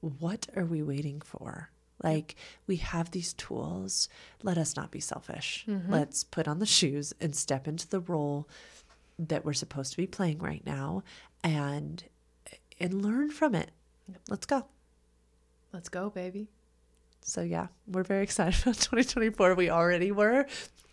what 0.00 0.46
are 0.54 0.64
we 0.66 0.82
waiting 0.82 1.20
for 1.20 1.70
like 2.04 2.36
we 2.68 2.76
have 2.76 3.10
these 3.10 3.32
tools. 3.32 4.08
Let 4.44 4.58
us 4.58 4.76
not 4.76 4.90
be 4.92 5.00
selfish. 5.00 5.64
Mm-hmm. 5.68 5.90
let's 5.92 6.22
put 6.22 6.46
on 6.46 6.58
the 6.60 6.66
shoes 6.66 7.12
and 7.20 7.34
step 7.34 7.66
into 7.66 7.88
the 7.88 8.00
role 8.00 8.46
that 9.18 9.44
we're 9.44 9.52
supposed 9.54 9.90
to 9.92 9.96
be 9.96 10.06
playing 10.06 10.38
right 10.38 10.64
now 10.66 11.02
and 11.42 12.04
and 12.78 13.02
learn 13.02 13.30
from 13.30 13.54
it. 13.54 13.70
Let's 14.28 14.46
go. 14.46 14.66
Let's 15.72 15.88
go, 15.88 16.10
baby. 16.10 16.48
so 17.22 17.40
yeah 17.40 17.68
we're 17.88 18.02
very 18.04 18.22
excited 18.22 18.60
about 18.62 18.76
2024 18.76 19.54
we 19.54 19.70
already 19.70 20.12
were. 20.12 20.46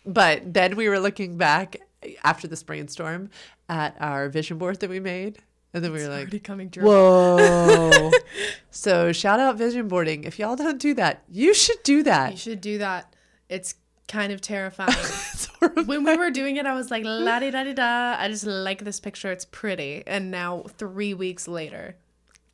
But 0.04 0.52
then 0.54 0.74
we 0.76 0.88
were 0.88 0.98
looking 0.98 1.36
back 1.36 1.76
after 2.24 2.48
this 2.48 2.62
brainstorm 2.64 3.30
at 3.68 3.94
our 4.00 4.28
vision 4.28 4.58
board 4.58 4.80
that 4.80 4.90
we 4.90 4.98
made 4.98 5.38
and 5.74 5.84
then 5.84 5.92
we 5.92 6.02
were 6.02 6.08
like 6.08 6.42
coming 6.42 6.70
true. 6.70 6.84
Whoa. 6.84 8.10
so 8.70 9.12
shout 9.12 9.40
out 9.40 9.56
vision 9.56 9.88
boarding. 9.88 10.24
If 10.24 10.38
y'all 10.38 10.56
don't 10.56 10.80
do 10.80 10.94
that, 10.94 11.22
you 11.28 11.54
should 11.54 11.82
do 11.82 12.02
that. 12.02 12.32
You 12.32 12.36
should 12.36 12.60
do 12.60 12.78
that. 12.78 13.14
It's 13.48 13.74
kind 14.08 14.32
of 14.32 14.40
terrifying. 14.40 14.92
It's 15.32 15.48
when 15.86 16.04
we 16.04 16.16
were 16.16 16.30
doing 16.30 16.56
it, 16.56 16.66
I 16.66 16.74
was 16.74 16.90
like, 16.90 17.04
la 17.04 17.38
di 17.38 17.50
da 17.50 17.64
di 17.64 17.72
da. 17.72 18.16
I 18.18 18.28
just 18.28 18.44
like 18.44 18.84
this 18.84 19.00
picture. 19.00 19.30
It's 19.30 19.44
pretty. 19.44 20.02
And 20.06 20.30
now, 20.30 20.64
three 20.76 21.14
weeks 21.14 21.46
later, 21.46 21.96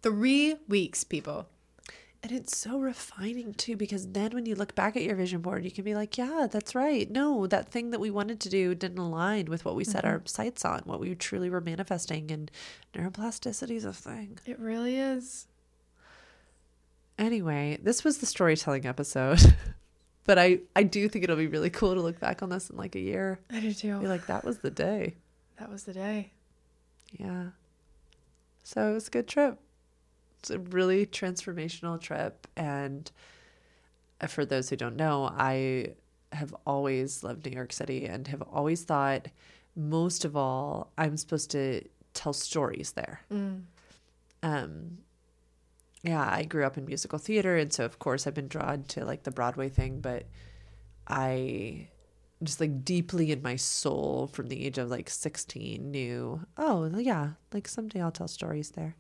three 0.03 0.57
weeks, 0.69 1.05
people. 1.05 1.49
And 2.23 2.33
it's 2.33 2.57
so 2.57 2.79
refining 2.79 3.55
too, 3.55 3.77
because 3.77 4.09
then 4.09 4.33
when 4.33 4.45
you 4.45 4.57
look 4.57 4.75
back 4.75 4.97
at 4.97 5.05
your 5.05 5.15
vision 5.15 5.41
board, 5.41 5.65
you 5.65 5.71
can 5.71 5.85
be 5.85 5.95
like, 5.95 6.19
yeah, 6.19 6.49
that's 6.51 6.75
right. 6.75 7.09
No, 7.09 7.47
that 7.47 7.71
thing 7.71 7.91
that 7.91 8.01
we 8.01 8.11
wanted 8.11 8.41
to 8.41 8.49
do 8.49 8.75
didn't 8.75 8.99
align 8.99 9.47
with 9.47 9.65
what 9.65 9.77
we 9.77 9.85
set 9.85 10.03
mm-hmm. 10.03 10.15
our 10.15 10.23
sights 10.25 10.65
on, 10.65 10.81
what 10.85 10.99
we 10.99 11.15
truly 11.15 11.49
were 11.49 11.61
manifesting. 11.61 12.33
And 12.33 12.51
neuroplasticity 12.93 13.77
is 13.77 13.85
a 13.85 13.93
thing. 13.93 14.39
It 14.47 14.59
really 14.59 14.99
is. 14.99 15.47
Anyway, 17.19 17.79
this 17.81 18.03
was 18.03 18.19
the 18.19 18.27
storytelling 18.27 18.85
episode. 18.85 19.55
but 20.25 20.41
I, 20.41 20.61
I 20.75 20.83
do 20.83 21.09
think 21.09 21.23
it'll 21.23 21.37
be 21.37 21.47
really 21.47 21.71
cool 21.71 21.95
to 21.95 22.01
look 22.01 22.19
back 22.19 22.43
on 22.43 22.49
this 22.49 22.69
in 22.69 22.77
like 22.77 22.97
a 22.97 23.01
year. 23.01 23.39
I 23.49 23.61
do 23.61 23.73
too. 23.73 23.97
Be 24.01 24.09
like, 24.09 24.27
that 24.27 24.45
was 24.45 24.59
the 24.59 24.71
day. 24.71 25.15
that 25.61 25.71
was 25.71 25.85
the 25.85 25.95
day. 25.95 26.33
Yeah. 27.13 27.51
So 28.65 28.91
it 28.91 28.95
was 28.95 29.07
a 29.07 29.11
good 29.13 29.29
trip. 29.29 29.61
It's 30.39 30.51
a 30.51 30.59
really 30.59 31.07
transformational 31.07 32.01
trip. 32.01 32.47
And 32.57 33.11
uh, 34.21 34.27
for 34.27 34.45
those 34.45 34.71
who 34.71 34.77
don't 34.77 34.97
know, 34.97 35.31
I 35.37 35.95
have 36.33 36.55
always 36.67 37.25
loved 37.25 37.47
New 37.47 37.53
York 37.53 37.73
City 37.73 38.07
and 38.07 38.29
have 38.29 38.43
always 38.43 38.85
thought, 38.85 39.29
most 39.75 40.25
of 40.25 40.37
all, 40.37 40.93
I'm 40.99 41.17
supposed 41.17 41.51
to 41.53 41.83
tell 42.15 42.33
stories 42.33 42.93
there. 42.93 43.21
Mm. 43.33 43.63
Um, 44.43 44.99
yeah, 46.03 46.29
I 46.31 46.45
grew 46.45 46.65
up 46.65 46.79
in 46.79 46.85
musical 46.85 47.19
theater. 47.19 47.57
And 47.57 47.73
so, 47.73 47.85
of 47.85 47.99
course, 47.99 48.27
I've 48.27 48.35
been 48.35 48.49
drawn 48.49 48.85
to 48.85 49.05
like 49.05 49.25
the 49.25 49.31
Broadway 49.31 49.69
thing. 49.69 50.01
But 50.01 50.25
I 51.07 51.89
just 52.43 52.61
like 52.61 52.85
deeply 52.85 53.33
in 53.33 53.43
my 53.43 53.57
soul 53.57 54.29
from 54.33 54.49
the 54.49 54.65
age 54.65 54.79
of 54.79 54.91
like 54.91 55.11
16 55.11 55.91
knew 55.91 56.41
oh 56.57 56.87
yeah 56.97 57.31
like 57.53 57.67
someday 57.67 58.01
i'll 58.01 58.13
tell 58.13 58.29
stories 58.29 58.71
there 58.71 58.95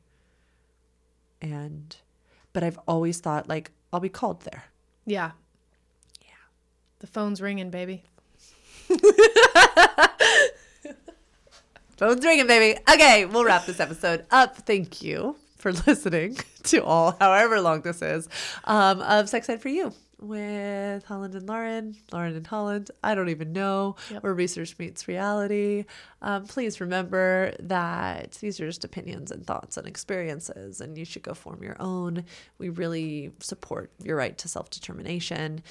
and 1.40 1.96
but 2.52 2.62
i've 2.62 2.78
always 2.88 3.20
thought 3.20 3.48
like 3.48 3.70
i'll 3.92 4.00
be 4.00 4.08
called 4.08 4.42
there 4.42 4.64
Yeah. 5.06 5.30
Yeah. 6.20 6.28
The 7.00 7.06
phone's 7.06 7.40
ringing, 7.40 7.70
baby. 7.70 8.02
phone's 11.96 12.24
ringing 12.24 12.46
baby 12.46 12.78
okay 12.90 13.24
we'll 13.24 13.44
wrap 13.44 13.66
this 13.66 13.80
episode 13.80 14.24
up 14.30 14.56
thank 14.58 15.02
you 15.02 15.36
for 15.56 15.72
listening 15.86 16.36
to 16.62 16.82
all 16.84 17.16
however 17.20 17.60
long 17.60 17.80
this 17.82 18.00
is 18.02 18.28
um, 18.64 19.00
of 19.02 19.28
sex 19.28 19.48
ed 19.48 19.60
for 19.60 19.68
you 19.68 19.92
with 20.20 21.04
Holland 21.04 21.34
and 21.34 21.48
Lauren, 21.48 21.96
Lauren 22.12 22.34
and 22.36 22.46
Holland. 22.46 22.90
I 23.04 23.14
don't 23.14 23.28
even 23.28 23.52
know 23.52 23.96
Yep. 24.10 24.22
where 24.22 24.34
research 24.34 24.78
meets 24.78 25.06
reality. 25.08 25.84
Um, 26.22 26.46
please 26.46 26.80
remember 26.80 27.54
that 27.60 28.32
these 28.40 28.60
are 28.60 28.66
just 28.66 28.84
opinions 28.84 29.30
and 29.30 29.46
thoughts 29.46 29.76
and 29.76 29.86
experiences, 29.86 30.80
and 30.80 30.98
you 30.98 31.04
should 31.04 31.22
go 31.22 31.34
form 31.34 31.62
your 31.62 31.76
own. 31.80 32.24
We 32.58 32.68
really 32.68 33.32
support 33.40 33.90
your 34.02 34.16
right 34.16 34.36
to 34.38 34.48
self 34.48 34.70
determination. 34.70 35.62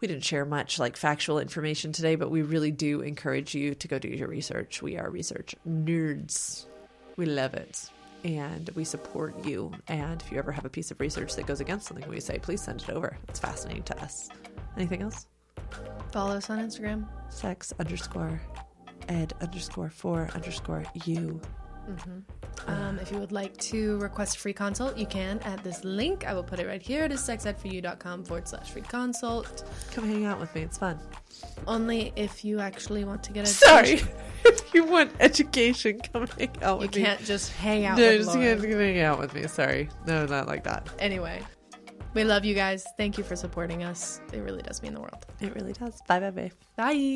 We 0.00 0.08
didn't 0.08 0.24
share 0.24 0.46
much 0.46 0.78
like 0.78 0.96
factual 0.96 1.38
information 1.38 1.92
today, 1.92 2.14
but 2.14 2.30
we 2.30 2.40
really 2.42 2.70
do 2.70 3.02
encourage 3.02 3.54
you 3.54 3.74
to 3.74 3.88
go 3.88 3.98
do 3.98 4.08
your 4.08 4.28
research. 4.28 4.80
We 4.82 4.96
are 4.96 5.10
research 5.10 5.54
nerds. 5.68 6.64
We 7.16 7.26
love 7.26 7.52
it. 7.54 7.90
And 8.24 8.68
we 8.74 8.84
support 8.84 9.44
you. 9.44 9.72
And 9.88 10.20
if 10.20 10.30
you 10.30 10.38
ever 10.38 10.52
have 10.52 10.64
a 10.64 10.70
piece 10.70 10.90
of 10.90 11.00
research 11.00 11.34
that 11.36 11.46
goes 11.46 11.60
against 11.60 11.86
something 11.86 12.08
we 12.08 12.20
say, 12.20 12.38
please 12.38 12.62
send 12.62 12.82
it 12.82 12.90
over. 12.90 13.16
It's 13.28 13.38
fascinating 13.38 13.84
to 13.84 14.02
us. 14.02 14.28
Anything 14.76 15.02
else? 15.02 15.26
Follow 16.12 16.36
us 16.36 16.50
on 16.50 16.58
Instagram. 16.58 17.06
Sex 17.30 17.72
underscore 17.78 18.40
ed 19.08 19.34
underscore 19.40 19.90
four 19.90 20.28
underscore 20.34 20.84
you. 21.04 21.40
Um, 22.66 22.98
if 23.00 23.10
you 23.10 23.18
would 23.18 23.32
like 23.32 23.56
to 23.56 23.98
request 23.98 24.36
a 24.36 24.38
free 24.38 24.52
consult, 24.52 24.96
you 24.96 25.06
can 25.06 25.40
at 25.40 25.64
this 25.64 25.82
link. 25.82 26.26
I 26.26 26.34
will 26.34 26.44
put 26.44 26.60
it 26.60 26.66
right 26.66 26.82
here. 26.82 27.04
It 27.04 27.12
is 27.12 27.20
sexedforyou.com 27.20 28.24
forward 28.24 28.46
slash 28.46 28.70
free 28.70 28.82
consult. 28.82 29.64
Come 29.92 30.06
hang 30.06 30.24
out 30.24 30.38
with 30.38 30.54
me. 30.54 30.62
It's 30.62 30.78
fun. 30.78 30.98
Only 31.66 32.12
if 32.16 32.44
you 32.44 32.60
actually 32.60 33.04
want 33.04 33.22
to 33.24 33.32
get 33.32 33.44
a 33.44 33.48
Sorry. 33.48 34.02
If 34.52 34.74
you 34.74 34.84
want 34.84 35.12
education, 35.20 36.00
coming 36.12 36.28
out 36.62 36.76
You 36.80 36.86
with 36.86 36.96
me. 36.96 37.02
can't 37.02 37.22
just 37.24 37.52
hang 37.52 37.86
out 37.86 37.98
No, 37.98 38.08
with 38.08 38.16
just 38.24 38.36
Laura. 38.36 38.56
come 38.56 38.70
hang 38.70 39.00
out 39.00 39.18
with 39.18 39.34
me. 39.34 39.46
Sorry. 39.46 39.88
No, 40.06 40.26
not 40.26 40.46
like 40.46 40.64
that. 40.64 40.88
Anyway, 40.98 41.42
we 42.14 42.24
love 42.24 42.44
you 42.44 42.54
guys. 42.54 42.84
Thank 42.96 43.18
you 43.18 43.24
for 43.24 43.36
supporting 43.36 43.82
us. 43.84 44.20
It 44.32 44.38
really 44.40 44.62
does 44.62 44.82
mean 44.82 44.94
the 44.94 45.00
world. 45.00 45.26
It 45.40 45.54
really 45.54 45.72
does. 45.72 46.00
Bye, 46.08 46.20
bye, 46.20 46.30
bye. 46.30 46.50
Bye. 46.76 46.92